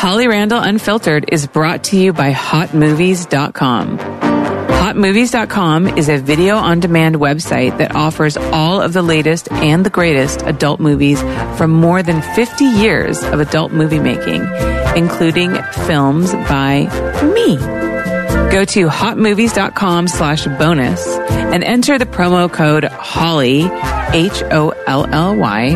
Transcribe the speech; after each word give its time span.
Holly 0.00 0.28
Randall 0.28 0.60
Unfiltered 0.60 1.26
is 1.30 1.46
brought 1.46 1.84
to 1.84 1.98
you 1.98 2.14
by 2.14 2.32
HotMovies.com. 2.32 3.98
HotMovies.com 3.98 5.98
is 5.98 6.08
a 6.08 6.16
video 6.16 6.56
on 6.56 6.80
demand 6.80 7.16
website 7.16 7.76
that 7.76 7.94
offers 7.94 8.38
all 8.38 8.80
of 8.80 8.94
the 8.94 9.02
latest 9.02 9.52
and 9.52 9.84
the 9.84 9.90
greatest 9.90 10.40
adult 10.46 10.80
movies 10.80 11.20
from 11.58 11.72
more 11.72 12.02
than 12.02 12.22
50 12.34 12.64
years 12.64 13.22
of 13.24 13.40
adult 13.40 13.72
movie 13.72 13.98
making, 13.98 14.42
including 14.96 15.54
films 15.84 16.32
by 16.32 16.84
me. 17.34 17.56
Go 18.50 18.64
to 18.64 18.86
hotmovies.com 18.86 20.08
slash 20.08 20.46
bonus 20.46 21.06
and 21.52 21.62
enter 21.62 21.98
the 21.98 22.06
promo 22.06 22.50
code 22.50 22.84
HOLLY, 22.84 23.64
H-O-L-L-Y, 24.14 25.66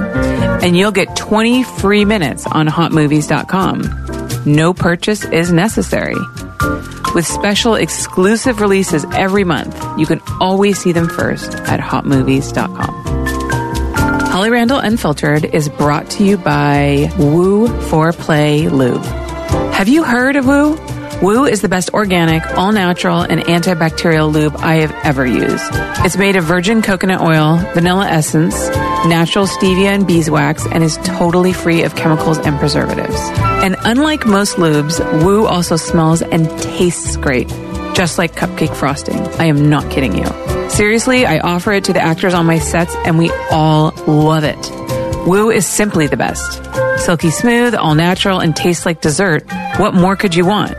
and 0.62 0.78
you'll 0.78 0.92
get 0.92 1.14
20 1.14 1.62
free 1.62 2.06
minutes 2.06 2.46
on 2.46 2.68
hotmovies.com. 2.68 4.13
No 4.46 4.74
purchase 4.74 5.24
is 5.24 5.52
necessary. 5.52 6.16
With 7.14 7.26
special 7.26 7.74
exclusive 7.76 8.60
releases 8.60 9.04
every 9.12 9.44
month, 9.44 9.80
you 9.98 10.06
can 10.06 10.20
always 10.40 10.78
see 10.78 10.92
them 10.92 11.08
first 11.08 11.54
at 11.54 11.80
hotmovies.com. 11.80 13.04
Holly 14.26 14.50
Randall 14.50 14.78
Unfiltered 14.78 15.44
is 15.44 15.68
brought 15.68 16.10
to 16.10 16.24
you 16.24 16.36
by 16.36 17.12
Woo 17.18 17.68
for 17.82 18.12
Play 18.12 18.68
Lube. 18.68 19.04
Have 19.72 19.88
you 19.88 20.02
heard 20.02 20.34
of 20.34 20.46
Woo? 20.46 20.76
Woo 21.22 21.44
is 21.44 21.62
the 21.62 21.68
best 21.68 21.94
organic, 21.94 22.44
all 22.58 22.72
natural, 22.72 23.22
and 23.22 23.40
antibacterial 23.42 24.32
lube 24.32 24.56
I 24.58 24.76
have 24.76 24.92
ever 25.04 25.24
used. 25.24 25.70
It's 26.04 26.16
made 26.16 26.36
of 26.36 26.44
virgin 26.44 26.82
coconut 26.82 27.20
oil, 27.20 27.56
vanilla 27.72 28.06
essence, 28.06 28.68
natural 29.06 29.46
stevia 29.46 29.94
and 29.94 30.06
beeswax, 30.06 30.66
and 30.66 30.84
is 30.84 30.98
totally 30.98 31.52
free 31.52 31.82
of 31.82 31.96
chemicals 31.96 32.38
and 32.38 32.58
preservatives. 32.58 33.16
And 33.64 33.76
unlike 33.84 34.26
most 34.26 34.56
lubes, 34.56 35.00
Woo 35.24 35.46
also 35.46 35.76
smells 35.76 36.20
and 36.20 36.50
tastes 36.60 37.16
great, 37.16 37.48
just 37.94 38.18
like 38.18 38.34
cupcake 38.34 38.74
frosting. 38.74 39.18
I 39.38 39.46
am 39.46 39.70
not 39.70 39.90
kidding 39.90 40.16
you. 40.16 40.26
Seriously, 40.68 41.24
I 41.24 41.38
offer 41.38 41.72
it 41.72 41.84
to 41.84 41.92
the 41.92 42.02
actors 42.02 42.34
on 42.34 42.44
my 42.44 42.58
sets, 42.58 42.94
and 43.06 43.18
we 43.18 43.30
all 43.50 43.92
love 44.06 44.44
it. 44.44 44.70
Woo 45.26 45.50
is 45.50 45.64
simply 45.64 46.06
the 46.06 46.16
best. 46.18 46.60
Silky 47.02 47.30
smooth, 47.30 47.74
all 47.74 47.94
natural, 47.94 48.40
and 48.40 48.54
tastes 48.54 48.84
like 48.84 49.00
dessert. 49.00 49.44
What 49.78 49.94
more 49.94 50.16
could 50.16 50.34
you 50.34 50.44
want? 50.44 50.74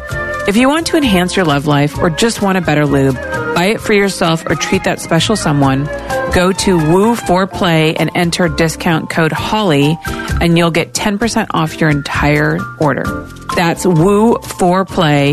If 0.47 0.57
you 0.57 0.69
want 0.69 0.85
to 0.87 0.97
enhance 0.97 1.35
your 1.35 1.43
love 1.43 1.65
life 1.65 1.97
or 1.97 2.11
just 2.11 2.39
want 2.39 2.59
a 2.59 2.61
better 2.61 2.85
lube, 2.85 3.15
buy 3.15 3.71
it 3.73 3.81
for 3.81 3.93
yourself 3.93 4.45
or 4.45 4.53
treat 4.53 4.83
that 4.83 4.99
special 4.99 5.35
someone, 5.35 5.85
go 6.35 6.51
to 6.51 6.77
Woo 6.77 7.15
for 7.15 7.47
Play 7.47 7.95
and 7.95 8.11
enter 8.13 8.47
discount 8.47 9.09
code 9.09 9.31
HOLLY 9.31 9.97
and 10.39 10.55
you'll 10.55 10.69
get 10.69 10.93
10% 10.93 11.47
off 11.51 11.81
your 11.81 11.89
entire 11.89 12.59
order. 12.79 13.05
That's 13.55 13.87
Woo 13.87 14.35
for 14.59 14.85
Play, 14.85 15.31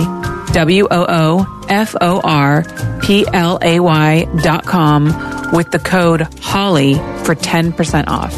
W 0.55 0.89
O 0.91 1.07
O 1.07 1.67
F 1.69 1.95
O 2.01 2.21
R 2.25 2.65
P 3.03 3.27
L 3.31 3.59
A 3.61 3.81
Y 3.81 4.25
dot 4.43 4.65
com 4.65 5.53
with 5.53 5.71
the 5.71 5.79
code 5.79 6.23
HOLLY 6.41 6.95
for 6.95 7.35
10% 7.35 8.05
off. 8.09 8.35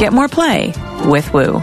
Get 0.00 0.14
more 0.14 0.28
play 0.28 0.72
with 1.04 1.30
Woo. 1.34 1.58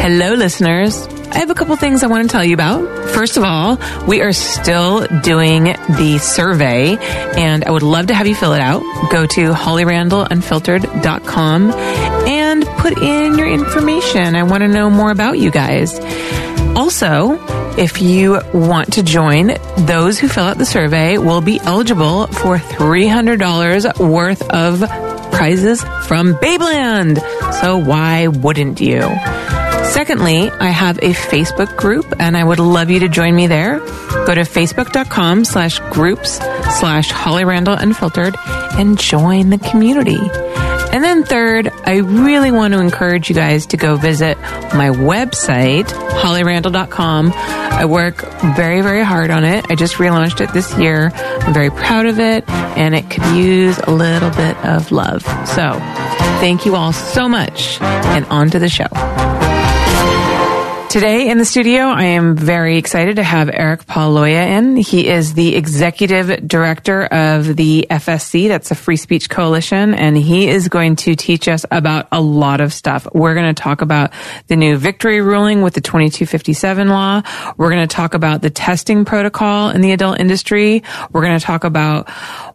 Hello, 0.00 0.32
listeners. 0.34 1.06
I 1.34 1.38
have 1.38 1.48
a 1.48 1.54
couple 1.54 1.74
things 1.76 2.02
I 2.02 2.08
want 2.08 2.28
to 2.28 2.32
tell 2.32 2.44
you 2.44 2.52
about. 2.52 2.86
First 3.10 3.38
of 3.38 3.44
all, 3.44 3.78
we 4.06 4.20
are 4.20 4.34
still 4.34 5.06
doing 5.22 5.64
the 5.64 6.18
survey 6.20 6.98
and 6.98 7.64
I 7.64 7.70
would 7.70 7.82
love 7.82 8.08
to 8.08 8.14
have 8.14 8.26
you 8.26 8.34
fill 8.34 8.52
it 8.52 8.60
out. 8.60 8.82
Go 9.10 9.24
to 9.24 9.52
hollyrandallunfiltered.com 9.52 11.70
and 11.72 12.66
put 12.66 12.98
in 12.98 13.38
your 13.38 13.48
information. 13.48 14.36
I 14.36 14.42
want 14.42 14.60
to 14.60 14.68
know 14.68 14.90
more 14.90 15.10
about 15.10 15.38
you 15.38 15.50
guys. 15.50 15.98
Also, 16.76 17.38
if 17.78 18.02
you 18.02 18.38
want 18.52 18.92
to 18.94 19.02
join, 19.02 19.56
those 19.78 20.18
who 20.18 20.28
fill 20.28 20.44
out 20.44 20.58
the 20.58 20.66
survey 20.66 21.16
will 21.16 21.40
be 21.40 21.58
eligible 21.60 22.26
for 22.26 22.58
$300 22.58 23.98
worth 24.06 24.42
of 24.50 24.80
prizes 25.32 25.82
from 26.06 26.34
Babeland. 26.34 27.20
So 27.60 27.78
why 27.78 28.26
wouldn't 28.28 28.82
you? 28.82 29.08
Secondly, 29.92 30.50
I 30.50 30.68
have 30.68 30.96
a 30.98 31.12
Facebook 31.12 31.76
group 31.76 32.14
and 32.18 32.34
I 32.34 32.42
would 32.42 32.58
love 32.58 32.90
you 32.90 33.00
to 33.00 33.10
join 33.10 33.36
me 33.36 33.46
there. 33.46 33.78
Go 33.78 34.34
to 34.34 34.40
facebook.com 34.40 35.44
slash 35.44 35.80
groups 35.90 36.38
slash 36.78 37.10
Holly 37.10 37.44
Randall 37.44 37.74
Unfiltered 37.74 38.34
and 38.72 38.98
join 38.98 39.50
the 39.50 39.58
community. 39.58 40.18
And 40.92 41.04
then 41.04 41.24
third, 41.24 41.70
I 41.84 41.96
really 41.98 42.50
want 42.50 42.72
to 42.72 42.80
encourage 42.80 43.28
you 43.28 43.34
guys 43.34 43.66
to 43.66 43.76
go 43.76 43.96
visit 43.96 44.38
my 44.74 44.88
website, 44.88 45.84
hollyrandall.com. 45.84 47.32
I 47.34 47.84
work 47.84 48.22
very, 48.56 48.80
very 48.80 49.02
hard 49.02 49.30
on 49.30 49.44
it. 49.44 49.70
I 49.70 49.74
just 49.74 49.96
relaunched 49.96 50.40
it 50.40 50.54
this 50.54 50.74
year. 50.78 51.10
I'm 51.14 51.52
very 51.52 51.70
proud 51.70 52.06
of 52.06 52.18
it 52.18 52.48
and 52.48 52.94
it 52.94 53.10
could 53.10 53.24
use 53.36 53.78
a 53.78 53.90
little 53.90 54.30
bit 54.30 54.56
of 54.64 54.90
love. 54.90 55.22
So 55.48 55.72
thank 56.40 56.64
you 56.64 56.76
all 56.76 56.94
so 56.94 57.28
much 57.28 57.78
and 57.80 58.24
on 58.26 58.48
to 58.50 58.58
the 58.58 58.70
show. 58.70 58.88
Today 60.92 61.30
in 61.30 61.38
the 61.38 61.46
studio, 61.46 61.84
I 61.84 62.02
am 62.02 62.36
very 62.36 62.76
excited 62.76 63.16
to 63.16 63.22
have 63.22 63.48
Eric 63.48 63.86
Paul 63.86 64.12
Leue 64.12 64.26
in. 64.26 64.76
He 64.76 65.08
is 65.08 65.32
the 65.32 65.56
executive 65.56 66.46
director 66.46 67.06
of 67.06 67.56
the 67.56 67.86
FSC, 67.88 68.48
that's 68.48 68.68
the 68.68 68.74
Free 68.74 68.98
Speech 68.98 69.30
Coalition, 69.30 69.94
and 69.94 70.18
he 70.18 70.50
is 70.50 70.68
going 70.68 70.96
to 70.96 71.16
teach 71.16 71.48
us 71.48 71.64
about 71.70 72.08
a 72.12 72.20
lot 72.20 72.60
of 72.60 72.74
stuff. 72.74 73.08
We're 73.14 73.32
going 73.32 73.54
to 73.54 73.62
talk 73.62 73.80
about 73.80 74.12
the 74.48 74.56
new 74.56 74.76
victory 74.76 75.22
ruling 75.22 75.62
with 75.62 75.72
the 75.72 75.80
2257 75.80 76.86
law. 76.90 77.22
We're 77.56 77.70
going 77.70 77.88
to 77.88 77.96
talk 77.96 78.12
about 78.12 78.42
the 78.42 78.50
testing 78.50 79.06
protocol 79.06 79.70
in 79.70 79.80
the 79.80 79.92
adult 79.92 80.20
industry. 80.20 80.82
We're 81.10 81.22
going 81.22 81.38
to 81.38 81.44
talk 81.44 81.64
about 81.64 82.10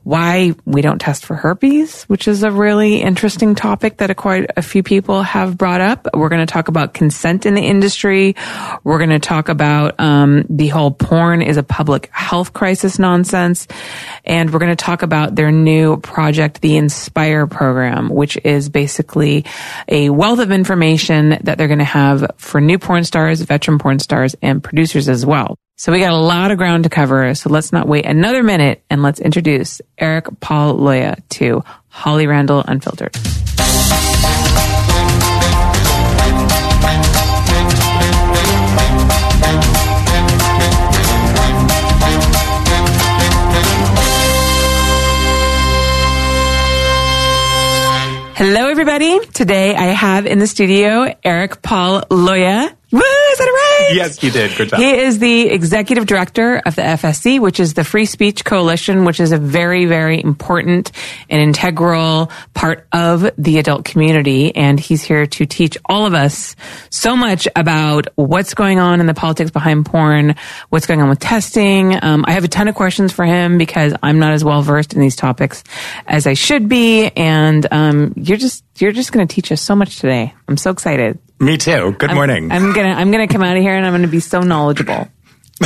why 0.07 0.53
we 0.63 0.79
don't 0.81 1.01
test 1.01 1.25
for 1.25 1.35
herpes, 1.35 2.03
which 2.03 2.29
is 2.29 2.41
a 2.43 2.49
really 2.49 3.01
interesting 3.01 3.55
topic 3.55 3.97
that 3.97 4.15
quite 4.15 4.49
a 4.55 4.61
few 4.61 4.81
people 4.81 5.21
have 5.21 5.57
brought 5.57 5.81
up. 5.81 6.07
We're 6.13 6.29
going 6.29 6.47
to 6.47 6.51
talk 6.51 6.69
about 6.69 6.93
consent 6.93 7.45
in 7.45 7.55
the 7.55 7.61
industry. 7.61 8.37
We're 8.85 8.99
going 8.99 9.09
to 9.09 9.19
talk 9.19 9.49
about 9.49 9.99
um, 9.99 10.45
the 10.49 10.69
whole 10.69 10.91
porn 10.91 11.41
is 11.41 11.57
a 11.57 11.63
public 11.63 12.09
health 12.13 12.53
crisis 12.53 12.97
nonsense, 12.97 13.67
and 14.23 14.53
we're 14.53 14.59
going 14.59 14.71
to 14.71 14.81
talk 14.81 15.01
about 15.01 15.35
their 15.35 15.51
new 15.51 15.97
project, 15.97 16.61
the 16.61 16.77
Inspire 16.77 17.45
program, 17.45 18.07
which 18.07 18.37
is 18.45 18.69
basically 18.69 19.43
a 19.89 20.09
wealth 20.09 20.39
of 20.39 20.53
information 20.53 21.37
that 21.43 21.57
they're 21.57 21.67
going 21.67 21.79
to 21.79 21.83
have 21.83 22.31
for 22.37 22.61
new 22.61 22.79
porn 22.79 23.03
stars, 23.03 23.41
veteran 23.41 23.77
porn 23.77 23.99
stars, 23.99 24.37
and 24.41 24.63
producers 24.63 25.09
as 25.09 25.25
well. 25.25 25.57
So 25.79 25.91
we 25.91 25.99
got 25.99 26.11
a 26.11 26.17
lot 26.17 26.49
of 26.49 26.57
ground 26.57 26.85
to 26.85 26.89
cover. 26.89 27.35
So 27.35 27.51
let's 27.51 27.71
not 27.71 27.87
wait 27.87 28.07
another 28.07 28.41
minute 28.41 28.83
and 28.89 29.03
let's 29.03 29.19
introduce 29.19 29.79
Eric 29.95 30.39
Paul 30.39 30.73
Leue 30.73 31.13
to 31.29 31.63
Holly 31.87 32.25
Randall 32.25 32.63
Unfiltered. 32.67 33.15
Hello, 48.35 48.69
everybody. 48.69 49.19
Today 49.27 49.75
I 49.75 49.85
have 49.85 50.25
in 50.25 50.39
the 50.39 50.47
studio 50.47 51.13
Eric 51.23 51.61
Paul 51.61 52.03
Leue. 52.09 52.69
Woo, 52.89 52.99
is 52.99 53.37
that 53.37 53.43
right? 53.43 53.91
Yes, 53.95 54.23
you 54.23 54.31
did. 54.31 54.55
Good 54.57 54.69
job. 54.69 54.79
He 54.79 54.89
is 54.89 55.19
the 55.19 55.49
executive 55.49 56.05
director 56.05 56.61
of 56.65 56.75
the 56.75 56.83
FSC, 56.83 57.37
which 57.37 57.59
is 57.59 57.73
the 57.73 57.83
Free 57.83 58.05
Speech 58.05 58.45
Coalition, 58.45 59.03
which 59.03 59.19
is 59.19 59.33
a 59.33 59.37
very, 59.37 59.85
very 59.85 60.23
important 60.23 60.93
and 61.29 61.41
integral 61.41 62.31
part 62.53 62.87
of 62.93 63.29
the 63.37 63.57
adult 63.57 63.83
community. 63.83 64.55
And 64.55 64.79
he's 64.79 65.03
here 65.03 65.25
to 65.25 65.45
teach 65.45 65.77
all 65.83 66.05
of 66.05 66.13
us 66.13 66.55
so 66.89 67.17
much 67.17 67.45
about 67.57 68.07
what's 68.15 68.53
going 68.53 68.79
on 68.79 69.01
in 69.01 69.05
the 69.05 69.13
politics 69.13 69.51
behind 69.51 69.85
porn, 69.85 70.35
what's 70.69 70.85
going 70.85 71.01
on 71.01 71.09
with 71.09 71.19
testing. 71.19 72.01
Um, 72.01 72.23
I 72.25 72.31
have 72.31 72.45
a 72.45 72.49
ton 72.49 72.69
of 72.69 72.75
questions 72.75 73.11
for 73.11 73.25
him 73.25 73.57
because 73.57 73.93
I'm 74.01 74.19
not 74.19 74.31
as 74.31 74.45
well 74.45 74.61
versed 74.61 74.93
in 74.93 75.01
these 75.01 75.17
topics 75.17 75.61
as 76.07 76.25
I 76.25 76.35
should 76.35 76.69
be. 76.69 77.07
And 77.17 77.67
um, 77.69 78.13
you're 78.15 78.37
just 78.37 78.63
you're 78.77 78.93
just 78.93 79.11
going 79.11 79.27
to 79.27 79.33
teach 79.33 79.51
us 79.51 79.61
so 79.61 79.75
much 79.75 79.99
today. 79.99 80.33
I'm 80.47 80.55
so 80.55 80.71
excited. 80.71 81.19
Me 81.39 81.57
too. 81.57 81.91
Good 81.97 82.09
I'm- 82.09 82.15
morning. 82.15 82.51
I'm 82.51 82.73
gonna 82.73 82.89
I'm 82.93 83.11
gonna 83.11 83.27
come 83.27 83.43
out 83.43 83.55
of 83.57 83.61
here 83.63 83.75
and 83.75 83.85
I'm 83.85 83.93
gonna 83.93 84.07
be 84.07 84.19
so 84.19 84.41
knowledgeable. 84.41 85.07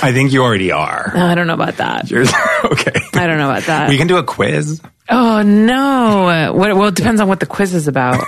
I 0.00 0.12
think 0.12 0.32
you 0.32 0.42
already 0.42 0.70
are. 0.70 1.12
I 1.14 1.34
don't 1.34 1.46
know 1.46 1.54
about 1.54 1.78
that. 1.78 2.10
You're, 2.10 2.22
okay. 2.64 2.92
I 3.14 3.26
don't 3.26 3.38
know 3.38 3.50
about 3.50 3.64
that. 3.64 3.88
We 3.88 3.96
can 3.98 4.06
do 4.06 4.16
a 4.16 4.22
quiz. 4.22 4.80
Oh 5.10 5.42
no! 5.42 6.52
What, 6.54 6.76
well, 6.76 6.88
it 6.88 6.94
depends 6.94 7.20
on 7.20 7.28
what 7.28 7.40
the 7.40 7.46
quiz 7.46 7.74
is 7.74 7.88
about. 7.88 8.22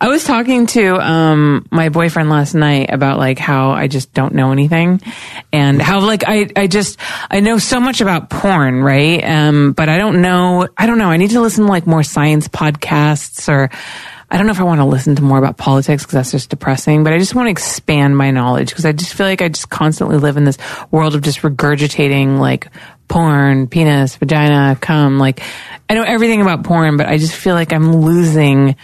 I 0.00 0.08
was 0.08 0.24
talking 0.24 0.66
to 0.66 0.96
um, 0.96 1.64
my 1.70 1.88
boyfriend 1.90 2.28
last 2.28 2.54
night 2.54 2.90
about 2.92 3.18
like 3.18 3.38
how 3.38 3.70
I 3.70 3.86
just 3.86 4.12
don't 4.12 4.34
know 4.34 4.50
anything, 4.50 5.00
and 5.52 5.80
how 5.80 6.00
like 6.00 6.24
I 6.26 6.48
I 6.56 6.66
just 6.66 6.98
I 7.30 7.38
know 7.38 7.58
so 7.58 7.78
much 7.78 8.00
about 8.00 8.30
porn, 8.30 8.82
right? 8.82 9.22
Um, 9.24 9.72
but 9.72 9.88
I 9.88 9.96
don't 9.96 10.22
know. 10.22 10.68
I 10.76 10.86
don't 10.86 10.98
know. 10.98 11.08
I 11.10 11.16
need 11.18 11.30
to 11.30 11.40
listen 11.40 11.64
to 11.66 11.70
like 11.70 11.86
more 11.86 12.02
science 12.02 12.48
podcasts 12.48 13.48
or. 13.48 13.70
I 14.34 14.36
don't 14.36 14.46
know 14.46 14.52
if 14.52 14.58
I 14.58 14.64
want 14.64 14.80
to 14.80 14.84
listen 14.84 15.14
to 15.14 15.22
more 15.22 15.38
about 15.38 15.58
politics 15.58 16.02
because 16.02 16.14
that's 16.14 16.32
just 16.32 16.50
depressing, 16.50 17.04
but 17.04 17.12
I 17.12 17.18
just 17.18 17.36
want 17.36 17.46
to 17.46 17.50
expand 17.52 18.16
my 18.16 18.32
knowledge 18.32 18.70
because 18.70 18.84
I 18.84 18.90
just 18.90 19.14
feel 19.14 19.26
like 19.26 19.40
I 19.40 19.48
just 19.48 19.70
constantly 19.70 20.16
live 20.16 20.36
in 20.36 20.42
this 20.42 20.58
world 20.90 21.14
of 21.14 21.22
just 21.22 21.42
regurgitating 21.42 22.40
like 22.40 22.66
porn, 23.06 23.68
penis, 23.68 24.16
vagina, 24.16 24.76
cum. 24.80 25.20
Like 25.20 25.40
I 25.88 25.94
know 25.94 26.02
everything 26.02 26.42
about 26.42 26.64
porn, 26.64 26.96
but 26.96 27.06
I 27.06 27.16
just 27.16 27.32
feel 27.32 27.54
like 27.54 27.72
I'm 27.72 27.98
losing. 28.02 28.74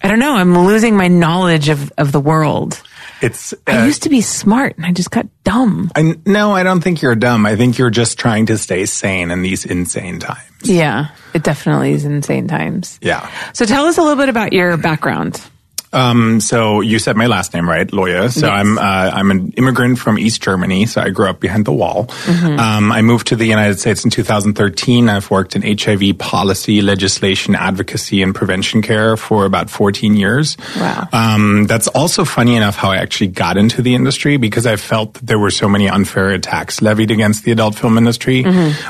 I 0.00 0.08
don't 0.08 0.20
know. 0.20 0.34
I'm 0.34 0.56
losing 0.58 0.96
my 0.96 1.08
knowledge 1.08 1.68
of, 1.68 1.92
of 1.98 2.10
the 2.10 2.20
world. 2.20 2.80
It's. 3.20 3.54
I 3.66 3.82
uh, 3.82 3.84
used 3.86 4.04
to 4.04 4.08
be 4.08 4.20
smart 4.20 4.76
and 4.76 4.86
I 4.86 4.92
just 4.92 5.10
got 5.10 5.26
dumb. 5.44 5.90
I, 5.94 6.14
no, 6.24 6.52
I 6.52 6.62
don't 6.62 6.80
think 6.80 7.02
you're 7.02 7.16
dumb. 7.16 7.46
I 7.46 7.56
think 7.56 7.78
you're 7.78 7.90
just 7.90 8.18
trying 8.18 8.46
to 8.46 8.58
stay 8.58 8.86
sane 8.86 9.30
in 9.30 9.42
these 9.42 9.64
insane 9.64 10.18
times. 10.20 10.42
Yeah, 10.62 11.08
it 11.34 11.42
definitely 11.42 11.92
is 11.92 12.04
insane 12.04 12.48
times. 12.48 12.98
Yeah. 13.02 13.30
So 13.52 13.64
tell 13.64 13.86
us 13.86 13.98
a 13.98 14.02
little 14.02 14.16
bit 14.16 14.28
about 14.28 14.52
your 14.52 14.76
background. 14.76 15.40
Um, 15.92 16.40
so 16.40 16.80
you 16.80 16.98
said 16.98 17.16
my 17.16 17.26
last 17.26 17.54
name, 17.54 17.68
right? 17.68 17.90
Leue. 17.92 18.28
So 18.28 18.46
Yes. 18.46 18.50
I'm, 18.50 18.78
uh, 18.78 18.82
I'm 18.82 19.30
an 19.30 19.52
immigrant 19.56 19.98
from 19.98 20.18
East 20.18 20.42
Germany. 20.42 20.86
So 20.86 21.00
I 21.00 21.10
grew 21.10 21.28
up 21.28 21.40
behind 21.40 21.64
the 21.64 21.72
wall. 21.72 22.06
Mm-hmm. 22.06 22.58
Um, 22.58 22.92
I 22.92 23.02
moved 23.02 23.26
to 23.28 23.36
the 23.36 23.46
United 23.46 23.78
States 23.78 24.04
in 24.04 24.10
2013. 24.10 25.08
I've 25.08 25.30
worked 25.30 25.56
in 25.56 25.62
HIV 25.62 26.18
policy, 26.18 26.82
legislation, 26.82 27.54
advocacy, 27.54 28.22
and 28.22 28.34
prevention 28.34 28.82
care 28.82 29.16
for 29.16 29.44
about 29.44 29.70
14 29.70 30.14
years. 30.14 30.56
Wow. 30.76 31.08
Um, 31.12 31.66
that's 31.66 31.88
also 31.88 32.24
funny 32.24 32.56
enough 32.56 32.76
how 32.76 32.90
I 32.90 32.96
actually 32.96 33.28
got 33.28 33.56
into 33.56 33.82
the 33.82 33.94
industry 33.94 34.36
because 34.36 34.66
I 34.66 34.76
felt 34.76 35.14
that 35.14 35.26
there 35.26 35.38
were 35.38 35.50
so 35.50 35.68
many 35.68 35.88
unfair 35.88 36.30
attacks 36.30 36.82
levied 36.82 37.10
against 37.10 37.44
the 37.44 37.52
adult 37.52 37.74
film 37.74 37.98
industry 37.98 38.42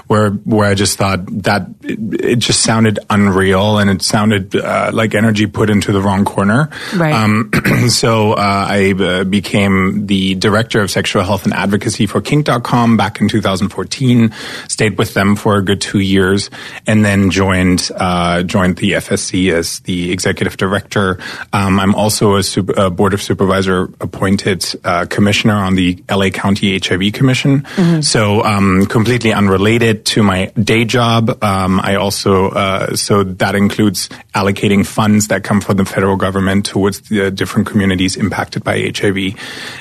where, 0.06 0.30
where 0.30 0.68
I 0.68 0.74
just 0.74 0.98
thought 0.98 1.26
that 1.44 1.68
it, 1.82 1.98
it 2.24 2.38
just 2.38 2.62
sounded 2.62 2.98
unreal 3.10 3.78
and 3.78 3.90
it 3.90 4.02
sounded, 4.02 4.56
uh, 4.56 4.90
like 4.92 5.14
energy 5.14 5.46
put 5.46 5.70
into 5.70 5.92
the 5.92 6.00
wrong 6.00 6.24
corner. 6.24 6.70
Right. 6.96 7.12
Um, 7.12 7.50
so 7.88 8.32
uh, 8.32 8.66
I 8.68 8.92
uh, 8.92 9.24
became 9.24 10.06
the 10.06 10.34
director 10.34 10.80
of 10.80 10.90
sexual 10.90 11.22
health 11.22 11.44
and 11.44 11.54
advocacy 11.54 12.06
for 12.06 12.20
Kink.com 12.20 12.96
back 12.96 13.20
in 13.20 13.28
2014. 13.28 14.32
Stayed 14.68 14.98
with 14.98 15.14
them 15.14 15.36
for 15.36 15.56
a 15.56 15.62
good 15.62 15.80
two 15.80 16.00
years, 16.00 16.50
and 16.86 17.04
then 17.04 17.30
joined 17.30 17.90
uh, 17.96 18.42
joined 18.42 18.76
the 18.76 18.92
FSC 18.92 19.52
as 19.52 19.80
the 19.80 20.12
executive 20.12 20.56
director. 20.56 21.18
Um, 21.52 21.80
I'm 21.80 21.94
also 21.94 22.36
a, 22.36 22.42
super, 22.42 22.72
a 22.76 22.90
board 22.90 23.14
of 23.14 23.22
supervisor 23.22 23.84
appointed 24.00 24.64
uh, 24.84 25.06
commissioner 25.06 25.54
on 25.54 25.74
the 25.74 26.02
LA 26.10 26.30
County 26.30 26.78
HIV 26.78 27.12
Commission. 27.12 27.64
So 28.02 28.42
um, 28.42 28.86
completely 28.86 29.32
unrelated 29.32 30.04
to 30.06 30.22
my 30.22 30.46
day 30.46 30.84
job. 30.84 31.42
Um, 31.42 31.80
I 31.80 31.96
also 31.96 32.50
uh, 32.50 32.96
so 32.96 33.24
that 33.24 33.54
includes 33.54 34.08
allocating 34.34 34.86
funds 34.86 35.28
that 35.28 35.44
come 35.44 35.60
from 35.60 35.76
the 35.76 35.84
federal 35.84 36.16
government 36.16 36.74
towards 36.78 37.00
the 37.08 37.28
different 37.32 37.66
communities 37.66 38.16
impacted 38.16 38.62
by 38.62 38.92
HIV, 38.94 39.34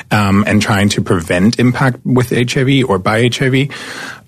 um, 0.10 0.44
and 0.48 0.60
trying 0.60 0.90
to 0.90 1.02
prevent 1.02 1.60
impact 1.60 2.04
with 2.04 2.32
HIV 2.32 2.90
or 2.90 2.98
by 2.98 3.30
HIV. 3.32 3.70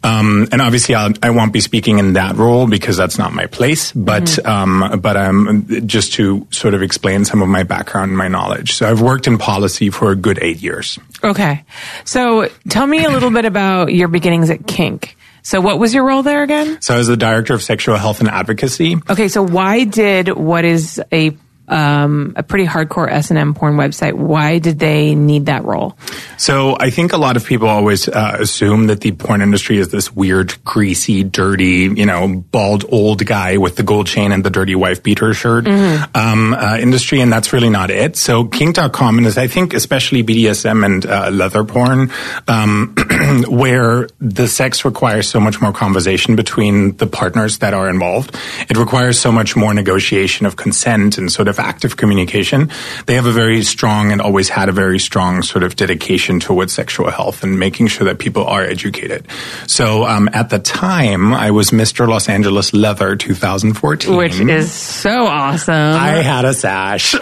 Um, 0.03 0.47
and 0.51 0.61
obviously, 0.61 0.93
I'll, 0.93 1.11
I 1.23 1.31
won't 1.31 1.51
be 1.51 1.61
speaking 1.61 1.97
in 1.97 2.13
that 2.13 2.35
role 2.35 2.67
because 2.67 2.95
that's 2.95 3.17
not 3.17 3.33
my 3.33 3.47
place. 3.47 3.91
But 3.91 4.45
um, 4.45 4.99
but 5.01 5.17
um, 5.17 5.65
just 5.87 6.13
to 6.13 6.47
sort 6.51 6.75
of 6.75 6.83
explain 6.83 7.25
some 7.25 7.41
of 7.41 7.49
my 7.49 7.63
background 7.63 8.09
and 8.09 8.17
my 8.17 8.27
knowledge. 8.27 8.73
So 8.75 8.87
I've 8.87 9.01
worked 9.01 9.25
in 9.25 9.39
policy 9.39 9.89
for 9.89 10.11
a 10.11 10.15
good 10.15 10.37
eight 10.41 10.61
years. 10.61 10.99
Okay. 11.23 11.65
So 12.05 12.49
tell 12.69 12.85
me 12.85 13.03
a 13.03 13.09
little 13.09 13.31
bit 13.31 13.45
about 13.45 13.91
your 13.91 14.07
beginnings 14.07 14.51
at 14.51 14.67
Kink. 14.67 15.17
So 15.41 15.59
what 15.59 15.79
was 15.79 15.93
your 15.93 16.05
role 16.05 16.21
there 16.21 16.43
again? 16.43 16.81
So 16.81 16.93
I 16.93 16.97
was 16.97 17.07
the 17.07 17.17
director 17.17 17.53
of 17.55 17.63
sexual 17.63 17.97
health 17.97 18.19
and 18.19 18.29
advocacy. 18.29 18.97
Okay, 19.09 19.27
so 19.29 19.41
why 19.41 19.83
did 19.83 20.27
what 20.29 20.65
is 20.65 21.01
a 21.11 21.35
um, 21.69 22.33
a 22.35 22.43
pretty 22.43 22.65
hardcore 22.65 23.09
S 23.09 23.29
and 23.29 23.39
M 23.39 23.53
porn 23.53 23.75
website? 23.75 24.13
Why 24.13 24.59
did 24.59 24.79
they 24.79 25.15
need 25.15 25.47
that 25.47 25.65
role? 25.65 25.97
So 26.37 26.77
I 26.79 26.89
think 26.89 27.13
a 27.13 27.17
lot 27.17 27.37
of 27.37 27.45
people 27.45 27.67
always 27.67 28.07
uh, 28.07 28.37
assume 28.39 28.87
that 28.87 29.01
the 29.01 29.11
porn 29.11 29.41
industry 29.41 29.77
is 29.77 29.89
this 29.89 30.13
weird, 30.13 30.63
greasy, 30.63 31.23
dirty, 31.23 31.89
you 31.95 32.05
know, 32.05 32.27
bald 32.27 32.85
old 32.89 33.25
guy 33.25 33.57
with 33.57 33.75
the 33.75 33.83
gold 33.83 34.07
chain 34.07 34.31
and 34.31 34.43
the 34.43 34.49
dirty 34.49 34.75
wife 34.75 35.03
beater 35.03 35.33
shirt 35.33 35.67
um, 35.67 36.53
uh, 36.53 36.77
industry, 36.79 37.21
and 37.21 37.31
that's 37.31 37.53
really 37.53 37.69
not 37.69 37.91
it. 37.91 38.15
So 38.15 38.45
Kink.com, 38.45 39.17
and 39.17 39.27
is 39.27 39.37
I 39.37 39.47
think 39.47 39.73
especially 39.73 40.23
BDSM 40.23 40.85
and 40.85 41.05
uh, 41.05 41.29
leather 41.29 41.63
porn, 41.63 42.11
um, 42.47 42.95
where 43.47 44.07
the 44.19 44.47
sex 44.47 44.85
requires 44.85 45.27
so 45.27 45.39
much 45.39 45.61
more 45.61 45.71
conversation 45.71 46.35
between 46.35 46.97
the 46.97 47.07
partners 47.07 47.59
that 47.59 47.73
are 47.73 47.89
involved. 47.89 48.35
It 48.69 48.77
requires 48.77 49.19
so 49.19 49.31
much 49.31 49.55
more 49.55 49.73
negotiation 49.73 50.45
of 50.45 50.55
consent 50.55 51.17
and 51.17 51.31
sort 51.31 51.47
of 51.47 51.58
active 51.59 51.97
communication. 51.97 52.69
They 53.05 53.15
have 53.15 53.25
a 53.25 53.31
very 53.31 53.63
strong 53.63 54.11
and 54.11 54.21
always 54.21 54.49
had 54.49 54.69
a 54.69 54.71
very 54.71 54.99
strong 54.99 55.41
sort 55.43 55.63
of 55.63 55.75
dedication 55.75 56.39
towards 56.39 56.73
sexual 56.73 57.09
health 57.11 57.43
and 57.43 57.59
making 57.59 57.87
sure 57.87 58.05
that 58.05 58.19
people 58.19 58.45
are 58.45 58.63
educated. 58.63 59.27
So 59.67 60.05
um, 60.05 60.29
at 60.33 60.49
the 60.49 60.59
time, 60.59 61.33
I 61.33 61.51
was 61.51 61.71
Mr. 61.71 62.07
Los 62.07 62.29
Angeles 62.29 62.73
Leather 62.73 63.15
2014. 63.15 64.15
Which 64.15 64.39
is 64.39 64.71
so 64.71 65.25
awesome. 65.25 65.73
I 65.75 66.21
had 66.21 66.45
a 66.45 66.53
sash. 66.53 67.13
was 67.13 67.21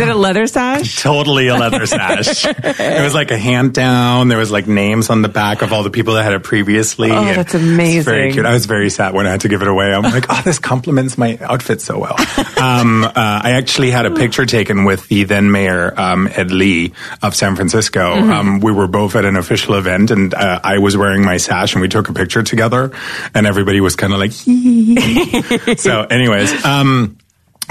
it 0.00 0.08
a 0.08 0.14
leather 0.14 0.46
sash? 0.46 1.02
totally 1.02 1.48
a 1.48 1.56
leather 1.56 1.86
sash. 1.98 2.44
it 2.46 3.02
was 3.02 3.14
like 3.14 3.30
a 3.30 3.38
hand 3.38 3.74
down. 3.74 4.28
There 4.28 4.38
was 4.38 4.50
like 4.50 4.66
names 4.66 5.10
on 5.10 5.22
the 5.22 5.28
back 5.28 5.62
of 5.62 5.72
all 5.72 5.82
the 5.82 5.90
people 5.90 6.14
that 6.14 6.24
had 6.24 6.34
it 6.34 6.42
previously. 6.42 7.10
Oh, 7.10 7.24
that's 7.24 7.54
it's 7.54 8.04
Very 8.04 8.32
cute. 8.32 8.46
I 8.46 8.52
was 8.52 8.66
very 8.66 8.90
sad 8.90 9.14
when 9.14 9.26
I 9.26 9.30
had 9.30 9.42
to 9.42 9.48
give 9.48 9.62
it 9.62 9.68
away. 9.68 9.92
I'm 9.92 10.02
like, 10.02 10.26
oh, 10.28 10.40
this 10.44 10.58
complements 10.58 11.16
my 11.18 11.38
outfit 11.40 11.80
so 11.80 11.98
well. 11.98 12.16
Um, 12.58 13.04
uh, 13.04 13.12
I 13.14 13.52
actually 13.52 13.92
had 13.92 14.04
a 14.04 14.10
picture 14.10 14.44
taken 14.44 14.84
with 14.84 15.06
the 15.06 15.22
then 15.22 15.52
mayor, 15.52 15.94
um, 15.98 16.26
Ed 16.26 16.50
Lee 16.50 16.92
of 17.22 17.36
San 17.36 17.54
Francisco. 17.54 18.16
Mm-hmm. 18.16 18.30
Um, 18.30 18.60
we 18.60 18.72
were 18.72 18.88
both 18.88 19.14
at 19.14 19.24
an 19.24 19.36
official 19.36 19.74
event 19.74 20.10
and 20.10 20.34
uh, 20.34 20.60
I 20.64 20.78
was 20.78 20.96
wearing 20.96 21.24
my 21.24 21.36
sash 21.36 21.74
and 21.74 21.82
we 21.82 21.88
took 21.88 22.08
a 22.08 22.12
picture 22.12 22.42
together 22.42 22.90
and 23.32 23.46
everybody 23.46 23.80
was 23.80 23.94
kind 23.94 24.12
of 24.12 24.18
like, 24.18 24.32
so 25.78 26.02
anyways, 26.02 26.64
um, 26.64 27.16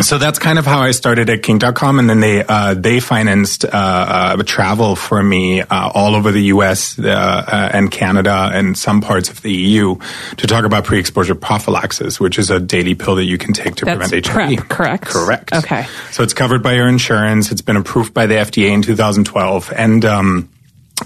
so 0.01 0.17
that's 0.17 0.39
kind 0.39 0.59
of 0.59 0.65
how 0.65 0.81
I 0.81 0.91
started 0.91 1.29
at 1.29 1.43
Kink.com, 1.43 1.99
and 1.99 2.09
then 2.09 2.19
they 2.19 2.43
uh, 2.43 2.75
they 2.75 2.99
financed 2.99 3.65
uh, 3.65 3.69
uh, 3.71 4.43
travel 4.43 4.95
for 4.95 5.21
me 5.21 5.61
uh, 5.61 5.91
all 5.93 6.15
over 6.15 6.31
the 6.31 6.43
U.S. 6.43 6.99
Uh, 6.99 7.07
uh, 7.07 7.69
and 7.73 7.89
Canada 7.89 8.49
and 8.53 8.77
some 8.77 9.01
parts 9.01 9.29
of 9.29 9.41
the 9.41 9.51
EU 9.51 9.95
to 10.37 10.47
talk 10.47 10.65
about 10.65 10.83
pre-exposure 10.83 11.35
prophylaxis, 11.35 12.19
which 12.19 12.37
is 12.37 12.49
a 12.49 12.59
daily 12.59 12.95
pill 12.95 13.15
that 13.15 13.25
you 13.25 13.37
can 13.37 13.53
take 13.53 13.75
to 13.75 13.85
That's 13.85 14.09
prevent 14.09 14.25
HIV. 14.25 14.57
PrEP, 14.57 14.69
correct? 14.69 15.05
Correct. 15.05 15.53
Okay. 15.53 15.85
So 16.11 16.23
it's 16.23 16.33
covered 16.33 16.61
by 16.61 16.73
your 16.73 16.87
insurance. 16.87 17.51
It's 17.51 17.61
been 17.61 17.77
approved 17.77 18.13
by 18.13 18.27
the 18.27 18.35
FDA 18.35 18.71
in 18.71 18.81
2012, 18.81 19.73
and 19.75 20.05
um, 20.05 20.49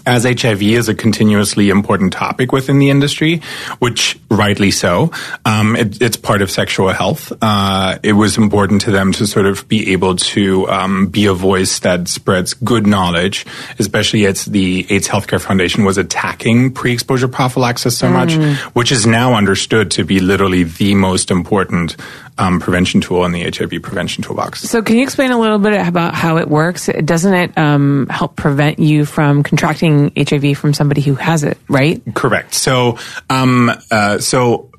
as 0.06 0.24
HIV 0.24 0.62
is 0.64 0.90
a 0.90 0.96
continuously 0.96 1.70
important 1.70 2.14
topic 2.14 2.52
within 2.52 2.80
the 2.80 2.90
industry, 2.90 3.42
which 3.80 4.18
rightly 4.30 4.72
so, 4.72 5.12
um, 5.46 5.76
it, 5.76 6.02
it's 6.02 6.18
part 6.18 6.42
of 6.42 6.50
sexual 6.50 6.90
health. 6.90 7.34
Uh, 7.42 7.98
it 8.02 8.14
was 8.14 8.38
important 8.38 8.82
to 8.82 8.92
them 8.92 9.12
to 9.14 9.28
sort 9.28 9.46
of 9.46 9.68
be 9.68 9.92
able 9.92 10.16
to 10.16 10.68
um, 10.70 11.08
be 11.08 11.26
a 11.26 11.34
voice 11.34 11.80
that 11.80 12.08
spreads 12.08 12.54
good 12.54 12.88
knowledge, 12.88 13.46
especially 13.80 14.26
as 14.26 14.46
the 14.46 14.86
AIDS 14.90 15.08
Healthcare 15.08 15.42
Foundation 15.42 15.84
was 15.84 15.98
attacking 15.98 16.74
pre-exposure 16.74 17.28
prophylaxis 17.28 17.98
so 17.98 18.10
much, 18.10 18.36
which 18.74 18.92
is 18.92 19.06
now 19.06 19.34
understood 19.34 19.92
to 19.92 20.04
be 20.04 20.20
literally 20.20 20.64
the 20.64 20.96
most 20.96 21.32
important 21.32 21.96
um, 22.38 22.60
prevention 22.60 23.02
tool 23.02 23.24
in 23.26 23.32
the 23.32 23.44
HIV 23.44 23.82
prevention 23.84 24.24
toolbox. 24.24 24.62
So 24.62 24.82
can 24.82 24.96
you 24.96 25.04
explain 25.04 25.32
a 25.32 25.40
little 25.40 25.60
bit 25.60 25.74
about 25.86 26.16
how 26.16 26.38
it 26.38 26.48
works? 26.48 26.88
Doesn't 26.88 27.34
it 27.34 27.58
um, 27.58 28.08
help 28.10 28.36
prevent 28.36 28.80
you 28.80 29.06
from 29.06 29.44
contracting 29.44 29.81
HIV 29.82 30.58
from 30.58 30.74
somebody 30.74 31.02
who 31.02 31.16
has 31.16 31.44
it, 31.44 31.58
right? 31.68 32.02
Correct. 32.14 32.54
So, 32.54 32.98
um, 33.30 33.72
uh, 33.90 34.20
so 34.20 34.70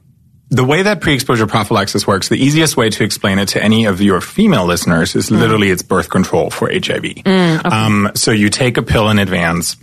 the 0.52 0.64
way 0.64 0.82
that 0.82 1.00
pre-exposure 1.00 1.47
prophylaxis 1.47 2.06
works, 2.06 2.28
the 2.28 2.37
easiest 2.37 2.76
way 2.76 2.90
to 2.90 3.04
explain 3.04 3.38
it 3.38 3.49
to 3.49 3.62
any 3.62 3.87
of 3.87 4.02
your 4.02 4.21
female 4.21 4.66
listeners 4.66 5.16
is 5.16 5.30
literally 5.30 5.71
it's 5.71 5.82
birth 5.82 6.11
control 6.11 6.50
for 6.50 6.71
HIV. 6.71 7.26
um, 7.26 8.11
so 8.14 8.30
you 8.32 8.50
take 8.50 8.76
a 8.76 8.82
pill 8.82 9.09
in 9.09 9.18
advance. 9.18 9.76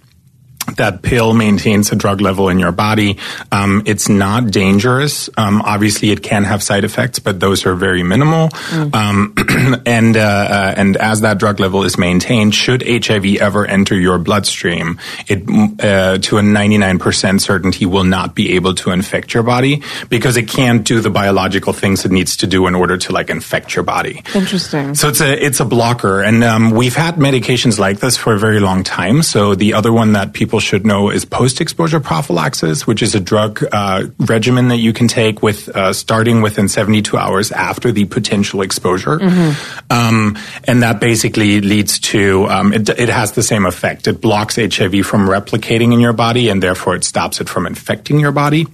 That 0.75 1.01
pill 1.01 1.33
maintains 1.33 1.91
a 1.91 1.95
drug 1.95 2.21
level 2.21 2.49
in 2.49 2.59
your 2.59 2.71
body. 2.71 3.17
Um, 3.51 3.83
it's 3.85 4.07
not 4.07 4.51
dangerous. 4.51 5.29
Um, 5.35 5.61
obviously, 5.61 6.11
it 6.11 6.21
can 6.21 6.43
have 6.43 6.61
side 6.61 6.83
effects, 6.83 7.19
but 7.19 7.39
those 7.39 7.65
are 7.65 7.75
very 7.75 8.03
minimal. 8.03 8.49
Um, 8.71 9.33
and 9.85 10.15
uh, 10.15 10.19
uh, 10.19 10.73
and 10.77 10.95
as 10.97 11.21
that 11.21 11.37
drug 11.37 11.59
level 11.59 11.83
is 11.83 11.97
maintained, 11.97 12.53
should 12.53 12.83
HIV 12.87 13.37
ever 13.37 13.65
enter 13.65 13.95
your 13.95 14.19
bloodstream, 14.19 14.99
it 15.27 15.43
uh, 15.83 16.17
to 16.19 16.37
a 16.37 16.41
99% 16.41 17.41
certainty 17.41 17.85
will 17.85 18.03
not 18.03 18.35
be 18.35 18.55
able 18.55 18.75
to 18.75 18.91
infect 18.91 19.33
your 19.33 19.43
body 19.43 19.81
because 20.09 20.37
it 20.37 20.47
can't 20.47 20.85
do 20.85 20.99
the 20.99 21.09
biological 21.09 21.73
things 21.73 22.05
it 22.05 22.11
needs 22.11 22.37
to 22.37 22.47
do 22.47 22.67
in 22.67 22.75
order 22.75 22.97
to 22.97 23.11
like 23.11 23.29
infect 23.29 23.75
your 23.75 23.83
body. 23.83 24.23
Interesting. 24.35 24.95
So 24.95 25.09
it's 25.09 25.21
a 25.21 25.45
it's 25.45 25.59
a 25.59 25.65
blocker, 25.65 26.21
and 26.21 26.43
um, 26.43 26.71
we've 26.71 26.95
had 26.95 27.15
medications 27.15 27.79
like 27.79 27.99
this 27.99 28.17
for 28.17 28.33
a 28.33 28.39
very 28.39 28.59
long 28.59 28.83
time. 28.83 29.23
So 29.23 29.55
the 29.55 29.73
other 29.73 29.91
one 29.91 30.13
that 30.13 30.33
people 30.33 30.48
people 30.49 30.59
should 30.59 30.83
know 30.83 31.11
is 31.11 31.25
post-exposure 31.25 31.99
prophylaxis, 31.99 32.87
which 32.87 33.03
is 33.03 33.13
a 33.13 33.19
drug 33.19 33.63
uh, 33.71 34.07
regimen 34.17 34.69
that 34.69 34.77
you 34.77 34.91
can 34.91 35.07
take 35.07 35.43
with 35.43 35.69
uh, 35.75 35.93
starting 35.93 36.41
within 36.41 36.67
72 36.67 37.15
hours 37.15 37.51
after 37.51 37.91
the 37.91 38.05
potential 38.05 38.63
exposure, 38.63 39.19
mm-hmm. 39.19 39.93
um, 39.93 40.35
and 40.63 40.81
that 40.81 40.99
basically 40.99 41.61
leads 41.61 41.99
to 41.99 42.47
um, 42.47 42.73
it, 42.73 42.89
it 42.89 43.09
has 43.09 43.33
the 43.33 43.43
same 43.43 43.67
effect. 43.67 44.07
It 44.07 44.21
blocks 44.21 44.55
HIV 44.55 45.05
from 45.05 45.27
replicating 45.27 45.93
in 45.93 45.99
your 45.99 46.13
body, 46.13 46.49
and 46.49 46.63
therefore 46.63 46.95
it 46.95 47.03
stops 47.03 47.39
it 47.41 47.47
from 47.47 47.67
infecting 47.67 48.19
your 48.19 48.31
body. 48.31 48.65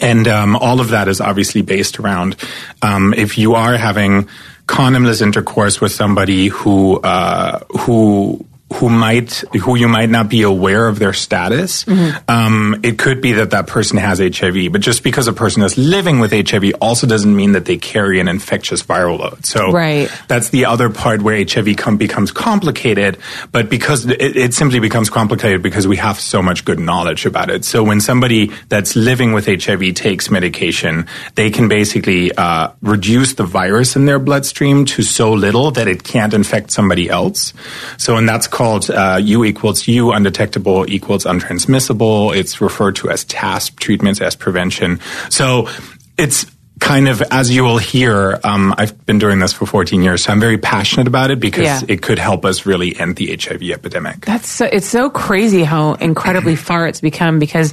And 0.00 0.28
um, 0.28 0.54
all 0.54 0.80
of 0.80 0.90
that 0.90 1.08
is 1.08 1.20
obviously 1.20 1.62
based 1.62 1.98
around 1.98 2.36
um, 2.80 3.12
if 3.12 3.38
you 3.38 3.54
are 3.54 3.76
having 3.76 4.28
condomless 4.66 5.20
intercourse 5.20 5.80
with 5.80 5.90
somebody 5.90 6.46
who 6.46 7.00
uh, 7.00 7.58
who 7.80 8.46
who 8.72 8.88
might 8.88 9.44
who 9.60 9.76
you 9.76 9.88
might 9.88 10.10
not 10.10 10.28
be 10.28 10.42
aware 10.42 10.88
of 10.88 10.98
their 10.98 11.12
status. 11.12 11.84
Mm-hmm. 11.84 12.30
Um, 12.30 12.80
it 12.82 12.98
could 12.98 13.20
be 13.20 13.32
that 13.32 13.50
that 13.50 13.66
person 13.66 13.98
has 13.98 14.18
HIV, 14.18 14.72
but 14.72 14.80
just 14.80 15.02
because 15.02 15.28
a 15.28 15.32
person 15.32 15.62
is 15.62 15.76
living 15.76 16.20
with 16.20 16.32
HIV 16.32 16.74
also 16.80 17.06
doesn't 17.06 17.34
mean 17.34 17.52
that 17.52 17.64
they 17.64 17.76
carry 17.76 18.20
an 18.20 18.28
infectious 18.28 18.82
viral 18.82 19.18
load. 19.18 19.44
So 19.44 19.70
right. 19.70 20.10
that's 20.28 20.50
the 20.50 20.64
other 20.66 20.90
part 20.90 21.22
where 21.22 21.44
HIV 21.44 21.76
com- 21.76 21.96
becomes 21.96 22.30
complicated. 22.30 23.18
But 23.50 23.68
because 23.68 24.06
it, 24.06 24.36
it, 24.36 24.54
simply 24.54 24.80
becomes 24.80 25.10
complicated 25.10 25.62
because 25.62 25.86
we 25.86 25.96
have 25.96 26.18
so 26.20 26.42
much 26.42 26.64
good 26.64 26.78
knowledge 26.78 27.26
about 27.26 27.50
it. 27.50 27.64
So 27.64 27.82
when 27.82 28.00
somebody 28.00 28.50
that's 28.68 28.94
living 28.96 29.32
with 29.32 29.46
HIV 29.46 29.94
takes 29.94 30.30
medication, 30.30 31.06
they 31.34 31.50
can 31.50 31.68
basically 31.68 32.32
uh, 32.32 32.68
reduce 32.80 33.34
the 33.34 33.44
virus 33.44 33.96
in 33.96 34.04
their 34.04 34.18
bloodstream 34.18 34.84
to 34.86 35.02
so 35.02 35.32
little 35.32 35.70
that 35.72 35.88
it 35.88 36.04
can't 36.04 36.34
infect 36.34 36.70
somebody 36.70 37.08
else. 37.08 37.52
So 37.98 38.16
and 38.16 38.28
that's 38.28 38.46
called 38.46 38.61
called 38.62 38.88
uh, 38.90 39.18
U 39.20 39.44
equals 39.44 39.88
U, 39.88 40.12
undetectable 40.12 40.88
equals 40.88 41.24
untransmissible. 41.24 42.36
It's 42.36 42.60
referred 42.60 42.94
to 42.96 43.10
as 43.10 43.24
TASP 43.24 43.80
treatments 43.80 44.20
as 44.20 44.36
prevention. 44.36 45.00
So 45.30 45.68
it's 46.16 46.46
kind 46.82 47.06
of 47.06 47.22
as 47.30 47.48
you 47.48 47.62
will 47.62 47.78
hear 47.78 48.40
um, 48.42 48.74
i've 48.76 49.06
been 49.06 49.20
doing 49.20 49.38
this 49.38 49.52
for 49.52 49.66
14 49.66 50.02
years 50.02 50.24
so 50.24 50.32
i'm 50.32 50.40
very 50.40 50.58
passionate 50.58 51.06
about 51.06 51.30
it 51.30 51.38
because 51.38 51.62
yeah. 51.62 51.80
it 51.86 52.02
could 52.02 52.18
help 52.18 52.44
us 52.44 52.66
really 52.66 52.98
end 52.98 53.14
the 53.14 53.36
hiv 53.36 53.62
epidemic 53.62 54.26
that's 54.26 54.48
so, 54.48 54.64
it's 54.64 54.88
so 54.88 55.08
crazy 55.08 55.62
how 55.62 55.94
incredibly 55.94 56.56
far 56.68 56.88
it's 56.88 57.00
become 57.00 57.38
because 57.38 57.72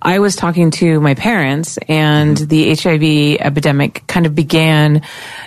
i 0.00 0.18
was 0.20 0.36
talking 0.36 0.70
to 0.70 0.98
my 1.00 1.14
parents 1.14 1.78
and 1.86 2.38
mm-hmm. 2.38 2.46
the 2.46 2.74
hiv 2.74 3.38
epidemic 3.46 4.06
kind 4.06 4.24
of 4.24 4.34
began 4.34 5.02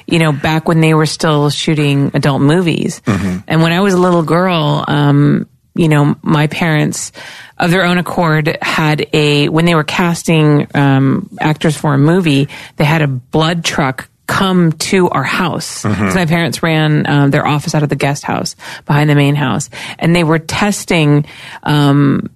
you 0.06 0.20
know 0.20 0.32
back 0.32 0.68
when 0.68 0.80
they 0.80 0.94
were 0.94 1.08
still 1.08 1.50
shooting 1.50 2.12
adult 2.14 2.44
movies 2.44 3.02
mm-hmm. 3.02 3.40
and 3.48 3.64
when 3.64 3.72
i 3.72 3.80
was 3.80 3.96
a 3.96 4.00
little 4.00 4.24
girl 4.24 4.86
um, 4.88 5.50
you 5.76 5.88
know, 5.88 6.16
my 6.22 6.48
parents 6.48 7.12
of 7.58 7.72
their 7.72 7.86
own 7.86 7.98
accord 7.98 8.58
had 8.62 9.08
a, 9.14 9.50
when 9.50 9.66
they 9.66 9.76
were 9.76 9.84
casting 9.84 10.68
um, 10.74 11.30
actors 11.40 11.78
for 11.78 11.94
a 11.94 11.98
movie, 11.98 12.48
they 12.78 12.86
had 12.86 13.02
a 13.02 13.08
blood 13.08 13.64
truck 13.64 14.10
come 14.30 14.74
to 14.74 15.10
our 15.10 15.24
house. 15.24 15.82
Mm-hmm. 15.82 16.14
my 16.14 16.26
parents 16.28 16.62
ran 16.62 17.08
um, 17.08 17.32
their 17.32 17.48
office 17.48 17.74
out 17.74 17.82
of 17.82 17.90
the 17.90 17.96
guest 17.96 18.24
house 18.24 18.56
behind 18.86 19.10
the 19.10 19.16
main 19.16 19.36
house, 19.36 19.70
and 19.98 20.16
they 20.16 20.24
were 20.24 20.38
testing 20.38 21.26
um, 21.64 22.30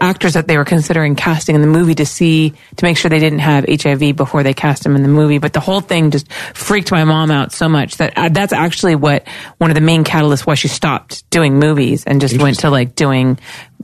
actors 0.00 0.34
that 0.34 0.48
they 0.48 0.56
were 0.56 0.64
considering 0.64 1.14
casting 1.14 1.54
in 1.54 1.60
the 1.60 1.66
movie 1.66 1.94
to 1.96 2.06
see 2.06 2.50
to 2.76 2.84
make 2.84 2.96
sure 2.96 3.08
they 3.08 3.18
didn't 3.18 3.40
have 3.40 3.64
HIV 3.68 4.16
before 4.16 4.42
they 4.42 4.54
cast 4.54 4.82
them 4.82 4.96
in 4.96 5.02
the 5.02 5.08
movie. 5.08 5.38
But 5.38 5.52
the 5.52 5.60
whole 5.60 5.80
thing 5.80 6.10
just 6.10 6.30
freaked 6.32 6.90
my 6.90 7.04
mom 7.04 7.30
out 7.30 7.52
so 7.52 7.68
much 7.68 7.96
that 7.98 8.16
uh, 8.16 8.28
that's 8.30 8.52
actually 8.52 8.94
what 8.96 9.26
one 9.58 9.70
of 9.70 9.74
the 9.74 9.80
main 9.80 10.04
catalysts 10.04 10.46
why 10.46 10.54
she 10.54 10.68
stopped 10.68 11.28
doing 11.30 11.58
movies 11.58 12.04
and 12.04 12.20
just 12.20 12.40
went 12.40 12.60
to 12.60 12.70
like 12.70 12.94
doing 12.94 13.38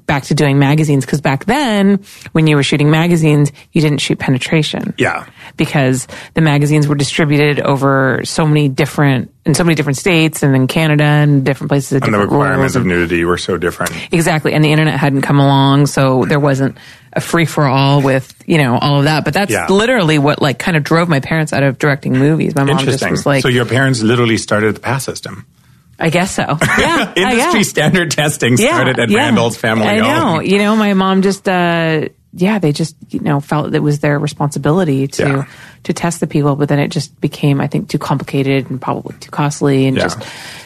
back 0.06 0.24
to 0.24 0.34
doing 0.34 0.58
magazines. 0.58 1.04
Because 1.04 1.20
back 1.20 1.44
then 1.44 2.04
when 2.32 2.46
you 2.46 2.56
were 2.56 2.62
shooting 2.62 2.90
magazines 2.90 3.52
you 3.72 3.80
didn't 3.80 3.98
shoot 3.98 4.18
penetration. 4.18 4.94
Yeah 4.96 5.26
because 5.56 6.06
the 6.34 6.40
magazines 6.40 6.86
were 6.88 6.94
distributed 6.94 7.60
over 7.60 8.20
so 8.24 8.46
many 8.46 8.68
different 8.68 9.32
in 9.46 9.54
so 9.54 9.64
many 9.64 9.74
different 9.74 9.96
states 9.96 10.42
and 10.42 10.54
in 10.54 10.66
canada 10.66 11.04
and 11.04 11.44
different 11.44 11.68
places 11.68 12.00
and 12.02 12.14
the 12.14 12.18
requirements 12.18 12.76
of 12.76 12.84
nudity 12.84 13.24
were 13.24 13.38
so 13.38 13.56
different 13.56 13.92
exactly 14.12 14.52
and 14.52 14.64
the 14.64 14.70
internet 14.70 14.98
hadn't 14.98 15.22
come 15.22 15.38
along 15.38 15.86
so 15.86 16.24
there 16.24 16.40
wasn't 16.40 16.76
a 17.12 17.20
free 17.20 17.46
for 17.46 17.64
all 17.64 18.02
with 18.02 18.34
you 18.46 18.58
know 18.58 18.78
all 18.78 18.98
of 18.98 19.04
that 19.04 19.24
but 19.24 19.34
that's 19.34 19.50
yeah. 19.50 19.66
literally 19.68 20.18
what 20.18 20.40
like 20.40 20.58
kind 20.58 20.76
of 20.76 20.82
drove 20.82 21.08
my 21.08 21.20
parents 21.20 21.52
out 21.52 21.62
of 21.62 21.78
directing 21.78 22.12
movies 22.12 22.54
my 22.54 22.64
mom 22.64 22.78
just 22.78 23.08
was 23.10 23.26
like 23.26 23.42
so 23.42 23.48
your 23.48 23.66
parents 23.66 24.02
literally 24.02 24.36
started 24.36 24.76
the 24.76 24.80
pass 24.80 25.04
system 25.04 25.46
I 26.00 26.08
guess 26.08 26.34
so. 26.34 26.44
Yeah. 26.78 27.12
Industry 27.16 27.62
standard 27.62 28.10
testing 28.10 28.56
started 28.56 28.96
yeah, 28.96 29.02
at 29.02 29.10
yeah. 29.10 29.18
Randall's 29.18 29.58
family. 29.58 29.86
I 29.86 29.98
know. 29.98 30.40
You 30.40 30.56
know, 30.56 30.74
my 30.74 30.94
mom 30.94 31.20
just, 31.20 31.46
uh, 31.46 32.08
yeah, 32.32 32.58
they 32.58 32.72
just, 32.72 32.96
you 33.08 33.20
know, 33.20 33.40
felt 33.40 33.74
it 33.74 33.80
was 33.80 34.00
their 34.00 34.18
responsibility 34.18 35.08
to, 35.08 35.22
yeah. 35.22 35.44
to 35.84 35.92
test 35.92 36.20
the 36.20 36.26
people, 36.26 36.54
but 36.54 36.68
then 36.68 36.78
it 36.78 36.88
just 36.88 37.20
became, 37.20 37.60
I 37.60 37.66
think, 37.66 37.88
too 37.88 37.98
complicated 37.98 38.70
and 38.70 38.80
probably 38.80 39.16
too 39.18 39.30
costly 39.30 39.86
and 39.86 39.96
just 39.96 40.18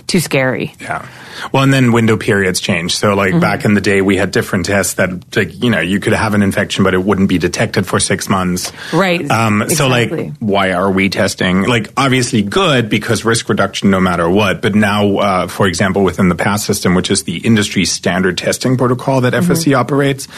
too 0.07 0.21
scary. 0.21 0.75
Yeah. 0.81 1.09
Well, 1.53 1.63
and 1.63 1.73
then 1.73 1.93
window 1.93 2.17
periods 2.17 2.61
change. 2.61 2.97
So, 2.97 3.15
like 3.15 3.31
mm-hmm. 3.31 3.41
back 3.41 3.65
in 3.65 3.75
the 3.75 3.81
day, 3.81 4.01
we 4.01 4.17
had 4.17 4.31
different 4.31 4.67
tests 4.67 4.95
that, 4.95 5.37
like, 5.37 5.63
you 5.63 5.71
know, 5.71 5.81
you 5.81 6.01
could 6.01 6.13
have 6.13 6.35
an 6.35 6.43
infection, 6.43 6.85
but 6.85 6.95
it 6.95 7.03
wouldn't 7.03 7.29
be 7.29 7.39
detected 7.39 7.87
for 7.87 7.99
six 8.01 8.29
months. 8.29 8.73
Right. 8.93 9.29
Um, 9.31 9.63
exactly. 9.63 9.77
So, 9.77 9.89
like, 9.89 10.35
why 10.39 10.73
are 10.73 10.91
we 10.91 11.09
testing? 11.09 11.63
Like, 11.63 11.93
obviously 11.97 12.43
good 12.43 12.89
because 12.89 13.25
risk 13.25 13.49
reduction 13.49 13.91
no 13.91 14.01
matter 14.01 14.29
what. 14.29 14.63
But 14.63 14.75
now, 14.75 15.17
uh, 15.17 15.49
for 15.49 15.67
example, 15.67 16.05
within 16.05 16.29
the 16.29 16.35
PASS 16.35 16.65
system, 16.65 16.95
which 16.95 17.11
is 17.11 17.25
the 17.25 17.39
industry 17.39 17.85
standard 17.85 18.39
testing 18.39 18.77
protocol 18.77 19.23
that 19.23 19.33
mm-hmm. 19.33 19.53
FSC 19.53 19.77
operates, 19.77 20.29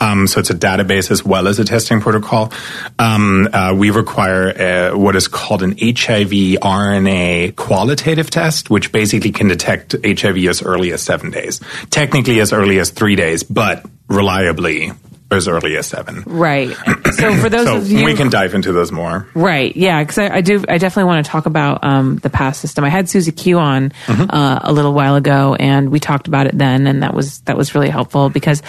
um, 0.00 0.26
so 0.26 0.40
it's 0.40 0.50
a 0.50 0.54
database 0.54 1.10
as 1.10 1.24
well 1.24 1.48
as 1.48 1.58
a 1.58 1.64
testing 1.64 2.00
protocol. 2.00 2.52
Um, 2.98 3.48
uh, 3.52 3.74
we 3.74 3.90
require 3.90 4.48
uh, 4.92 4.96
what 4.96 5.16
is 5.16 5.28
called 5.28 5.62
an 5.62 5.72
HIV 5.72 6.60
RNA 6.62 7.56
qualitative 7.56 8.30
test, 8.30 8.70
which 8.70 8.92
basically 8.92 9.15
can 9.20 9.48
detect 9.48 9.94
HIV 10.04 10.38
as 10.46 10.62
early 10.62 10.92
as 10.92 11.02
seven 11.02 11.30
days. 11.30 11.60
Technically 11.90 12.40
as 12.40 12.52
early 12.52 12.78
as 12.78 12.90
three 12.90 13.16
days, 13.16 13.42
but 13.42 13.84
reliably 14.08 14.92
as 15.30 15.48
early 15.48 15.76
as 15.76 15.86
seven. 15.86 16.22
Right. 16.26 16.74
So 17.16 17.34
for 17.36 17.48
those 17.48 17.66
so 17.66 17.76
of 17.78 17.90
you, 17.90 18.04
we 18.04 18.14
can 18.14 18.30
dive 18.30 18.54
into 18.54 18.72
those 18.72 18.92
more. 18.92 19.26
Right. 19.34 19.74
Yeah. 19.74 20.02
Because 20.02 20.18
I, 20.18 20.36
I, 20.36 20.40
do. 20.40 20.64
I 20.68 20.78
definitely 20.78 21.08
want 21.08 21.24
to 21.24 21.30
talk 21.30 21.46
about 21.46 21.82
um, 21.82 22.16
the 22.18 22.30
pass 22.30 22.58
system. 22.58 22.84
I 22.84 22.88
had 22.88 23.06
Siouxsie 23.06 23.36
Q 23.36 23.58
on 23.58 23.90
mm-hmm. 23.90 24.30
uh, 24.30 24.60
a 24.62 24.72
little 24.72 24.92
while 24.92 25.16
ago, 25.16 25.54
and 25.58 25.90
we 25.90 25.98
talked 25.98 26.28
about 26.28 26.46
it 26.46 26.56
then, 26.56 26.86
and 26.86 27.02
that 27.02 27.14
was 27.14 27.40
that 27.42 27.56
was 27.56 27.74
really 27.74 27.90
helpful 27.90 28.28
because. 28.28 28.62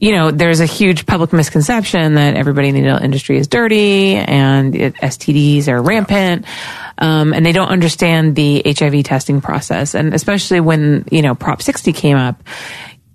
You 0.00 0.10
know, 0.10 0.32
there's 0.32 0.58
a 0.58 0.66
huge 0.66 1.06
public 1.06 1.32
misconception 1.32 2.14
that 2.14 2.34
everybody 2.34 2.70
in 2.70 2.74
the 2.74 3.04
industry 3.04 3.38
is 3.38 3.46
dirty 3.46 4.16
and 4.16 4.74
it, 4.74 4.94
STDs 4.94 5.68
are 5.68 5.80
rampant. 5.80 6.44
Um, 6.98 7.32
and 7.32 7.44
they 7.44 7.52
don't 7.52 7.68
understand 7.68 8.36
the 8.36 8.62
HIV 8.64 9.04
testing 9.04 9.40
process. 9.40 9.94
And 9.94 10.14
especially 10.14 10.60
when, 10.60 11.06
you 11.10 11.22
know, 11.22 11.34
Prop 11.34 11.62
60 11.62 11.92
came 11.92 12.16
up, 12.16 12.42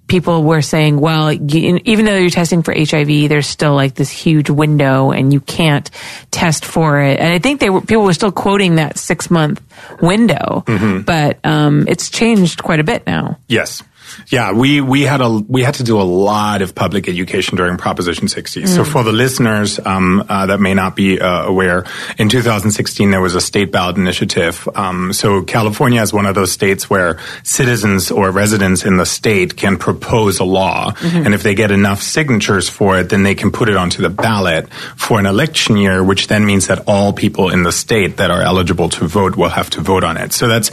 people 0.07 0.43
were 0.43 0.61
saying, 0.61 0.99
well, 0.99 1.31
you, 1.31 1.79
even 1.83 2.05
though 2.05 2.15
you're 2.15 2.29
testing 2.29 2.63
for 2.63 2.73
HIV, 2.73 3.29
there's 3.29 3.47
still 3.47 3.75
like 3.75 3.93
this 3.93 4.09
huge 4.09 4.49
window 4.49 5.11
and 5.11 5.33
you 5.33 5.41
can't 5.41 5.89
test 6.31 6.65
for 6.65 7.01
it. 7.01 7.19
And 7.19 7.31
I 7.31 7.39
think 7.39 7.59
they 7.59 7.69
were, 7.69 7.81
people 7.81 8.03
were 8.03 8.13
still 8.13 8.31
quoting 8.31 8.75
that 8.75 8.97
six 8.97 9.29
month 9.29 9.61
window, 10.01 10.63
mm-hmm. 10.65 11.01
but, 11.01 11.39
um, 11.45 11.85
it's 11.87 12.09
changed 12.09 12.63
quite 12.63 12.79
a 12.79 12.85
bit 12.85 13.05
now. 13.05 13.37
Yes. 13.47 13.83
Yeah, 14.29 14.51
we, 14.51 14.81
we 14.81 15.03
had 15.03 15.21
a 15.21 15.29
we 15.29 15.63
had 15.63 15.75
to 15.75 15.83
do 15.83 15.99
a 15.99 16.03
lot 16.03 16.61
of 16.61 16.75
public 16.75 17.07
education 17.07 17.57
during 17.57 17.77
Proposition 17.77 18.27
60. 18.27 18.63
Mm. 18.63 18.67
So 18.67 18.83
for 18.83 19.03
the 19.03 19.11
listeners 19.11 19.79
um, 19.85 20.25
uh, 20.27 20.45
that 20.47 20.59
may 20.59 20.73
not 20.73 20.95
be 20.95 21.19
uh, 21.19 21.43
aware, 21.45 21.85
in 22.17 22.29
2016 22.29 23.11
there 23.11 23.21
was 23.21 23.35
a 23.35 23.41
state 23.41 23.71
ballot 23.71 23.97
initiative. 23.97 24.67
Um, 24.75 25.13
so 25.13 25.43
California 25.43 26.01
is 26.01 26.13
one 26.13 26.25
of 26.25 26.35
those 26.35 26.51
states 26.51 26.89
where 26.89 27.19
citizens 27.43 28.11
or 28.11 28.31
residents 28.31 28.85
in 28.85 28.97
the 28.97 29.05
state 29.05 29.57
can 29.57 29.77
propose 29.77 30.39
a 30.39 30.43
law, 30.43 30.91
mm-hmm. 30.91 31.25
and 31.25 31.33
if 31.33 31.43
they 31.43 31.55
get 31.55 31.71
enough 31.71 32.01
signatures 32.01 32.69
for 32.69 32.99
it, 32.99 33.09
then 33.09 33.23
they 33.23 33.35
can 33.35 33.51
put 33.51 33.69
it 33.69 33.75
onto 33.75 34.01
the 34.01 34.09
ballot 34.09 34.71
for 34.95 35.19
an 35.19 35.25
election 35.25 35.77
year, 35.77 36.03
which 36.03 36.27
then 36.27 36.45
means 36.45 36.67
that 36.67 36.83
all 36.87 37.13
people 37.13 37.49
in 37.49 37.63
the 37.63 37.71
state 37.71 38.17
that 38.17 38.31
are 38.31 38.41
eligible 38.41 38.89
to 38.89 39.07
vote 39.07 39.35
will 39.35 39.49
have 39.49 39.69
to 39.69 39.81
vote 39.81 40.03
on 40.03 40.17
it. 40.17 40.33
So 40.33 40.47
that's 40.47 40.71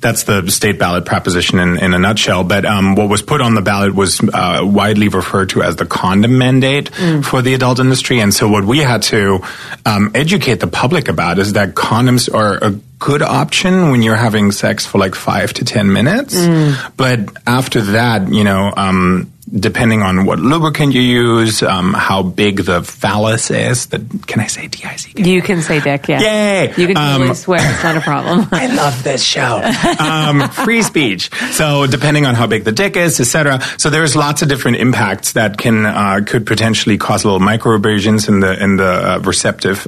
that's 0.00 0.24
the 0.24 0.48
state 0.50 0.78
ballot 0.78 1.04
proposition 1.04 1.58
in, 1.58 1.78
in 1.78 1.94
a 1.94 1.98
nutshell. 1.98 2.44
But 2.44 2.64
um, 2.64 2.73
what 2.96 3.08
was 3.08 3.22
put 3.22 3.40
on 3.40 3.54
the 3.54 3.62
ballot 3.62 3.94
was 3.94 4.20
uh, 4.20 4.60
widely 4.62 5.08
referred 5.08 5.50
to 5.50 5.62
as 5.62 5.76
the 5.76 5.86
condom 5.86 6.38
mandate 6.38 6.90
mm. 6.92 7.24
for 7.24 7.42
the 7.42 7.54
adult 7.54 7.78
industry. 7.78 8.20
And 8.20 8.32
so 8.32 8.48
what 8.48 8.64
we 8.64 8.78
had 8.78 9.02
to 9.04 9.40
um, 9.84 10.10
educate 10.14 10.60
the 10.60 10.66
public 10.66 11.08
about 11.08 11.38
is 11.38 11.52
that 11.54 11.74
condoms 11.74 12.32
are 12.32 12.58
a 12.62 12.72
good 12.98 13.22
option 13.22 13.90
when 13.90 14.02
you're 14.02 14.16
having 14.16 14.50
sex 14.50 14.86
for 14.86 14.98
like 14.98 15.14
five 15.14 15.52
to 15.54 15.64
ten 15.64 15.92
minutes. 15.92 16.34
Mm. 16.34 16.92
But 16.96 17.20
after 17.46 17.80
that, 17.82 18.32
you 18.32 18.44
know, 18.44 18.72
um, 18.76 19.30
depending 19.58 20.02
on 20.02 20.26
what 20.26 20.38
lubricant 20.40 20.92
you 20.94 21.00
use, 21.00 21.62
um, 21.62 21.94
how 21.94 22.22
big 22.22 22.64
the 22.64 22.82
phallus 22.82 23.50
is. 23.50 23.86
The, 23.86 23.98
can 24.26 24.40
I 24.40 24.46
say 24.46 24.66
D-I-C-K? 24.68 25.28
You 25.30 25.40
can 25.42 25.62
say 25.62 25.80
dick, 25.80 26.08
yeah. 26.08 26.20
Yay! 26.20 26.74
You 26.76 26.86
can 26.88 26.96
totally 26.96 27.28
Um, 27.28 27.34
swear. 27.34 27.60
It's 27.62 27.84
not 27.84 27.96
a 27.96 28.00
problem. 28.00 28.46
I 28.52 28.66
love 28.66 29.02
this 29.04 29.22
show. 29.22 29.60
Um, 30.00 30.48
free 30.50 30.82
speech. 30.82 31.30
So 31.52 31.86
depending 31.86 32.26
on 32.26 32.34
how 32.34 32.46
big 32.46 32.64
the 32.64 32.72
dick 32.72 32.96
is, 32.96 33.20
etc. 33.20 33.60
So 33.78 33.90
there's 33.90 34.16
lots 34.16 34.42
of 34.42 34.48
different 34.48 34.78
impacts 34.78 35.32
that 35.32 35.56
can 35.58 35.86
uh, 35.86 36.20
could 36.26 36.46
potentially 36.46 36.98
cause 36.98 37.24
little 37.24 37.40
microabrasions 37.40 38.28
in 38.28 38.40
the 38.40 38.60
in 38.62 38.76
the 38.76 38.84
uh, 39.14 39.18
receptive. 39.20 39.86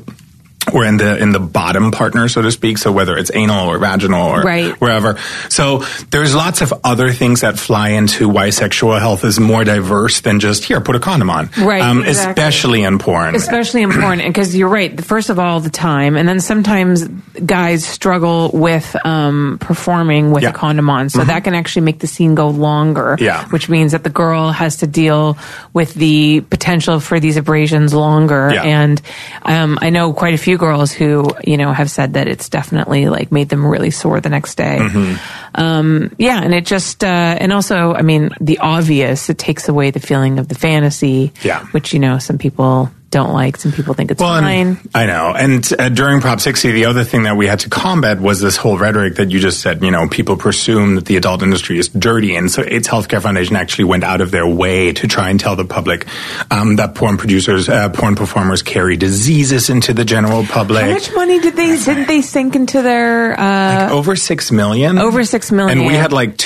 Or 0.73 0.85
in 0.85 0.97
the 0.97 1.17
in 1.19 1.31
the 1.31 1.39
bottom 1.39 1.93
partner, 1.93 2.27
so 2.29 2.43
to 2.43 2.51
speak. 2.51 2.79
So 2.79 2.91
whether 2.91 3.17
it's 3.17 3.31
anal 3.33 3.69
or 3.69 3.79
vaginal 3.79 4.27
or 4.29 4.43
Right. 4.43 4.73
wherever. 4.81 5.17
So 5.49 5.85
there's 6.11 6.35
lots 6.35 6.61
of 6.61 6.75
other 6.83 7.13
things 7.13 7.43
that 7.43 7.57
fly 7.59 7.91
into 7.91 8.29
why 8.29 8.51
sexual 8.51 8.99
health 8.99 9.25
is 9.25 9.39
more 9.39 9.63
diverse 9.63 10.21
than 10.21 10.41
just 10.41 10.65
here, 10.65 10.81
put 10.81 10.97
a 10.97 11.01
condom 11.01 11.31
on. 11.31 11.51
Right, 11.57 11.81
Um, 11.83 12.03
exactly. 12.03 12.43
Especially 12.43 12.83
in 12.83 12.99
porn. 12.99 13.35
especially 13.37 13.83
important 13.83 14.25
because 14.27 14.57
you're 14.57 14.69
right 14.69 15.03
first 15.05 15.31
of 15.31 15.39
all 15.39 15.61
the 15.61 15.71
time 15.71 16.17
and 16.17 16.29
then 16.29 16.41
sometimes 16.41 17.07
guys 17.45 17.85
struggle 17.85 18.51
with 18.53 18.97
um, 19.05 19.59
performing 19.61 20.33
with 20.33 20.43
Yeah. 20.43 20.49
Mm-hmm. 20.51 20.57
a 20.57 20.59
condom 20.59 20.91
on 20.91 21.09
so 21.11 21.23
that 21.25 21.45
can 21.45 21.55
actually 21.55 21.83
make 21.83 22.01
the 22.01 22.07
scene 22.09 22.35
go 22.35 22.49
longer 22.49 23.17
Yeah. 23.21 23.45
which 23.51 23.69
means 23.69 23.93
that 23.93 24.03
the 24.03 24.11
girl 24.11 24.51
has 24.51 24.77
to 24.79 24.87
deal 24.87 25.37
with 25.73 25.95
the 25.95 26.41
potential 26.51 26.99
for 26.99 27.21
these 27.21 27.37
abrasions 27.37 27.95
longer 27.95 28.51
Yeah. 28.53 28.63
and 28.63 29.01
um, 29.45 29.79
i 29.81 29.91
know 29.91 30.13
quite 30.13 30.35
a 30.35 30.39
few 30.39 30.56
girls 30.57 30.93
who 30.93 31.31
you 31.45 31.57
know 31.57 31.73
have 31.73 31.91
said 31.91 32.15
that 32.15 32.29
it's 32.29 32.49
definitely 32.49 33.07
like 33.09 33.31
made 33.33 33.49
them 33.49 33.65
really 33.67 33.91
sore 33.91 34.21
the 34.21 34.29
next 34.29 34.55
day 34.57 34.79
Mm-hmm. 34.81 35.61
um, 35.61 36.15
yeah 36.19 36.41
and 36.43 36.55
it 36.55 36.67
just 36.67 37.03
uh, 37.05 37.07
and 37.41 37.53
also 37.53 37.95
i 37.95 38.03
mean 38.03 38.31
the 38.41 38.59
obvious 38.59 39.29
it 39.31 39.39
takes 39.39 39.69
away 39.69 39.91
the 39.91 40.01
feeling 40.01 40.39
of 40.39 40.49
the 40.49 40.55
fantasy 40.55 41.33
Yeah. 41.43 41.65
which 41.67 41.93
you 41.93 41.99
know 42.01 42.19
some 42.19 42.39
people 42.39 42.91
don't 43.11 43.33
like 43.33 43.57
some 43.57 43.73
people 43.73 43.95
think 43.95 44.11
it's 44.11 44.21
Well, 44.21 44.41
fine 44.41 44.79
I 44.95 45.07
know. 45.07 45.33
And 45.37 45.65
uh, 45.79 45.89
during 45.89 46.21
Prop 46.21 46.41
60, 46.41 46.73
the 46.73 46.87
other 46.87 47.05
thing 47.05 47.23
that 47.25 47.37
we 47.37 47.47
had 47.47 47.61
to 47.61 47.69
combat 47.69 48.21
was 48.21 48.41
this 48.41 48.57
whole 48.57 48.79
rhetoric 48.79 49.17
that 49.17 49.31
you 49.31 49.39
just 49.41 49.61
said, 49.61 49.83
you 49.83 49.91
know, 49.91 50.09
people 50.09 50.37
presume 50.37 50.97
that 50.97 51.07
the 51.07 51.17
adult 51.17 51.43
industry 51.43 51.79
is 51.79 51.89
dirty. 51.89 52.35
And 52.37 52.51
so 52.51 52.63
AIDS 52.65 52.89
Healthcare 52.89 53.23
Foundation 53.23 53.57
actually 53.57 53.85
went 53.85 54.05
out 54.05 54.21
of 54.21 54.31
their 54.31 54.47
way 54.47 54.93
to 54.93 55.07
try 55.07 55.31
and 55.31 55.39
tell 55.39 55.57
the 55.57 55.65
public 55.65 56.07
um, 56.51 56.77
that 56.77 56.95
porn 56.95 57.17
producers, 57.17 57.69
uh, 57.69 57.89
porn 57.91 58.17
performers 58.17 58.63
carry 58.63 58.97
diseases 58.97 59.71
into 59.71 59.93
the 59.93 60.05
general 60.05 60.45
public. 60.45 60.85
how 60.85 60.91
much 60.91 61.13
money 61.15 61.39
did 61.39 61.55
they 61.57 61.77
didn't 61.77 62.09
they 62.09 62.23
sink 62.23 62.57
into 62.57 62.83
their 62.83 63.39
uh, 63.39 63.91
over 63.91 64.17
six 64.17 64.51
million. 64.51 64.99
Over 64.99 65.25
six 65.25 65.53
million. 65.53 65.79
And 65.79 65.87
we 65.87 65.95
had 65.95 66.13
like 66.13 66.37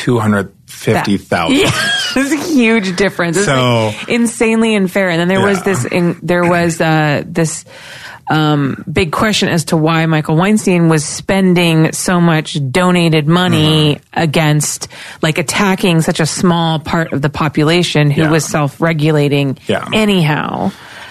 250,000. 0.70 1.56
Yeah, 1.56 1.70
it's 2.16 2.32
a 2.32 2.52
huge 2.52 2.96
difference. 2.96 3.36
It's 3.36 3.46
So- 3.46 3.86
like 3.96 4.08
insanely 4.08 4.74
unfair. 4.74 5.08
And 5.10 5.20
then 5.20 5.28
there 5.28 5.40
was 5.40 5.62
this, 5.62 5.84
in, 5.84 6.18
there 6.22 6.48
was 6.48 6.80
uh, 6.80 7.22
this 7.26 7.64
um, 8.30 8.84
big 8.90 9.10
question 9.10 9.48
as 9.48 9.64
to 9.66 9.76
why 9.76 10.06
Michael 10.06 10.36
Weinstein 10.36 10.88
was 10.88 11.04
spending 11.04 11.92
so 11.92 12.20
much 12.20 12.56
donated 12.70 13.26
money 13.26 13.96
Mm-hmm. 13.96 14.20
against, 14.20 14.88
like, 15.22 15.38
attacking 15.38 16.00
such 16.00 16.20
a 16.20 16.26
small 16.26 16.78
part 16.78 17.12
of 17.12 17.22
the 17.22 17.30
population 17.30 18.10
who 18.10 18.22
Yeah. 18.22 18.30
was 18.30 18.44
self-regulating 18.44 19.58
Yeah. 19.66 19.88
anyhow. 19.92 20.70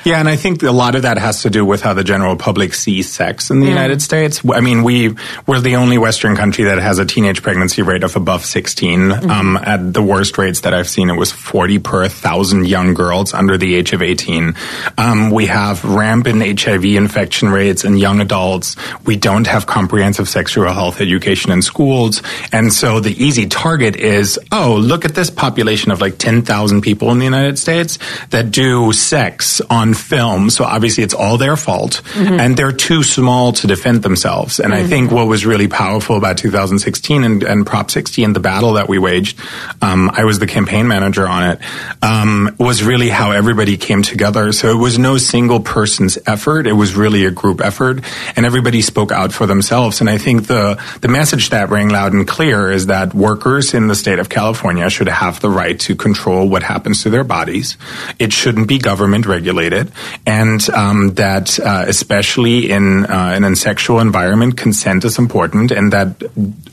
Yeah, 0.10 0.20
and 0.20 0.28
I 0.28 0.38
think 0.38 0.64
a 0.64 0.72
lot 0.72 0.96
of 0.96 1.04
that 1.04 1.20
has 1.20 1.44
to 1.44 1.52
do 1.52 1.64
with 1.64 1.84
how 1.84 1.94
the 1.94 2.04
general 2.04 2.36
public 2.36 2.74
sees 2.74 3.12
sex 3.12 3.52
in 3.52 3.60
the 3.60 3.68
United 3.68 4.02
States. 4.02 4.42
I 4.52 4.60
mean, 4.60 4.82
we 4.82 5.16
we're 5.46 5.60
the 5.60 5.76
only 5.76 6.00
Western 6.00 6.36
country 6.36 6.64
that 6.64 6.80
has 6.80 6.98
a 6.98 7.06
teenage 7.06 7.44
pregnancy 7.44 7.84
rate 7.84 8.04
of 8.04 8.16
above 8.16 8.44
16. 8.44 9.12
Um, 9.30 9.56
at 9.58 9.94
the 9.94 10.02
worst 10.02 10.40
rates 10.40 10.62
that 10.62 10.74
I've 10.74 10.90
seen, 10.90 11.12
it 11.12 11.16
was 11.16 11.32
40 11.32 11.78
per 11.78 12.08
thousand 12.08 12.68
young 12.68 12.96
girls 12.96 13.36
under 13.36 13.56
the 13.56 13.76
age 13.76 13.94
of 13.94 14.02
18. 14.02 14.56
Um, 14.98 15.30
we 15.30 15.46
have 15.46 15.86
rampant 15.86 16.60
HIV 16.60 16.86
infection 16.86 17.50
rates 17.50 17.86
in 17.86 17.96
young 17.96 18.20
adults. 18.20 18.78
We 19.06 19.16
don't 19.16 19.46
have 19.46 19.68
comprehensive 19.68 20.28
sexual 20.28 20.74
health 20.74 21.02
education 21.02 21.52
in 21.52 21.62
schools, 21.62 22.24
and 22.52 22.74
so 22.74 23.00
the 23.00 23.14
easy 23.24 23.46
target 23.46 23.96
is, 23.96 24.40
oh, 24.52 24.76
look 24.76 25.06
at 25.06 25.14
this 25.14 25.30
population 25.30 25.92
of 25.92 26.02
like 26.02 26.18
10,000 26.18 26.82
people 26.82 27.12
in 27.12 27.20
the 27.20 27.26
United 27.26 27.60
States 27.60 28.00
that 28.32 28.50
do 28.50 28.92
sex 28.92 29.62
on 29.70 29.94
film. 30.00 30.50
So 30.50 30.64
obviously 30.64 31.04
it's 31.04 31.14
all 31.14 31.38
their 31.38 31.56
fault 31.56 32.02
and 32.16 32.58
they're 32.58 32.72
too 32.72 33.04
small 33.04 33.54
to 33.54 33.68
defend 33.68 34.04
themselves. 34.04 34.60
And 34.60 34.74
I 34.74 34.84
think 34.84 35.12
what 35.12 35.28
was 35.28 35.46
really 35.46 35.68
powerful 35.68 36.18
about 36.18 36.38
2016 36.38 37.24
and, 37.24 37.44
and 37.44 37.66
Prop 37.66 37.92
60 37.92 38.24
and 38.24 38.36
the 38.36 38.40
battle 38.40 38.74
that 38.74 38.88
we 38.88 39.00
waged, 39.00 39.40
um, 39.82 40.10
I 40.14 40.24
was 40.24 40.40
the 40.40 40.48
campaign 40.48 40.88
manager 40.88 41.28
on 41.28 41.52
it, 41.52 41.60
um, 42.02 42.56
was 42.60 42.84
really 42.84 43.10
how 43.10 43.32
everybody 43.32 43.78
came 43.78 44.02
together. 44.02 44.52
So 44.52 44.70
it 44.70 44.82
was 44.82 44.98
no 44.98 45.18
single 45.18 45.60
person's 45.60 46.18
effort. 46.26 46.68
It 46.68 46.74
was 46.74 46.96
really 46.96 47.26
a 47.26 47.32
group 47.32 47.62
effort 47.62 48.04
and 48.36 48.46
everybody 48.46 48.82
spoke 48.82 49.12
out 49.12 49.32
for 49.32 49.46
themselves. 49.46 50.02
And 50.02 50.10
I 50.10 50.18
think 50.18 50.48
the, 50.48 50.82
the 51.02 51.08
message 51.08 51.50
that 51.50 51.70
rang 51.70 51.90
loud 51.90 52.14
and 52.14 52.28
clear 52.28 52.72
is 52.72 52.88
that 52.88 53.14
workers 53.14 53.74
in 53.74 53.88
the 53.88 53.96
state 53.96 54.20
of 54.20 54.30
California 54.30 54.90
should 54.90 55.08
have 55.08 55.40
the 55.40 55.50
right 55.50 55.80
to 55.82 55.96
control 55.96 56.48
what 56.48 56.64
happens 56.64 57.04
to 57.04 57.10
their 57.10 57.24
bodies. 57.24 57.78
It 58.18 58.34
shouldn't 58.34 58.68
be 58.68 58.78
government 58.78 59.26
regulated, 59.26 59.79
and 60.26 60.70
um, 60.70 61.14
that 61.16 61.60
uh, 61.60 61.86
especially 61.88 62.72
in 62.72 63.06
uh, 63.06 63.34
in 63.36 63.44
a 63.44 63.56
sexual 63.56 64.00
environment, 64.00 64.58
consent 64.58 65.06
is 65.06 65.18
important, 65.18 65.72
and 65.72 65.94
that 65.94 66.22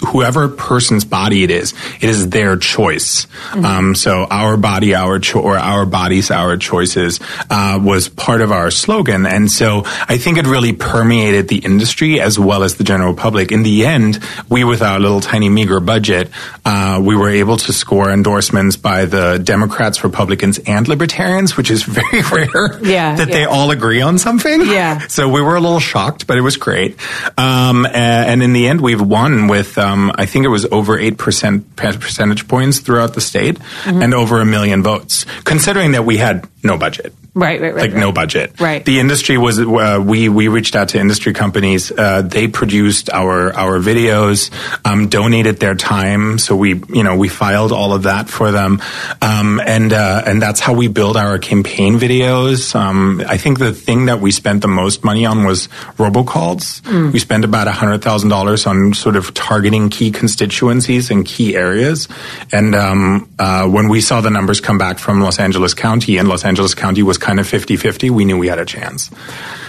whoever 0.09 0.49
person's 0.49 1.05
body 1.05 1.43
it 1.43 1.51
is, 1.51 1.75
it 2.01 2.09
is 2.09 2.31
their 2.31 2.57
choice. 2.57 3.27
Um, 3.53 3.95
so 3.95 4.27
our 4.31 4.57
body, 4.57 4.95
our 4.95 5.19
cho- 5.19 5.41
or 5.41 5.57
our 5.57 5.87
bodies, 5.87 6.31
our 6.31 6.57
choices 6.57 7.21
uh, 7.51 7.79
was 7.83 8.09
part 8.09 8.41
of 8.41 8.53
our 8.53 8.71
slogan, 8.71 9.27
and 9.27 9.51
so 9.51 9.83
I 9.87 10.19
think 10.19 10.39
it 10.39 10.47
really 10.47 10.73
permeated 10.73 11.49
the 11.49 11.59
industry 11.59 12.21
as 12.21 12.39
well 12.39 12.63
as 12.63 12.77
the 12.77 12.85
general 12.85 13.15
public. 13.15 13.53
In 13.53 13.63
the 13.63 13.87
end, 13.87 14.21
we 14.49 14.65
with 14.65 14.83
our 14.83 14.99
little 14.99 15.21
tiny 15.21 15.49
meager 15.49 15.81
budget, 15.81 16.31
uh, 16.65 17.01
we 17.03 17.17
were 17.17 17.31
able 17.31 17.57
to 17.57 17.73
score 17.73 18.11
endorsements 18.11 18.77
by 18.77 19.05
the 19.05 19.39
Democrats, 19.43 20.03
Republicans, 20.05 20.59
and 20.67 20.89
Libertarians, 20.89 21.57
which 21.57 21.71
is 21.71 21.83
very 21.99 22.23
rare 22.23 22.79
Yeah, 22.83 22.96
that 23.17 23.29
they 23.29 23.45
all 23.45 23.71
agree 23.71 24.01
on 24.03 24.19
something. 24.19 24.61
Yeah. 24.63 25.01
So 25.09 25.29
we 25.29 25.41
were 25.41 25.57
a 25.57 25.61
little 25.61 25.81
shocked, 25.81 26.27
but 26.27 26.37
it 26.37 26.43
was 26.43 26.57
great. 26.57 26.97
Um, 27.39 27.87
and 27.87 28.43
in 28.43 28.53
the 28.53 28.67
end, 28.69 28.81
we've 28.81 29.01
won 29.01 29.47
with, 29.49 29.79
um, 29.79 30.11
I 30.15 30.27
think 30.27 30.45
it 30.45 30.49
was 30.49 30.67
over 30.71 30.99
8% 30.99 31.65
percentage 31.77 32.49
points 32.49 32.81
throughout 32.81 33.15
the 33.15 33.21
state 33.21 33.57
Mm-hmm. 33.57 34.03
and 34.03 34.15
over 34.15 34.41
a 34.41 34.45
million 34.45 34.83
votes, 34.83 35.25
considering 35.45 35.93
that 35.93 36.05
we 36.05 36.17
had 36.17 36.47
no 36.63 36.77
budget 36.77 37.15
Right, 37.37 37.61
right, 37.61 37.75
right. 37.75 37.83
like 37.83 37.93
right. 37.93 38.01
no 38.01 38.13
budget. 38.13 38.59
Right. 38.59 38.83
The 38.83 38.99
industry 38.99 39.37
was 39.37 39.61
uh, 39.61 40.03
we 40.03 40.31
we 40.31 40.49
reached 40.49 40.75
out 40.75 40.89
to 40.91 40.99
industry 40.99 41.35
companies. 41.35 41.93
Uh, 41.93 42.23
they 42.23 42.49
produced 42.49 43.11
our 43.11 43.53
our 43.55 43.79
videos, 43.79 44.51
um, 44.87 45.09
donated 45.09 45.61
their 45.61 45.75
time. 45.75 46.39
So 46.39 46.57
we 46.57 46.81
you 46.89 47.03
know 47.03 47.15
we 47.15 47.29
filed 47.29 47.73
all 47.73 47.93
of 47.93 48.05
that 48.05 48.31
for 48.31 48.53
them, 48.53 48.81
um, 49.21 49.61
and 49.61 49.93
uh, 49.93 50.23
and 50.25 50.41
that's 50.41 50.61
how 50.61 50.73
we 50.73 50.89
build 50.89 51.19
our 51.19 51.39
campaign 51.39 51.99
videos. 51.99 52.75
Um, 52.75 53.23
I 53.29 53.37
think 53.37 53.59
the 53.59 53.75
thing 53.75 54.07
that 54.07 54.19
we 54.21 54.31
spent 54.31 54.63
the 54.63 54.69
most 54.69 55.05
money 55.05 55.27
on 55.27 55.45
was 55.45 55.69
robocalls. 55.99 56.81
Mm. 56.89 57.13
We 57.13 57.19
spent 57.19 57.45
about 57.45 57.69
hundred 57.69 58.01
thousand 58.01 58.31
dollars 58.31 58.65
on 58.67 58.95
sort 58.95 59.15
of 59.15 59.35
targeting 59.35 59.91
key 59.91 60.11
constituencies 60.11 61.11
and 61.11 61.27
key 61.27 61.55
areas. 61.55 62.09
And 62.51 62.75
um, 62.75 63.29
uh, 63.39 63.69
when 63.69 63.91
we 63.91 64.01
saw 64.01 64.23
the 64.23 64.31
numbers 64.31 64.63
come 64.63 64.79
back 64.79 64.99
from 64.99 65.21
Los 65.21 65.39
Angeles 65.39 65.75
County, 65.75 66.17
and 66.17 66.29
Los 66.29 66.43
Angeles 66.43 66.75
County 66.75 67.03
was 67.03 67.19
kind 67.27 67.41
of 67.41 67.47
50-50, 67.47 68.11
we 68.11 68.25
knew 68.25 68.39
we 68.39 68.47
had 68.47 68.61
a 68.61 68.65
chance. 68.65 69.11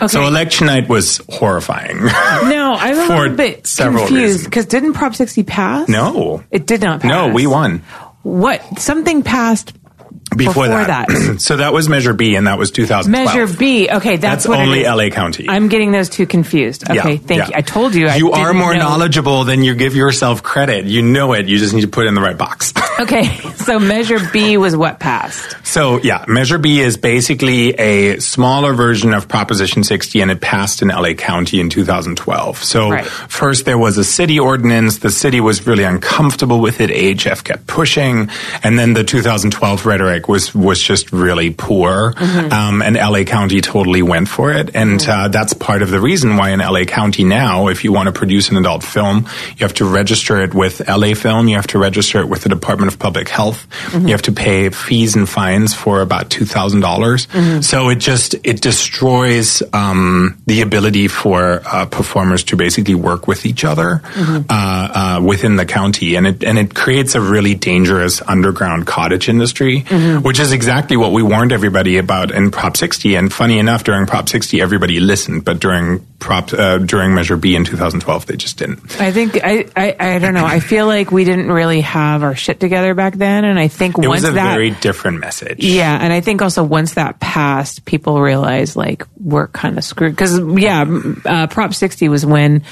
So 0.08 0.28
election 0.28 0.68
night 0.68 0.88
was 0.88 1.22
horrifying. 1.30 1.98
No, 2.48 2.76
I'm 2.78 3.32
a 3.32 3.36
bit 3.36 3.64
confused 3.78 4.46
because 4.46 4.68
didn't 4.68 4.94
Prop 4.94 5.16
60 5.16 5.44
pass? 5.44 5.90
no. 5.90 6.44
It 6.52 6.68
did 6.68 6.82
not 6.82 7.02
pass. 7.02 7.10
No, 7.10 7.34
we 7.34 7.48
won. 7.48 7.80
What? 8.22 8.80
Something 8.80 9.24
passed 9.24 9.74
Before, 10.36 10.66
Before 10.66 10.68
that. 10.68 11.08
that. 11.08 11.38
so 11.40 11.58
that 11.58 11.72
was 11.74 11.88
Measure 11.90 12.14
B, 12.14 12.36
and 12.36 12.48
that 12.48 12.58
was 12.60 12.70
2012. 12.72 13.08
Measure 13.48 13.58
B. 13.58 13.90
Okay, 13.90 14.18
that's, 14.18 14.44
That's 14.44 14.48
what 14.48 14.60
only 14.60 14.82
is. 14.82 14.88
LA 14.88 15.10
County. 15.10 15.48
I'm 15.50 15.68
getting 15.70 15.92
those 15.92 16.10
two 16.10 16.26
confused. 16.28 16.84
Okay, 16.84 16.96
Yeah, 17.14 17.18
thank 17.18 17.30
yeah. 17.30 17.48
you. 17.48 17.54
I 17.56 17.62
told 17.62 17.96
you. 17.96 18.08
I 18.08 18.16
You 18.18 18.32
are 18.34 18.54
more 18.54 18.74
know. 18.74 18.80
knowledgeable 18.82 19.46
than 19.46 19.64
you 19.64 19.74
give 19.74 19.96
yourself 19.96 20.44
credit. 20.44 20.86
You 20.86 21.02
know 21.02 21.34
it. 21.34 21.48
You 21.48 21.58
just 21.58 21.74
need 21.74 21.82
to 21.82 21.88
put 21.88 22.06
it 22.06 22.10
in 22.10 22.16
the 22.16 22.22
right 22.22 22.38
box. 22.38 22.74
Okay, 23.00 23.28
so 23.58 23.78
Measure 23.78 24.18
B 24.34 24.58
was 24.58 24.76
what 24.76 25.00
passed. 25.00 25.56
So 25.64 26.02
yeah, 26.02 26.26
Measure 26.28 26.58
B 26.58 26.80
is 26.80 26.98
basically 26.98 27.70
a 27.76 28.20
smaller 28.20 28.74
version 28.74 29.14
of 29.14 29.28
Proposition 29.28 29.84
60 29.84 30.20
and 30.22 30.32
it 30.32 30.42
passed 30.42 30.82
in 30.82 30.88
LA 30.88 31.14
County 31.14 31.60
in 31.60 31.70
2012. 31.70 32.58
So 32.64 32.90
Right. 32.90 33.06
first 33.06 33.66
there 33.66 33.78
was 33.78 34.00
a 34.00 34.04
city 34.04 34.40
ordinance. 34.40 34.98
The 34.98 35.12
city 35.12 35.40
was 35.40 35.68
really 35.68 35.84
uncomfortable 35.84 36.60
with 36.60 36.82
it. 36.82 36.90
AHF 36.90 37.44
kept 37.44 37.68
pushing. 37.68 38.30
And 38.64 38.80
then 38.80 38.94
the 38.96 39.04
2012 39.04 39.86
rhetoric 39.86 40.17
was, 40.26 40.56
was 40.56 40.82
just 40.82 41.12
really 41.12 41.52
poor. 41.52 42.14
Um, 42.18 42.82
and 42.82 42.96
LA 42.96 43.24
County 43.24 43.62
totally 43.62 44.02
went 44.02 44.28
for 44.30 44.52
it. 44.54 44.72
And 44.74 45.04
uh, 45.08 45.28
that's 45.28 45.54
part 45.54 45.82
of 45.82 45.90
the 45.92 46.00
reason 46.00 46.38
why 46.38 46.52
in 46.52 46.60
LA 46.60 46.86
County 46.86 47.24
now, 47.24 47.68
if 47.68 47.84
you 47.84 47.92
want 47.92 48.08
to 48.08 48.14
produce 48.14 48.50
an 48.50 48.58
adult 48.58 48.84
film, 48.84 49.28
you 49.58 49.66
have 49.66 49.74
to 49.76 49.86
register 49.86 50.42
it 50.42 50.54
with 50.54 50.88
LA 50.88 51.14
Film. 51.14 51.48
You 51.48 51.56
have 51.58 51.68
to 51.68 51.80
register 51.80 52.20
it 52.22 52.30
with 52.30 52.42
the 52.44 52.50
Department 52.50 52.92
of 52.92 53.00
Public 53.00 53.28
Health. 53.28 53.68
You 53.94 54.14
have 54.14 54.22
to 54.24 54.32
pay 54.32 54.70
fees 54.70 55.16
and 55.16 55.28
fines 55.28 55.74
for 55.74 56.02
about 56.02 56.30
two 56.30 56.46
dollars. 56.80 57.28
So 57.62 57.90
it 57.90 58.00
just 58.00 58.36
it 58.44 58.62
destroys 58.62 59.62
um, 59.74 60.38
the 60.48 60.62
ability 60.62 61.08
for 61.08 61.62
uh, 61.66 61.86
performers 61.86 62.44
to 62.46 62.56
basically 62.56 62.96
work 62.96 63.28
with 63.28 63.46
each 63.46 63.64
other 63.66 64.02
uh, 64.16 64.48
uh, 64.50 65.22
within 65.24 65.56
the 65.58 65.66
county, 65.66 66.16
and 66.16 66.26
it 66.28 66.44
and 66.44 66.58
it 66.58 66.74
creates 66.74 67.16
a 67.16 67.22
really 67.22 67.56
dangerous 67.56 68.22
underground 68.22 68.86
cottage 68.88 69.28
industry, 69.30 69.86
which 70.22 70.40
is 70.40 70.52
exactly 70.52 70.98
what 70.98 71.12
we 71.12 71.24
warned 71.24 71.52
everybody 71.52 71.98
about 71.98 72.32
in 72.32 72.52
Prop 72.52 72.78
60. 72.78 73.16
And 73.16 73.32
funny 73.32 73.60
enough, 73.60 73.84
during 73.84 74.06
Prop 74.06 74.30
60, 74.30 74.62
everybody 74.62 75.00
listened, 75.00 75.46
but 75.46 75.60
during 75.60 76.06
Prop 76.20 76.52
uh, 76.52 76.80
during 76.80 77.14
Measure 77.14 77.38
B 77.38 77.56
in 77.56 77.64
2012, 77.64 78.26
they 78.26 78.36
just 78.36 78.58
didn't. 78.58 79.00
I 79.00 79.12
think 79.12 79.40
I, 79.44 79.68
I 79.76 79.96
I 80.00 80.20
don't 80.20 80.34
know. 80.34 80.46
I 80.46 80.60
feel 80.60 80.88
like 80.88 81.12
we 81.12 81.24
didn't 81.26 81.52
really 81.52 81.82
have 81.82 82.24
our 82.24 82.36
shit 82.36 82.60
together 82.60 82.96
back 82.96 83.14
then, 83.14 83.46
and 83.46 83.60
I 83.60 83.68
think 83.68 84.00
It 84.00 84.08
once 84.08 84.24
was 84.24 84.32
a 84.32 84.34
that 84.34 84.54
very 84.54 84.72
different 84.72 85.20
message. 85.20 85.64
Yeah, 85.64 85.96
and 85.96 86.12
I 86.12 86.22
think 86.22 86.42
also 86.42 86.64
once 86.64 86.96
that 86.96 87.20
passed, 87.20 87.86
people 87.86 88.20
realized 88.20 88.76
like 88.76 89.06
we're 89.20 89.48
kind 89.48 89.78
of 89.78 89.84
screwed 89.84 90.14
because 90.14 90.40
yeah, 90.60 90.86
uh, 91.26 91.48
Prop 91.48 91.74
60 91.74 92.10
was 92.10 92.26
when 92.26 92.64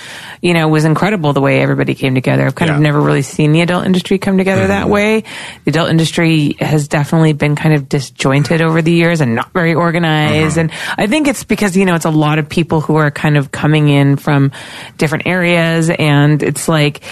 you 0.41 0.53
know 0.55 0.67
it 0.67 0.71
was 0.71 0.85
incredible 0.85 1.33
the 1.33 1.41
way 1.41 1.61
everybody 1.61 1.93
came 1.93 2.15
together. 2.15 2.45
I've 2.47 2.55
kind 2.55 2.71
of 2.71 2.79
never 2.79 2.99
really 2.99 3.21
seen 3.21 3.51
the 3.51 3.61
adult 3.61 3.85
industry 3.85 4.17
come 4.17 4.37
together 4.37 4.67
that 4.67 4.89
way. 4.89 5.23
The 5.65 5.69
adult 5.69 5.89
industry 5.89 6.55
has 6.59 6.87
definitely 6.87 7.24
been 7.33 7.55
kind 7.55 7.75
of 7.75 7.89
disjointed 7.89 8.61
over 8.61 8.81
the 8.81 8.91
years 8.91 9.21
and 9.21 9.35
not 9.35 9.51
very 9.53 9.73
organized. 9.73 10.57
Mm-hmm. 10.57 10.59
And 10.59 10.71
I 10.97 11.07
think 11.07 11.27
it's 11.27 11.43
because 11.43 11.75
you 11.75 11.85
know 11.85 11.95
it's 11.95 12.05
a 12.05 12.09
lot 12.09 12.39
of 12.39 12.49
people 12.49 12.81
who 12.81 12.95
are 12.95 13.11
kind 13.11 13.37
of 13.37 13.51
coming 13.51 13.89
in 13.89 14.17
from 14.17 14.51
different 14.97 15.27
areas, 15.27 15.89
and 15.89 16.41
it's 16.41 16.67
like. 16.67 17.03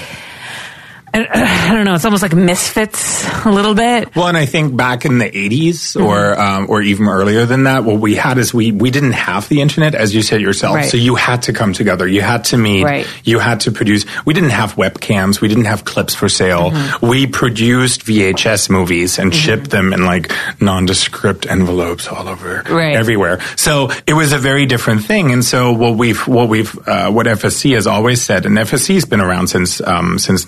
I 1.13 1.27
I 1.69 1.73
don't 1.75 1.85
know. 1.85 1.93
It's 1.95 2.05
almost 2.05 2.23
like 2.23 2.33
misfits 2.33 3.25
a 3.45 3.51
little 3.51 3.73
bit. 3.73 4.15
Well, 4.15 4.27
and 4.27 4.37
I 4.37 4.45
think 4.45 4.75
back 4.75 5.05
in 5.05 5.17
the 5.19 5.25
80s 5.29 5.73
Mm-hmm. 5.93 6.03
or 6.05 6.39
um, 6.39 6.65
or 6.69 6.81
even 6.81 7.07
earlier 7.07 7.45
than 7.45 7.63
that, 7.63 7.83
what 7.83 7.99
we 7.99 8.15
had 8.15 8.37
is 8.37 8.53
we 8.53 8.71
we 8.71 8.89
didn't 8.91 9.11
have 9.13 9.47
the 9.49 9.61
internet, 9.61 9.95
as 9.95 10.13
you 10.15 10.21
said 10.21 10.41
yourself. 10.41 10.75
Right. 10.75 10.89
So 10.89 10.97
you 10.97 11.15
had 11.15 11.43
to 11.43 11.53
come 11.53 11.73
together. 11.73 12.07
You 12.07 12.21
had 12.21 12.45
to 12.45 12.57
meet. 12.57 12.83
Right. 12.83 13.07
You 13.23 13.39
had 13.39 13.61
to 13.61 13.71
produce. 13.71 14.05
We 14.25 14.33
didn't 14.33 14.49
have 14.51 14.75
webcams. 14.75 15.39
We 15.41 15.47
didn't 15.47 15.65
have 15.65 15.85
clips 15.85 16.15
for 16.15 16.29
sale. 16.29 16.71
Mm-hmm. 16.71 17.07
We 17.07 17.27
produced 17.27 18.05
VHS 18.05 18.69
movies 18.69 19.19
and 19.19 19.33
shipped 19.33 19.69
them 19.69 19.93
in 19.93 20.05
like 20.05 20.31
nondescript 20.59 21.45
envelopes 21.45 22.07
all 22.07 22.27
over 22.27 22.63
Right. 22.69 22.95
everywhere. 22.95 23.39
So 23.55 23.89
it 24.07 24.13
was 24.13 24.33
a 24.33 24.39
very 24.39 24.65
different 24.65 25.03
thing. 25.03 25.31
And 25.31 25.43
so 25.45 25.73
what 25.73 25.95
we've 25.97 26.25
what 26.27 26.49
we've 26.49 26.75
uh, 26.87 27.11
what 27.11 27.27
FSC 27.27 27.73
has 27.75 27.85
always 27.87 28.21
said, 28.21 28.45
and 28.45 28.57
FSC 28.57 28.95
has 28.95 29.05
been 29.05 29.21
around 29.21 29.47
since 29.47 29.79
um, 29.81 30.17
since 30.17 30.47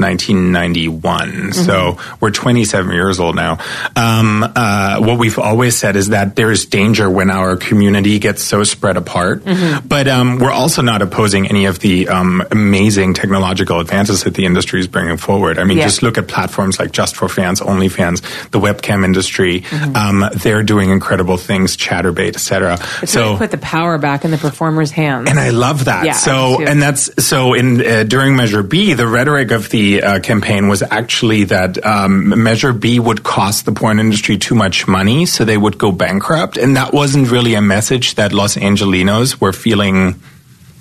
1991. 0.55 1.53
So 1.53 1.97
we're 2.19 2.31
27 2.31 2.91
years 2.93 3.19
old 3.19 3.35
now. 3.35 3.57
Um, 3.95 4.43
uh, 4.43 4.99
what 4.99 5.17
we've 5.19 5.37
always 5.39 5.77
said 5.77 5.95
is 5.95 6.09
that 6.09 6.35
there 6.35 6.51
is 6.51 6.65
danger 6.65 7.09
when 7.09 7.29
our 7.29 7.55
community 7.57 8.19
gets 8.19 8.43
so 8.43 8.63
spread 8.63 8.97
apart. 8.97 9.43
But 9.85 10.07
um, 10.07 10.39
we're 10.39 10.51
also 10.51 10.81
not 10.81 11.01
opposing 11.01 11.47
any 11.47 11.65
of 11.65 11.79
the 11.79 12.07
um, 12.09 12.43
amazing 12.51 13.13
technological 13.13 13.79
advances 13.79 14.23
that 14.23 14.33
the 14.35 14.45
industry 14.45 14.79
is 14.79 14.87
bringing 14.87 15.17
forward. 15.17 15.59
I 15.59 15.63
mean, 15.63 15.77
Yeah. 15.77 15.85
just 15.85 16.01
look 16.03 16.17
at 16.17 16.27
platforms 16.27 16.79
like 16.79 16.91
Just 16.91 17.15
for 17.15 17.27
Fans, 17.29 17.59
OnlyFans, 17.61 18.21
the 18.51 18.59
webcam 18.59 19.03
industry. 19.03 19.63
Um, 19.95 20.23
they're 20.35 20.63
doing 20.63 20.89
incredible 20.89 21.37
things, 21.37 21.75
Chaturbate, 21.77 22.35
etc. 22.35 22.77
So 23.05 23.37
put 23.37 23.51
the 23.51 23.57
power 23.57 23.97
back 23.97 24.25
in 24.25 24.31
the 24.31 24.37
performer's 24.37 24.91
hands. 24.91 25.29
and 25.29 25.39
I 25.39 25.49
love 25.49 25.85
that. 25.85 26.05
Yeah, 26.05 26.13
so, 26.13 26.63
and 26.63 26.81
that's 26.81 27.23
so. 27.23 27.53
In 27.53 27.81
uh, 27.85 28.03
during 28.03 28.35
Measure 28.35 28.63
B, 28.63 28.93
the 28.93 29.07
rhetoric 29.07 29.51
of 29.51 29.69
the 29.69 30.01
uh, 30.03 30.19
campaign 30.19 30.44
was 30.67 30.81
actually 30.81 31.45
that 31.45 31.84
um, 31.86 32.43
Measure 32.43 32.73
B 32.73 32.99
would 32.99 33.23
cost 33.23 33.65
the 33.65 33.71
porn 33.71 33.99
industry 33.99 34.38
too 34.38 34.55
much 34.55 34.88
money, 34.88 35.25
so 35.25 35.43
they 35.43 35.58
would 35.58 35.77
go 35.77 35.91
bankrupt, 35.91 36.58
and 36.58 36.75
that 36.77 36.93
wasn't 36.93 37.31
really 37.31 37.55
a 37.55 37.62
message 37.62 38.15
that 38.15 38.31
Los 38.31 38.55
Angelinos 38.55 39.41
were 39.41 39.53
feeling 39.53 40.15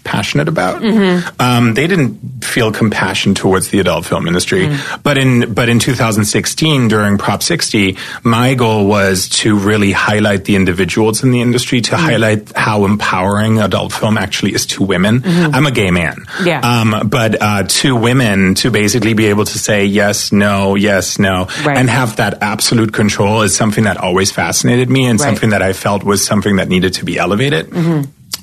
passionate 0.04 0.48
about. 0.48 0.82
Mm-hmm. 0.82 1.40
Um, 1.40 1.74
they 1.74 1.86
didn't 1.86 2.44
feel 2.44 2.70
compassion 2.70 3.34
towards 3.34 3.68
the 3.70 3.80
adult 3.80 4.04
film 4.04 4.28
industry. 4.28 4.66
Mm-hmm. 4.66 5.00
But 5.02 5.18
in 5.18 5.52
but 5.54 5.68
in 5.68 5.78
2016, 5.80 6.88
during 6.88 7.18
Prop 7.18 7.42
60, 7.42 7.96
my 8.22 8.54
goal 8.54 8.86
was 8.86 9.28
to 9.40 9.56
really 9.58 9.92
highlight 9.92 10.44
the 10.44 10.56
individuals 10.56 11.22
in 11.24 11.30
the 11.30 11.40
industry, 11.40 11.80
to 11.80 11.94
Mm-hmm. 11.94 12.04
highlight 12.04 12.52
how 12.56 12.84
empowering 12.84 13.60
adult 13.60 13.92
film 13.92 14.18
actually 14.18 14.52
is 14.54 14.66
to 14.66 14.82
women. 14.84 15.22
I'm 15.24 15.64
a 15.66 15.70
gay 15.70 15.90
man. 15.90 16.14
Mm-hmm. 16.16 16.46
Yeah. 16.46 16.60
Um, 16.60 17.08
but 17.08 17.40
uh, 17.40 17.62
to 17.62 17.96
women, 17.96 18.54
to 18.56 18.70
basically 18.70 19.14
be 19.14 19.26
able 19.26 19.44
to 19.44 19.58
say 19.58 19.84
yes, 19.86 20.32
no, 20.32 20.74
yes, 20.74 21.18
no, 21.18 21.46
Right. 21.64 21.76
and 21.78 21.88
have 21.88 22.16
that 22.16 22.42
absolute 22.42 22.92
control 22.92 23.42
is 23.42 23.56
something 23.56 23.84
that 23.84 23.96
always 23.96 24.30
fascinated 24.30 24.90
me 24.90 25.06
and 25.06 25.18
Right. 25.20 25.26
something 25.26 25.50
that 25.50 25.62
I 25.62 25.72
felt 25.72 26.04
was 26.04 26.24
something 26.24 26.56
that 26.56 26.68
needed 26.68 26.94
to 26.94 27.04
be 27.04 27.16
elevated. 27.16 27.72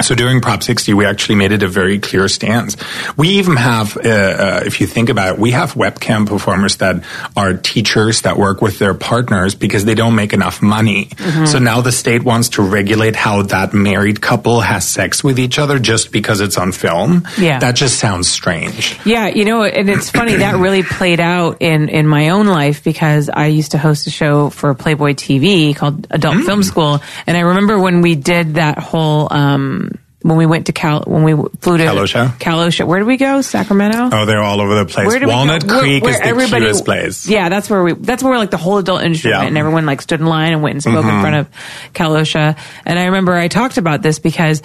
So 0.01 0.15
during 0.15 0.41
Prop 0.41 0.63
60, 0.63 0.93
we 0.93 1.05
actually 1.05 1.35
made 1.35 1.51
it 1.51 1.63
a 1.63 1.67
very 1.67 1.99
clear 1.99 2.27
stance. 2.27 2.75
We 3.17 3.29
even 3.29 3.55
have, 3.55 3.95
uh, 3.97 4.01
uh, 4.09 4.63
if 4.65 4.81
you 4.81 4.87
think 4.87 5.09
about 5.09 5.33
it, 5.35 5.39
we 5.39 5.51
have 5.51 5.73
webcam 5.73 6.27
performers 6.27 6.77
that 6.77 7.03
are 7.35 7.53
teachers 7.53 8.21
that 8.21 8.37
work 8.37 8.61
with 8.61 8.79
their 8.79 8.93
partners 8.93 9.55
because 9.55 9.85
they 9.85 9.95
don't 9.95 10.15
make 10.15 10.33
enough 10.33 10.61
money. 10.61 11.09
So 11.45 11.59
now 11.59 11.81
the 11.81 11.91
state 11.91 12.23
wants 12.23 12.49
to 12.49 12.61
regulate 12.61 13.15
how 13.15 13.43
that 13.43 13.73
married 13.73 14.21
couple 14.21 14.61
has 14.61 14.87
sex 14.87 15.23
with 15.23 15.39
each 15.39 15.59
other 15.59 15.79
just 15.79 16.11
because 16.11 16.41
it's 16.41 16.57
on 16.57 16.71
film. 16.71 17.27
Yeah. 17.37 17.59
That 17.59 17.75
just 17.75 17.99
sounds 17.99 18.27
strange. 18.27 18.97
Yeah, 19.05 19.27
you 19.27 19.45
know, 19.45 19.63
and 19.63 19.89
it's 19.89 20.09
funny 20.09 20.35
that 20.35 20.55
really 20.57 20.83
played 20.83 21.19
out 21.19 21.57
in 21.61 21.89
in 21.89 22.07
my 22.07 22.29
own 22.29 22.47
life 22.47 22.83
because 22.83 23.29
I 23.29 23.47
used 23.47 23.71
to 23.71 23.77
host 23.77 24.07
a 24.07 24.09
show 24.09 24.49
for 24.49 24.73
Playboy 24.73 25.13
TV 25.13 25.75
called 25.75 26.07
Adult 26.09 26.31
Mm. 26.37 26.45
Film 26.45 26.63
School, 26.63 27.01
and 27.27 27.35
I 27.37 27.41
remember 27.41 27.79
when 27.79 28.01
we 28.01 28.15
did 28.15 28.55
that 28.55 28.79
whole 28.79 29.27
um 29.31 29.90
when 30.23 30.37
we 30.37 30.45
went 30.45 30.67
to 30.67 30.71
Cal 30.73 31.01
when 31.07 31.23
we 31.23 31.33
flew 31.61 31.77
to 31.77 31.83
Cal/OSHA? 31.83 32.39
Cal/OSHA. 32.39 32.85
Where 32.85 32.99
did 32.99 33.07
we 33.07 33.17
go? 33.17 33.41
Sacramento. 33.41 34.09
Oh, 34.11 34.25
they're 34.25 34.41
all 34.41 34.61
over 34.61 34.75
the 34.75 34.85
place. 34.85 35.07
Where 35.07 35.19
did 35.19 35.25
we 35.27 35.31
Walnut 35.33 35.65
go? 35.67 35.75
Where- 35.75 35.81
Creek 35.81 36.03
where 36.03 36.13
is 36.13 36.19
the 36.51 36.57
cutest 36.57 36.85
place. 36.85 37.27
Yeah, 37.27 37.49
that's 37.49 37.69
where 37.69 37.83
we. 37.83 37.93
That's 37.93 38.23
where 38.23 38.37
like 38.37 38.51
the 38.51 38.57
whole 38.57 38.77
adult 38.77 39.03
industry 39.03 39.31
Yeah. 39.31 39.39
went, 39.39 39.49
and 39.49 39.57
everyone 39.57 39.85
like 39.85 40.01
stood 40.01 40.19
in 40.19 40.25
line 40.25 40.53
and 40.53 40.61
went 40.61 40.73
and 40.75 40.83
spoke 40.83 41.05
Mm-hmm. 41.05 41.15
in 41.15 41.21
front 41.21 41.35
of 41.35 41.47
Cal/OSHA. 41.93 42.57
And 42.85 42.99
I 42.99 43.05
remember 43.05 43.33
I 43.33 43.47
talked 43.47 43.77
about 43.77 44.01
this 44.01 44.19
because 44.19 44.61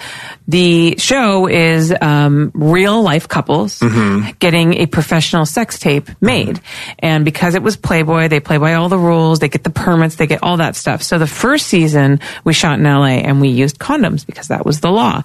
the 0.47 0.95
show 0.97 1.47
is 1.47 1.93
um, 2.01 2.51
real 2.53 3.01
life 3.01 3.27
couples 3.27 3.79
Mm-hmm. 3.79 4.29
getting 4.39 4.73
a 4.75 4.85
professional 4.85 5.45
sex 5.45 5.79
tape 5.79 6.09
made, 6.21 6.59
and 6.99 7.25
because 7.25 7.55
it 7.55 7.63
was 7.63 7.77
Playboy, 7.77 8.27
they 8.27 8.39
play 8.39 8.57
by 8.57 8.73
all 8.75 8.89
the 8.89 8.97
rules. 8.97 9.39
They 9.39 9.49
get 9.49 9.63
the 9.63 9.69
permits, 9.69 10.15
they 10.15 10.27
get 10.27 10.43
all 10.43 10.57
that 10.57 10.75
stuff. 10.75 11.01
So 11.03 11.17
the 11.17 11.27
first 11.27 11.67
season 11.67 12.19
we 12.43 12.53
shot 12.53 12.79
in 12.79 12.85
LA, 12.85 13.19
and 13.23 13.41
we 13.41 13.49
used 13.49 13.77
condoms 13.79 14.25
because 14.25 14.47
that 14.49 14.65
was 14.65 14.79
the 14.81 14.89
law, 14.91 15.21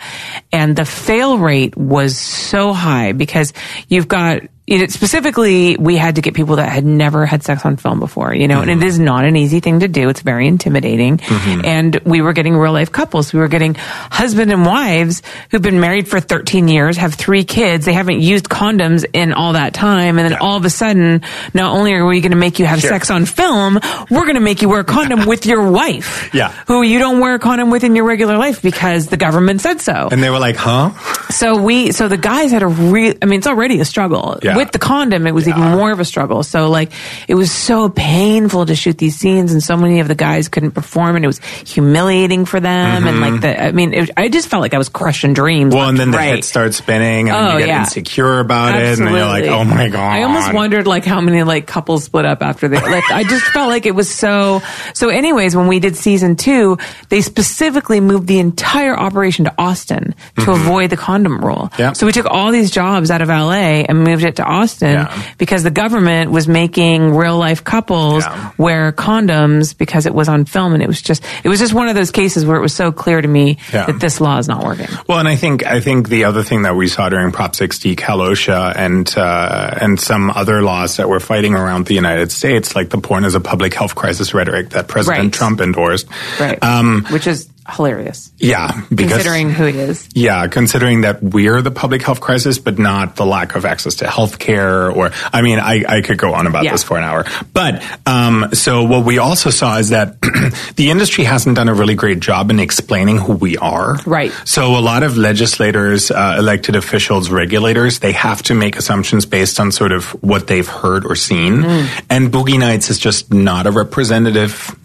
and 0.51 0.77
the 0.77 0.85
fail 0.85 1.39
rate 1.39 1.77
was 1.77 2.17
so 2.17 2.73
high 2.73 3.13
because 3.13 3.53
you've 3.89 4.09
got 4.09 4.43
it, 4.65 4.93
specifically 4.93 5.77
we 5.77 5.97
had 5.97 6.15
to 6.17 6.23
get 6.23 6.35
people 6.35 6.57
that 6.57 6.69
had 6.69 6.85
never 6.85 7.27
had 7.27 7.43
sex 7.43 7.67
on 7.67 7.77
film 7.77 7.99
before 7.99 8.33
you 8.33 8.47
know 8.47 8.61
and 8.61 8.71
it 8.71 8.75
mm-hmm. 8.75 8.87
is 8.87 8.99
not 8.99 9.25
an 9.25 9.35
easy 9.35 9.59
thing 9.59 9.81
to 9.81 9.89
do 9.89 10.09
it's 10.09 10.21
very 10.21 10.47
intimidating 10.47 11.19
mm-hmm. 11.19 11.65
and 11.65 11.97
we 12.05 12.21
were 12.23 12.33
getting 12.33 12.57
real 12.57 12.73
life 12.73 12.93
couples 12.93 13.33
we 13.33 13.41
were 13.41 13.49
getting 13.49 13.75
husband 13.75 14.53
and 14.53 14.65
wives 14.65 15.23
who've 15.51 15.63
been 15.63 15.81
married 15.81 16.07
for 16.07 16.21
13 16.21 16.69
years 16.69 16.97
have 16.97 17.15
three 17.15 17.43
kids 17.43 17.87
they 17.87 17.93
haven't 17.93 18.21
used 18.21 18.49
condoms 18.49 19.05
in 19.13 19.33
all 19.33 19.55
that 19.55 19.75
time 19.75 20.17
and 20.19 20.27
then 20.27 20.33
Yeah. 20.33 20.39
all 20.39 20.57
of 20.57 20.65
a 20.65 20.71
sudden 20.71 21.23
not 21.53 21.75
only 21.77 21.93
are 21.95 22.07
we 22.07 22.21
going 22.21 22.31
to 22.31 22.39
make 22.39 22.59
you 22.61 22.67
have 22.67 22.81
Sure. 22.81 22.91
sex 22.91 23.11
on 23.11 23.27
film 23.27 23.81
we're 24.11 24.25
going 24.25 24.35
to 24.35 24.41
make 24.41 24.63
you 24.63 24.69
wear 24.69 24.81
a 24.81 24.85
condom 24.85 25.27
with 25.33 25.45
your 25.45 25.71
wife 25.71 26.31
Yeah. 26.33 26.53
who 26.69 26.83
you 26.83 27.01
don't 27.01 27.19
wear 27.19 27.35
a 27.35 27.39
condom 27.41 27.71
with 27.71 27.83
in 27.83 27.97
your 27.97 28.05
regular 28.05 28.39
life 28.39 28.63
because 28.63 29.09
the 29.09 29.17
government 29.17 29.61
said 29.61 29.81
so 29.81 30.09
And 30.13 30.23
they 30.23 30.31
were 30.31 30.39
like, 30.39 30.57
huh? 30.57 30.91
so 31.31 31.61
we, 31.61 31.91
so 31.93 32.07
the 32.09 32.17
guys 32.17 32.53
had 32.53 32.63
a 32.63 32.69
real, 32.69 33.15
I 33.21 33.27
mean, 33.27 33.39
it's 33.39 33.47
already 33.49 33.81
a 33.81 33.85
struggle. 33.85 34.39
Yeah. 34.43 34.57
With 34.65 34.73
the 34.73 34.79
condom, 34.79 35.27
it 35.27 35.35
was 35.35 35.49
even 35.49 35.61
more 35.63 35.91
of 35.91 36.01
a 36.01 36.05
struggle. 36.05 36.43
So 36.43 36.69
like, 36.71 36.93
it 37.29 37.35
was 37.35 37.51
so 37.53 37.89
painful 37.89 38.67
to 38.67 38.75
shoot 38.75 38.99
these 38.99 39.17
scenes 39.17 39.53
and 39.53 39.63
so 39.63 39.77
many 39.77 40.01
of 40.01 40.09
the 40.09 40.15
guys 40.15 40.49
couldn't 40.49 40.73
perform 40.73 41.17
and 41.17 41.25
it 41.25 41.29
was 41.29 41.39
humiliating 41.67 42.45
for 42.45 42.61
them. 42.61 43.07
And 43.07 43.21
like 43.21 43.41
the, 43.41 43.63
I 43.63 43.73
mean, 43.73 43.93
it, 43.95 44.11
I 44.17 44.29
just 44.29 44.49
felt 44.49 44.61
like 44.61 44.75
I 44.75 44.79
was 44.79 44.89
crushing 44.89 45.35
dreams. 45.35 45.71
Mm-hmm. 45.73 45.79
Well, 45.79 45.89
and 45.89 45.99
then 45.99 46.11
the 46.11 46.19
head 46.21 46.45
starts 46.45 46.77
spinning, 46.77 47.29
and 47.29 47.37
Oh, 47.37 47.53
you 47.55 47.59
get 47.61 47.69
yeah. 47.69 47.81
insecure 47.81 48.41
about 48.41 48.75
it, 48.77 48.99
and 48.99 49.07
then 49.07 49.15
you're 49.15 49.27
like, 49.27 49.45
oh 49.45 49.65
my 49.65 49.89
god. 49.89 50.13
I 50.13 50.23
almost 50.23 50.53
wondered 50.53 50.87
like 50.87 51.05
how 51.05 51.21
many 51.21 51.43
like 51.43 51.67
couples 51.67 52.05
split 52.05 52.25
up 52.25 52.43
after 52.43 52.69
they 52.69 52.77
like 52.81 53.11
I 53.11 53.25
just 53.25 53.45
felt 53.47 53.69
like 53.69 53.87
it 53.87 53.95
was 53.95 54.13
so 54.13 54.63
so 54.95 55.09
anyways 55.09 55.57
when 55.57 55.67
we 55.69 55.81
did 55.81 55.97
season 55.97 56.37
2 56.37 56.79
they 57.09 57.21
specifically 57.21 58.01
moved 58.01 58.27
the 58.27 58.39
entire 58.39 58.97
operation 58.99 59.45
to 59.47 59.55
Austin 59.59 60.15
to 60.39 60.51
avoid 60.53 60.91
the 60.91 60.97
condom 60.97 61.45
rule. 61.45 61.69
Mm-hmm. 61.73 61.81
Yeah. 61.83 61.93
So 61.93 62.07
we 62.07 62.13
took 62.13 62.27
all 62.27 62.53
these 62.53 62.71
jobs 62.71 63.11
out 63.11 63.23
of 63.23 63.29
LA 63.29 63.85
and 63.89 64.05
moved 64.05 64.25
it 64.25 64.37
to 64.37 64.42
to 64.43 64.49
Austin 64.51 64.93
Yeah. 64.93 65.23
because 65.39 65.63
the 65.63 65.71
government 65.71 66.31
was 66.31 66.47
making 66.49 67.15
real 67.15 67.37
life 67.39 67.63
couples 67.65 68.25
Yeah. 68.25 68.51
wear 68.59 68.93
condoms 68.93 69.77
because 69.77 70.07
it 70.07 70.15
was 70.15 70.29
on 70.29 70.45
film, 70.45 70.75
and 70.75 70.83
it 70.83 70.89
was 70.89 71.01
just 71.01 71.23
it 71.45 71.49
was 71.49 71.59
just 71.59 71.73
one 71.75 71.89
of 71.89 71.95
those 71.95 72.11
cases 72.11 72.45
where 72.45 72.57
it 72.57 72.63
was 72.63 72.75
so 72.75 72.93
clear 72.93 73.21
to 73.21 73.29
me 73.29 73.59
Yeah. 73.73 73.87
that 73.87 74.01
this 74.01 74.21
law 74.21 74.39
is 74.39 74.49
not 74.49 74.65
working. 74.65 74.89
Well, 75.09 75.19
and 75.19 75.29
I 75.29 75.37
think 75.37 75.65
I 75.67 75.81
think 75.81 76.09
the 76.09 76.25
other 76.25 76.43
thing 76.43 76.63
that 76.63 76.75
we 76.77 76.89
saw 76.89 77.09
during 77.09 77.33
Prop 77.33 77.55
60, 77.57 77.97
Cal/OSHA, 77.97 78.73
and 78.77 79.13
uh, 79.17 79.79
and 79.81 79.99
some 80.01 80.31
other 80.31 80.63
laws 80.63 80.97
that 80.97 81.09
were 81.09 81.21
fighting 81.21 81.55
around 81.55 81.87
the 81.87 81.95
United 81.95 82.33
States, 82.33 82.75
like 82.75 82.91
the 82.91 82.99
porn 82.99 83.25
as 83.25 83.35
a 83.35 83.41
public 83.41 83.75
health 83.75 83.95
crisis 83.95 84.35
rhetoric 84.35 84.71
that 84.71 84.89
President 84.89 85.25
Right. 85.25 85.33
Trump 85.33 85.61
endorsed. 85.61 86.07
Right. 86.41 86.59
Um, 86.63 87.05
Which 87.11 87.27
is 87.27 87.49
hilarious. 87.69 88.31
yeah, 88.39 88.83
because 88.91 89.13
considering 89.13 89.51
who 89.51 89.67
he 89.67 89.79
is. 89.79 90.09
Yeah, 90.15 90.47
considering 90.49 91.03
that 91.03 91.23
we're 91.23 91.63
the 91.63 91.71
public 91.71 92.03
health 92.03 92.21
crisis, 92.21 92.59
but 92.59 92.79
not 92.79 93.17
the 93.17 93.25
lack 93.27 93.55
of 93.55 93.65
access 93.65 93.97
to 93.97 94.09
health 94.09 94.39
care 94.39 94.91
or, 94.91 95.11
I 95.33 95.43
mean, 95.43 95.59
I, 95.59 95.85
I 95.89 96.01
could 96.03 96.19
go 96.19 96.35
on 96.35 96.47
about 96.47 96.65
Yeah. 96.65 96.73
this 96.73 96.83
for 96.83 96.99
an 96.99 97.05
hour. 97.05 97.25
But, 97.53 97.83
um, 98.07 98.49
so 98.53 98.85
what 98.85 99.05
we 99.05 99.19
also 99.19 99.51
saw 99.51 99.79
is 99.79 99.91
that 99.91 100.21
the 100.77 100.91
industry 100.91 101.25
hasn't 101.25 101.57
done 101.57 101.69
a 101.69 101.75
really 101.75 101.95
great 101.95 102.21
job 102.21 102.51
in 102.51 102.59
explaining 102.61 103.19
who 103.19 103.35
we 103.35 103.57
are. 103.59 103.97
Right. 104.07 104.33
So 104.45 104.77
a 104.77 104.81
lot 104.81 105.03
of 105.03 105.17
legislators, 105.17 106.11
uh, 106.11 106.37
elected 106.39 106.77
officials, 106.77 107.31
regulators, 107.31 108.01
they 108.01 108.13
have 108.13 108.43
to 108.45 108.55
make 108.55 108.77
assumptions 108.77 109.27
based 109.27 109.61
on 109.61 109.73
sort 109.73 109.93
of 109.93 110.07
what 110.23 110.47
they've 110.47 110.67
heard 110.69 111.05
or 111.05 111.15
seen. 111.15 111.63
Mm. 111.63 112.05
And 112.11 112.33
Boogie 112.33 112.59
Nights 112.59 112.91
is 112.91 112.99
just 112.99 113.33
not 113.33 113.67
a 113.67 113.71
representative 113.71 114.77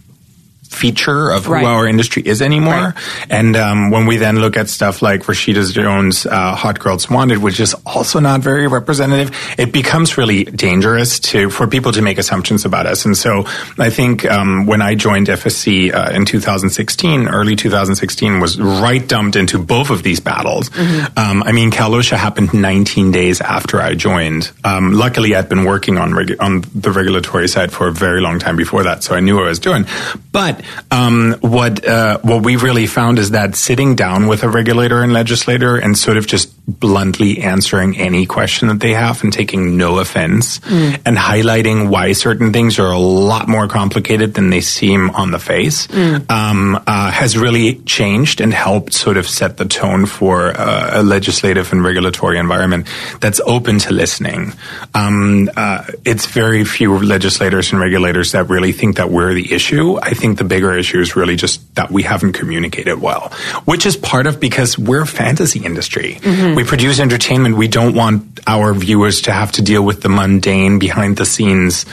feature 0.70 1.30
of 1.32 1.46
who 1.46 1.54
Right. 1.54 1.66
our 1.66 1.88
industry 1.88 2.22
is 2.26 2.42
anymore. 2.42 2.74
Right. 2.74 2.94
And 3.30 3.56
um, 3.56 3.90
when 3.92 4.06
we 4.06 4.18
then 4.18 4.40
look 4.40 4.58
at 4.58 4.70
stuff 4.70 5.02
like 5.02 5.24
Rashida 5.24 5.72
Jones' 5.74 6.26
uh, 6.26 6.56
Hot 6.56 6.80
Girls 6.80 7.10
Wanted, 7.10 7.40
which 7.40 7.60
is 7.60 7.74
also 7.86 8.20
not 8.20 8.42
very 8.42 8.68
representative, 8.68 9.32
it 9.58 9.72
becomes 9.72 10.18
really 10.18 10.44
dangerous 10.44 11.20
to 11.32 11.50
for 11.50 11.68
people 11.68 11.92
to 11.94 12.02
make 12.02 12.18
assumptions 12.18 12.66
about 12.66 12.86
us. 12.86 13.06
And 13.06 13.18
so 13.18 13.46
I 13.80 13.90
think 13.90 14.26
um, 14.26 14.66
when 14.68 14.82
I 14.82 14.96
joined 14.96 15.28
FSC 15.28 15.94
uh, 15.94 16.12
in 16.14 16.26
2016, 16.26 17.28
early 17.28 17.56
2016, 17.56 18.40
was 18.40 18.60
right 18.60 19.06
dumped 19.08 19.36
into 19.36 19.58
both 19.58 19.90
of 19.90 20.04
these 20.04 20.20
battles. 20.20 20.70
Um, 21.16 21.44
I 21.44 21.52
mean, 21.52 21.72
Cal/OSHA 21.72 22.18
happened 22.18 22.54
19 22.54 23.12
days 23.12 23.42
after 23.42 23.80
I 23.82 23.96
joined. 23.96 24.52
Um, 24.64 24.92
luckily, 24.94 25.36
I'd 25.36 25.50
been 25.50 25.64
working 25.66 25.98
on 25.98 26.12
regu- 26.12 26.40
on 26.40 26.64
the 26.76 26.92
regulatory 26.92 27.48
side 27.48 27.72
for 27.72 27.88
a 27.88 27.92
very 27.92 28.22
long 28.22 28.40
time 28.40 28.56
before 28.56 28.84
that, 28.84 29.04
so 29.04 29.16
I 29.16 29.20
knew 29.22 29.36
what 29.36 29.46
I 29.46 29.50
was 29.50 29.60
doing. 29.60 29.86
But 30.32 30.57
um, 30.92 31.36
what 31.42 31.86
uh, 31.86 32.20
what 32.22 32.44
we 32.44 32.56
really 32.56 32.88
found 32.88 33.20
is 33.20 33.32
that 33.32 33.56
sitting 33.56 33.96
down 33.96 34.28
with 34.28 34.44
a 34.44 34.50
regulator 34.50 35.04
and 35.04 35.14
legislator 35.14 35.78
and 35.78 35.98
sort 35.98 36.18
of 36.18 36.28
just 36.28 36.54
bluntly 36.68 37.40
answering 37.40 37.98
any 37.98 38.26
question 38.26 38.68
that 38.68 38.82
they 38.82 38.94
have 38.94 39.24
and 39.24 39.32
taking 39.32 39.78
no 39.78 40.00
offense 40.00 40.60
and 40.68 41.16
highlighting 41.18 41.90
why 41.90 42.12
certain 42.12 42.52
things 42.52 42.78
are 42.78 42.92
a 42.92 43.00
lot 43.00 43.48
more 43.48 43.68
complicated 43.70 44.34
than 44.34 44.50
they 44.50 44.60
seem 44.60 45.10
on 45.12 45.32
the 45.32 45.40
face 45.40 45.88
um, 46.30 46.76
uh, 46.86 47.10
has 47.12 47.38
really 47.38 47.76
changed 47.86 48.42
and 48.42 48.54
helped 48.54 48.94
sort 48.94 49.16
of 49.16 49.26
set 49.28 49.56
the 49.56 49.66
tone 49.66 50.06
for 50.06 50.50
uh, 50.50 51.00
a 51.00 51.04
legislative 51.04 51.72
and 51.72 51.84
regulatory 51.84 52.38
environment 52.38 52.86
that's 53.22 53.40
open 53.46 53.80
to 53.80 53.94
listening. 53.94 54.52
Um, 54.94 55.50
uh, 55.56 55.86
it's 56.04 56.26
very 56.26 56.66
few 56.66 56.98
legislators 57.00 57.72
and 57.72 57.80
regulators 57.80 58.34
that 58.34 58.50
really 58.50 58.74
think 58.74 58.98
that 58.98 59.10
we're 59.10 59.34
the 59.34 59.54
issue. 59.54 59.98
I 60.02 60.14
think 60.14 60.38
the 60.38 60.44
bigger 60.44 60.78
issue 60.78 61.00
is 61.00 61.16
really 61.16 61.38
just 61.38 61.76
that 61.76 61.92
we 61.92 62.04
haven't 62.04 62.34
communicated 62.34 63.00
well, 63.00 63.32
which 63.64 63.86
is 63.86 63.96
part 63.96 64.28
of 64.28 64.40
because 64.42 64.78
we're 64.78 65.04
a 65.04 65.08
fantasy 65.08 65.64
industry. 65.64 66.20
We 66.58 66.64
produce 66.64 67.00
entertainment. 67.00 67.56
We 67.56 67.68
don't 67.68 67.94
want 67.94 68.40
our 68.48 68.74
viewers 68.74 69.22
to 69.24 69.32
have 69.32 69.52
to 69.54 69.62
deal 69.62 69.84
with 69.84 70.02
the 70.02 70.10
mundane 70.10 70.80
behind 70.80 71.16
the 71.16 71.24
scenes 71.24 71.86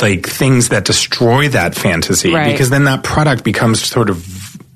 like 0.00 0.26
things 0.26 0.70
that 0.70 0.84
destroy 0.84 1.48
that 1.50 1.76
fantasy 1.76 2.34
Right. 2.34 2.50
because 2.50 2.68
then 2.68 2.82
that 2.84 3.04
product 3.04 3.44
becomes 3.44 3.80
sort 3.80 4.10
of 4.10 4.26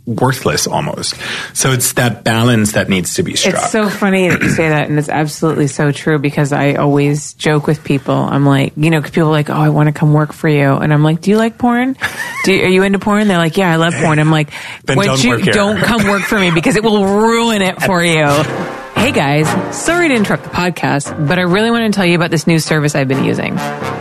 worthless 0.07 0.69
almost. 0.69 1.17
So 1.55 1.73
it's 1.73 1.95
that 1.95 2.23
balance 2.23 2.73
that 2.73 2.89
needs 2.89 3.15
to 3.15 3.25
be 3.25 3.35
struck. 3.35 3.55
It's 3.65 3.73
so 3.73 3.89
funny 3.89 4.29
that 4.29 4.41
you 4.41 4.49
say 4.51 4.69
that, 4.69 4.89
and 4.89 4.97
it's 4.97 5.09
absolutely 5.09 5.67
so 5.67 5.91
true 5.91 6.21
because 6.21 6.53
I 6.53 6.75
always 6.75 7.35
joke 7.35 7.67
with 7.67 7.83
people. 7.83 8.15
I'm 8.15 8.47
like, 8.47 8.75
you 8.77 8.91
know, 8.91 9.03
people 9.03 9.25
are 9.25 9.33
like, 9.33 9.51
oh, 9.51 9.55
I 9.55 9.71
want 9.71 9.89
to 9.89 9.93
come 9.93 10.13
work 10.13 10.33
for 10.33 10.49
you, 10.49 10.75
and 10.75 10.93
I'm 10.93 11.03
like, 11.03 11.23
do 11.23 11.33
you 11.33 11.37
like 11.39 11.59
porn? 11.59 11.97
Do 12.45 12.55
you, 12.55 12.63
are 12.63 12.69
you 12.69 12.85
into 12.85 13.01
porn? 13.01 13.27
They're 13.27 13.39
like, 13.39 13.57
yeah, 13.57 13.73
I 13.73 13.77
love 13.77 13.95
porn. 13.95 14.21
I'm 14.21 14.31
like, 14.31 14.53
don't 14.85 15.25
you 15.25 15.39
don't 15.43 15.79
come 15.79 16.07
work 16.07 16.23
for 16.23 16.39
me 16.39 16.53
because 16.53 16.77
it 16.77 16.85
will 16.85 17.05
ruin 17.05 17.63
it 17.63 17.83
for 17.83 18.05
you. 18.05 18.27
Hey 18.97 19.13
guys, 19.13 19.47
sorry 19.77 20.09
to 20.09 20.15
interrupt 20.15 20.43
the 20.43 20.49
podcast, 20.51 21.29
but 21.29 21.39
I 21.39 21.43
really 21.43 21.71
want 21.71 21.93
to 21.93 21.97
tell 21.97 22.07
you 22.07 22.17
about 22.17 22.31
this 22.31 22.47
new 22.47 22.59
service 22.59 22.95
I've 22.95 23.07
been 23.07 23.25
using. 23.25 23.55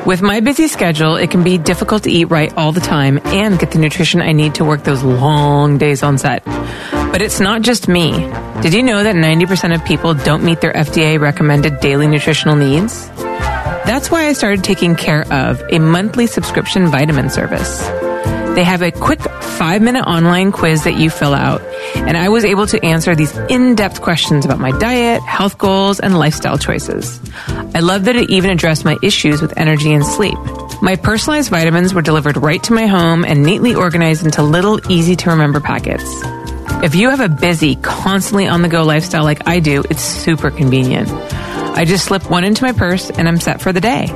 With 0.05 0.21
my 0.21 0.39
busy 0.39 0.67
schedule, 0.67 1.15
it 1.15 1.29
can 1.29 1.43
be 1.43 1.57
difficult 1.57 2.03
to 2.03 2.09
eat 2.09 2.25
right 2.25 2.51
all 2.57 2.71
the 2.71 2.79
time 2.79 3.19
and 3.25 3.59
get 3.59 3.71
the 3.71 3.77
nutrition 3.77 4.21
I 4.21 4.31
need 4.31 4.55
to 4.55 4.65
work 4.65 4.83
those 4.83 5.03
long 5.03 5.77
days 5.77 6.01
on 6.01 6.17
set. 6.17 6.43
But 6.45 7.21
it's 7.21 7.39
not 7.39 7.61
just 7.61 7.87
me. 7.87 8.11
Did 8.61 8.73
you 8.73 8.81
know 8.81 9.03
that 9.03 9.15
90% 9.15 9.75
of 9.75 9.85
people 9.85 10.15
don't 10.15 10.43
meet 10.43 10.61
their 10.61 10.73
FDA 10.73 11.19
recommended 11.19 11.81
daily 11.81 12.07
nutritional 12.07 12.55
needs? 12.55 13.07
That's 13.85 14.09
why 14.09 14.25
I 14.25 14.33
started 14.33 14.63
taking 14.63 14.95
care 14.95 15.31
of 15.31 15.61
a 15.69 15.77
monthly 15.77 16.25
subscription 16.25 16.87
vitamin 16.87 17.29
service. 17.29 17.85
They 18.55 18.63
have 18.63 18.81
a 18.81 18.91
quick 18.91 19.19
five 19.19 19.81
minute 19.81 20.05
online 20.05 20.53
quiz 20.53 20.85
that 20.85 20.95
you 20.95 21.09
fill 21.09 21.33
out, 21.33 21.61
and 21.95 22.15
I 22.15 22.29
was 22.29 22.45
able 22.45 22.65
to 22.67 22.83
answer 22.85 23.13
these 23.13 23.35
in 23.49 23.75
depth 23.75 24.01
questions 24.01 24.45
about 24.45 24.59
my 24.59 24.71
diet, 24.79 25.21
health 25.23 25.57
goals, 25.57 25.99
and 25.99 26.17
lifestyle 26.17 26.57
choices. 26.57 27.19
I 27.75 27.81
love 27.81 28.05
that 28.05 28.15
it 28.15 28.29
even 28.29 28.51
addressed 28.51 28.85
my 28.85 28.97
issues 29.03 29.41
with 29.41 29.57
energy 29.57 29.91
and 29.91 30.05
sleep. 30.05 30.37
My 30.81 30.95
personalized 30.95 31.49
vitamins 31.49 31.93
were 31.93 32.01
delivered 32.01 32.37
right 32.37 32.63
to 32.63 32.73
my 32.73 32.85
home 32.85 33.25
and 33.25 33.43
neatly 33.43 33.75
organized 33.75 34.23
into 34.23 34.41
little, 34.41 34.79
easy 34.89 35.17
to 35.17 35.31
remember 35.31 35.59
packets. 35.59 36.05
If 36.81 36.95
you 36.95 37.09
have 37.09 37.19
a 37.19 37.27
busy, 37.27 37.75
constantly 37.75 38.47
on 38.47 38.61
the 38.61 38.69
go 38.69 38.83
lifestyle 38.83 39.25
like 39.25 39.47
I 39.49 39.59
do, 39.59 39.83
it's 39.89 40.01
super 40.01 40.49
convenient. 40.49 41.09
I 41.09 41.83
just 41.83 42.05
slip 42.05 42.29
one 42.31 42.45
into 42.45 42.63
my 42.63 42.71
purse 42.71 43.09
and 43.09 43.27
I'm 43.27 43.41
set 43.41 43.59
for 43.59 43.73
the 43.73 43.81
day. 43.81 44.07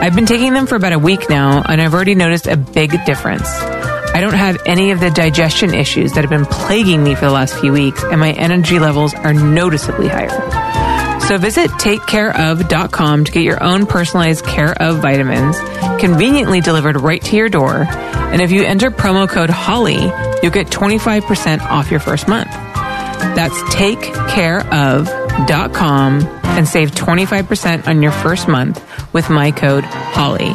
I've 0.00 0.14
been 0.14 0.26
taking 0.26 0.52
them 0.52 0.66
for 0.66 0.76
about 0.76 0.92
a 0.92 0.98
week 0.98 1.28
now, 1.28 1.60
and 1.60 1.82
I've 1.82 1.92
already 1.92 2.14
noticed 2.14 2.46
a 2.46 2.56
big 2.56 3.04
difference. 3.04 3.48
I 3.48 4.20
don't 4.20 4.32
have 4.32 4.62
any 4.64 4.92
of 4.92 5.00
the 5.00 5.10
digestion 5.10 5.74
issues 5.74 6.12
that 6.12 6.22
have 6.22 6.30
been 6.30 6.46
plaguing 6.46 7.02
me 7.02 7.16
for 7.16 7.26
the 7.26 7.32
last 7.32 7.58
few 7.58 7.72
weeks, 7.72 8.04
and 8.04 8.20
my 8.20 8.30
energy 8.32 8.78
levels 8.78 9.12
are 9.12 9.34
noticeably 9.34 10.08
higher. 10.08 11.20
So 11.22 11.36
visit 11.36 11.70
takecareof.com 11.72 13.24
to 13.24 13.32
get 13.32 13.42
your 13.42 13.62
own 13.62 13.86
personalized 13.86 14.46
care 14.46 14.72
of 14.80 15.02
vitamins, 15.02 15.58
conveniently 16.00 16.60
delivered 16.60 17.00
right 17.00 17.22
to 17.24 17.36
your 17.36 17.48
door. 17.48 17.84
And 17.88 18.40
if 18.40 18.50
you 18.50 18.62
enter 18.62 18.90
promo 18.90 19.28
code 19.28 19.50
HOLLY, 19.50 20.10
you'll 20.42 20.52
get 20.52 20.68
25% 20.68 21.60
off 21.60 21.90
your 21.90 22.00
first 22.00 22.28
month. 22.28 22.50
That's 22.50 23.58
takecareof.com 23.74 26.20
and 26.22 26.66
save 26.66 26.92
25% 26.92 27.86
on 27.86 28.00
your 28.00 28.12
first 28.12 28.48
month 28.48 28.87
with 29.12 29.30
my 29.30 29.50
code 29.50 29.84
HOLLY. 29.84 30.54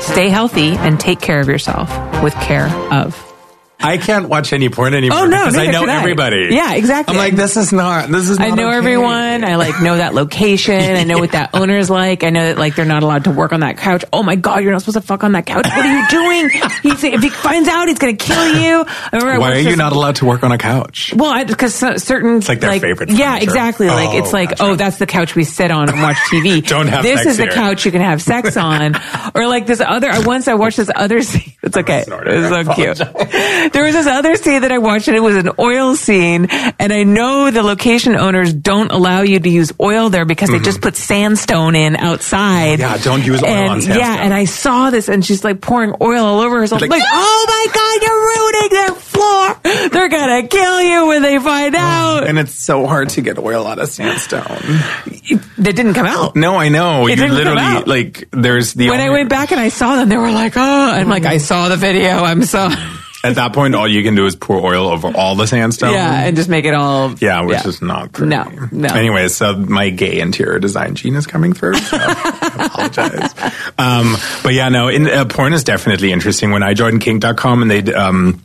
Stay 0.00 0.28
healthy 0.28 0.76
and 0.76 0.98
take 1.00 1.20
care 1.20 1.40
of 1.40 1.48
yourself 1.48 1.90
with 2.22 2.34
Care 2.34 2.68
of. 2.92 3.33
I 3.84 3.98
can't 3.98 4.28
watch 4.28 4.52
any 4.52 4.68
porn 4.68 4.94
anymore 4.94 5.18
Oh, 5.20 5.24
no, 5.26 5.38
because 5.44 5.56
I 5.56 5.66
know 5.70 5.80
can 5.80 5.90
I. 5.90 5.98
everybody. 5.98 6.48
Yeah, 6.50 6.74
exactly. 6.74 7.12
I'm 7.14 7.18
like, 7.18 7.34
this 7.36 7.56
is 7.56 7.72
not. 7.72 8.08
This 8.08 8.28
is. 8.30 8.38
I 8.40 8.50
know 8.50 8.68
okay. 8.68 8.76
everyone. 8.76 9.44
I 9.44 9.56
like 9.56 9.80
know 9.82 9.96
that 9.96 10.14
location. 10.14 10.74
I 10.96 11.04
know 11.04 11.18
what 11.18 11.32
that 11.32 11.50
owner's 11.54 11.90
like. 11.90 12.24
I 12.24 12.30
know 12.30 12.46
that 12.46 12.58
like 12.58 12.74
they're 12.76 12.84
not 12.84 13.02
allowed 13.02 13.24
to 13.24 13.30
work 13.30 13.52
on 13.52 13.60
that 13.60 13.76
couch. 13.78 14.04
Oh 14.12 14.22
my 14.22 14.36
god, 14.36 14.62
you're 14.62 14.72
not 14.72 14.80
supposed 14.82 14.96
to 14.96 15.00
fuck 15.02 15.24
on 15.24 15.32
that 15.32 15.46
couch. 15.46 15.66
What 15.66 15.86
are 15.86 16.00
you 16.00 16.08
doing? 16.08 16.50
He's, 16.82 17.02
if 17.04 17.22
he 17.22 17.28
finds 17.30 17.68
out, 17.68 17.88
he's 17.88 17.98
gonna 17.98 18.14
kill 18.14 18.60
you. 18.60 18.84
I 19.12 19.38
Why 19.38 19.52
are 19.52 19.58
you 19.58 19.76
not 19.76 19.92
allowed 19.92 20.16
to 20.16 20.24
work 20.26 20.42
on 20.42 20.52
a 20.52 20.58
couch? 20.58 21.12
Well, 21.16 21.44
because 21.44 21.74
certain 21.74 22.36
it's 22.38 22.48
like 22.48 22.60
their 22.60 22.78
favorite 22.80 23.10
Yeah, 23.10 23.30
furniture. 23.34 23.44
exactly. 23.44 23.86
Like 23.88 24.10
Oh, 24.10 24.18
it's 24.18 24.32
like, 24.32 24.50
gotcha. 24.50 24.62
oh, 24.64 24.74
that's 24.76 24.98
the 24.98 25.06
couch 25.06 25.34
we 25.34 25.44
sit 25.44 25.70
on 25.70 25.88
and 25.88 26.02
watch 26.02 26.16
TV. 26.30 26.66
Don't 26.66 26.88
have 26.88 27.02
this 27.02 27.24
is 27.26 27.36
the 27.38 27.46
couch 27.48 27.84
you 27.86 27.92
can 27.92 28.00
have 28.02 28.20
sex 28.22 28.56
on, 28.56 28.94
or 29.34 29.46
like 29.46 29.66
this 29.66 29.80
other. 29.80 30.10
I 30.10 30.20
Once 30.20 30.48
I 30.48 30.54
watched 30.54 30.76
this 30.76 30.90
other 30.94 31.22
scene. 31.22 31.52
It's 31.62 31.76
okay. 31.76 32.02
snorting. 32.02 32.34
It 32.34 32.50
was 32.50 32.66
so 32.66 32.74
cute. 32.74 33.72
There 33.74 33.82
was 33.82 33.94
this 33.94 34.06
other 34.06 34.36
scene 34.36 34.62
that 34.62 34.70
I 34.70 34.78
watched, 34.78 35.08
and 35.08 35.16
it 35.16 35.20
was 35.20 35.34
an 35.34 35.50
oil 35.58 35.96
scene. 35.96 36.46
And 36.78 36.92
I 36.92 37.02
know 37.02 37.50
the 37.50 37.64
location 37.64 38.14
owners 38.14 38.54
don't 38.54 38.92
allow 38.92 39.22
you 39.22 39.40
to 39.40 39.48
use 39.48 39.72
oil 39.80 40.10
there 40.10 40.24
because 40.24 40.48
they 40.48 40.60
just 40.60 40.78
mm-hmm. 40.78 40.84
put 40.84 40.96
sandstone 40.96 41.74
in 41.74 41.96
outside. 41.96 42.78
Mm-hmm. 42.78 42.94
Yeah, 42.94 42.98
don't 42.98 43.26
use 43.26 43.42
oil 43.42 43.48
and, 43.48 43.70
on 43.70 43.80
sandstone. 43.82 43.98
Yeah, 43.98 44.22
and 44.22 44.32
I 44.32 44.44
saw 44.44 44.90
this, 44.90 45.08
and 45.08 45.24
she's 45.24 45.42
like 45.42 45.60
pouring 45.60 45.92
oil 46.00 46.24
all 46.24 46.40
over 46.40 46.60
herself. 46.60 46.82
Like, 46.82 46.90
Like, 46.90 47.02
ah! 47.04 47.10
oh 47.12 47.46
my 47.48 47.72
god, 47.74 48.02
you're 48.04 48.22
ruining 48.30 48.70
their 48.70 48.94
floor. 48.94 49.90
They're 49.90 50.08
gonna 50.08 50.46
kill 50.46 50.80
you 50.80 51.06
when 51.08 51.22
they 51.22 51.40
find 51.40 51.74
mm, 51.74 51.78
out. 51.78 52.28
And 52.28 52.38
it's 52.38 52.54
so 52.54 52.86
hard 52.86 53.08
to 53.10 53.22
get 53.22 53.40
oil 53.40 53.66
out 53.66 53.80
of 53.80 53.88
sandstone. 53.88 54.44
That 55.58 55.74
didn't 55.74 55.94
come 55.94 56.06
out. 56.06 56.36
No, 56.36 56.54
I 56.54 56.68
know. 56.68 57.08
It 57.08 57.10
you 57.10 57.16
didn't 57.16 57.30
come 57.30 57.38
literally 57.38 57.60
out. 57.60 57.88
like. 57.88 58.28
There's 58.30 58.72
the 58.74 58.90
When 58.90 59.00
I 59.00 59.10
went 59.10 59.30
back 59.30 59.50
and 59.50 59.60
I 59.60 59.68
saw 59.68 59.96
them, 59.96 60.08
they 60.08 60.16
were 60.16 60.30
like, 60.30 60.56
oh, 60.56 60.60
I'm 60.60 61.08
like, 61.08 61.24
I 61.24 61.36
mm. 61.36 61.40
saw 61.40 61.68
the 61.68 61.76
video. 61.76 62.22
I'm 62.22 62.44
so. 62.44 62.68
At 63.24 63.36
that 63.36 63.54
point, 63.54 63.74
all 63.74 63.88
you 63.88 64.02
can 64.02 64.14
do 64.14 64.26
is 64.26 64.36
pour 64.36 64.58
oil 64.58 64.86
over 64.86 65.08
all 65.08 65.34
the 65.34 65.46
sandstone. 65.46 65.94
Yeah, 65.94 66.24
and 66.24 66.36
just 66.36 66.50
make 66.50 66.66
it 66.66 66.74
all. 66.74 67.14
Yeah, 67.14 67.40
which 67.42 67.64
is 67.64 67.80
not 67.80 68.12
pretty. 68.12 68.30
No, 68.30 68.44
no. 68.70 68.94
Anyway, 68.94 69.28
so 69.28 69.56
my 69.56 69.88
gay 69.88 70.20
interior 70.20 70.58
design 70.58 70.94
gene 70.94 71.14
is 71.14 71.26
coming 71.26 71.54
through. 71.54 71.76
So 71.76 71.96
I 72.00 72.66
apologize. 72.66 73.34
Um, 73.78 74.16
but 74.42 74.52
yeah, 74.52 74.68
no, 74.68 74.88
in, 74.88 75.08
uh, 75.08 75.24
porn 75.24 75.54
is 75.54 75.64
definitely 75.64 76.12
interesting. 76.12 76.50
When 76.50 76.62
I 76.62 76.74
joined 76.74 77.00
Kink.com 77.00 77.62
and 77.62 77.70
they 77.70 77.94
um, 77.94 78.42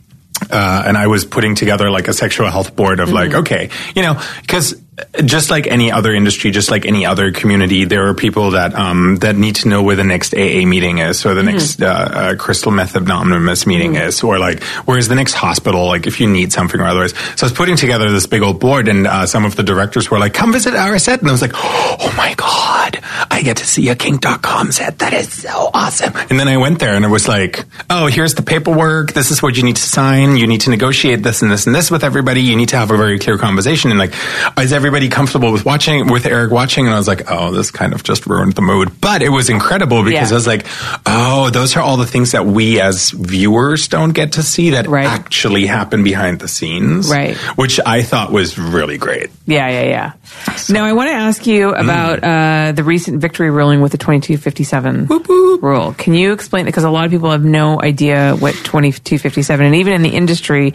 uh, 0.50 0.82
and 0.86 0.96
I 0.96 1.08
was 1.08 1.24
putting 1.24 1.54
together 1.54 1.90
like 1.90 2.08
a 2.08 2.12
sexual 2.12 2.50
health 2.50 2.74
board 2.74 3.00
of 3.00 3.08
mm-hmm. 3.08 3.16
like, 3.16 3.34
okay, 3.34 3.70
you 3.94 4.02
know, 4.02 4.20
because 4.40 4.74
just 5.24 5.50
like 5.50 5.66
any 5.66 5.90
other 5.90 6.12
industry, 6.12 6.50
just 6.50 6.70
like 6.70 6.86
any 6.86 7.06
other 7.06 7.32
community, 7.32 7.84
there 7.84 8.06
are 8.08 8.14
people 8.14 8.52
that 8.52 8.74
um, 8.74 9.16
that 9.16 9.36
need 9.36 9.56
to 9.56 9.68
know 9.68 9.82
where 9.82 9.96
the 9.96 10.04
next 10.04 10.34
AA 10.34 10.64
meeting 10.66 10.98
is, 10.98 11.24
or 11.24 11.34
the 11.34 11.42
mm-hmm. 11.42 11.50
next 11.50 11.82
uh, 11.82 11.86
uh, 11.86 12.34
crystal 12.36 12.72
meth 12.72 12.96
anonymous 12.96 13.66
meeting 13.66 13.94
mm-hmm. 13.94 14.08
is, 14.08 14.22
or 14.22 14.38
like 14.38 14.62
where's 14.86 15.08
the 15.08 15.14
next 15.14 15.34
hospital, 15.34 15.86
like 15.86 16.06
if 16.06 16.20
you 16.20 16.28
need 16.28 16.52
something 16.52 16.80
or 16.80 16.86
otherwise. 16.86 17.12
So 17.36 17.44
I 17.44 17.46
was 17.46 17.52
putting 17.52 17.76
together 17.76 18.10
this 18.10 18.26
big 18.26 18.42
old 18.42 18.60
board, 18.60 18.88
and 18.88 19.06
uh, 19.06 19.26
some 19.26 19.44
of 19.44 19.56
the 19.56 19.62
directors 19.62 20.10
were 20.10 20.18
like, 20.18 20.34
"Come 20.34 20.52
visit 20.52 20.74
our 20.74 20.98
set," 20.98 21.20
and 21.20 21.28
I 21.28 21.32
was 21.32 21.42
like, 21.42 21.52
"Oh 21.54 22.14
my 22.16 22.34
god, 22.34 23.00
I 23.30 23.42
get 23.42 23.58
to 23.58 23.66
see 23.66 23.88
a 23.88 23.96
Kink.com 23.96 24.72
set. 24.72 24.98
That 24.98 25.12
is 25.12 25.32
so 25.32 25.70
awesome!" 25.74 26.14
And 26.30 26.38
then 26.38 26.48
I 26.48 26.56
went 26.56 26.78
there, 26.78 26.94
and 26.94 27.04
it 27.04 27.08
was 27.08 27.28
like, 27.28 27.64
"Oh, 27.88 28.06
here's 28.06 28.34
the 28.34 28.42
paperwork. 28.42 29.12
This 29.12 29.30
is 29.30 29.42
what 29.42 29.56
you 29.56 29.62
need 29.62 29.76
to 29.76 29.82
sign. 29.82 30.36
You 30.36 30.46
need 30.46 30.62
to 30.62 30.70
negotiate 30.70 31.22
this 31.22 31.42
and 31.42 31.50
this 31.50 31.66
and 31.66 31.74
this 31.74 31.90
with 31.90 32.04
everybody. 32.04 32.42
You 32.42 32.56
need 32.56 32.70
to 32.70 32.76
have 32.76 32.90
a 32.90 32.96
very 32.96 33.18
clear 33.18 33.38
conversation." 33.38 33.90
And 33.90 33.98
like, 33.98 34.14
is 34.58 34.72
everybody 34.72 34.89
everybody 34.90 35.08
comfortable 35.08 35.52
with 35.52 35.64
watching 35.64 36.08
with 36.08 36.26
Eric 36.26 36.50
watching, 36.50 36.84
and 36.84 36.92
I 36.92 36.98
was 36.98 37.06
like, 37.06 37.30
oh, 37.30 37.52
this 37.52 37.70
kind 37.70 37.94
of 37.94 38.02
just 38.02 38.26
ruined 38.26 38.54
the 38.54 38.60
mood. 38.60 39.00
But 39.00 39.22
it 39.22 39.28
was 39.28 39.48
incredible 39.48 40.02
because 40.02 40.30
yeah. 40.30 40.34
I 40.34 40.36
was 40.36 40.48
like, 40.48 40.66
oh, 41.06 41.48
those 41.50 41.76
are 41.76 41.80
all 41.80 41.96
the 41.96 42.06
things 42.06 42.32
that 42.32 42.44
we 42.44 42.80
as 42.80 43.10
viewers 43.10 43.86
don't 43.86 44.12
get 44.12 44.32
to 44.32 44.42
see 44.42 44.70
that 44.70 44.88
right. 44.88 45.06
actually 45.06 45.66
happen 45.66 46.02
behind 46.02 46.40
the 46.40 46.48
scenes, 46.48 47.08
right? 47.08 47.36
Which 47.56 47.78
I 47.86 48.02
thought 48.02 48.32
was 48.32 48.58
really 48.58 48.98
great. 48.98 49.30
Yeah, 49.46 49.68
yeah, 49.68 49.82
yeah. 49.84 50.56
So, 50.56 50.74
now 50.74 50.84
I 50.84 50.92
want 50.92 51.06
to 51.06 51.14
ask 51.14 51.46
you 51.46 51.68
mm. 51.68 51.80
about 51.80 52.22
mm. 52.22 52.70
uh, 52.70 52.72
the 52.72 52.82
recent 52.82 53.20
victory 53.20 53.50
ruling 53.52 53.80
with 53.82 53.92
the 53.92 53.98
twenty 53.98 54.18
two 54.18 54.38
fifty 54.38 54.64
seven 54.64 55.06
rule. 55.06 55.94
Can 55.94 56.14
you 56.14 56.32
explain 56.32 56.66
it? 56.66 56.70
Because 56.70 56.82
a 56.82 56.90
lot 56.90 57.04
of 57.04 57.12
people 57.12 57.30
have 57.30 57.44
no 57.44 57.80
idea 57.80 58.34
what 58.34 58.56
twenty 58.64 58.90
two 58.90 59.18
fifty 59.18 59.42
seven, 59.42 59.66
and 59.66 59.76
even 59.76 59.92
in 59.92 60.02
the 60.02 60.10
industry, 60.10 60.74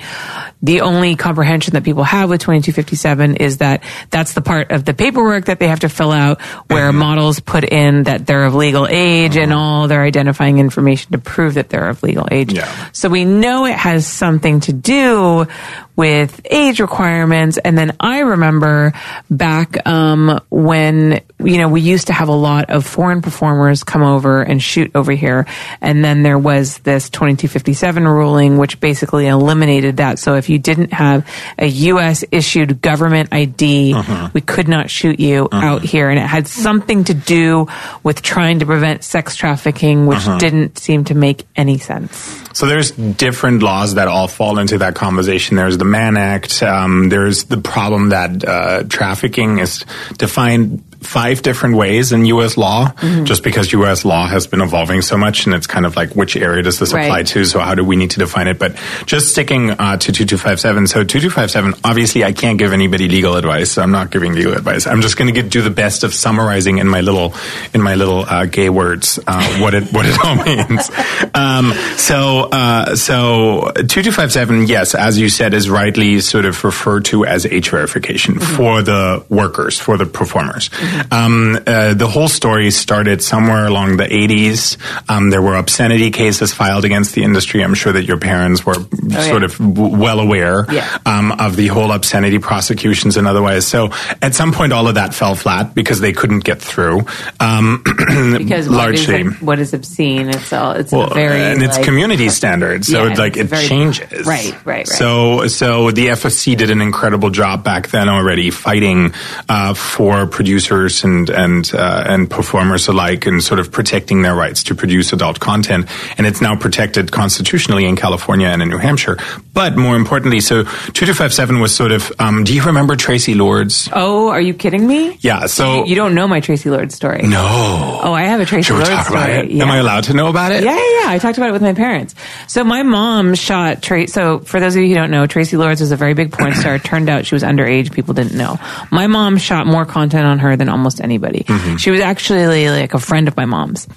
the 0.66 0.82
only 0.82 1.16
comprehension 1.16 1.74
that 1.74 1.84
people 1.84 2.04
have 2.04 2.30
with 2.30 2.42
2257 2.42 3.36
is 3.36 3.58
that 3.58 3.84
that's 4.10 4.34
the 4.34 4.42
part 4.42 4.72
of 4.72 4.86
the 4.86 4.94
paperwork 4.94 5.46
that 5.46 5.60
they 5.60 5.68
have 5.68 5.82
to 5.82 5.90
fill 5.90 6.12
out 6.12 6.42
where 6.68 6.90
mm-hmm. 6.90 7.00
models 7.00 7.40
put 7.40 7.64
in 7.64 8.04
that 8.04 8.26
they're 8.26 8.46
of 8.46 8.56
legal 8.56 8.88
age 8.88 9.34
mm-hmm. 9.34 9.44
and 9.44 9.54
all 9.54 9.88
their 9.88 10.04
identifying 10.04 10.58
information 10.58 11.12
to 11.12 11.18
prove 11.18 11.56
that 11.56 11.70
they're 11.70 11.90
of 11.90 12.04
legal 12.04 12.28
age. 12.32 12.54
Yeah. 12.54 12.90
So 12.92 13.10
we 13.10 13.26
know 13.26 13.66
it 13.66 13.76
has 13.76 14.08
something 14.08 14.60
to 14.62 14.74
do 14.74 15.48
with 15.96 16.42
age 16.50 16.80
requirements. 16.80 17.58
And 17.58 17.78
then 17.78 17.96
I 18.00 18.20
remember 18.20 18.94
back 19.30 19.86
um, 19.88 20.40
when 20.50 21.22
you 21.40 21.58
know 21.58 21.70
we 21.70 21.82
used 21.82 22.08
to 22.08 22.14
have 22.14 22.28
a 22.28 22.36
lot 22.36 22.70
of 22.70 22.86
foreign 22.86 23.22
performers 23.22 23.84
come 23.84 24.04
over 24.04 24.42
and 24.42 24.62
shoot 24.62 24.92
over 24.96 25.12
here, 25.12 25.46
and 25.82 26.04
then 26.04 26.24
there 26.24 26.40
was 26.40 26.80
this 26.80 27.10
2257 27.10 28.08
ruling, 28.08 28.58
which 28.58 28.80
basically 28.80 29.28
eliminated 29.28 29.98
that. 29.98 30.20
So 30.20 30.36
if 30.36 30.50
you 30.50 30.60
didn't 30.60 30.94
have 30.94 31.28
a 31.58 31.68
U.S. 31.68 32.24
issued 32.32 32.82
government 32.82 33.30
ID, 33.32 33.94
uh-huh. 33.94 34.30
we 34.34 34.42
could 34.42 34.68
not 34.68 34.90
shoot 34.90 35.20
you 35.20 35.48
uh-huh. 35.52 35.66
out 35.66 35.82
here, 35.84 36.10
and 36.10 36.20
it 36.20 36.28
had 36.28 36.48
something 36.48 37.04
to 37.06 37.14
do 37.14 37.68
with 38.04 38.22
trying 38.22 38.60
to 38.60 38.66
prevent 38.66 39.04
sex 39.04 39.36
trafficking, 39.36 40.06
which 40.06 40.20
uh-huh. 40.20 40.38
didn't 40.40 40.78
seem 40.78 41.06
to 41.06 41.16
make 41.16 41.46
any 41.56 41.78
sense. 41.78 42.46
So 42.54 42.68
there's 42.68 42.92
different 42.92 43.64
laws 43.64 43.96
that 43.96 44.08
all 44.08 44.30
fall 44.30 44.60
into 44.60 44.78
that 44.78 44.96
conversation. 44.96 45.58
There's 45.58 45.78
the 45.78 45.85
Mann 45.86 46.18
Act. 46.18 46.62
Um, 46.62 47.10
there's 47.10 47.46
the 47.46 47.58
problem 47.58 48.10
that 48.10 48.44
uh, 48.44 48.84
trafficking 48.84 49.60
is 49.60 49.86
defined 50.18 50.84
five 51.06 51.42
different 51.42 51.76
ways 51.76 52.12
in 52.12 52.26
U.S. 52.26 52.58
law, 52.58 52.88
mm-hmm. 52.88 53.26
just 53.26 53.44
because 53.44 53.72
U.S. 53.72 54.06
law 54.06 54.28
has 54.28 54.48
been 54.48 54.62
evolving 54.62 55.02
so 55.02 55.18
much, 55.18 55.46
and 55.46 55.56
it's 55.56 55.68
kind 55.68 55.86
of 55.86 55.96
like 55.96 56.12
which 56.16 56.36
area 56.36 56.64
does 56.64 56.80
this 56.80 56.94
right. 56.94 57.06
apply 57.06 57.24
to? 57.24 57.46
So 57.46 57.60
how 57.60 57.76
do 57.76 57.84
we 57.84 57.96
need 57.96 58.12
to 58.12 58.20
define 58.20 58.48
it? 58.48 58.60
But 58.60 58.76
just 59.06 59.32
sticking 59.32 59.72
uh, 59.72 59.98
to 59.98 60.12
2257. 60.12 60.88
So 60.88 61.04
2257, 61.04 61.82
obviously, 61.84 62.24
I 62.24 62.34
can't 62.34 62.58
give 62.58 62.74
anybody 62.74 63.08
legal 63.08 63.36
advice. 63.36 63.72
So 63.72 63.82
I'm 63.82 63.92
not 63.92 64.12
giving 64.12 64.34
legal 64.34 64.54
advice. 64.54 64.88
I'm 64.88 65.02
just 65.02 65.18
going 65.18 65.34
to 65.34 65.42
do 65.44 65.62
the 65.62 65.70
best 65.70 66.04
of 66.04 66.14
summarizing 66.14 66.80
in 66.80 66.88
my 66.88 67.02
little 67.02 67.34
in 67.74 67.82
my 67.82 67.96
little 67.96 68.22
uh, 68.22 68.46
gay 68.46 68.70
words 68.70 69.20
uh, 69.28 69.60
what 69.60 69.74
it 69.74 69.92
what 69.94 70.06
it 70.06 70.18
all 70.24 70.36
means. 70.46 70.90
Um, 71.34 71.74
so 71.98 72.50
uh, 72.52 72.96
so 72.96 73.72
2257, 73.76 74.68
yes, 74.68 74.96
as 74.96 75.20
you 75.20 75.30
said, 75.30 75.54
is 75.54 75.70
rightly 75.70 76.20
sort 76.20 76.46
of 76.46 76.64
referred 76.64 77.06
to 77.06 77.26
as 77.26 77.46
age 77.46 77.70
verification 77.70 78.36
mm-hmm. 78.36 78.56
for 78.56 78.82
the 78.82 79.24
workers, 79.30 79.80
for 79.80 79.98
the 79.98 80.06
performers. 80.06 80.70
Mm-hmm. 80.70 80.95
Um, 81.12 81.58
uh, 81.66 81.94
the 81.94 82.08
whole 82.08 82.28
story 82.28 82.72
started 82.72 83.22
somewhere 83.22 83.66
along 83.66 83.98
the 83.98 84.06
80s. 84.06 84.78
Um, 85.10 85.30
there 85.30 85.42
were 85.42 85.56
obscenity 85.56 86.12
cases 86.12 86.54
filed 86.54 86.86
against 86.86 87.16
the 87.16 87.24
industry. 87.24 87.64
I'm 87.64 87.74
sure 87.74 87.94
that 87.94 88.04
your 88.04 88.18
parents 88.18 88.66
were 88.66 88.76
oh, 88.78 89.22
sort 89.22 89.42
yeah. 89.42 89.46
of 89.46 89.58
w- 89.58 89.98
well 89.98 90.20
aware 90.20 90.66
yeah. 90.72 90.98
um, 91.06 91.32
of 91.34 91.56
the 91.56 91.68
whole 91.68 91.92
obscenity 91.92 92.40
prosecutions 92.40 93.18
and 93.18 93.28
otherwise. 93.28 93.68
So 93.68 93.92
at 94.22 94.36
some 94.36 94.52
point, 94.52 94.74
all 94.74 94.88
of 94.88 94.96
that 94.96 95.14
fell 95.14 95.36
flat 95.36 95.74
because 95.74 96.00
they 96.00 96.14
couldn't 96.14 96.44
get 96.44 96.62
through. 96.62 97.02
Um, 97.40 97.84
because 98.38 98.68
largely, 98.68 99.24
what 99.24 99.34
is, 99.34 99.42
what 99.42 99.60
is 99.60 99.74
obscene? 99.74 100.30
It's 100.30 100.54
all 100.54 100.72
it's 100.74 100.92
well, 100.92 101.14
very 101.14 101.42
and 101.42 101.64
it's 101.64 101.78
like, 101.78 101.86
community 101.86 102.30
standards, 102.30 102.88
so 102.88 103.06
yeah, 103.06 103.14
like 103.16 103.38
it 103.38 103.46
very, 103.46 103.68
changes. 103.68 104.26
Right, 104.26 104.54
right, 104.66 104.66
right. 104.66 104.88
So 104.88 105.48
so 105.48 105.92
the 105.92 106.08
FSC 106.08 106.58
did 106.58 106.70
an 106.70 106.82
incredible 106.82 107.30
job 107.30 107.64
back 107.64 107.90
then 107.90 108.10
already 108.10 108.52
fighting 108.52 109.14
uh, 109.50 109.74
for 109.74 110.28
producers 110.28 110.85
and 111.04 111.30
and 111.30 111.72
uh, 111.74 112.04
and 112.06 112.30
performers 112.30 112.88
alike, 112.88 113.26
and 113.26 113.44
sort 113.44 113.60
of 113.60 113.72
protecting 113.72 114.22
their 114.22 114.36
rights 114.36 114.64
to 114.64 114.76
produce 114.76 115.14
adult 115.14 115.40
content. 115.40 115.88
And 116.18 116.28
it's 116.28 116.42
now 116.42 116.56
protected 116.56 117.12
constitutionally 117.12 117.86
in 117.86 117.96
California 117.96 118.48
and 118.48 118.62
in 118.62 118.70
New 118.70 118.78
Hampshire. 118.78 119.18
But 119.54 119.76
more 119.78 119.96
importantly, 119.96 120.40
so 120.40 120.64
two 120.64 121.06
two 121.06 121.14
five 121.14 121.34
seven 121.34 121.60
was 121.60 121.74
sort 121.74 121.92
of. 121.92 122.12
Um, 122.20 122.44
do 122.44 122.54
you 122.54 122.64
remember 122.64 122.96
Traci 122.96 123.36
Lords? 123.36 123.90
Oh, 123.92 124.30
are 124.30 124.42
you 124.42 124.54
kidding 124.54 124.86
me? 124.88 125.18
Yeah. 125.22 125.46
So 125.48 125.84
you, 125.84 125.92
you 125.92 125.96
don't 125.96 126.14
know 126.14 126.28
my 126.28 126.42
Traci 126.42 126.70
Lords 126.72 126.96
story. 126.96 127.22
No. 127.24 128.00
Oh, 128.04 128.14
I 128.14 128.24
have 128.24 128.40
a 128.40 128.46
Traci 128.46 128.72
Lords 128.72 129.08
story. 129.08 129.54
Yeah. 129.54 129.64
Am 129.64 129.72
I 129.72 129.78
allowed 129.78 130.06
to 130.06 130.14
know 130.14 130.28
about 130.28 130.52
it? 130.52 130.64
Yeah, 130.64 130.76
yeah, 130.76 131.02
yeah. 131.02 131.10
I 131.10 131.20
talked 131.20 131.38
about 131.38 131.50
it 131.50 131.54
with 131.54 131.62
my 131.62 131.74
parents. 131.74 132.16
So 132.48 132.64
my 132.64 132.84
mom 132.84 133.36
shot 133.36 133.82
Traci. 133.82 134.10
So 134.10 134.40
for 134.40 134.60
those 134.60 134.76
of 134.76 134.82
you 134.82 134.90
who 134.90 134.96
don't 134.96 135.12
know, 135.12 135.26
Traci 135.26 135.58
Lords 135.58 135.82
was 135.82 135.92
a 135.92 135.96
very 135.96 136.14
big 136.14 136.32
porn 136.32 136.54
star. 136.54 136.80
Turned 136.80 137.10
out 137.10 137.26
she 137.26 137.36
was 137.36 137.44
underage. 137.44 137.92
People 137.94 138.14
didn't 138.14 138.38
know. 138.38 138.58
My 138.92 139.08
mom 139.08 139.38
shot 139.38 139.66
more 139.68 139.86
content 139.86 140.26
on 140.26 140.40
her 140.40 140.56
than 140.56 140.70
almost 140.76 141.02
anybody. 141.02 141.44
Mm-hmm. 141.44 141.78
She 141.78 141.92
was 141.92 142.02
actually 142.02 142.70
like 142.70 142.94
a 142.94 143.00
friend 143.00 143.28
of 143.28 143.38
my 143.38 143.46
mom's. 143.46 143.88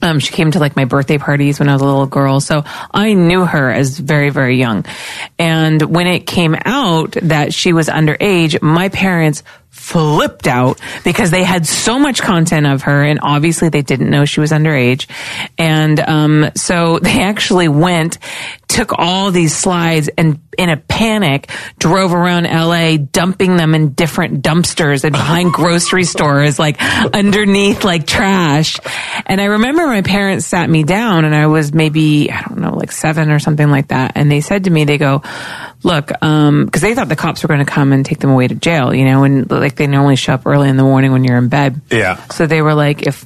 Um, 0.00 0.20
she 0.20 0.32
came 0.32 0.50
to 0.52 0.60
like 0.60 0.76
my 0.76 0.84
birthday 0.84 1.18
parties 1.18 1.58
when 1.58 1.68
I 1.68 1.72
was 1.72 1.82
a 1.82 1.84
little 1.84 2.06
girl. 2.06 2.40
So 2.40 2.64
I 2.92 3.14
knew 3.14 3.44
her 3.44 3.70
as 3.70 3.98
very, 3.98 4.30
very 4.30 4.56
young. 4.56 4.84
And 5.38 5.82
when 5.82 6.06
it 6.06 6.20
came 6.20 6.56
out 6.64 7.16
that 7.22 7.52
she 7.52 7.72
was 7.72 7.88
underage, 7.88 8.62
my 8.62 8.90
parents 8.90 9.42
flipped 9.70 10.46
out 10.46 10.80
because 11.04 11.30
they 11.30 11.44
had 11.44 11.66
so 11.66 11.98
much 11.98 12.20
content 12.20 12.66
of 12.66 12.82
her 12.82 13.04
and 13.04 13.20
obviously 13.22 13.68
they 13.68 13.82
didn't 13.82 14.10
know 14.10 14.24
she 14.24 14.40
was 14.40 14.50
underage. 14.50 15.06
And, 15.56 15.98
um, 16.00 16.50
so 16.56 16.98
they 17.02 17.22
actually 17.22 17.68
went, 17.68 18.18
took 18.68 18.92
all 18.98 19.30
these 19.30 19.56
slides 19.56 20.08
and 20.18 20.40
in 20.58 20.68
a 20.70 20.76
panic 20.76 21.50
drove 21.78 22.12
around 22.12 22.44
LA 22.44 22.96
dumping 22.96 23.56
them 23.56 23.74
in 23.74 23.92
different 23.92 24.42
dumpsters 24.42 25.04
and 25.04 25.12
behind 25.12 25.52
grocery 25.52 26.04
stores, 26.04 26.58
like 26.58 26.76
underneath 27.14 27.84
like 27.84 28.06
trash. 28.06 28.76
And 29.24 29.40
I 29.40 29.44
remember 29.44 29.86
my 29.86 30.02
parents 30.02 30.46
sat 30.46 30.68
me 30.68 30.82
down 30.82 31.24
and 31.24 31.34
I 31.34 31.46
was 31.46 31.72
maybe, 31.72 32.30
I 32.30 32.42
don't 32.42 32.58
know, 32.58 32.74
like 32.74 32.92
seven 32.92 33.30
or 33.30 33.38
something 33.38 33.70
like 33.70 33.88
that. 33.88 34.12
And 34.16 34.30
they 34.30 34.40
said 34.40 34.64
to 34.64 34.70
me, 34.70 34.84
they 34.84 34.98
go, 34.98 35.22
look, 35.82 36.10
um, 36.22 36.68
cause 36.68 36.82
they 36.82 36.94
thought 36.94 37.08
the 37.08 37.16
cops 37.16 37.42
were 37.42 37.48
going 37.48 37.64
to 37.64 37.70
come 37.70 37.92
and 37.92 38.04
take 38.04 38.18
them 38.18 38.30
away 38.30 38.48
to 38.48 38.54
jail, 38.54 38.94
you 38.94 39.04
know, 39.04 39.24
and 39.24 39.50
like 39.50 39.76
they 39.76 39.86
normally 39.86 40.16
show 40.16 40.34
up 40.34 40.46
early 40.46 40.68
in 40.68 40.76
the 40.76 40.82
morning 40.82 41.12
when 41.12 41.24
you're 41.24 41.38
in 41.38 41.48
bed. 41.48 41.80
Yeah. 41.90 42.16
So 42.28 42.46
they 42.46 42.62
were 42.62 42.74
like, 42.74 43.06
if 43.06 43.24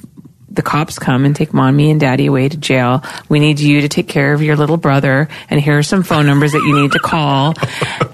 the 0.53 0.61
cops 0.61 0.99
come 0.99 1.25
and 1.25 1.35
take 1.35 1.51
mommy 1.51 1.89
and 1.89 1.99
daddy 1.99 2.27
away 2.27 2.47
to 2.47 2.57
jail. 2.57 3.03
We 3.27 3.39
need 3.39 3.59
you 3.59 3.81
to 3.81 3.89
take 3.89 4.07
care 4.07 4.33
of 4.33 4.43
your 4.43 4.55
little 4.55 4.77
brother, 4.77 5.27
and 5.49 5.59
here 5.59 5.79
are 5.79 5.83
some 5.83 6.03
phone 6.03 6.27
numbers 6.27 6.51
that 6.51 6.59
you 6.59 6.79
need 6.81 6.91
to 6.93 6.99
call. 6.99 7.55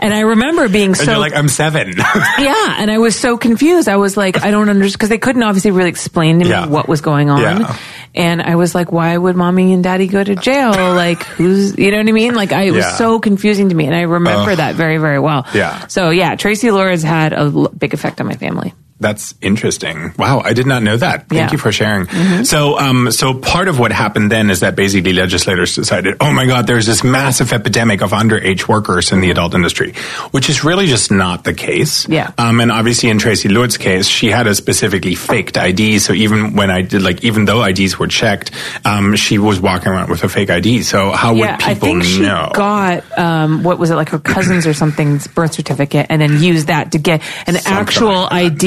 And 0.02 0.14
I 0.14 0.22
remember 0.22 0.70
being 0.70 0.96
so 0.96 1.20
like, 1.20 1.36
I'm 1.36 1.50
seven. 1.50 1.94
yeah, 1.98 2.76
and 2.78 2.90
I 2.90 3.00
was 3.00 3.20
so 3.20 3.38
confused. 3.38 3.90
I 3.90 3.98
was 3.98 4.16
like, 4.16 4.42
I 4.42 4.50
don't 4.50 4.70
understand 4.70 4.94
because 4.94 5.10
they 5.10 5.18
couldn't 5.18 5.44
obviously 5.44 5.72
really 5.72 5.90
explain 5.90 6.40
to 6.40 6.46
me 6.46 6.52
yeah. 6.52 6.68
what 6.68 6.88
was 6.88 7.02
going 7.02 7.30
on. 7.30 7.42
Yeah. 7.42 7.78
And 8.16 8.42
I 8.42 8.56
was 8.56 8.74
like, 8.74 8.92
why 8.92 9.16
would 9.16 9.36
mommy 9.36 9.74
and 9.74 9.84
daddy 9.84 10.08
go 10.08 10.24
to 10.24 10.36
jail? 10.36 10.72
Like, 10.72 11.24
who's, 11.24 11.78
you 11.78 11.92
know 11.92 11.98
what 11.98 12.08
I 12.08 12.12
mean? 12.12 12.34
Like, 12.34 12.52
I, 12.52 12.64
it 12.64 12.72
was 12.72 12.86
yeah. 12.86 12.96
so 12.96 13.20
confusing 13.20 13.70
to 13.70 13.76
me. 13.76 13.86
And 13.86 13.96
I 13.96 14.02
remember 14.02 14.52
uh, 14.52 14.56
that 14.56 14.76
very, 14.76 14.98
very 14.98 15.20
well. 15.20 15.46
Yeah. 15.54 15.88
So, 15.88 16.10
yeah, 16.10 16.36
Traci 16.36 16.72
Lords 16.74 17.04
had 17.04 17.34
a 17.34 17.70
big 17.70 17.94
effect 17.94 18.20
on 18.20 18.28
my 18.28 18.36
family. 18.36 18.74
That's 19.00 19.34
interesting. 19.42 20.14
Wow, 20.18 20.42
I 20.44 20.54
did 20.54 20.66
not 20.68 20.84
know 20.84 20.98
that. 20.98 21.30
Thank 21.30 21.40
Yeah. 21.40 21.52
you 21.52 21.58
for 21.58 21.72
sharing. 21.72 22.08
So, 22.44 22.78
um, 22.78 23.12
so 23.12 23.34
part 23.34 23.68
of 23.68 23.80
what 23.80 23.92
happened 23.92 24.30
then 24.32 24.50
is 24.50 24.60
that 24.60 24.76
basically 24.76 25.14
legislators 25.14 25.76
decided, 25.76 26.18
oh 26.20 26.32
my 26.34 26.46
God, 26.46 26.68
there's 26.68 26.86
this 26.86 27.04
massive 27.04 27.54
epidemic 27.54 28.02
of 28.02 28.12
underage 28.12 28.68
workers 28.68 29.12
in 29.12 29.22
the 29.22 29.32
adult 29.32 29.54
industry, 29.56 29.94
which 30.32 30.50
is 30.50 30.64
really 30.66 30.86
just 30.88 31.12
not 31.12 31.44
the 31.46 31.54
case. 31.54 32.08
Yeah. 32.10 32.32
Um, 32.38 32.60
and 32.60 32.72
obviously 32.72 33.10
in 33.10 33.18
Traci 33.20 33.50
Lords' 33.52 33.78
case, 33.78 34.08
she 34.08 34.28
had 34.32 34.48
a 34.48 34.56
specifically 34.56 35.16
faked 35.16 35.58
ID. 35.58 36.00
So 36.00 36.12
even 36.14 36.56
when 36.56 36.70
I 36.70 36.82
did, 36.82 37.02
like, 37.02 37.24
even 37.24 37.46
though 37.46 37.64
IDs 37.64 37.98
were 37.98 38.08
checked, 38.08 38.52
um, 38.84 39.16
she 39.16 39.38
was 39.38 39.62
walking 39.62 39.90
around 39.94 40.10
with 40.10 40.24
a 40.26 40.30
fake 40.30 40.50
ID. 40.50 40.84
So 40.84 41.12
how 41.12 41.34
yeah, 41.34 41.56
would 41.56 41.64
I 41.64 41.74
people 41.74 41.88
think 41.90 42.04
she 42.04 42.22
know? 42.22 42.52
got 42.54 43.18
um, 43.18 43.64
what 43.64 43.80
was 43.80 43.92
it 43.92 43.96
like 43.96 44.10
her 44.10 44.20
cousin's 44.20 44.68
or 44.68 44.74
something's 44.74 45.28
birth 45.28 45.54
certificate, 45.54 46.08
and 46.10 46.22
then 46.22 46.42
used 46.42 46.68
that 46.68 46.92
to 46.92 46.98
get 46.98 47.22
an 47.48 47.56
Something 47.56 47.74
actual 47.74 48.14
like 48.24 48.30
that. 48.54 48.60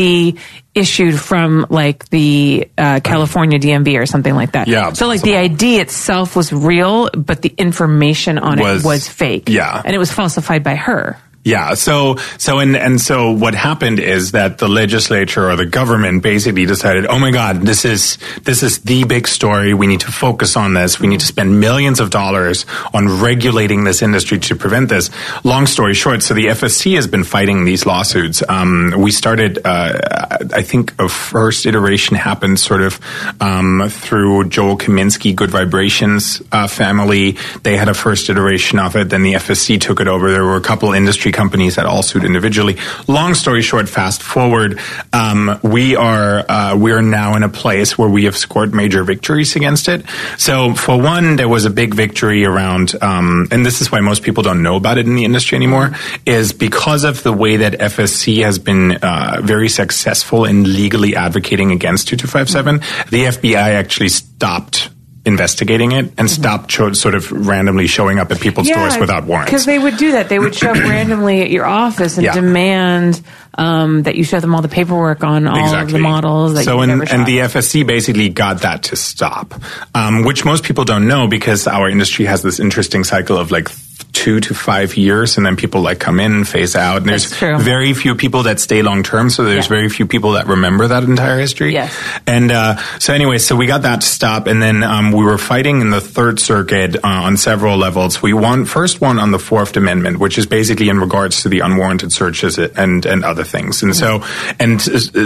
Issued 0.75 1.21
from 1.21 1.67
like 1.69 2.09
the 2.09 2.69
uh, 2.79 3.01
California 3.05 3.59
DMV 3.59 4.01
or 4.01 4.07
something 4.07 4.35
like 4.35 4.53
that. 4.53 4.69
Yeah, 4.69 4.93
So 4.95 5.07
like 5.07 5.21
the. 5.21 5.37
ID 5.37 5.81
itself 5.81 6.35
was 6.35 6.51
real, 6.53 7.11
but 7.15 7.43
the 7.43 7.53
information 7.59 8.39
on 8.39 8.59
Was- 8.59 8.83
it 8.83 8.87
was 8.87 9.07
fake. 9.09 9.49
yeah. 9.51 9.83
and 9.85 9.95
it 9.95 9.99
was 9.99 10.11
falsified 10.11 10.63
by 10.65 10.77
her. 10.77 11.19
Yeah. 11.45 11.75
So, 11.75 12.17
so, 12.39 12.61
and, 12.61 12.77
and 12.77 13.01
so 13.01 13.33
what 13.33 13.55
happened 13.55 13.99
is 13.99 14.31
that 14.31 14.59
the 14.59 14.69
legislature 14.69 15.51
or 15.51 15.57
the 15.57 15.67
government 15.67 16.23
basically 16.23 16.67
decided, 16.67 17.05
oh 17.07 17.19
my 17.19 17.33
God, 17.33 17.63
this 17.63 17.85
is, 17.85 18.17
this 18.43 18.63
is 18.63 18.83
the 18.83 19.03
big 19.03 19.27
story. 19.27 19.75
We 19.75 19.89
need 19.89 20.01
to 20.01 20.13
focus 20.13 20.57
on 20.57 20.75
this. 20.75 21.01
We 21.01 21.09
need 21.09 21.19
to 21.19 21.27
spend 21.27 21.59
millions 21.59 21.99
of 21.99 22.11
dollars 22.11 22.65
on 22.95 23.21
regulating 23.21 23.83
this 23.83 24.03
industry 24.03 24.39
to 24.39 24.55
prevent 24.55 24.89
this. 24.89 25.11
Long 25.43 25.67
story 25.67 25.95
short, 25.95 26.23
so 26.23 26.33
the 26.35 26.47
FSC 26.47 26.95
has 26.95 27.09
been 27.09 27.25
fighting 27.25 27.65
these 27.65 27.87
lawsuits. 27.87 28.45
Um, 28.49 28.95
we 28.97 29.11
started, 29.11 29.59
uh, 29.65 30.39
I 30.53 30.63
think 30.63 30.95
a 31.01 31.09
first 31.09 31.67
iteration 31.67 32.15
happened 32.15 32.61
sort 32.61 32.83
of, 32.83 33.01
um, 33.41 33.89
through 33.89 34.49
Joel 34.49 34.79
Kaminsky, 34.79 35.35
Good 35.35 35.51
Vibrations, 35.51 36.41
uh, 36.53 36.69
family. 36.69 37.33
They 37.65 37.77
had 37.77 37.89
a 37.89 37.95
first 37.95 38.31
iteration 38.31 38.79
of 38.79 38.95
it. 38.95 39.09
Then 39.09 39.25
the 39.25 39.33
FSC 39.35 39.81
took 39.81 40.01
it 40.01 40.07
over. 40.07 40.31
There 40.31 40.45
were 40.45 40.57
a 40.57 40.61
couple 40.61 40.93
industry 40.93 41.32
companies 41.33 41.77
that 41.77 41.87
all 41.87 42.03
sued 42.03 42.25
individually. 42.25 42.77
Long 43.09 43.35
story 43.35 43.63
short, 43.63 43.89
fast 43.89 44.23
forward, 44.23 44.79
um, 45.13 45.59
we 45.63 45.97
are 45.97 46.45
uh, 46.49 46.77
we 46.77 46.93
are 46.93 47.03
now 47.03 47.35
in 47.37 47.43
a 47.43 47.49
place 47.49 47.99
where 47.99 48.09
we 48.09 48.25
have 48.25 48.37
scored 48.37 48.75
major 48.75 49.05
victories 49.05 49.57
against 49.57 49.89
it. 49.89 50.05
So 50.39 50.75
for 50.75 51.01
one, 51.01 51.37
there 51.37 51.49
was 51.49 51.65
a 51.65 51.71
big 51.71 51.95
victory 51.95 52.45
around, 52.45 52.95
um, 53.03 53.49
and 53.51 53.65
this 53.65 53.81
is 53.81 53.91
why 53.91 54.01
most 54.01 54.23
people 54.23 54.43
don't 54.43 54.63
know 54.63 54.77
about 54.77 54.99
it 54.99 55.07
in 55.07 55.15
the 55.15 55.25
industry 55.25 55.57
anymore, 55.57 55.93
is 56.27 56.53
because 56.53 57.05
of 57.05 57.23
the 57.23 57.33
way 57.33 57.57
that 57.57 57.75
FSC 57.75 58.43
has 58.43 58.59
been 58.59 58.93
uh, 59.03 59.41
very 59.43 59.69
successful 59.69 60.45
in 60.45 60.75
legally 60.75 61.17
advocating 61.17 61.73
against 61.73 62.09
2257. 62.09 62.79
The 63.11 63.25
FBI 63.25 63.75
actually 63.75 64.09
stopped 64.09 64.91
investigating 65.25 65.93
it 65.93 66.13
and 66.19 66.29
stop 66.29 66.67
cho- 66.69 66.93
sort 66.93 67.15
of 67.15 67.31
randomly 67.31 67.87
showing 67.87 68.19
up 68.19 68.33
at 68.33 68.41
people's 68.41 68.69
doors 68.69 68.99
without 68.99 69.25
warrants. 69.25 69.51
Because 69.51 69.67
they 69.67 69.79
would 69.79 69.97
do 69.97 70.13
that. 70.13 70.29
They 70.29 70.39
would 70.39 70.55
show 70.55 70.71
up 70.71 70.77
randomly 70.79 71.43
at 71.43 71.51
your 71.51 71.65
office 71.65 72.17
and 72.17 72.25
Yeah. 72.25 72.35
demand 72.35 73.21
um, 73.57 74.03
that 74.03 74.17
you 74.17 74.25
show 74.25 74.41
them 74.41 74.55
all 74.55 74.63
the 74.63 74.69
paperwork 74.69 75.23
on 75.23 75.47
all 75.47 75.75
of 75.75 75.91
the 75.91 75.99
models 75.99 76.55
that 76.55 76.65
so 76.65 76.81
and, 76.81 76.91
and 76.91 77.27
the 77.27 77.39
FSC 77.39 77.87
basically 77.87 78.31
got 78.31 78.63
that 78.63 78.85
to 78.85 78.97
stop, 78.97 79.55
um, 79.95 80.25
which 80.25 80.45
most 80.45 80.65
people 80.65 80.85
don't 80.85 81.07
know 81.07 81.29
because 81.29 81.67
our 81.67 81.89
industry 81.89 82.25
has 82.25 82.43
this 82.43 82.59
interesting 82.59 83.05
cycle 83.05 83.37
of 83.37 83.51
like 83.51 83.69
two 84.13 84.41
to 84.41 84.55
five 84.55 84.97
years, 84.97 85.37
and 85.37 85.47
then 85.47 85.57
people 85.57 85.81
like 85.81 85.99
come 85.99 86.21
in, 86.21 86.33
and 86.33 86.49
phase 86.49 86.77
out, 86.77 86.99
and 86.99 87.09
there's 87.09 87.27
very 87.33 87.93
few 87.95 88.15
people 88.15 88.43
that 88.45 88.61
stay 88.61 88.83
long 88.83 89.03
term. 89.03 89.31
So 89.31 89.45
there's 89.45 89.65
Yeah. 89.67 89.77
very 89.77 89.89
few 89.89 90.07
people 90.07 90.33
that 90.33 90.47
remember 90.47 90.89
that 90.89 91.03
entire 91.05 91.39
history. 91.39 91.73
Yes. 91.73 91.95
And 92.27 92.53
uh, 92.53 92.77
so 92.99 93.15
anyway, 93.15 93.39
so 93.39 93.57
we 93.57 93.67
got 93.67 93.83
that 93.83 94.01
to 94.03 94.07
stop, 94.07 94.47
and 94.47 94.63
then 94.63 94.83
um, 94.83 95.13
we 95.13 95.25
were 95.25 95.39
fighting 95.39 95.81
in 95.81 95.91
the 95.91 96.01
Third 96.01 96.41
Circuit 96.41 96.97
uh, 96.97 97.01
on 97.05 97.37
several 97.37 97.77
levels. 97.77 98.21
We 98.23 98.33
won 98.33 98.65
first 98.65 99.01
one 99.01 99.19
on 99.19 99.31
the 99.31 99.39
Fourth 99.39 99.77
Amendment, 99.77 100.19
which 100.19 100.39
is 100.39 100.47
basically 100.47 100.89
in 100.89 100.99
regards 101.01 101.43
to 101.43 101.49
the 101.49 101.61
unwarranted 101.61 102.13
searches 102.13 102.59
and 102.59 103.07
and 103.07 103.25
other 103.25 103.45
things. 103.45 103.83
And 103.83 103.95
so 103.97 104.23
and 104.59 104.81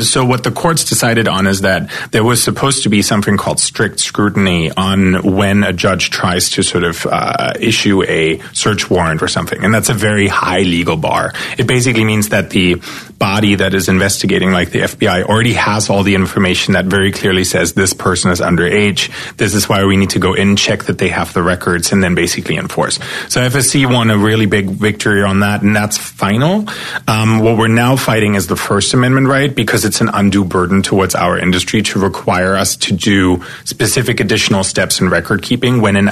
so 0.05 0.25
what 0.25 0.45
the 0.45 0.51
courts 0.51 0.85
decided 0.85 1.29
on 1.29 1.47
is 1.47 1.61
that 1.63 1.91
there 2.13 2.25
was 2.25 2.43
supposed 2.43 2.83
to 2.85 2.89
be 2.89 3.03
something 3.03 3.37
called 3.37 3.59
strict 3.61 4.01
scrutiny 4.01 4.71
on 4.77 5.23
when 5.37 5.65
a 5.65 5.73
judge 5.73 6.11
tries 6.11 6.51
to 6.51 6.63
sort 6.63 6.85
of 6.85 7.07
uh, 7.07 7.53
issue 7.61 8.03
a 8.05 8.39
search 8.53 8.76
warrant 8.85 9.23
or 9.23 9.29
something, 9.29 9.63
and 9.65 9.73
that's 9.73 9.89
a 9.89 9.95
very 9.95 10.29
high 10.29 10.61
legal 10.61 10.97
bar. 10.97 11.33
It 11.59 11.67
basically 11.67 12.05
means 12.05 12.29
that 12.31 12.51
the 12.51 12.77
body 13.19 13.55
that 13.55 13.75
is 13.75 13.89
investigating, 13.89 14.51
like 14.51 14.71
the 14.71 14.81
FBI, 14.81 15.25
already 15.25 15.55
has 15.55 15.89
all 15.89 16.03
the 16.03 16.15
information 16.15 16.75
that 16.75 16.85
very 16.85 17.13
clearly 17.13 17.45
says 17.45 17.73
this 17.73 17.93
person 17.93 18.31
is 18.31 18.41
underage. 18.41 19.11
This 19.37 19.55
is 19.55 19.69
why 19.69 19.85
we 19.85 19.97
need 19.97 20.11
to 20.11 20.19
go 20.19 20.35
in, 20.35 20.57
check 20.57 20.85
that 20.85 20.99
they 20.99 21.09
have 21.09 21.33
the 21.33 21.43
records, 21.43 21.93
and 21.93 22.03
then 22.03 22.15
basically 22.15 22.57
enforce. 22.57 22.97
So 23.29 23.41
FSC 23.41 23.91
won 23.93 24.11
a 24.11 24.19
really 24.19 24.47
big 24.47 24.67
victory 24.69 25.23
on 25.23 25.41
that, 25.41 25.63
and 25.63 25.75
that's 25.75 25.97
final. 25.97 26.65
Um, 27.09 27.41
what 27.41 27.57
we're 27.57 27.69
now 27.69 27.97
fighting 27.97 28.35
is 28.35 28.47
the 28.47 28.57
First 28.57 28.93
Amendment 28.95 29.29
right 29.29 29.55
because 29.55 29.85
it's 29.85 30.01
an 30.01 30.11
undue 30.13 30.45
burden 30.45 30.83
towards 30.83 31.15
our 31.15 31.39
industry 31.39 31.83
to 31.83 31.99
require 31.99 32.57
us 32.57 32.77
to 32.77 32.93
do 32.95 33.43
specific 33.65 34.21
additional 34.21 34.65
steps 34.65 35.01
in 35.01 35.09
record 35.09 35.43
keeping 35.43 35.81
when 35.81 35.97
in 35.97 36.09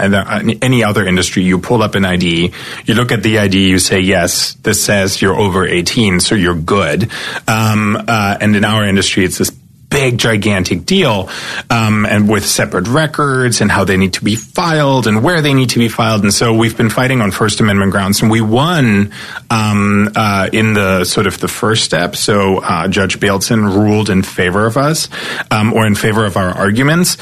any 0.62 0.84
other 0.84 1.06
industry 1.06 1.42
you 1.42 1.58
pull 1.58 1.82
up 1.82 1.94
an 1.94 2.04
ID, 2.04 2.52
you 2.84 2.94
look 2.94 3.12
at 3.12 3.22
the 3.22 3.38
ID, 3.38 3.68
you 3.68 3.78
say, 3.78 4.00
yes, 4.00 4.54
this 4.54 4.82
says 4.84 5.20
you're 5.22 5.36
over 5.36 5.66
18, 5.66 6.20
so 6.20 6.34
you're 6.34 6.54
good. 6.54 7.10
Um, 7.46 7.96
uh, 8.08 8.36
and 8.40 8.56
in 8.56 8.64
our 8.64 8.84
industry, 8.84 9.24
it's 9.24 9.38
this 9.38 9.50
big 9.94 10.18
gigantic 10.18 10.84
deal 10.84 11.28
um, 11.70 12.04
and 12.04 12.28
with 12.28 12.44
separate 12.44 12.88
records 12.88 13.60
and 13.60 13.70
how 13.70 13.84
they 13.84 13.96
need 13.96 14.12
to 14.12 14.24
be 14.24 14.34
filed 14.34 15.06
and 15.06 15.22
where 15.22 15.40
they 15.40 15.54
need 15.54 15.70
to 15.70 15.78
be 15.78 15.88
filed. 15.88 16.24
And 16.24 16.34
so 16.34 16.52
we've 16.52 16.76
been 16.76 16.90
fighting 16.90 17.20
on 17.20 17.30
first 17.30 17.60
amendment 17.60 17.92
grounds. 17.92 18.20
And 18.20 18.28
we 18.28 18.40
won 18.40 19.12
um, 19.50 20.10
uh, 20.16 20.50
in 20.52 20.74
the 20.74 21.04
sort 21.04 21.28
of 21.28 21.38
the 21.38 21.46
first 21.46 21.84
step. 21.84 22.16
So 22.16 22.58
uh, 22.58 22.88
judge 22.88 23.20
Baylson 23.20 23.72
ruled 23.72 24.10
in 24.10 24.24
favor 24.24 24.66
of 24.66 24.76
us 24.76 25.08
um, 25.52 25.72
or 25.72 25.86
in 25.86 25.94
favor 25.94 26.24
of 26.24 26.36
our 26.36 26.50
arguments. 26.50 27.16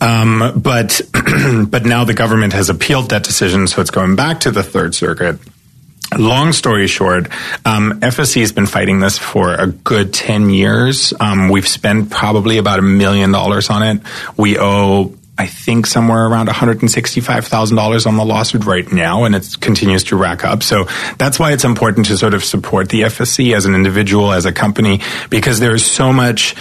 Um, 0.00 0.60
but 0.62 1.00
but 1.66 1.84
now 1.84 2.04
the 2.04 2.14
government 2.14 2.52
has 2.52 2.70
appealed 2.70 3.10
that 3.10 3.24
decision. 3.24 3.66
So 3.66 3.80
it's 3.80 3.90
going 3.90 4.14
back 4.14 4.38
to 4.40 4.52
the 4.52 4.62
third 4.62 4.94
circuit 4.94 5.40
Long 6.18 6.52
story 6.52 6.86
short, 6.86 7.28
um, 7.64 8.00
FSC 8.00 8.40
has 8.40 8.52
been 8.52 8.66
fighting 8.66 9.00
this 9.00 9.18
for 9.18 9.54
a 9.54 9.66
good 9.66 10.12
10 10.12 10.50
years. 10.50 11.12
Um, 11.18 11.48
we've 11.48 11.68
spent 11.68 12.10
probably 12.10 12.58
about 12.58 12.78
a 12.78 12.82
million 12.82 13.32
dollars 13.32 13.70
on 13.70 13.82
it. 13.82 14.02
We 14.36 14.58
owe, 14.58 15.14
I 15.38 15.46
think, 15.46 15.86
somewhere 15.86 16.26
around 16.26 16.48
$165,000 16.48 18.06
on 18.06 18.16
the 18.16 18.24
lawsuit 18.24 18.64
right 18.64 18.90
now, 18.92 19.24
and 19.24 19.34
it 19.34 19.56
continues 19.60 20.04
to 20.04 20.16
rack 20.16 20.44
up. 20.44 20.62
So 20.62 20.84
that's 21.18 21.38
why 21.38 21.52
it's 21.52 21.64
important 21.64 22.06
to 22.06 22.18
sort 22.18 22.34
of 22.34 22.44
support 22.44 22.88
the 22.88 23.02
FSC 23.02 23.54
as 23.54 23.64
an 23.66 23.74
individual, 23.74 24.32
as 24.32 24.44
a 24.44 24.52
company, 24.52 25.00
because 25.30 25.60
there's 25.60 25.84
so 25.84 26.12
much. 26.12 26.54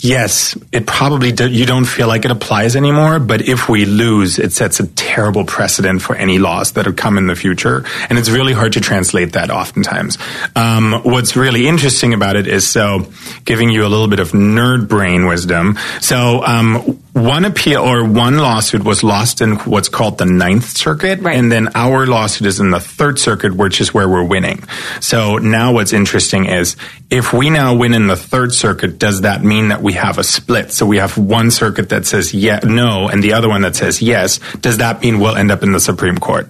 Yes, 0.00 0.56
it 0.70 0.86
probably 0.86 1.32
do, 1.32 1.48
you 1.48 1.66
don't 1.66 1.84
feel 1.84 2.06
like 2.06 2.24
it 2.24 2.30
applies 2.30 2.76
anymore, 2.76 3.18
but 3.18 3.42
if 3.42 3.68
we 3.68 3.84
lose, 3.84 4.38
it 4.38 4.52
sets 4.52 4.78
a 4.78 4.86
terrible 4.86 5.44
precedent 5.44 6.02
for 6.02 6.14
any 6.14 6.38
laws 6.38 6.72
that 6.72 6.86
would 6.86 6.96
come 6.96 7.18
in 7.18 7.26
the 7.26 7.34
future, 7.34 7.84
and 8.08 8.16
it's 8.16 8.30
really 8.30 8.52
hard 8.52 8.74
to 8.74 8.80
translate 8.80 9.32
that 9.32 9.50
oftentimes. 9.50 10.16
Um, 10.54 11.00
what's 11.02 11.34
really 11.34 11.66
interesting 11.66 12.14
about 12.14 12.36
it 12.36 12.46
is 12.46 12.64
so 12.64 13.10
giving 13.44 13.70
you 13.70 13.84
a 13.84 13.88
little 13.88 14.06
bit 14.06 14.20
of 14.20 14.30
nerd 14.30 14.86
brain 14.86 15.26
wisdom. 15.26 15.76
So 16.00 16.44
um, 16.44 16.76
one 17.12 17.44
appeal 17.44 17.82
or 17.82 18.04
one 18.04 18.38
lawsuit 18.38 18.84
was 18.84 19.02
lost 19.02 19.40
in 19.40 19.56
what's 19.56 19.88
called 19.88 20.18
the 20.18 20.26
Ninth 20.26 20.76
Circuit, 20.76 21.18
Right. 21.20 21.36
and 21.36 21.50
then 21.50 21.70
our 21.74 22.06
lawsuit 22.06 22.46
is 22.46 22.60
in 22.60 22.70
the 22.70 22.78
Third 22.78 23.18
Circuit, 23.18 23.52
which 23.56 23.80
is 23.80 23.92
where 23.92 24.08
we're 24.08 24.22
winning. 24.22 24.62
So 25.00 25.38
now 25.38 25.72
what's 25.72 25.92
interesting 25.92 26.44
is 26.46 26.76
if 27.10 27.32
we 27.32 27.50
now 27.50 27.74
win 27.74 27.94
in 27.94 28.06
the 28.06 28.14
Third 28.16 28.52
Circuit, 28.54 28.98
does 29.00 29.22
that 29.22 29.42
mean 29.42 29.68
that 29.68 29.82
we 29.82 29.87
have 29.94 30.18
a 30.18 30.24
split? 30.24 30.72
So 30.72 30.86
we 30.86 30.98
have 30.98 31.16
one 31.18 31.50
circuit 31.50 31.88
that 31.90 32.06
says 32.06 32.34
yeah, 32.34 32.60
no, 32.64 33.08
and 33.08 33.22
the 33.22 33.32
other 33.32 33.48
one 33.48 33.62
that 33.62 33.76
says 33.76 34.02
yes. 34.02 34.40
Does 34.60 34.78
that 34.78 35.02
mean 35.02 35.18
we'll 35.20 35.36
end 35.36 35.50
up 35.50 35.62
in 35.62 35.72
the 35.72 35.80
Supreme 35.80 36.18
Court? 36.18 36.48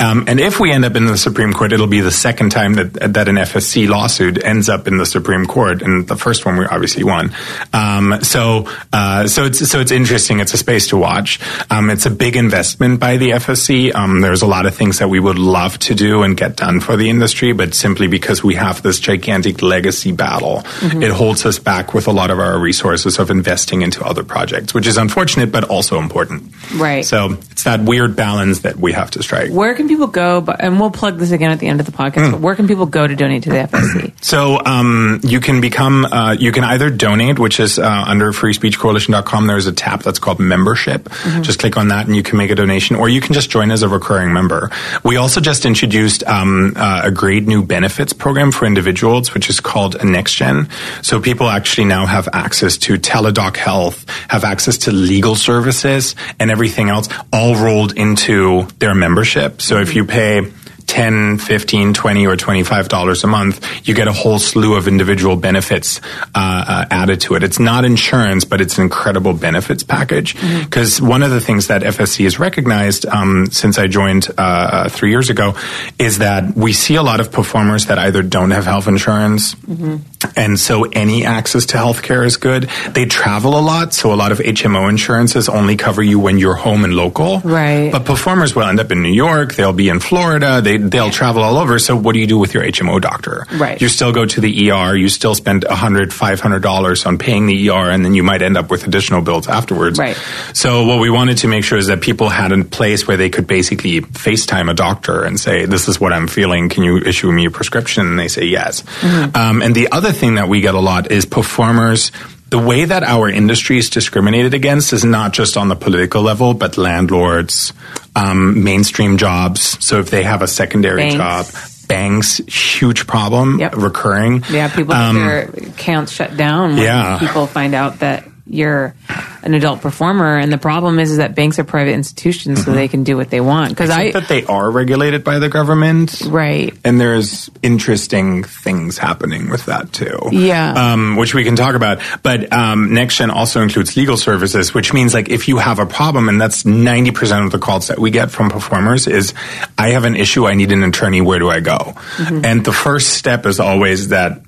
Um, 0.00 0.24
and 0.26 0.40
if 0.40 0.60
we 0.60 0.72
end 0.72 0.84
up 0.84 0.96
in 0.96 1.06
the 1.06 1.18
Supreme 1.18 1.52
Court, 1.52 1.72
it'll 1.72 1.86
be 1.86 2.00
the 2.00 2.10
second 2.10 2.50
time 2.50 2.74
that 2.74 3.14
that 3.14 3.28
an 3.28 3.36
FSC 3.36 3.88
lawsuit 3.88 4.42
ends 4.44 4.68
up 4.68 4.86
in 4.86 4.98
the 4.98 5.06
Supreme 5.06 5.46
Court, 5.46 5.82
and 5.82 6.06
the 6.06 6.16
first 6.16 6.44
one 6.46 6.56
we 6.56 6.66
obviously 6.66 7.04
won. 7.04 7.32
Um, 7.72 8.18
so 8.22 8.66
uh, 8.92 9.26
so 9.26 9.44
it's 9.44 9.68
so 9.70 9.80
it's 9.80 9.92
interesting. 9.92 10.40
It's 10.40 10.54
a 10.54 10.58
space 10.58 10.88
to 10.88 10.96
watch. 10.96 11.40
Um, 11.70 11.90
it's 11.90 12.06
a 12.06 12.10
big 12.10 12.36
investment 12.36 13.00
by 13.00 13.16
the 13.16 13.30
FSC. 13.30 13.94
Um, 13.94 14.20
there's 14.20 14.42
a 14.42 14.46
lot 14.46 14.66
of 14.66 14.74
things 14.74 14.98
that 14.98 15.08
we 15.08 15.20
would 15.20 15.38
love 15.38 15.78
to 15.80 15.94
do 15.94 16.22
and 16.22 16.36
get 16.36 16.56
done 16.56 16.80
for 16.80 16.96
the 16.96 17.08
industry, 17.10 17.52
but 17.52 17.74
simply 17.74 18.06
because 18.06 18.42
we 18.42 18.54
have 18.54 18.82
this 18.82 19.00
gigantic 19.00 19.62
legacy 19.62 20.12
battle, 20.12 20.58
mm-hmm. 20.58 21.02
it 21.02 21.10
holds 21.10 21.44
us 21.46 21.58
back 21.58 21.94
with 21.94 22.06
a 22.06 22.12
lot 22.12 22.30
of 22.30 22.38
our 22.38 22.58
resources 22.78 23.18
of 23.18 23.30
investing 23.30 23.82
into 23.82 24.04
other 24.04 24.22
projects, 24.22 24.72
which 24.72 24.86
is 24.86 24.96
unfortunate, 24.96 25.50
but 25.50 25.64
also 25.64 25.98
important. 25.98 26.52
Right. 26.74 27.04
So 27.04 27.36
it's 27.50 27.64
that 27.64 27.80
weird 27.80 28.14
balance 28.14 28.60
that 28.60 28.76
we 28.76 28.92
have 28.92 29.10
to 29.12 29.22
strike. 29.22 29.50
Where 29.50 29.74
can 29.74 29.88
people 29.88 30.06
go? 30.06 30.44
And 30.60 30.78
we'll 30.78 30.92
plug 30.92 31.18
this 31.18 31.32
again 31.32 31.50
at 31.50 31.58
the 31.58 31.66
end 31.66 31.80
of 31.80 31.86
the 31.86 31.92
podcast. 31.92 32.28
Mm. 32.28 32.32
But 32.32 32.40
where 32.40 32.54
can 32.54 32.68
people 32.68 32.86
go 32.86 33.06
to 33.06 33.16
donate 33.16 33.42
to 33.44 33.50
the 33.50 33.56
FSC? 33.56 34.12
So 34.20 34.60
um, 34.64 35.20
you 35.22 35.40
can 35.40 35.60
become, 35.60 36.04
uh, 36.04 36.36
you 36.38 36.52
can 36.52 36.64
either 36.64 36.90
donate, 36.90 37.38
which 37.38 37.58
is 37.58 37.78
uh, 37.78 38.04
under 38.06 38.32
freespeechcoalition.com. 38.32 39.46
There's 39.46 39.66
a 39.66 39.72
tab 39.72 40.02
that's 40.02 40.18
called 40.18 40.38
membership. 40.38 41.04
Mm-hmm. 41.04 41.42
Just 41.42 41.58
click 41.58 41.76
on 41.76 41.88
that 41.88 42.06
and 42.06 42.14
you 42.14 42.22
can 42.22 42.36
make 42.36 42.50
a 42.50 42.54
donation, 42.54 42.96
or 42.96 43.08
you 43.08 43.20
can 43.20 43.32
just 43.32 43.50
join 43.50 43.70
as 43.70 43.82
a 43.82 43.88
recurring 43.88 44.32
member. 44.32 44.70
We 45.02 45.16
also 45.16 45.40
just 45.40 45.64
introduced 45.64 46.22
um, 46.24 46.74
uh, 46.76 47.02
a 47.04 47.10
great 47.10 47.46
new 47.46 47.64
benefits 47.64 48.12
program 48.12 48.52
for 48.52 48.66
individuals, 48.66 49.34
which 49.34 49.48
is 49.48 49.60
called 49.60 49.96
NextGen. 49.98 50.70
So 51.04 51.20
people 51.20 51.48
actually 51.48 51.86
now 51.86 52.06
have 52.06 52.28
access 52.32 52.67
to 52.76 52.98
Teladoc 52.98 53.56
Health, 53.56 54.04
have 54.28 54.44
access 54.44 54.76
to 54.78 54.92
legal 54.92 55.34
services 55.34 56.14
and 56.38 56.50
everything 56.50 56.90
else, 56.90 57.08
all 57.32 57.56
rolled 57.56 57.96
into 57.96 58.64
their 58.78 58.94
membership. 58.94 59.62
So 59.62 59.80
if 59.80 59.94
you 59.94 60.04
pay 60.04 60.52
10, 60.88 61.38
15, 61.38 61.94
20, 61.94 62.26
or 62.26 62.36
$25 62.36 63.24
a 63.24 63.26
month, 63.26 63.86
you 63.86 63.94
get 63.94 64.08
a 64.08 64.12
whole 64.12 64.38
slew 64.38 64.74
of 64.74 64.88
individual 64.88 65.36
benefits 65.36 66.00
uh, 66.34 66.64
uh, 66.66 66.84
added 66.90 67.20
to 67.20 67.34
it. 67.34 67.44
It's 67.44 67.60
not 67.60 67.84
insurance, 67.84 68.44
but 68.44 68.60
it's 68.60 68.78
an 68.78 68.84
incredible 68.84 69.34
benefits 69.34 69.82
package. 69.82 70.34
Because 70.34 70.94
mm-hmm. 70.96 71.06
one 71.06 71.22
of 71.22 71.30
the 71.30 71.40
things 71.40 71.68
that 71.68 71.82
FSC 71.82 72.24
has 72.24 72.38
recognized 72.38 73.06
um, 73.06 73.46
since 73.50 73.78
I 73.78 73.86
joined 73.86 74.28
uh, 74.30 74.42
uh, 74.42 74.88
three 74.88 75.10
years 75.10 75.30
ago 75.30 75.54
is 75.98 76.18
that 76.18 76.56
we 76.56 76.72
see 76.72 76.96
a 76.96 77.02
lot 77.02 77.20
of 77.20 77.30
performers 77.30 77.86
that 77.86 77.98
either 77.98 78.22
don't 78.22 78.50
have 78.50 78.64
health 78.64 78.88
insurance, 78.88 79.54
mm-hmm. 79.54 79.96
and 80.36 80.58
so 80.58 80.84
any 80.84 81.24
access 81.26 81.66
to 81.66 81.76
healthcare 81.76 82.24
is 82.24 82.38
good. 82.38 82.70
They 82.92 83.04
travel 83.04 83.58
a 83.58 83.60
lot, 83.60 83.92
so 83.92 84.12
a 84.12 84.16
lot 84.16 84.32
of 84.32 84.38
HMO 84.38 84.88
insurances 84.88 85.48
only 85.48 85.76
cover 85.76 86.02
you 86.02 86.18
when 86.18 86.38
you're 86.38 86.54
home 86.54 86.84
and 86.84 86.94
local. 86.94 87.40
Right. 87.40 87.92
But 87.92 88.06
performers 88.06 88.54
will 88.54 88.64
end 88.64 88.80
up 88.80 88.90
in 88.90 89.02
New 89.02 89.12
York, 89.12 89.54
they'll 89.54 89.72
be 89.72 89.90
in 89.90 90.00
Florida, 90.00 90.60
they 90.62 90.77
they'll 90.78 91.10
travel 91.10 91.42
all 91.42 91.56
over. 91.56 91.78
So 91.78 91.96
what 91.96 92.14
do 92.14 92.20
you 92.20 92.26
do 92.26 92.38
with 92.38 92.54
your 92.54 92.62
HMO 92.62 93.00
doctor? 93.00 93.46
Right. 93.54 93.80
You 93.80 93.88
still 93.88 94.12
go 94.12 94.24
to 94.24 94.40
the 94.40 94.70
ER. 94.70 94.96
You 94.96 95.08
still 95.08 95.34
spend 95.34 95.64
a 95.64 95.74
hundred, 95.74 96.12
five 96.12 96.40
hundred 96.40 96.62
dollars 96.62 97.06
on 97.06 97.18
paying 97.18 97.46
the 97.46 97.70
ER, 97.70 97.90
and 97.90 98.04
then 98.04 98.14
you 98.14 98.22
might 98.22 98.42
end 98.42 98.56
up 98.56 98.70
with 98.70 98.86
additional 98.86 99.20
bills 99.22 99.48
afterwards. 99.48 99.98
Right. 99.98 100.16
So 100.54 100.86
what 100.86 101.00
we 101.00 101.10
wanted 101.10 101.38
to 101.38 101.48
make 101.48 101.64
sure 101.64 101.78
is 101.78 101.88
that 101.88 102.00
people 102.00 102.28
had 102.28 102.52
a 102.52 102.64
place 102.64 103.06
where 103.06 103.16
they 103.16 103.30
could 103.30 103.46
basically 103.46 104.00
FaceTime 104.00 104.70
a 104.70 104.74
doctor 104.74 105.24
and 105.24 105.38
say, 105.38 105.66
"This 105.66 105.88
is 105.88 106.00
what 106.00 106.12
I'm 106.12 106.28
feeling. 106.28 106.68
Can 106.68 106.82
you 106.84 106.98
issue 106.98 107.30
me 107.30 107.46
a 107.46 107.50
prescription?" 107.50 108.06
And 108.06 108.18
they 108.18 108.28
say 108.28 108.44
yes. 108.44 108.82
Mm-hmm. 108.82 109.36
Um, 109.36 109.62
and 109.62 109.74
the 109.74 109.90
other 109.92 110.12
thing 110.12 110.36
that 110.36 110.48
we 110.48 110.60
get 110.60 110.74
a 110.74 110.80
lot 110.80 111.10
is 111.10 111.26
performers 111.26 112.10
the 112.50 112.58
way 112.58 112.84
that 112.84 113.02
our 113.02 113.28
industry 113.28 113.78
is 113.78 113.90
discriminated 113.90 114.54
against 114.54 114.92
is 114.92 115.04
not 115.04 115.32
just 115.32 115.56
on 115.56 115.68
the 115.68 115.76
political 115.76 116.22
level, 116.22 116.54
but 116.54 116.78
landlords, 116.78 117.72
um, 118.16 118.64
mainstream 118.64 119.18
jobs. 119.18 119.84
So 119.84 120.00
if 120.00 120.10
they 120.10 120.22
have 120.22 120.42
a 120.42 120.46
secondary 120.46 121.02
banks. 121.10 121.14
job, 121.14 121.46
banks, 121.88 122.38
huge 122.38 123.06
problem, 123.06 123.58
yep. 123.58 123.74
recurring. 123.76 124.44
Yeah, 124.50 124.74
people 124.74 124.94
um, 124.94 125.16
their 125.16 125.48
accounts 125.48 126.12
shut 126.12 126.36
down. 126.36 126.76
yeah, 126.76 127.18
people 127.18 127.46
find 127.46 127.74
out 127.74 128.00
that 128.00 128.27
you're 128.48 128.94
an 129.42 129.54
adult 129.54 129.80
performer, 129.80 130.36
and 130.36 130.52
the 130.52 130.58
problem 130.58 130.98
is, 130.98 131.10
is 131.10 131.18
that 131.18 131.34
banks 131.34 131.58
are 131.58 131.64
private 131.64 131.92
institutions, 131.92 132.58
mm-hmm. 132.58 132.70
so 132.70 132.74
they 132.74 132.88
can 132.88 133.04
do 133.04 133.16
what 133.16 133.30
they 133.30 133.40
want. 133.40 133.70
Because 133.70 133.90
I 133.90 134.10
that 134.10 134.28
they 134.28 134.44
are 134.44 134.70
regulated 134.70 135.24
by 135.24 135.38
the 135.38 135.48
government, 135.48 136.22
right? 136.26 136.76
And 136.84 137.00
there's 137.00 137.50
interesting 137.62 138.44
things 138.44 138.98
happening 138.98 139.48
with 139.48 139.66
that 139.66 139.92
too, 139.92 140.18
yeah, 140.32 140.92
um, 140.92 141.16
which 141.16 141.34
we 141.34 141.44
can 141.44 141.56
talk 141.56 141.74
about. 141.74 142.00
But 142.22 142.52
um, 142.52 142.90
NextGen 142.90 143.30
also 143.30 143.62
includes 143.62 143.96
legal 143.96 144.16
services, 144.16 144.74
which 144.74 144.92
means 144.92 145.14
like 145.14 145.28
if 145.28 145.48
you 145.48 145.58
have 145.58 145.78
a 145.78 145.86
problem, 145.86 146.28
and 146.28 146.40
that's 146.40 146.64
ninety 146.64 147.12
percent 147.12 147.44
of 147.44 147.52
the 147.52 147.58
calls 147.58 147.88
that 147.88 147.98
we 147.98 148.10
get 148.10 148.30
from 148.30 148.50
performers 148.50 149.06
is, 149.06 149.34
I 149.76 149.90
have 149.90 150.04
an 150.04 150.16
issue, 150.16 150.46
I 150.46 150.54
need 150.54 150.72
an 150.72 150.82
attorney, 150.82 151.20
where 151.20 151.38
do 151.38 151.48
I 151.48 151.60
go? 151.60 151.78
Mm-hmm. 151.78 152.44
And 152.44 152.64
the 152.64 152.72
first 152.72 153.10
step 153.10 153.46
is 153.46 153.60
always 153.60 154.08
that 154.08 154.42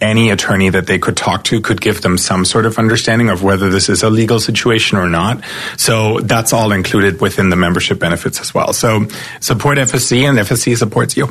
any 0.00 0.30
attorney 0.30 0.68
that 0.70 0.86
they 0.86 0.98
could 0.98 1.16
talk 1.16 1.44
to 1.44 1.60
could 1.60 1.80
give 1.80 2.02
them 2.02 2.18
some 2.18 2.44
sort 2.44 2.66
of 2.66 2.78
understanding 2.78 3.30
of 3.30 3.42
whether 3.42 3.70
this 3.70 3.88
is 3.88 4.02
a 4.02 4.10
legal 4.10 4.38
situation 4.40 4.98
or 4.98 5.08
not. 5.08 5.42
So 5.76 6.20
that's 6.20 6.52
all 6.52 6.72
included 6.72 7.20
within 7.20 7.48
the 7.48 7.56
membership 7.56 7.98
benefits 7.98 8.40
as 8.40 8.52
well. 8.52 8.72
So 8.72 9.06
support 9.40 9.78
FSC 9.78 10.28
and 10.28 10.38
FSC 10.38 10.76
supports 10.76 11.16
you. 11.16 11.28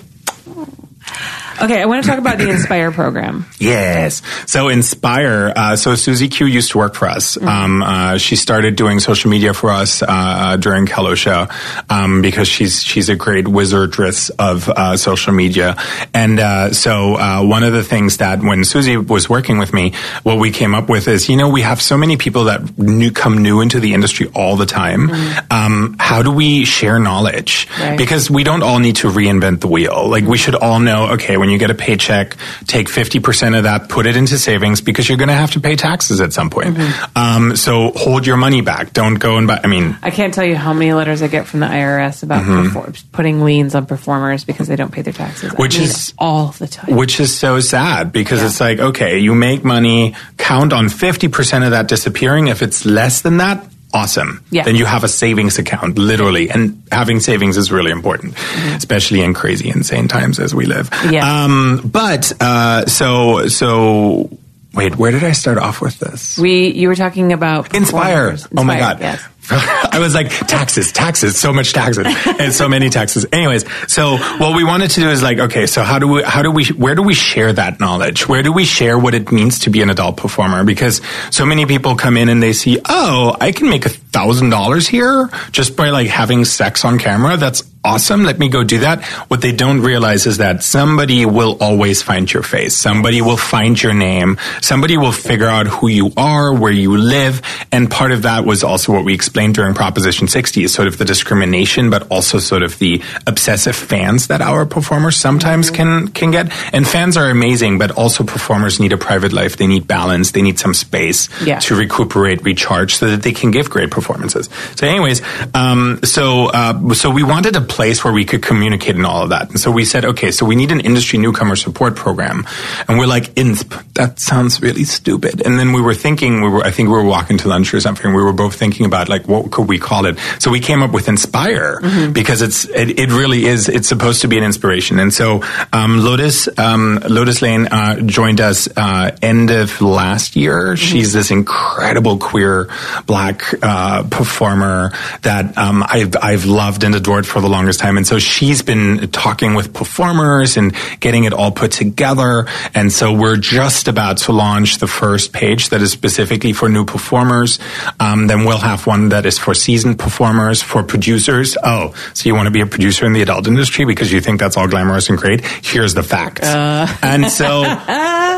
Okay, 1.62 1.82
I 1.82 1.86
want 1.86 2.04
to 2.04 2.10
talk 2.10 2.20
about 2.20 2.38
the 2.38 2.50
Inspire 2.50 2.92
program. 2.92 3.46
Yes. 3.60 4.22
So 4.46 4.70
Inspire. 4.70 5.54
Uh, 5.56 5.76
so 5.76 5.94
Siouxsie 5.94 6.30
Q 6.30 6.46
used 6.46 6.72
to 6.72 6.78
work 6.78 6.96
for 6.96 7.08
us. 7.08 7.38
Mm-hmm. 7.38 7.48
Um, 7.48 7.84
uh, 7.84 8.18
she 8.18 8.36
started 8.36 8.76
doing 8.76 9.00
social 9.00 9.32
media 9.32 9.54
for 9.54 9.70
us 9.70 10.04
uh, 10.04 10.58
during 10.58 10.86
Cal/OSHA 10.86 11.90
um, 11.90 12.22
because 12.22 12.48
she's 12.48 12.84
she's 12.84 13.10
a 13.10 13.16
great 13.16 13.46
wizardress 13.46 14.32
of 14.38 14.68
uh, 14.70 14.98
social 14.98 15.34
media. 15.34 15.76
And 16.14 16.40
uh, 16.40 16.74
so 16.74 17.16
uh, 17.16 17.44
one 17.44 17.64
of 17.64 17.74
the 17.74 17.84
things 17.84 18.18
that 18.18 18.42
when 18.42 18.64
Susie 18.66 18.98
was 18.98 19.30
working 19.30 19.58
with 19.58 19.74
me, 19.74 19.94
what 20.24 20.40
we 20.40 20.52
came 20.52 20.76
up 20.76 20.90
with 20.90 21.08
is, 21.08 21.30
you 21.30 21.38
know, 21.38 21.50
we 21.50 21.62
have 21.62 21.82
so 21.82 21.98
many 21.98 22.18
people 22.18 22.46
that 22.46 22.78
new, 22.78 23.12
come 23.12 23.42
new 23.42 23.62
into 23.62 23.80
the 23.80 23.94
industry 23.94 24.30
all 24.36 24.58
the 24.58 24.66
time. 24.66 25.08
Mm-hmm. 25.08 25.54
Um, 25.54 25.96
how 26.00 26.22
do 26.22 26.32
we 26.32 26.66
share 26.66 27.00
knowledge? 27.00 27.68
Right. 27.80 27.98
Because 27.98 28.30
we 28.30 28.44
don't 28.44 28.64
all 28.64 28.80
need 28.80 28.98
to 28.98 29.08
reinvent 29.08 29.62
the 29.62 29.68
wheel. 29.68 30.10
Like 30.10 30.26
we 30.26 30.38
should 30.38 30.56
all 30.56 30.80
know, 30.80 31.14
okay 31.14 31.38
when 31.46 31.52
you 31.52 31.60
get 31.60 31.70
a 31.70 31.76
paycheck, 31.76 32.36
take 32.66 32.88
50% 32.88 33.56
of 33.56 33.64
that, 33.66 33.88
put 33.88 34.08
it 34.08 34.18
into 34.18 34.40
savings 34.40 34.82
because 34.82 35.08
you're 35.08 35.18
going 35.20 35.30
to 35.30 35.36
have 35.36 35.52
to 35.52 35.60
pay 35.60 35.76
taxes 35.76 36.20
at 36.20 36.34
some 36.34 36.50
point. 36.50 36.76
Mm-hmm. 36.76 37.18
Um, 37.18 37.56
so 37.56 37.92
hold 37.96 38.26
your 38.26 38.36
money 38.36 38.62
back. 38.62 38.94
Don't 38.94 39.16
go 39.16 39.38
and 39.38 39.46
buy. 39.46 39.62
I 39.64 39.68
mean, 39.68 39.96
I 40.02 40.10
can't 40.10 40.34
tell 40.34 40.44
you 40.44 40.56
how 40.56 40.74
many 40.74 40.92
letters 40.94 41.22
I 41.22 41.28
get 41.28 41.46
from 41.46 41.60
the 41.60 41.68
IRS 41.68 42.24
about 42.24 42.44
mm-hmm. 42.44 43.12
putting 43.12 43.44
liens 43.44 43.76
on 43.76 43.86
performers 43.86 44.44
because 44.44 44.68
they 44.68 44.76
don't 44.76 44.92
pay 44.92 45.04
their 45.04 45.14
taxes. 45.14 45.54
Which 45.54 45.78
is 45.78 46.16
all 46.18 46.48
the 46.48 46.68
time. 46.68 46.96
Which 46.96 47.20
is 47.20 47.38
so 47.38 47.60
sad 47.60 48.12
because 48.12 48.40
yeah. 48.40 48.48
it's 48.48 48.60
like, 48.60 48.80
okay, 48.80 49.20
you 49.20 49.36
make 49.36 49.64
money, 49.64 50.16
count 50.38 50.74
on 50.74 50.86
50% 50.86 51.64
of 51.64 51.72
that 51.72 51.88
disappearing. 51.88 52.48
If 52.48 52.64
it's 52.64 52.88
less 52.88 53.22
than 53.22 53.38
that, 53.38 53.64
awesome. 53.96 54.44
Yeah. 54.52 54.64
Then 54.64 54.76
you 54.76 54.86
have 54.86 55.04
a 55.04 55.08
savings 55.08 55.58
account, 55.58 55.98
literally. 55.98 56.50
And 56.50 56.84
having 56.92 57.20
savings 57.22 57.58
is 57.58 57.72
really 57.72 57.92
important, 57.92 58.36
mm-hmm. 58.36 58.76
especially 58.76 59.22
in 59.22 59.34
crazy, 59.34 59.70
insane 59.70 60.08
times 60.08 60.38
as 60.40 60.54
we 60.54 60.66
live. 60.66 60.90
Yeah. 61.10 61.26
Um, 61.26 61.82
but, 61.86 62.34
uh, 62.40 62.86
so, 62.86 63.48
so, 63.48 64.30
wait, 64.74 64.98
where 64.98 65.12
did 65.12 65.24
I 65.24 65.32
start 65.32 65.58
off 65.58 65.82
with 65.82 65.98
this? 66.00 66.38
We, 66.38 66.74
you 66.74 66.90
were 66.90 66.96
talking 66.96 67.32
about 67.32 67.74
Inspire. 67.74 68.32
Inspire. 68.32 68.60
Oh 68.60 68.64
my 68.64 68.78
God. 68.78 69.00
Yes. 69.00 69.24
I 69.52 70.00
was 70.00 70.16
like, 70.16 70.30
taxes, 70.48 70.92
taxes, 70.92 71.38
so 71.38 71.54
much 71.54 71.74
taxes, 71.74 72.06
and 72.40 72.54
so 72.54 72.68
many 72.68 72.90
taxes. 72.90 73.26
Anyways, 73.32 73.66
so 73.88 74.18
what 74.38 74.56
we 74.56 74.64
wanted 74.64 74.92
to 74.92 75.02
do 75.02 75.10
is 75.10 75.22
like, 75.22 75.40
okay, 75.40 75.68
so 75.68 75.84
how 75.84 76.00
do 76.00 76.08
we, 76.08 76.24
how 76.24 76.42
do 76.42 76.52
we, 76.52 76.66
where 76.68 76.96
do 76.96 77.04
we 77.04 77.14
share 77.14 77.54
that 77.54 77.80
knowledge? 77.80 78.28
Where 78.28 78.42
do 78.42 78.52
we 78.52 78.66
share 78.66 78.98
what 78.98 79.14
it 79.14 79.32
means 79.32 79.60
to 79.60 79.70
be 79.70 79.82
an 79.82 79.90
adult 79.90 80.18
performer? 80.18 80.64
Because 80.64 81.02
so 81.30 81.46
many 81.46 81.66
people 81.66 81.96
come 81.96 82.18
in 82.18 82.30
and 82.30 82.42
they 82.42 82.54
see, 82.54 82.80
oh, 82.86 83.36
I 83.40 83.52
can 83.52 83.70
make 83.70 83.86
a 83.86 83.90
thousand 83.90 84.50
dollars 84.50 84.88
here 84.88 85.30
just 85.52 85.76
by 85.76 85.90
like 85.90 86.08
having 86.08 86.46
sex 86.46 86.84
on 86.84 86.98
camera. 86.98 87.38
That's 87.38 87.62
awesome. 87.86 88.24
Let 88.24 88.40
me 88.40 88.50
go 88.50 88.64
do 88.64 88.80
that. 88.80 89.06
What 89.30 89.42
they 89.42 89.52
don't 89.52 89.82
realize 89.82 90.26
is 90.26 90.38
that 90.40 90.64
somebody 90.64 91.26
will 91.26 91.58
always 91.62 92.02
find 92.02 92.32
your 92.32 92.44
face. 92.44 92.76
Somebody 92.76 93.22
will 93.22 93.38
find 93.38 93.82
your 93.82 93.94
name. 93.94 94.38
Somebody 94.62 94.98
will 94.98 95.12
figure 95.12 95.48
out 95.48 95.68
who 95.68 95.88
you 95.88 96.12
are, 96.18 96.54
where 96.54 96.72
you 96.72 96.98
live. 96.98 97.42
And 97.72 97.90
part 97.90 98.12
of 98.12 98.24
that 98.24 98.44
was 98.44 98.64
also 98.64 98.92
what 98.92 99.06
we 99.06 99.14
explained 99.14 99.56
during 99.56 99.76
Proposition 99.76 100.28
60 100.28 100.64
is 100.64 100.74
sort 100.74 100.88
of 100.88 100.98
the 100.98 101.06
discrimination, 101.06 101.90
but 101.90 102.10
also 102.10 102.40
sort 102.40 102.64
of 102.64 102.80
the 102.80 103.04
obsessive 103.28 103.76
fans 103.76 104.28
that 104.28 104.42
our 104.42 104.66
performers 104.66 105.16
sometimes 105.16 105.70
can, 105.70 106.08
can 106.10 106.32
get. 106.32 106.52
And 106.74 106.88
fans 106.88 107.16
are 107.18 107.30
amazing, 107.30 107.78
but 107.78 107.92
also 107.92 108.24
performers 108.24 108.80
need 108.80 108.94
a 108.94 108.98
private 108.98 109.32
life. 109.32 109.58
They 109.58 109.68
need 109.68 109.88
balance. 109.88 110.32
They 110.32 110.42
need 110.42 110.58
some 110.58 110.74
space 110.74 111.30
yeah. 111.46 111.60
to 111.60 111.76
recuperate, 111.76 112.44
recharge 112.44 112.96
so 112.96 113.12
that 113.12 113.22
they 113.22 113.32
can 113.32 113.52
give 113.52 113.70
great 113.70 113.92
performances. 113.92 114.50
So 114.76 114.88
anyways, 114.88 115.22
um, 115.54 116.00
so, 116.04 116.48
uh, 116.48 116.94
so 116.94 117.12
we 117.12 117.24
wanted 117.24 117.54
to 117.54 117.62
place 117.76 118.06
where 118.06 118.14
we 118.14 118.24
could 118.24 118.42
communicate 118.42 118.96
and 118.96 119.06
all 119.06 119.24
of 119.24 119.30
that. 119.30 119.50
And 119.50 119.60
so 119.60 119.70
we 119.70 119.84
said, 119.84 120.06
okay, 120.06 120.32
so 120.32 120.46
we 120.46 120.56
need 120.56 120.72
an 120.72 120.80
industry 120.80 121.20
newcomer 121.20 121.58
support 121.58 121.98
program. 121.98 122.48
And 122.88 122.98
we're 122.98 123.06
like, 123.06 123.36
INSP, 123.36 123.94
that 123.96 124.18
sounds 124.18 124.62
really 124.62 124.86
stupid. 124.86 125.42
And 125.46 125.60
then 125.60 125.74
we 125.74 125.82
were 125.82 125.94
thinking, 125.94 126.42
we 126.42 126.48
were, 126.48 126.64
I 126.64 126.72
think 126.72 126.88
we 126.88 126.94
were 126.94 127.04
walking 127.04 127.38
to 127.40 127.50
lunch 127.50 127.74
or 127.74 127.82
something. 127.82 128.14
We 128.14 128.24
were 128.24 128.32
both 128.32 128.56
thinking 128.56 128.86
about 128.86 129.10
like, 129.10 129.28
what 129.28 129.52
could 129.52 129.68
we 129.68 129.78
call 129.78 130.06
it? 130.06 130.18
So 130.40 130.52
we 130.52 130.62
came 130.62 130.82
up 130.82 130.92
with 130.92 131.10
Inspire 131.10 131.82
mm-hmm. 131.82 132.14
because 132.14 132.42
it's, 132.42 132.64
it, 132.70 132.98
it, 132.98 133.12
really 133.12 133.46
is, 133.46 133.68
it's 133.68 133.90
supposed 133.90 134.22
to 134.22 134.30
be 134.30 134.38
an 134.38 134.46
inspiration. 134.46 135.00
And 135.00 135.14
so, 135.14 135.44
um, 135.74 136.00
Lotus, 136.00 136.48
um, 136.58 137.02
Lotus 137.10 137.42
Lane, 137.42 137.68
uh, 137.68 138.00
joined 138.02 138.40
us, 138.40 138.70
uh, 138.78 139.12
end 139.22 139.52
of 139.52 139.82
last 139.82 140.38
year. 140.38 140.76
Mm-hmm. 140.76 140.76
She's 140.76 141.12
this 141.12 141.30
incredible 141.30 142.20
queer 142.20 142.70
black, 143.06 143.42
uh, 143.62 144.04
performer 144.04 144.92
that, 145.24 145.58
um, 145.58 145.84
I've, 145.86 146.16
I've 146.22 146.46
loved 146.46 146.86
and 146.86 146.96
adored 146.96 147.28
for 147.28 147.42
the 147.42 147.50
longest 147.66 147.80
time. 147.80 147.98
And 147.98 148.06
so 148.06 148.20
she's 148.20 148.62
been 148.62 149.10
talking 149.10 149.56
with 149.56 149.74
performers 149.74 150.56
and 150.56 150.76
getting 151.00 151.24
it 151.24 151.34
all 151.34 151.52
put 151.52 151.72
together. 151.72 152.46
And 152.76 152.94
so 152.94 153.12
we're 153.12 153.38
just 153.38 153.88
about 153.88 154.18
to 154.18 154.34
launch 154.34 154.78
the 154.78 154.86
first 154.86 155.34
page 155.34 155.70
that 155.70 155.82
is 155.82 155.92
specifically 155.92 156.54
for 156.54 156.70
new 156.70 156.86
performers. 156.86 157.58
Um, 158.00 158.28
then 158.28 158.46
we'll 158.46 158.60
have 158.60 158.86
one 158.86 159.10
that 159.10 159.26
is 159.26 159.40
for 159.40 159.56
seasoned 159.56 159.98
performers, 159.98 160.62
for 160.62 160.84
producers. 160.84 161.58
Oh, 161.64 161.96
so 162.14 162.30
you 162.30 162.36
want 162.36 162.46
to 162.46 162.52
be 162.52 162.62
a 162.62 162.68
producer 162.68 163.04
in 163.08 163.14
the 163.14 163.24
adult 163.24 163.48
industry 163.48 163.84
because 163.84 164.14
you 164.14 164.22
think 164.22 164.40
that's 164.40 164.58
all 164.58 164.68
glamorous 164.68 165.10
and 165.10 165.18
great? 165.18 165.44
Here's 165.66 165.96
the 165.96 166.04
facts. 166.04 166.48
Uh. 166.48 166.86
And 167.16 167.30
so 167.32 167.64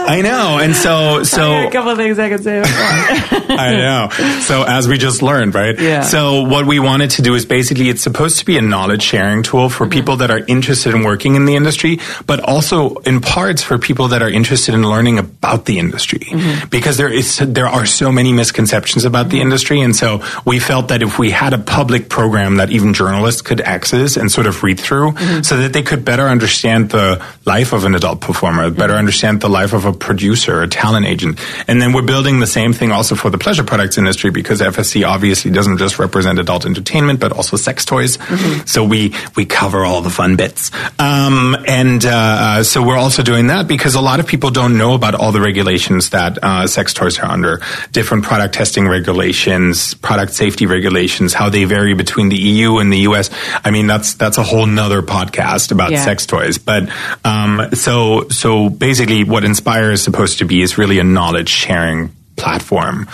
I 0.08 0.22
know. 0.22 0.60
And 0.62 0.76
so, 0.76 1.24
so 1.24 1.68
a 1.68 1.72
couple 1.72 1.92
of 1.92 1.98
things 1.98 2.18
I 2.18 2.30
can 2.30 2.42
say. 2.42 2.62
I 2.66 3.76
know. 3.76 4.40
So 4.42 4.64
as 4.64 4.88
we 4.88 4.98
just 4.98 5.22
learned, 5.22 5.54
right? 5.54 5.78
Yeah. 5.78 6.02
So 6.02 6.44
what 6.44 6.66
we 6.66 6.80
wanted 6.80 7.12
to 7.12 7.22
do 7.22 7.36
is 7.36 7.46
basically 7.46 7.90
it's 7.90 8.02
supposed 8.02 8.40
to 8.40 8.46
be 8.46 8.58
a 8.58 8.62
knowledge 8.62 9.10
sharing 9.18 9.42
tool 9.42 9.68
for 9.68 9.88
people 9.88 10.18
that 10.18 10.30
are 10.30 10.44
interested 10.48 10.94
in 10.94 11.04
working 11.04 11.34
in 11.36 11.46
the 11.46 11.56
industry, 11.56 12.00
but 12.28 12.40
also 12.40 12.96
in 12.98 13.20
parts 13.20 13.64
for 13.64 13.80
people 13.80 14.10
that 14.10 14.22
are 14.22 14.30
interested 14.30 14.76
in 14.76 14.84
learning 14.84 15.18
about 15.18 15.66
the 15.66 15.80
industry. 15.80 16.20
Mm-hmm. 16.20 16.70
Because 16.70 16.98
there 16.98 17.12
is 17.12 17.38
there 17.40 17.66
are 17.68 17.88
so 17.88 18.12
many 18.12 18.32
misconceptions 18.32 19.06
about 19.06 19.30
the 19.30 19.42
industry, 19.42 19.82
and 19.82 19.96
so 19.96 20.22
we 20.46 20.60
felt 20.60 20.90
that 20.90 21.02
if 21.02 21.18
we 21.18 21.32
had 21.32 21.54
a 21.54 21.58
public 21.58 22.10
program 22.10 22.58
that 22.58 22.70
even 22.70 22.94
journalists 22.94 23.42
could 23.42 23.62
access 23.62 24.18
and 24.18 24.32
sort 24.32 24.46
of 24.46 24.62
read 24.62 24.80
through, 24.80 25.14
mm-hmm. 25.14 25.42
so 25.42 25.58
that 25.58 25.74
they 25.74 25.82
could 25.82 26.06
better 26.06 26.28
understand 26.36 26.92
the 26.92 27.18
life 27.46 27.74
of 27.74 27.86
an 27.86 27.96
adult 27.96 28.22
performer, 28.22 28.70
better 28.70 28.94
understand 28.94 29.42
the 29.42 29.50
life 29.50 29.74
of 29.74 29.86
a 29.86 29.94
producer, 29.94 30.62
a 30.62 30.68
talent 30.68 31.08
agent, 31.08 31.40
and 31.68 31.82
then 31.82 31.92
we're 31.92 32.06
building 32.14 32.40
the 32.40 32.52
same 32.60 32.72
thing 32.72 32.92
also 32.92 33.16
for 33.16 33.32
the 33.32 33.40
pleasure 33.46 33.64
products 33.64 33.98
industry 33.98 34.30
because 34.30 34.62
FSC 34.62 35.08
obviously 35.08 35.50
doesn't 35.50 35.80
just 35.80 35.98
represent 35.98 36.38
adult 36.38 36.66
entertainment 36.66 37.20
but 37.20 37.32
also 37.32 37.58
sex 37.58 37.84
toys. 37.84 38.18
Mm-hmm. 38.18 38.68
So 38.68 38.84
we 38.84 38.97
we 39.36 39.46
cover 39.46 39.86
all 39.86 40.02
the 40.02 40.10
fun 40.10 40.36
bits, 40.36 40.72
um, 41.00 41.56
and 41.68 42.06
uh, 42.06 42.10
uh, 42.12 42.64
so 42.64 42.86
we're 42.86 42.98
also 42.98 43.24
doing 43.24 43.48
that 43.48 43.68
because 43.68 43.96
a 43.96 44.02
lot 44.02 44.20
of 44.20 44.28
people 44.28 44.50
don't 44.50 44.78
know 44.78 44.94
about 44.94 45.16
all 45.16 45.32
the 45.32 45.42
regulations 45.42 46.10
that 46.12 46.38
uh, 46.44 46.68
sex 46.68 46.94
toys 46.94 47.20
are 47.20 47.26
under, 47.26 47.62
different 47.92 48.24
product 48.24 48.54
testing 48.54 48.88
regulations, 48.88 49.94
product 49.96 50.34
safety 50.34 50.66
regulations, 50.66 51.34
how 51.34 51.50
they 51.50 51.64
vary 51.66 51.94
between 51.94 52.30
the 52.30 52.38
EU 52.38 52.78
and 52.78 52.92
the 52.92 53.00
US. 53.10 53.30
I 53.64 53.72
mean, 53.72 53.88
that's 53.88 54.16
that's 54.16 54.38
a 54.38 54.44
whole 54.44 54.66
nother 54.66 55.02
podcast 55.02 55.72
about 55.72 55.92
yeah. 55.92 56.04
sex 56.04 56.26
toys. 56.26 56.58
But 56.58 56.90
um, 57.24 57.70
so 57.74 58.28
so 58.30 58.70
basically, 58.70 59.24
what 59.24 59.44
Inspire 59.44 59.92
is 59.92 60.02
supposed 60.02 60.40
to 60.40 60.46
be 60.46 60.62
is 60.62 60.78
really 60.78 61.00
a 61.00 61.04
knowledge 61.04 61.50
sharing 61.50 62.12
platform 62.38 63.10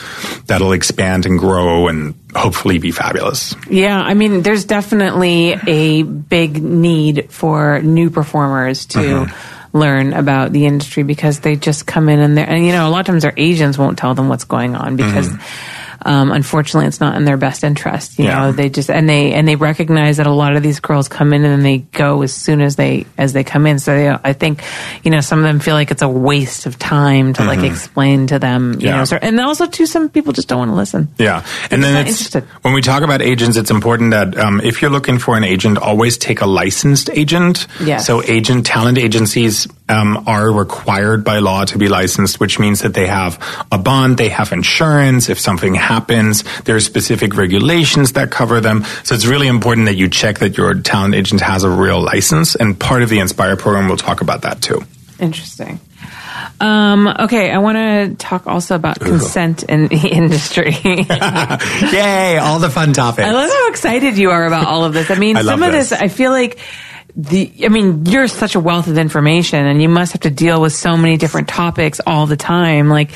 that'll 0.47 0.73
expand 0.73 1.25
and 1.25 1.39
grow 1.39 1.87
and 1.87 2.13
hopefully 2.35 2.79
be 2.79 2.91
fabulous. 2.91 3.55
Yeah, 3.69 3.99
I 3.99 4.13
mean, 4.13 4.41
there's 4.41 4.65
definitely 4.65 5.55
a 5.67 6.03
big 6.03 6.61
need 6.61 7.31
for 7.31 7.81
new 7.81 8.09
performers 8.09 8.85
to. 8.87 8.99
Mm-hmm 8.99 9.49
learn 9.75 10.13
about 10.13 10.51
the 10.51 10.67
industry 10.67 11.01
because 11.01 11.39
they 11.39 11.55
just 11.55 11.87
come 11.87 12.07
in 12.07 12.19
and 12.19 12.37
they 12.37 12.45
and 12.45 12.63
you 12.63 12.71
know 12.71 12.87
a 12.87 12.91
lot 12.91 12.99
of 12.99 13.07
times 13.07 13.23
their 13.23 13.33
agents 13.35 13.75
won't 13.75 13.97
tell 13.97 14.13
them 14.13 14.29
what's 14.29 14.43
going 14.43 14.75
on 14.75 14.95
because 14.95 15.27
mm-hmm 15.27 15.82
um, 16.05 16.31
unfortunately, 16.31 16.87
it's 16.87 16.99
not 16.99 17.15
in 17.15 17.25
their 17.25 17.37
best 17.37 17.63
interest. 17.63 18.19
You 18.19 18.25
yeah. 18.25 18.39
know, 18.39 18.51
they 18.51 18.69
just 18.69 18.89
and 18.89 19.07
they 19.07 19.33
and 19.33 19.47
they 19.47 19.55
recognize 19.55 20.17
that 20.17 20.27
a 20.27 20.31
lot 20.31 20.55
of 20.55 20.63
these 20.63 20.79
girls 20.79 21.07
come 21.07 21.33
in 21.33 21.43
and 21.43 21.53
then 21.53 21.63
they 21.63 21.79
go 21.79 22.21
as 22.21 22.33
soon 22.33 22.61
as 22.61 22.75
they 22.75 23.05
as 23.17 23.33
they 23.33 23.43
come 23.43 23.65
in. 23.67 23.79
So 23.79 23.93
they, 23.93 24.09
I 24.09 24.33
think, 24.33 24.61
you 25.03 25.11
know, 25.11 25.21
some 25.21 25.39
of 25.39 25.43
them 25.45 25.59
feel 25.59 25.75
like 25.75 25.91
it's 25.91 26.01
a 26.01 26.09
waste 26.09 26.65
of 26.65 26.77
time 26.77 27.33
to 27.33 27.41
mm-hmm. 27.41 27.47
like 27.49 27.63
explain 27.63 28.27
to 28.27 28.39
them. 28.39 28.73
You 28.79 28.87
yeah. 28.87 28.97
know, 28.97 29.05
so, 29.05 29.17
and 29.17 29.39
also 29.39 29.65
too, 29.67 29.85
some 29.85 30.09
people 30.09 30.33
just 30.33 30.47
don't 30.47 30.59
want 30.59 30.71
to 30.71 30.75
listen. 30.75 31.09
Yeah, 31.17 31.45
and 31.71 31.83
then 31.83 32.07
it's, 32.07 32.33
when 32.33 32.73
we 32.73 32.81
talk 32.81 33.03
about 33.03 33.21
agents, 33.21 33.57
it's 33.57 33.71
important 33.71 34.11
that 34.11 34.37
um, 34.37 34.61
if 34.61 34.81
you're 34.81 34.91
looking 34.91 35.19
for 35.19 35.37
an 35.37 35.43
agent, 35.43 35.77
always 35.77 36.17
take 36.17 36.41
a 36.41 36.47
licensed 36.47 37.09
agent. 37.11 37.67
Yes. 37.81 38.05
So 38.05 38.21
agent 38.23 38.65
talent 38.65 38.97
agencies 38.97 39.67
um, 39.89 40.23
are 40.27 40.51
required 40.51 41.23
by 41.23 41.39
law 41.39 41.65
to 41.65 41.77
be 41.77 41.87
licensed, 41.87 42.39
which 42.39 42.59
means 42.59 42.81
that 42.81 42.93
they 42.93 43.07
have 43.07 43.39
a 43.71 43.77
bond, 43.77 44.17
they 44.17 44.29
have 44.29 44.51
insurance. 44.51 45.29
If 45.29 45.39
something 45.39 45.75
happens, 45.75 45.92
there 46.01 46.75
are 46.75 46.79
specific 46.79 47.35
regulations 47.35 48.13
that 48.13 48.31
cover 48.31 48.59
them. 48.59 48.83
So 49.03 49.15
it's 49.15 49.25
really 49.25 49.47
important 49.47 49.87
that 49.87 49.95
you 49.95 50.09
check 50.09 50.39
that 50.39 50.57
your 50.57 50.73
talent 50.75 51.15
agent 51.15 51.41
has 51.41 51.63
a 51.63 51.69
real 51.69 52.01
license. 52.01 52.55
And 52.55 52.79
part 52.79 53.03
of 53.03 53.09
the 53.09 53.19
Inspire 53.19 53.55
program 53.55 53.89
will 53.89 53.97
talk 53.97 54.21
about 54.21 54.41
that 54.43 54.61
too. 54.61 54.83
Interesting. 55.19 55.79
Um, 56.59 57.07
okay, 57.07 57.51
I 57.51 57.57
want 57.57 57.77
to 57.77 58.15
talk 58.15 58.47
also 58.47 58.75
about 58.75 59.01
Ooh. 59.01 59.05
consent 59.05 59.63
in 59.63 59.87
the 59.87 60.07
industry. 60.11 60.71
Yay, 61.91 62.37
all 62.37 62.59
the 62.59 62.69
fun 62.69 62.93
topics. 62.93 63.27
I 63.27 63.31
love 63.31 63.49
how 63.49 63.69
excited 63.69 64.17
you 64.17 64.31
are 64.31 64.45
about 64.45 64.67
all 64.67 64.85
of 64.85 64.93
this. 64.93 65.11
I 65.11 65.15
mean, 65.15 65.37
I 65.37 65.41
some 65.41 65.63
of 65.63 65.71
this. 65.71 65.89
this, 65.89 66.01
I 66.01 66.07
feel 66.07 66.31
like 66.31 66.59
the 67.15 67.51
I 67.63 67.69
mean, 67.69 68.05
you're 68.05 68.27
such 68.27 68.55
a 68.55 68.59
wealth 68.59 68.87
of 68.87 68.97
information 68.97 69.65
and 69.65 69.81
you 69.81 69.89
must 69.89 70.13
have 70.13 70.21
to 70.21 70.29
deal 70.29 70.61
with 70.61 70.73
so 70.73 70.97
many 70.97 71.17
different 71.17 71.47
topics 71.47 72.01
all 72.05 72.25
the 72.25 72.37
time. 72.37 72.89
Like 72.89 73.11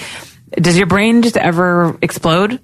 does 0.52 0.78
your 0.78 0.88
brain 0.88 1.24
just 1.24 1.36
ever 1.36 1.98
explode? 2.02 2.60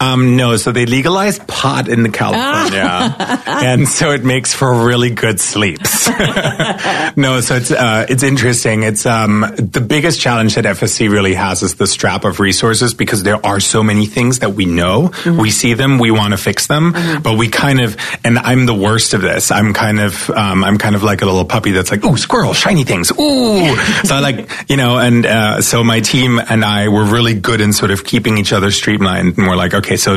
Um, 0.00 0.36
no. 0.36 0.56
So 0.56 0.70
they 0.70 0.84
legalized 0.84 1.46
pot 1.48 1.88
in 1.88 2.12
California, 2.12 3.16
and 3.46 3.88
so 3.88 4.10
it 4.10 4.22
makes 4.22 4.52
for 4.52 4.84
really 4.84 5.10
good 5.10 5.40
sleeps. 5.40 6.08
no, 7.16 7.40
so 7.40 7.56
it's 7.56 7.70
uh, 7.70 8.04
it's 8.08 8.22
interesting. 8.22 8.82
It's 8.82 9.06
um, 9.06 9.46
the 9.56 9.80
biggest 9.80 10.20
challenge 10.20 10.56
that 10.56 10.64
FSC 10.64 11.08
really 11.10 11.32
has 11.32 11.62
is 11.62 11.76
the 11.76 11.86
strap 11.86 12.24
of 12.24 12.38
resources 12.38 12.92
because 12.92 13.22
there 13.22 13.44
are 13.46 13.60
so 13.60 13.82
many 13.82 14.04
things 14.04 14.40
that 14.40 14.50
we 14.50 14.66
know. 14.66 15.08
Mm-hmm. 15.08 15.40
We 15.40 15.50
see 15.50 15.72
them, 15.72 15.98
we 15.98 16.10
want 16.10 16.32
to 16.32 16.38
fix 16.38 16.66
them, 16.66 16.92
mm-hmm. 16.92 17.22
but 17.22 17.38
we 17.38 17.48
kind 17.48 17.80
of 17.80 17.96
and 18.24 18.38
I'm 18.38 18.66
the 18.66 18.74
worst 18.74 19.14
of 19.14 19.22
this. 19.22 19.50
I'm 19.50 19.72
kind 19.72 20.00
of 20.00 20.28
um, 20.30 20.64
I'm 20.64 20.76
kind 20.76 20.94
of 20.94 21.02
like 21.02 21.22
a 21.22 21.26
little 21.26 21.46
puppy 21.46 21.70
that's 21.70 21.90
like, 21.90 22.04
ooh, 22.04 22.18
squirrel, 22.18 22.52
shiny 22.52 22.84
things, 22.84 23.10
ooh. 23.12 23.76
so 24.04 24.16
I 24.16 24.20
like 24.20 24.50
you 24.68 24.76
know, 24.76 24.98
and 24.98 25.24
uh, 25.24 25.62
so 25.62 25.82
my 25.82 26.00
team 26.00 26.38
and 26.38 26.62
I 26.62 26.88
were 26.88 27.04
really 27.04 27.21
really 27.22 27.40
good 27.40 27.60
in 27.60 27.72
sort 27.72 27.90
of 27.90 28.04
keeping 28.04 28.38
each 28.38 28.52
other 28.52 28.70
streamlined. 28.70 29.38
And 29.38 29.46
we're 29.46 29.56
like, 29.56 29.74
okay, 29.74 29.96
so 29.96 30.16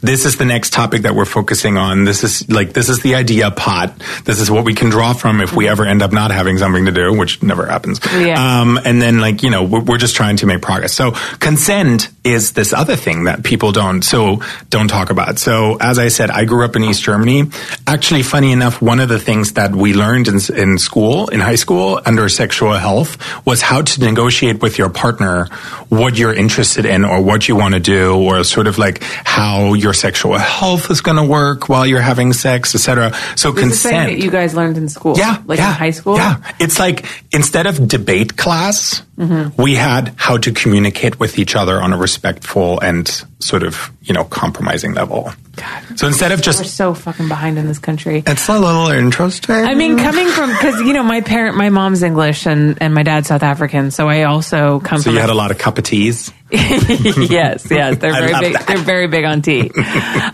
this 0.00 0.24
is 0.24 0.36
the 0.36 0.44
next 0.44 0.72
topic 0.72 1.02
that 1.02 1.14
we're 1.14 1.26
focusing 1.26 1.76
on. 1.76 2.04
This 2.04 2.24
is 2.24 2.48
like, 2.48 2.72
this 2.72 2.88
is 2.88 3.00
the 3.00 3.14
idea 3.14 3.50
pot. 3.50 3.92
This 4.24 4.40
is 4.40 4.50
what 4.50 4.64
we 4.64 4.74
can 4.74 4.88
draw 4.90 5.12
from 5.12 5.40
if 5.40 5.52
we 5.52 5.68
ever 5.68 5.84
end 5.84 6.02
up 6.02 6.12
not 6.12 6.30
having 6.30 6.58
something 6.58 6.86
to 6.86 6.92
do, 6.92 7.16
which 7.16 7.42
never 7.42 7.66
happens. 7.66 8.00
Yeah. 8.14 8.60
Um, 8.60 8.78
and 8.84 9.00
then 9.00 9.20
like, 9.20 9.42
you 9.42 9.50
know, 9.50 9.64
we're, 9.64 9.82
we're 9.82 9.98
just 9.98 10.16
trying 10.16 10.38
to 10.38 10.46
make 10.46 10.62
progress. 10.62 10.94
So 10.94 11.12
consent 11.38 12.08
is 12.26 12.52
this 12.52 12.72
other 12.72 12.96
thing 12.96 13.24
that 13.24 13.44
people 13.44 13.70
don't, 13.70 14.02
so 14.02 14.42
don't 14.68 14.88
talk 14.88 15.10
about. 15.10 15.38
So 15.38 15.76
as 15.80 15.98
I 15.98 16.08
said, 16.08 16.30
I 16.30 16.44
grew 16.44 16.64
up 16.64 16.74
in 16.74 16.82
East 16.82 17.02
Germany. 17.02 17.44
Actually, 17.86 18.24
funny 18.24 18.50
enough, 18.50 18.82
one 18.82 18.98
of 18.98 19.08
the 19.08 19.20
things 19.20 19.52
that 19.52 19.74
we 19.74 19.94
learned 19.94 20.26
in, 20.26 20.40
in 20.54 20.76
school, 20.78 21.28
in 21.28 21.38
high 21.38 21.54
school 21.54 22.00
under 22.04 22.28
sexual 22.28 22.72
health 22.72 23.16
was 23.46 23.62
how 23.62 23.82
to 23.82 24.00
negotiate 24.00 24.60
with 24.60 24.76
your 24.76 24.90
partner 24.90 25.46
what 25.88 26.18
you're 26.18 26.34
interested 26.34 26.84
in 26.84 27.04
or 27.04 27.22
what 27.22 27.46
you 27.46 27.54
want 27.54 27.74
to 27.74 27.80
do 27.80 28.16
or 28.16 28.42
sort 28.42 28.66
of 28.66 28.76
like 28.76 29.02
how 29.02 29.74
your 29.74 29.94
sexual 29.94 30.36
health 30.36 30.90
is 30.90 31.00
going 31.00 31.16
to 31.16 31.24
work 31.24 31.68
while 31.68 31.86
you're 31.86 32.00
having 32.00 32.32
sex, 32.32 32.74
etc. 32.74 33.12
So 33.36 33.52
this 33.52 33.62
consent. 33.62 34.10
that 34.10 34.24
you 34.24 34.32
guys 34.32 34.54
learned 34.54 34.76
in 34.76 34.88
school, 34.88 35.16
yeah, 35.16 35.42
like 35.46 35.58
yeah, 35.58 35.70
in 35.70 35.74
high 35.74 35.90
school. 35.90 36.16
Yeah, 36.16 36.42
it's 36.58 36.80
like 36.80 37.06
instead 37.30 37.66
of 37.66 37.86
debate 37.86 38.36
class, 38.36 39.02
mm-hmm. 39.16 39.60
we 39.60 39.74
had 39.74 40.14
how 40.16 40.36
to 40.38 40.52
communicate 40.52 41.18
with 41.18 41.38
each 41.38 41.56
other 41.56 41.80
on 41.80 41.92
a 41.92 41.96
respectful 41.96 42.80
and 42.80 43.24
sort 43.38 43.62
of 43.62 43.90
you 44.02 44.14
know 44.14 44.24
compromising 44.24 44.94
level. 44.94 45.32
God, 45.56 45.98
so 45.98 46.06
instead 46.06 46.32
of 46.32 46.42
just 46.42 46.60
we're 46.60 46.64
so 46.64 46.94
fucking 46.94 47.28
behind 47.28 47.58
in 47.58 47.66
this 47.66 47.78
country. 47.78 48.22
It's 48.26 48.48
a 48.48 48.58
little 48.58 48.88
interesting. 48.88 49.54
I 49.54 49.74
mean, 49.74 49.98
coming 49.98 50.28
from 50.28 50.50
because 50.50 50.80
you 50.80 50.92
know 50.92 51.02
my 51.02 51.20
parent, 51.20 51.56
my 51.56 51.70
mom's 51.70 52.02
English 52.02 52.46
and 52.46 52.78
and 52.80 52.94
my 52.94 53.02
dad's 53.02 53.28
South 53.28 53.42
African, 53.42 53.90
so 53.90 54.08
I 54.08 54.24
also 54.24 54.80
come. 54.80 54.98
So 54.98 55.04
from 55.04 55.14
you 55.14 55.20
had 55.20 55.30
a 55.30 55.34
lot 55.34 55.50
of 55.50 55.58
cup 55.58 55.78
of 55.78 55.84
teas. 55.84 56.32
yes, 56.50 57.66
yes, 57.68 57.98
they're 57.98 58.12
very 58.12 58.40
big. 58.40 58.52
That. 58.52 58.66
They're 58.68 58.78
very 58.78 59.08
big 59.08 59.24
on 59.24 59.42
tea. 59.42 59.70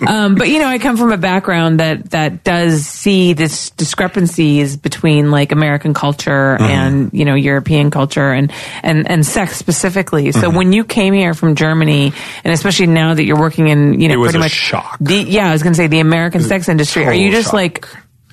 um, 0.07 0.35
but 0.35 0.49
you 0.49 0.59
know, 0.59 0.67
I 0.67 0.79
come 0.79 0.99
from 0.99 1.11
a 1.11 1.17
background 1.17 1.81
that 1.81 2.11
that 2.11 2.45
does 2.45 2.85
see 2.85 3.33
this 3.33 3.71
discrepancies 3.71 4.77
between 4.77 5.31
like 5.31 5.53
American 5.53 5.95
culture 5.95 6.59
mm-hmm. 6.61 6.65
and 6.65 7.13
you 7.15 7.25
know 7.25 7.35
European 7.35 7.91
culture 7.91 8.31
and 8.31 8.53
and 8.83 9.11
and 9.11 9.25
sex 9.25 9.57
specifically. 9.57 10.33
So 10.33 10.49
mm-hmm. 10.49 10.57
when 10.59 10.73
you 10.75 10.85
came 10.85 11.15
here 11.15 11.33
from 11.33 11.55
Germany, 11.55 12.13
and 12.45 12.53
especially 12.53 12.89
now 12.89 13.15
that 13.15 13.25
you're 13.25 13.41
working 13.41 13.69
in 13.69 13.99
you 13.99 14.09
know 14.09 14.23
pretty 14.23 14.39
much 14.39 14.51
shock. 14.51 14.99
The, 15.01 15.17
yeah, 15.17 15.49
I 15.49 15.53
was 15.53 15.63
going 15.63 15.73
to 15.73 15.79
say 15.79 15.87
the 15.87 16.01
American 16.01 16.43
sex 16.43 16.69
industry. 16.69 17.07
Are 17.07 17.15
you 17.15 17.31
just 17.31 17.47
shock. 17.47 17.55
like? 17.55 17.89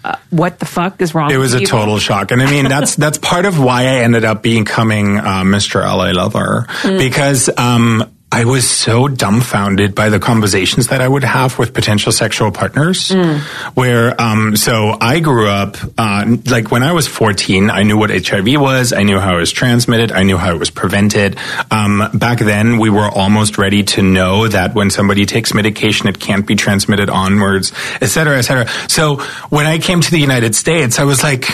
Uh, 0.09 0.15
what 0.31 0.57
the 0.59 0.65
fuck 0.65 1.01
is 1.01 1.13
wrong? 1.13 1.31
It 1.31 1.37
was 1.37 1.53
a 1.53 1.63
total 1.63 1.99
shock, 1.99 2.31
and 2.31 2.41
I 2.41 2.49
mean 2.49 2.67
that's 2.67 2.95
that's 2.95 3.17
part 3.19 3.45
of 3.45 3.59
why 3.59 3.81
I 3.83 3.99
ended 3.99 4.25
up 4.25 4.41
becoming 4.41 5.17
uh, 5.17 5.43
Mr. 5.43 5.81
LA 5.83 6.11
Leather 6.11 6.65
Mm. 6.81 6.97
because 6.97 7.49
um, 7.57 8.03
I 8.31 8.45
was 8.45 8.69
so 8.69 9.07
dumbfounded 9.07 9.95
by 9.95 10.09
the 10.09 10.19
conversations 10.19 10.89
that 10.89 11.01
I 11.01 11.07
would 11.07 11.23
have 11.23 11.57
with 11.57 11.73
potential 11.73 12.11
sexual 12.11 12.51
partners. 12.51 13.09
Mm. 13.09 13.39
Where 13.75 14.19
um, 14.21 14.55
so 14.55 14.95
I 15.01 15.19
grew 15.19 15.49
up 15.49 15.77
uh, 15.97 16.37
like 16.45 16.69
when 16.69 16.83
I 16.83 16.91
was 16.91 17.07
fourteen, 17.07 17.69
I 17.71 17.83
knew 17.83 17.97
what 17.97 18.11
HIV 18.11 18.61
was, 18.61 18.93
I 18.93 19.03
knew 19.03 19.19
how 19.19 19.37
it 19.37 19.39
was 19.39 19.51
transmitted, 19.51 20.11
I 20.11 20.23
knew 20.23 20.37
how 20.37 20.53
it 20.53 20.59
was 20.59 20.69
prevented. 20.69 21.37
Um, 21.71 22.07
back 22.13 22.39
then, 22.39 22.77
we 22.77 22.91
were 22.91 23.09
almost 23.09 23.57
ready 23.57 23.83
to 23.83 24.03
know 24.03 24.47
that 24.47 24.75
when 24.75 24.89
somebody 24.91 25.25
takes 25.25 25.53
medication, 25.53 26.07
it 26.07 26.19
can't 26.19 26.45
be 26.45 26.55
transmitted 26.55 27.09
onwards, 27.09 27.73
et 27.99 28.07
cetera, 28.07 28.37
et 28.37 28.43
cetera. 28.43 28.67
So 28.89 29.17
when 29.49 29.65
I 29.65 29.79
came 29.79 30.01
to 30.01 30.11
the 30.11 30.19
United 30.19 30.53
States, 30.53 30.99
I 30.99 31.03
was 31.03 31.23
like 31.23 31.45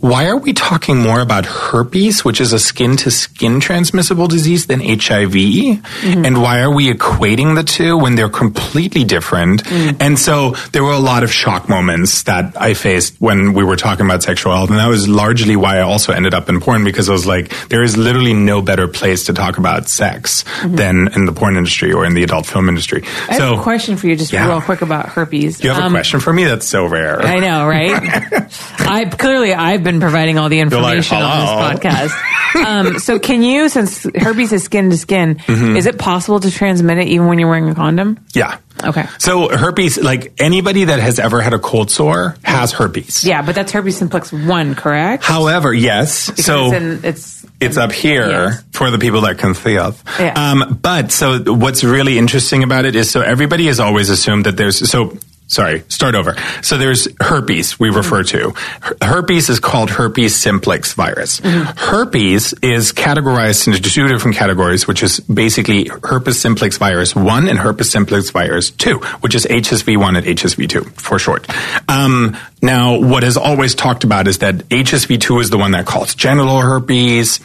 why 0.00 0.26
are 0.26 0.36
we 0.36 0.52
talking 0.52 0.96
more 0.98 1.20
about 1.20 1.44
herpes, 1.46 2.24
which 2.24 2.40
is 2.40 2.52
a 2.52 2.58
skin 2.58 2.96
to 2.98 3.10
skin 3.10 3.60
transmissible 3.60 4.28
disease, 4.28 4.66
than 4.66 4.80
HIV? 4.80 5.32
Mm-hmm. 5.32 6.24
And 6.24 6.40
why 6.42 6.60
are 6.60 6.72
we 6.72 6.92
equating 6.92 7.54
the 7.54 7.64
two 7.64 7.96
when 7.98 8.14
they're 8.14 8.28
completely 8.28 9.04
different? 9.04 9.64
Mm. 9.64 9.96
And 10.00 10.18
so 10.18 10.50
there 10.72 10.84
were 10.84 10.92
a 10.92 10.98
lot 10.98 11.22
of 11.24 11.32
shock 11.32 11.68
moments 11.68 12.22
that 12.24 12.60
I 12.60 12.74
faced 12.74 13.16
when 13.20 13.54
we 13.54 13.64
were 13.64 13.76
talking 13.76 14.06
about 14.06 14.22
sexual 14.22 14.52
health. 14.52 14.70
And 14.70 14.78
that 14.78 14.88
was 14.88 15.08
largely 15.08 15.56
why 15.56 15.78
I 15.78 15.80
also 15.80 16.12
ended 16.12 16.34
up 16.34 16.48
in 16.48 16.60
porn 16.60 16.84
because 16.84 17.08
I 17.08 17.12
was 17.12 17.26
like, 17.26 17.52
there 17.68 17.82
is 17.82 17.96
literally 17.96 18.34
no 18.34 18.62
better 18.62 18.86
place 18.88 19.24
to 19.24 19.32
talk 19.32 19.58
about 19.58 19.88
sex 19.88 20.44
mm-hmm. 20.44 20.76
than 20.76 21.08
in 21.14 21.24
the 21.24 21.32
porn 21.32 21.56
industry 21.56 21.92
or 21.92 22.04
in 22.04 22.14
the 22.14 22.22
adult 22.22 22.46
film 22.46 22.68
industry. 22.68 23.02
I 23.28 23.38
so, 23.38 23.50
have 23.50 23.58
a 23.60 23.62
question 23.62 23.96
for 23.96 24.06
you, 24.06 24.16
just 24.16 24.32
Yeah. 24.32 24.46
real 24.48 24.60
quick 24.60 24.82
about 24.82 25.08
herpes. 25.08 25.62
you 25.62 25.70
have 25.70 25.78
a 25.82 25.86
Um, 25.86 25.92
question 25.92 26.20
for 26.20 26.32
me? 26.32 26.44
That's 26.44 26.66
so 26.68 26.86
rare. 26.86 27.20
I 27.20 27.38
know, 27.40 27.66
right? 27.66 28.48
I 28.80 29.04
clearly 29.06 29.54
I've 29.54 29.87
been 29.90 30.00
providing 30.00 30.38
all 30.38 30.48
the 30.48 30.58
like, 30.62 30.72
information 30.72 31.16
on 31.18 31.40
this 31.72 31.80
podcast. 31.82 32.24
Um, 32.66 32.98
so, 32.98 33.18
can 33.18 33.42
you, 33.42 33.68
since 33.68 34.04
herpes 34.16 34.54
is 34.54 34.64
skin 34.64 34.88
to 34.88 34.96
skin, 34.96 35.34
Mm-hmm. 35.36 35.76
is 35.76 35.84
it 35.84 35.98
possible 35.98 36.40
to 36.40 36.50
transmit 36.50 36.96
it 36.96 37.08
even 37.08 37.26
when 37.26 37.38
you're 37.38 37.48
wearing 37.48 37.68
a 37.68 37.74
condom? 37.74 38.24
yeah. 38.34 38.58
Okay. 38.82 39.04
So 39.18 39.48
herpes, 39.54 39.98
like 39.98 40.32
anybody 40.38 40.84
that 40.84 40.98
has 41.00 41.18
ever 41.18 41.40
had 41.42 41.52
a 41.52 41.58
cold 41.58 41.90
sore 41.90 42.36
has 42.44 42.72
herpes. 42.72 43.22
Yeah, 43.24 43.42
but 43.42 43.54
that's 43.54 43.70
herpes 43.72 43.98
simplex 43.98 44.32
one, 44.32 44.74
correct? 44.76 45.24
However, 45.24 45.74
yes. 45.74 46.30
Because 46.30 46.44
so 46.46 46.66
it's, 46.66 46.74
in, 46.74 47.04
it's 47.04 47.46
it's 47.60 47.76
up 47.76 47.90
here 47.92 48.28
Yes. 48.30 48.64
for 48.72 48.90
the 48.92 48.98
people 48.98 49.22
that 49.22 49.36
can 49.38 49.54
see 49.54 49.76
us. 49.76 50.00
Yeah. 50.18 50.32
Um, 50.52 50.78
but 50.80 51.10
so 51.12 51.42
what's 51.52 51.82
really 51.84 52.16
interesting 52.18 52.62
about 52.62 52.84
it 52.86 52.94
is 52.96 53.10
so 53.10 53.20
everybody 53.20 53.66
has 53.66 53.78
always 53.80 54.08
assumed 54.10 54.46
that 54.46 54.56
there's 54.56 54.88
so. 54.90 55.18
Sorry, 55.48 55.82
start 55.88 56.14
over. 56.14 56.36
So 56.60 56.76
there's 56.76 57.08
herpes 57.22 57.80
we 57.80 57.88
refer 57.88 58.22
to. 58.22 58.52
Herpes 59.00 59.48
is 59.48 59.58
called 59.60 59.88
herpes 59.88 60.36
simplex 60.36 60.92
virus. 60.92 61.40
Herpes 61.42 62.52
is 62.60 62.92
categorized 62.92 63.66
into 63.66 63.80
two 63.80 64.08
different 64.08 64.36
categories, 64.36 64.86
which 64.86 65.02
is 65.02 65.20
basically 65.20 65.88
herpes 66.04 66.38
simplex 66.38 66.76
virus 66.76 67.16
1 67.16 67.48
and 67.48 67.58
herpes 67.58 67.90
simplex 67.90 68.28
virus 68.28 68.70
2, 68.70 68.98
which 69.20 69.34
is 69.34 69.46
HSV1 69.46 70.18
and 70.18 70.26
HSV2 70.26 71.00
for 71.00 71.18
short. 71.18 71.46
Um, 71.88 72.36
now, 72.60 73.00
what 73.00 73.24
is 73.24 73.38
always 73.38 73.74
talked 73.74 74.04
about 74.04 74.28
is 74.28 74.38
that 74.38 74.56
HSV2 74.68 75.40
is 75.40 75.50
the 75.50 75.58
one 75.58 75.70
that 75.70 75.86
causes 75.86 76.14
genital 76.14 76.60
herpes, 76.60 77.40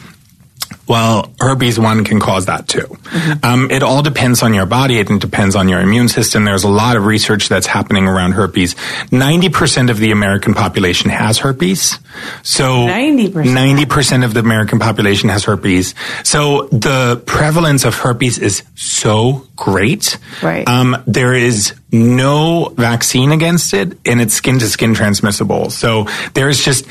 well, 0.86 1.32
herpes 1.40 1.78
1 1.78 2.04
can 2.04 2.20
cause 2.20 2.46
that 2.46 2.68
too. 2.68 2.96
Um, 3.42 3.70
it 3.70 3.82
all 3.82 4.02
depends 4.02 4.42
on 4.42 4.52
your 4.52 4.66
body. 4.66 4.98
It 4.98 5.08
depends 5.18 5.56
on 5.56 5.68
your 5.68 5.80
immune 5.80 6.08
system. 6.08 6.44
There's 6.44 6.64
a 6.64 6.68
lot 6.68 6.96
of 6.96 7.06
research 7.06 7.48
that's 7.48 7.66
happening 7.66 8.06
around 8.06 8.32
herpes. 8.32 8.74
90% 8.74 9.90
of 9.90 9.98
the 9.98 10.10
American 10.10 10.52
population 10.52 11.10
has 11.10 11.38
herpes. 11.38 11.98
So 12.42 12.86
90%? 12.86 13.32
90% 13.32 14.24
of 14.24 14.34
the 14.34 14.40
American 14.40 14.78
population 14.78 15.28
has 15.30 15.44
herpes. 15.44 15.94
So 16.22 16.68
the 16.68 17.22
prevalence 17.26 17.84
of 17.84 17.94
herpes 17.94 18.38
is 18.38 18.62
so 18.74 19.46
great. 19.56 20.18
Right. 20.42 20.68
Um, 20.68 21.02
there 21.06 21.34
is 21.34 21.74
no 21.90 22.74
vaccine 22.76 23.32
against 23.32 23.72
it 23.72 23.96
and 24.04 24.20
it's 24.20 24.34
skin 24.34 24.58
to 24.58 24.66
skin 24.66 24.94
transmissible. 24.94 25.70
So 25.70 26.06
there's 26.34 26.62
just, 26.62 26.86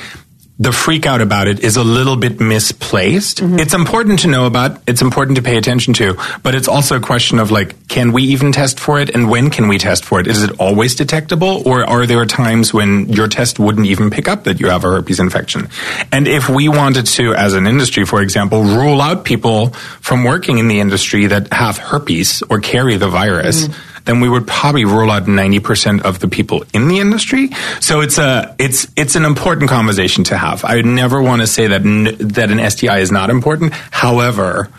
the 0.60 0.72
freak 0.72 1.08
out 1.08 1.20
about 1.20 1.48
it 1.48 1.62
is 1.62 1.78
a 1.78 1.84
little 1.84 2.16
bit 2.16 2.40
misplaced. 2.40 3.40
Mm-hmm. 3.40 3.60
It's 3.60 3.74
important 3.74 4.20
to 4.20 4.28
know 4.28 4.46
about, 4.46 4.82
it's 4.86 5.02
important 5.02 5.38
to 5.38 5.42
pay 5.42 5.58
attention 5.58 5.94
to, 5.96 6.16
but 6.44 6.54
it's 6.54 6.68
also 6.68 6.98
a 6.98 7.00
question 7.00 7.40
of 7.40 7.50
like, 7.50 7.88
can 7.88 8.12
we 8.12 8.24
even 8.24 8.52
test 8.52 8.80
for 8.80 9.00
it 9.00 9.10
and 9.10 9.30
when 9.30 9.50
can 9.50 9.68
we 9.68 9.80
test 9.80 10.06
for 10.06 10.20
it? 10.20 10.28
Is 10.28 10.44
it 10.44 10.60
always 10.60 10.94
detectable 10.96 11.68
or 11.68 11.84
are 11.84 12.06
there 12.06 12.26
times 12.26 12.72
when 12.72 13.10
your 13.10 13.28
test 13.28 13.58
wouldn't 13.58 13.88
even 13.88 14.12
pick 14.12 14.28
up 14.28 14.44
that 14.44 14.60
you 14.60 14.68
have 14.70 14.84
a 14.84 14.90
herpes 14.90 15.20
infection? 15.20 15.70
And 16.12 16.28
if 16.28 16.50
we 16.50 16.70
wanted 16.70 17.08
to, 17.08 17.34
as 17.34 17.56
an 17.56 17.66
industry, 17.66 18.06
for 18.06 18.22
example, 18.22 18.64
rule 18.64 19.02
out 19.02 19.26
people 19.26 19.70
from 20.02 20.24
working 20.24 20.60
in 20.60 20.68
the 20.68 20.80
industry 20.80 21.26
that 21.28 21.52
have 21.52 21.80
herpes 21.80 22.44
or 22.48 22.60
carry 22.60 22.98
the 22.98 23.10
virus, 23.10 23.68
mm-hmm. 23.68 23.93
Then 24.06 24.20
we 24.20 24.30
would 24.30 24.48
probably 24.48 24.86
rule 24.86 25.10
out 25.10 25.24
90% 25.24 26.02
of 26.02 26.20
the 26.20 26.28
people 26.28 26.64
in 26.74 26.88
the 26.88 27.00
industry. 27.00 27.50
So 27.80 28.02
it's 28.02 28.18
a, 28.18 28.56
it's, 28.60 28.88
it's 28.96 29.16
an 29.16 29.26
important 29.26 29.70
conversation 29.70 30.24
to 30.26 30.38
have. 30.38 30.66
I 30.66 30.76
would 30.76 30.86
never 30.86 31.22
want 31.22 31.42
to 31.42 31.48
say 31.48 31.68
that, 31.68 31.84
that 32.20 32.52
an 32.52 32.70
STI 32.70 33.00
is 33.00 33.12
not 33.12 33.30
important. 33.30 33.74
However, 33.74 34.70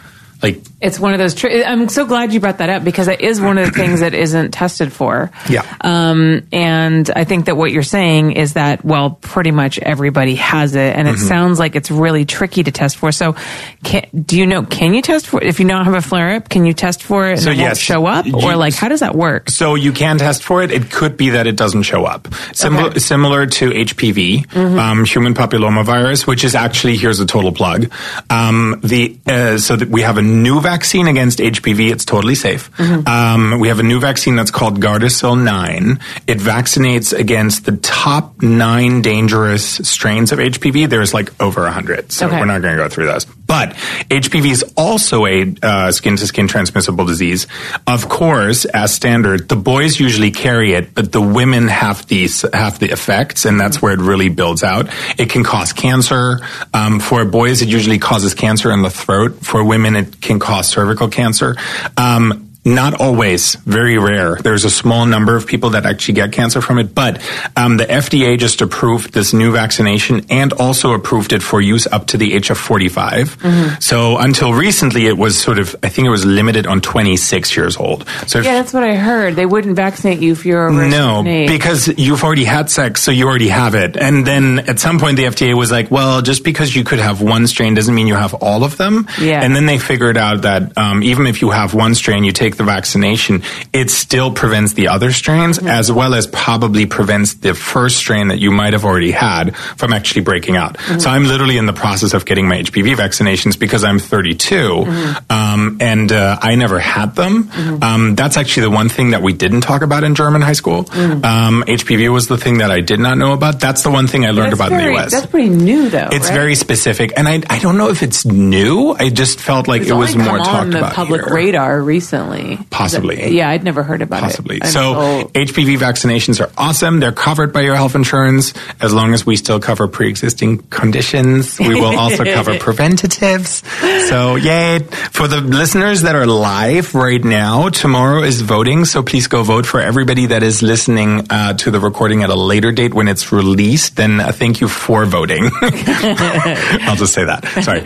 like, 0.44 0.62
It's 0.80 0.98
one 1.00 1.12
of 1.14 1.18
those. 1.18 1.34
I'm 1.44 1.88
so 1.88 2.06
glad 2.06 2.32
you 2.32 2.40
brought 2.40 2.58
that 2.58 2.68
up 2.70 2.84
because 2.84 3.08
it 3.08 3.20
is 3.20 3.40
one 3.40 3.58
of 3.58 3.66
the 3.66 3.72
things 3.82 4.00
that 4.00 4.14
isn't 4.14 4.52
tested 4.52 4.92
for. 4.92 5.30
Yeah. 5.48 5.62
Um, 5.80 6.46
and 6.52 7.08
I 7.10 7.24
think 7.24 7.46
that 7.46 7.56
what 7.56 7.72
you're 7.72 7.82
saying 7.82 8.32
is 8.32 8.52
that 8.54 8.84
well, 8.84 9.10
pretty 9.20 9.50
much 9.50 9.78
everybody 9.78 10.34
has 10.36 10.74
it, 10.74 10.94
and 10.96 11.08
it 11.08 11.14
Mm-hmm. 11.14 11.28
sounds 11.28 11.58
like 11.58 11.76
it's 11.76 11.90
really 11.90 12.24
tricky 12.24 12.62
to 12.64 12.70
test 12.72 12.96
for. 12.96 13.12
So, 13.12 13.36
can, 13.84 14.04
do 14.14 14.36
you 14.38 14.46
know? 14.46 14.62
Can 14.64 14.94
you 14.94 15.00
test 15.02 15.26
for 15.28 15.42
if 15.42 15.60
you 15.60 15.66
don't 15.68 15.84
have 15.84 15.94
a 15.94 16.02
flare 16.02 16.34
up? 16.36 16.48
Can 16.48 16.64
you 16.66 16.72
test 16.74 17.02
for 17.02 17.28
it 17.28 17.32
and 17.32 17.40
So 17.40 17.50
it 17.50 17.56
won't 17.56 17.60
yes, 17.60 17.78
show 17.78 18.06
up, 18.06 18.26
you- 18.26 18.34
or 18.34 18.56
like 18.56 18.74
how 18.74 18.88
does 18.88 19.00
that 19.00 19.14
work? 19.14 19.48
So 19.50 19.74
you 19.76 19.92
can 19.92 20.18
test 20.18 20.42
for 20.42 20.62
it. 20.62 20.70
It 20.72 20.90
could 20.90 21.16
be 21.16 21.30
that 21.30 21.46
it 21.46 21.56
doesn't 21.56 21.82
show 21.84 22.04
up. 22.04 22.28
Similar, 22.52 22.88
Okay. 22.90 22.98
similar 22.98 23.46
to 23.46 23.70
HPV, 23.70 24.54
um, 24.56 25.04
human 25.04 25.34
papillomavirus, 25.34 26.26
which 26.26 26.44
is 26.44 26.54
actually 26.54 26.96
here's 26.96 27.20
a 27.20 27.26
total 27.26 27.52
plug. 27.52 27.90
Um, 28.30 28.80
the 28.82 29.18
uh, 29.26 29.58
so 29.58 29.76
that 29.76 29.88
we 29.88 30.02
have 30.02 30.18
a 30.18 30.22
new 30.34 30.60
vaccine 30.60 31.06
against 31.06 31.38
HPV. 31.38 31.90
It's 31.90 32.04
totally 32.04 32.34
safe. 32.34 32.68
Um, 32.80 33.58
we 33.60 33.68
have 33.68 33.78
a 33.80 33.82
new 33.82 34.00
vaccine 34.00 34.36
that's 34.36 34.50
called 34.50 34.80
Gardasil 34.80 35.42
nine. 35.42 36.00
It 36.26 36.38
vaccinates 36.38 37.16
against 37.18 37.64
the 37.64 37.76
top 37.78 38.42
nine 38.42 39.00
dangerous 39.02 39.64
strains 39.88 40.32
of 40.32 40.38
HPV. 40.38 40.88
There's 40.88 41.14
like 41.14 41.30
over 41.40 41.64
a 41.66 41.72
hundred, 41.72 42.12
so 42.12 42.26
Okay. 42.26 42.38
we're 42.38 42.44
not 42.46 42.60
going 42.62 42.76
to 42.76 42.82
go 42.82 42.88
through 42.88 43.06
those. 43.06 43.26
But 43.46 43.70
HPV 44.10 44.50
is 44.50 44.64
also 44.76 45.26
a 45.26 45.54
uh, 45.62 45.92
skin 45.92 46.16
to 46.16 46.26
skin 46.26 46.48
transmissible 46.48 47.04
disease. 47.04 47.46
Of 47.86 48.08
course, 48.08 48.64
as 48.64 48.94
standard, 48.94 49.48
the 49.48 49.56
boys 49.56 50.00
usually 50.00 50.30
carry 50.30 50.72
it, 50.72 50.94
but 50.94 51.12
the 51.12 51.20
women 51.20 51.68
have 51.68 52.06
these 52.06 52.44
have 52.52 52.78
the 52.78 52.90
effects, 52.90 53.44
and 53.44 53.60
that's 53.60 53.82
where 53.82 53.92
it 53.92 54.00
really 54.00 54.28
builds 54.28 54.62
out. 54.62 54.88
It 55.18 55.30
can 55.30 55.44
cause 55.44 55.72
cancer. 55.72 56.40
Um, 56.72 57.00
for 57.00 57.24
boys, 57.24 57.62
it 57.62 57.68
usually 57.68 57.98
causes 57.98 58.34
cancer 58.34 58.70
in 58.72 58.82
the 58.82 58.90
throat. 58.90 59.44
For 59.44 59.62
women, 59.62 59.96
it 59.96 60.20
can 60.20 60.38
cause 60.38 60.68
cervical 60.68 61.08
cancer. 61.08 61.56
Um, 61.96 62.43
not 62.64 63.00
always, 63.00 63.56
very 63.56 63.98
rare. 63.98 64.36
There's 64.36 64.64
a 64.64 64.70
small 64.70 65.06
number 65.06 65.36
of 65.36 65.46
people 65.46 65.70
that 65.70 65.84
actually 65.84 66.14
get 66.14 66.32
cancer 66.32 66.60
from 66.62 66.78
it, 66.78 66.94
but 66.94 67.20
um, 67.56 67.76
the 67.76 67.84
FDA 67.84 68.38
just 68.38 68.62
approved 68.62 69.12
this 69.12 69.32
new 69.34 69.52
vaccination 69.52 70.26
and 70.30 70.52
also 70.54 70.92
approved 70.94 71.32
it 71.32 71.42
for 71.42 71.60
use 71.60 71.86
up 71.86 72.06
to 72.08 72.16
the 72.16 72.32
age 72.34 72.50
of 72.50 72.58
45. 72.58 73.76
So 73.80 74.16
until 74.18 74.52
recently, 74.54 75.06
it 75.06 75.16
was 75.18 75.38
sort 75.38 75.58
of, 75.58 75.76
I 75.82 75.88
think 75.88 76.06
it 76.06 76.10
was 76.10 76.24
limited 76.24 76.66
on 76.66 76.80
26 76.80 77.56
years 77.56 77.76
old. 77.76 78.06
So 78.26 78.40
Yeah, 78.40 78.54
that's 78.54 78.72
what 78.72 78.82
I 78.82 78.94
heard. 78.96 79.36
They 79.36 79.46
wouldn't 79.46 79.76
vaccinate 79.76 80.20
you 80.20 80.32
if 80.32 80.46
you're 80.46 80.68
over 80.68 80.88
no, 80.88 81.22
because 81.22 81.88
you've 81.98 82.24
already 82.24 82.44
had 82.44 82.70
sex, 82.70 83.02
so 83.02 83.10
you 83.10 83.26
already 83.28 83.48
have 83.48 83.74
it. 83.74 83.96
And 83.96 84.26
then 84.26 84.60
at 84.60 84.78
some 84.80 84.98
point, 84.98 85.16
the 85.16 85.24
FDA 85.24 85.54
was 85.54 85.70
like, 85.70 85.90
well, 85.90 86.22
just 86.22 86.44
because 86.44 86.74
you 86.74 86.84
could 86.84 86.98
have 86.98 87.20
one 87.20 87.46
strain 87.46 87.74
doesn't 87.74 87.94
mean 87.94 88.06
you 88.06 88.14
have 88.14 88.34
all 88.34 88.64
of 88.64 88.76
them. 88.76 89.06
Yeah. 89.20 89.42
And 89.42 89.54
then 89.54 89.66
they 89.66 89.78
figured 89.78 90.16
out 90.16 90.42
that 90.42 90.76
um, 90.78 91.02
even 91.02 91.26
if 91.26 91.42
you 91.42 91.50
have 91.50 91.74
one 91.74 91.94
strain, 91.94 92.24
you 92.24 92.32
take 92.32 92.53
the 92.56 92.64
vaccination, 92.64 93.42
it 93.72 93.90
still 93.90 94.30
prevents 94.32 94.72
the 94.74 94.88
other 94.88 95.12
strains, 95.12 95.58
Mm-hmm. 95.58 95.68
as 95.68 95.90
well 95.92 96.14
as 96.14 96.26
probably 96.26 96.86
prevents 96.86 97.34
the 97.34 97.54
first 97.54 97.96
strain 97.96 98.28
that 98.28 98.38
you 98.38 98.50
might 98.50 98.72
have 98.72 98.84
already 98.84 99.10
had 99.10 99.56
from 99.56 99.92
actually 99.92 100.22
breaking 100.22 100.56
out. 100.56 100.76
Mm-hmm. 100.78 100.98
So 101.00 101.10
I'm 101.10 101.24
literally 101.24 101.58
in 101.58 101.66
the 101.66 101.72
process 101.72 102.14
of 102.14 102.24
getting 102.24 102.48
my 102.48 102.58
HPV 102.62 102.94
vaccinations 102.96 103.58
because 103.58 103.84
I'm 103.84 103.98
32, 103.98 104.54
Mm-hmm. 104.54 105.32
um, 105.32 105.78
and 105.80 106.10
uh, 106.12 106.38
I 106.40 106.54
never 106.54 106.78
had 106.78 107.14
them. 107.14 107.48
Um, 107.82 108.14
that's 108.14 108.36
actually 108.36 108.64
the 108.64 108.70
one 108.70 108.88
thing 108.88 109.10
that 109.10 109.22
we 109.22 109.32
didn't 109.32 109.60
talk 109.62 109.82
about 109.82 110.04
in 110.04 110.14
German 110.14 110.42
high 110.42 110.52
school. 110.54 110.84
Mm-hmm. 110.84 111.24
Um, 111.24 111.64
HPV 111.66 112.12
was 112.12 112.28
the 112.28 112.36
thing 112.38 112.58
that 112.58 112.70
I 112.70 112.80
did 112.80 113.00
not 113.00 113.18
know 113.18 113.32
about. 113.32 113.60
That's 113.60 113.82
the 113.82 113.90
one 113.90 114.06
thing 114.06 114.24
I 114.24 114.30
learned 114.30 114.52
That's 114.52 114.60
about 114.60 114.70
very, 114.70 114.88
in 114.88 114.94
the 114.94 115.00
US. 115.00 115.12
That's 115.12 115.26
pretty 115.26 115.48
new, 115.50 115.88
though. 115.88 116.08
It's 116.12 116.28
right? 116.28 116.34
very 116.34 116.54
specific, 116.54 117.12
and 117.16 117.26
I 117.28 117.42
I 117.48 117.58
don't 117.58 117.76
know 117.76 117.88
if 117.90 118.02
it's 118.02 118.24
new. 118.24 118.92
I 118.98 119.10
just 119.10 119.40
felt 119.40 119.68
like 119.68 119.82
It's 119.82 119.90
it 119.90 119.94
was 119.94 120.16
more 120.16 120.38
talked 120.38 120.48
on 120.48 120.70
the 120.70 120.78
about 120.78 120.94
public 120.94 121.22
here. 121.24 121.34
radar 121.34 121.80
recently. 121.80 122.43
Really? 122.44 122.64
Possibly. 122.70 123.16
That, 123.16 123.32
yeah, 123.32 123.48
I'd 123.50 123.64
never 123.64 123.82
heard 123.82 124.02
about 124.02 124.22
Possibly. 124.22 124.56
it. 124.56 124.62
Possibly. 124.62 125.22
So 125.24 125.28
HPV 125.28 125.78
vaccinations 125.78 126.40
are 126.44 126.50
awesome. 126.56 127.00
They're 127.00 127.12
covered 127.12 127.52
by 127.52 127.62
your 127.62 127.74
health 127.74 127.94
insurance 127.94 128.54
as 128.80 128.92
long 128.92 129.14
as 129.14 129.24
we 129.26 129.36
still 129.36 129.60
cover 129.60 129.88
pre-existing 129.88 130.58
conditions. 130.68 131.58
We 131.58 131.74
will 131.74 131.98
also 131.98 132.24
cover 132.24 132.58
preventatives. 132.58 133.62
So 134.08 134.36
yay. 134.36 134.80
For 135.12 135.28
the 135.28 135.40
listeners 135.40 136.02
that 136.02 136.14
are 136.14 136.26
live 136.26 136.94
right 136.94 137.22
now, 137.22 137.68
tomorrow 137.68 138.22
is 138.22 138.40
voting. 138.40 138.84
So 138.84 139.02
please 139.02 139.26
go 139.26 139.42
vote 139.42 139.66
for 139.66 139.80
everybody 139.80 140.26
that 140.26 140.42
is 140.42 140.62
listening 140.62 141.26
uh, 141.30 141.54
to 141.54 141.70
the 141.70 141.80
recording 141.80 142.22
at 142.22 142.30
a 142.30 142.34
later 142.34 142.72
date 142.72 142.94
when 142.94 143.08
it's 143.08 143.32
released. 143.32 143.96
Then 143.96 144.20
uh, 144.20 144.32
thank 144.32 144.60
you 144.60 144.68
for 144.68 145.04
voting. 145.06 145.44
I'll 145.62 146.96
just 146.96 147.14
say 147.14 147.24
that. 147.24 147.44
Sorry. 147.62 147.84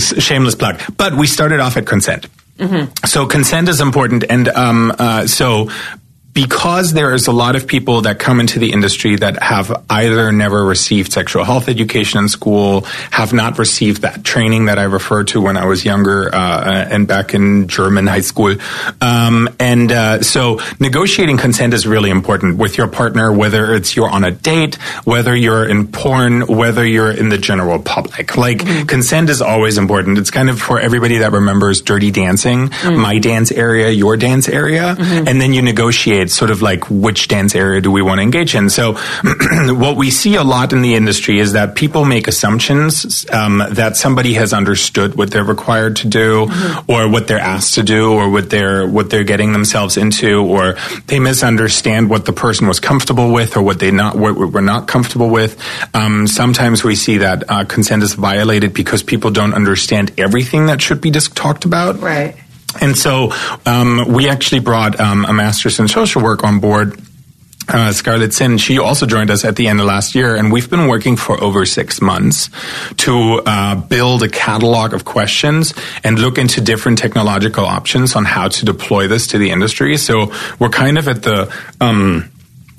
Shameless 0.20 0.54
plug. 0.54 0.80
But 0.96 1.14
we 1.14 1.26
started 1.26 1.60
off 1.60 1.76
at 1.76 1.86
consent. 1.86 2.26
Mm-hmm. 2.58 3.06
So 3.06 3.26
consent 3.26 3.68
is 3.68 3.80
important, 3.80 4.24
and 4.28 4.48
um, 4.48 4.92
uh, 4.98 5.26
so 5.26 5.70
because 6.34 6.92
there 6.92 7.14
is 7.14 7.28
a 7.28 7.32
lot 7.32 7.54
of 7.54 7.68
people 7.68 8.02
that 8.02 8.18
come 8.18 8.40
into 8.40 8.58
the 8.58 8.72
industry 8.72 9.14
that 9.16 9.40
have 9.40 9.84
either 9.88 10.32
never 10.32 10.64
received 10.64 11.12
sexual 11.12 11.44
health 11.44 11.68
education 11.68 12.18
in 12.18 12.28
school, 12.28 12.80
have 13.12 13.32
not 13.32 13.56
received 13.58 14.02
that 14.02 14.24
training 14.24 14.64
that 14.64 14.76
I 14.76 14.82
referred 14.82 15.28
to 15.28 15.40
when 15.40 15.56
I 15.56 15.66
was 15.66 15.84
younger 15.84 16.34
uh, 16.34 16.88
and 16.90 17.06
back 17.06 17.34
in 17.34 17.68
German 17.68 18.08
high 18.08 18.20
school. 18.20 18.56
Um, 19.00 19.48
and 19.60 19.92
uh, 19.92 20.22
so 20.22 20.58
negotiating 20.80 21.38
consent 21.38 21.72
is 21.72 21.86
really 21.86 22.10
important 22.10 22.58
with 22.58 22.76
your 22.76 22.88
partner, 22.88 23.32
whether 23.32 23.72
it's 23.72 23.94
you're 23.94 24.10
on 24.10 24.24
a 24.24 24.32
date, 24.32 24.74
whether 25.04 25.36
you're 25.36 25.68
in 25.68 25.86
porn, 25.86 26.48
whether 26.48 26.84
you're 26.84 27.12
in 27.12 27.28
the 27.28 27.38
general 27.38 27.78
public. 27.78 28.36
Like 28.36 28.58
mm-hmm. 28.58 28.86
consent 28.86 29.30
is 29.30 29.40
always 29.40 29.78
important. 29.78 30.18
It's 30.18 30.32
kind 30.32 30.50
of 30.50 30.60
for 30.60 30.80
everybody 30.80 31.18
that 31.18 31.30
remembers 31.30 31.80
dirty 31.80 32.10
dancing, 32.10 32.70
mm-hmm. 32.70 33.00
my 33.00 33.20
dance 33.20 33.52
area, 33.52 33.90
your 33.90 34.16
dance 34.16 34.48
area, 34.48 34.96
mm-hmm. 34.98 35.28
and 35.28 35.40
then 35.40 35.52
you 35.52 35.62
negotiate 35.62 36.23
it's 36.24 36.34
sort 36.34 36.50
of 36.50 36.62
like 36.62 36.90
which 36.90 37.28
dance 37.28 37.54
area 37.54 37.80
do 37.80 37.90
we 37.90 38.02
want 38.02 38.18
to 38.18 38.22
engage 38.22 38.54
in. 38.54 38.70
So 38.70 38.94
what 39.84 39.96
we 39.96 40.10
see 40.10 40.34
a 40.36 40.42
lot 40.42 40.72
in 40.72 40.82
the 40.82 40.94
industry 40.94 41.38
is 41.38 41.52
that 41.52 41.74
people 41.76 42.04
make 42.04 42.26
assumptions 42.26 43.26
um, 43.30 43.62
that 43.70 43.96
somebody 43.96 44.34
has 44.34 44.52
understood 44.52 45.14
what 45.14 45.30
they're 45.30 45.44
required 45.44 45.96
to 45.96 46.08
do, 46.08 46.46
mm-hmm. 46.46 46.90
or 46.90 47.08
what 47.08 47.28
they're 47.28 47.38
asked 47.38 47.74
to 47.74 47.82
do, 47.82 48.12
or 48.12 48.30
what 48.30 48.50
they're 48.50 48.86
what 48.86 49.10
they're 49.10 49.24
getting 49.24 49.52
themselves 49.52 49.96
into, 49.96 50.42
or 50.44 50.76
they 51.06 51.20
misunderstand 51.20 52.08
what 52.10 52.24
the 52.24 52.32
person 52.32 52.66
was 52.66 52.80
comfortable 52.80 53.32
with, 53.32 53.56
or 53.56 53.62
what 53.62 53.78
they 53.78 53.90
not 53.90 54.16
what 54.16 54.34
were 54.34 54.62
not 54.62 54.88
comfortable 54.88 55.28
with. 55.28 55.60
Um, 55.94 56.26
sometimes 56.26 56.82
we 56.82 56.94
see 56.96 57.18
that 57.18 57.44
uh, 57.50 57.64
consent 57.64 58.02
is 58.02 58.14
violated 58.14 58.72
because 58.72 59.02
people 59.02 59.30
don't 59.30 59.54
understand 59.54 60.12
everything 60.18 60.66
that 60.66 60.80
should 60.80 61.00
be 61.00 61.10
just 61.10 61.36
talked 61.36 61.64
about. 61.64 62.00
Right. 62.00 62.36
And 62.80 62.96
so 62.96 63.32
um, 63.66 64.12
we 64.12 64.28
actually 64.28 64.60
brought 64.60 64.98
um, 65.00 65.24
a 65.24 65.32
master's 65.32 65.78
in 65.78 65.88
social 65.88 66.22
work 66.22 66.44
on 66.44 66.60
board. 66.60 67.00
Uh, 67.66 67.92
Scarlett 67.92 68.34
Sin, 68.34 68.58
she 68.58 68.78
also 68.78 69.06
joined 69.06 69.30
us 69.30 69.42
at 69.44 69.56
the 69.56 69.68
end 69.68 69.80
of 69.80 69.86
last 69.86 70.14
year, 70.14 70.36
and 70.36 70.52
we've 70.52 70.68
been 70.68 70.86
working 70.86 71.16
for 71.16 71.42
over 71.42 71.64
six 71.64 72.00
months 72.02 72.50
to 72.98 73.40
uh, 73.46 73.74
build 73.74 74.22
a 74.22 74.28
catalog 74.28 74.92
of 74.92 75.06
questions 75.06 75.72
and 76.02 76.18
look 76.18 76.36
into 76.36 76.60
different 76.60 76.98
technological 76.98 77.64
options 77.64 78.16
on 78.16 78.26
how 78.26 78.48
to 78.48 78.66
deploy 78.66 79.08
this 79.08 79.28
to 79.28 79.38
the 79.38 79.50
industry. 79.50 79.96
So 79.96 80.30
we're 80.58 80.68
kind 80.68 80.98
of 80.98 81.08
at 81.08 81.22
the 81.22 81.50
um, 81.80 82.30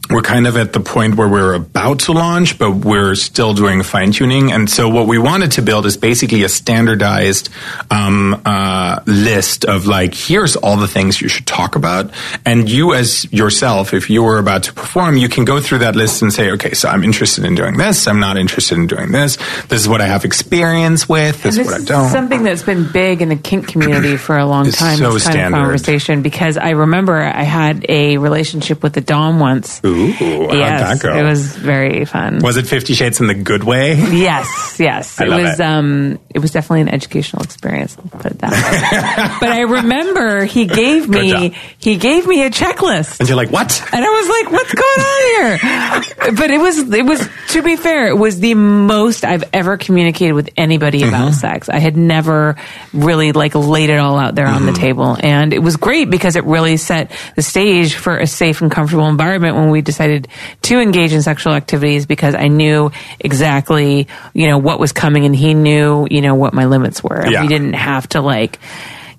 we're 0.10 0.22
kind 0.22 0.46
of 0.46 0.56
at 0.56 0.74
the 0.74 0.80
point 0.80 1.16
where 1.16 1.28
we're 1.28 1.54
about 1.54 2.00
to 2.02 2.12
launch, 2.12 2.60
but 2.60 2.72
we're 2.72 3.16
still 3.16 3.54
doing 3.54 3.82
fine 3.82 4.12
tuning. 4.12 4.52
And 4.52 4.70
so 4.70 4.88
what 4.88 5.08
we 5.08 5.18
wanted 5.18 5.54
to 5.54 5.62
build 5.62 5.86
is 5.86 5.98
basically 5.98 6.44
a 6.44 6.50
standardized 6.50 7.50
um, 7.90 8.40
uh, 8.46 9.00
list 9.08 9.66
of 9.66 9.88
like, 9.88 10.14
here's 10.14 10.56
all 10.56 10.78
the 10.78 10.88
things 10.88 11.22
you 11.22 11.28
should 11.28 11.48
talk 11.48 11.76
about. 11.76 12.12
And 12.46 12.70
you 12.70 12.94
as 12.94 13.32
yourself, 13.34 13.94
if 13.94 14.10
you 14.10 14.22
were 14.22 14.38
about 14.38 14.64
to 14.64 14.74
perform, 14.74 15.18
you 15.18 15.28
can 15.28 15.44
go 15.44 15.60
through 15.60 15.80
that 15.80 15.96
list 15.96 16.22
and 16.22 16.32
say, 16.32 16.52
okay, 16.52 16.74
so 16.74 16.88
I'm 16.88 17.04
interested 17.04 17.44
in 17.44 17.56
doing 17.56 17.78
this. 17.78 18.08
I'm 18.08 18.20
not 18.20 18.38
interested 18.38 18.78
in 18.78 18.88
doing 18.88 19.12
this. 19.12 19.38
This 19.68 19.82
is 19.82 19.90
what 19.90 20.02
I 20.02 20.08
have 20.08 20.24
experience 20.24 21.10
with. 21.10 21.42
This, 21.42 21.56
this 21.56 21.66
is 21.66 21.72
what 21.72 21.82
I 21.82 21.84
don't. 21.84 22.10
Something 22.12 22.44
that's 22.44 22.64
been 22.64 22.92
big 22.92 23.24
in 23.24 23.30
the 23.30 23.36
kink 23.36 23.70
community 23.70 24.18
for 24.26 24.38
a 24.38 24.46
long 24.46 24.70
time. 24.70 24.98
So 24.98 25.14
this 25.14 25.24
kind 25.24 25.34
standard. 25.34 25.58
of 25.58 25.64
conversation 25.64 26.22
because 26.22 26.58
I 26.58 26.72
remember 26.72 27.20
I 27.20 27.44
had 27.44 27.86
a 27.90 28.18
relationship 28.18 28.84
with 28.84 28.94
the 28.94 29.02
Dom 29.02 29.40
once. 29.40 29.82
Ooh. 29.84 29.95
Ooh, 29.96 30.08
yes, 30.08 30.82
how'd 30.82 30.98
that 30.98 31.00
go? 31.02 31.18
It 31.18 31.24
was 31.24 31.56
very 31.56 32.06
fun. 32.06 32.40
Was 32.40 32.58
it 32.58 32.68
Fifty 32.68 32.94
Shades 32.94 33.20
in 33.20 33.28
the 33.28 33.34
good 33.34 33.64
way? 33.64 33.96
Yes, 34.16 34.78
yes. 34.80 35.20
I 35.20 35.26
it 35.26 35.30
love 35.30 35.42
was 35.42 35.60
it. 35.60 35.64
um 35.66 36.20
it 36.34 36.40
was 36.40 36.52
definitely 36.52 36.82
an 36.82 36.90
educational 36.90 37.44
experience, 37.44 37.98
I'll 37.98 38.20
put 38.20 38.32
it 38.32 38.40
that 38.40 38.52
way. 38.52 39.38
but 39.40 39.50
I 39.50 39.62
remember 39.62 40.46
he 40.46 40.66
gave 40.66 41.08
me 41.10 41.56
he 41.78 41.98
gave 41.98 42.26
me 42.28 42.44
a 42.46 42.50
checklist. 42.50 43.20
And 43.20 43.28
you're 43.30 43.36
like, 43.38 43.52
what? 43.52 43.82
And 43.94 44.04
I 44.04 44.10
was 44.10 44.30
like, 44.30 44.52
"What's 44.52 44.74
going 44.74 45.00
on 45.00 45.22
here?" 46.04 46.36
But 46.36 46.52
it 46.52 46.60
was, 46.60 46.78
it 46.94 47.06
was. 47.06 47.30
To 47.50 47.62
be 47.62 47.76
fair, 47.76 48.08
it 48.08 48.18
was 48.18 48.40
the 48.40 48.54
most 48.56 49.24
I've 49.24 49.44
ever 49.54 49.78
communicated 49.78 50.34
with 50.34 50.50
anybody 50.58 51.04
about 51.04 51.34
sex. 51.34 51.70
I 51.70 51.80
had 51.80 51.96
never 51.96 52.56
really 52.94 53.32
like 53.32 53.56
laid 53.56 53.90
it 53.90 53.98
all 53.98 54.18
out 54.18 54.36
there 54.36 54.48
on 54.48 54.66
the 54.66 54.74
table, 54.74 55.16
and 55.20 55.54
it 55.54 55.60
was 55.60 55.78
great 55.78 56.10
because 56.10 56.36
it 56.36 56.44
really 56.46 56.78
set 56.78 57.12
the 57.36 57.42
stage 57.42 57.96
for 57.96 58.18
a 58.18 58.28
safe 58.28 58.62
and 58.62 58.72
comfortable 58.72 59.08
environment 59.08 59.56
when 59.56 59.70
we 59.70 59.82
decided 59.86 60.28
to 60.64 60.80
engage 60.80 61.14
in 61.14 61.22
sexual 61.22 61.54
activities. 61.54 62.06
Because 62.06 62.36
I 62.36 62.48
knew 62.48 62.92
exactly, 63.20 64.08
you 64.34 64.48
know, 64.48 64.58
what 64.58 64.80
was 64.80 64.92
coming, 64.92 65.26
and 65.26 65.36
he 65.36 65.54
knew, 65.54 66.08
you 66.10 66.22
know, 66.22 66.36
what 66.36 66.54
my 66.54 66.66
limits 66.66 67.04
were. 67.04 67.26
Yeah. 67.26 67.42
we 67.42 67.48
didn't 67.48 67.74
have 67.74 68.08
to 68.10 68.22
like. 68.22 68.60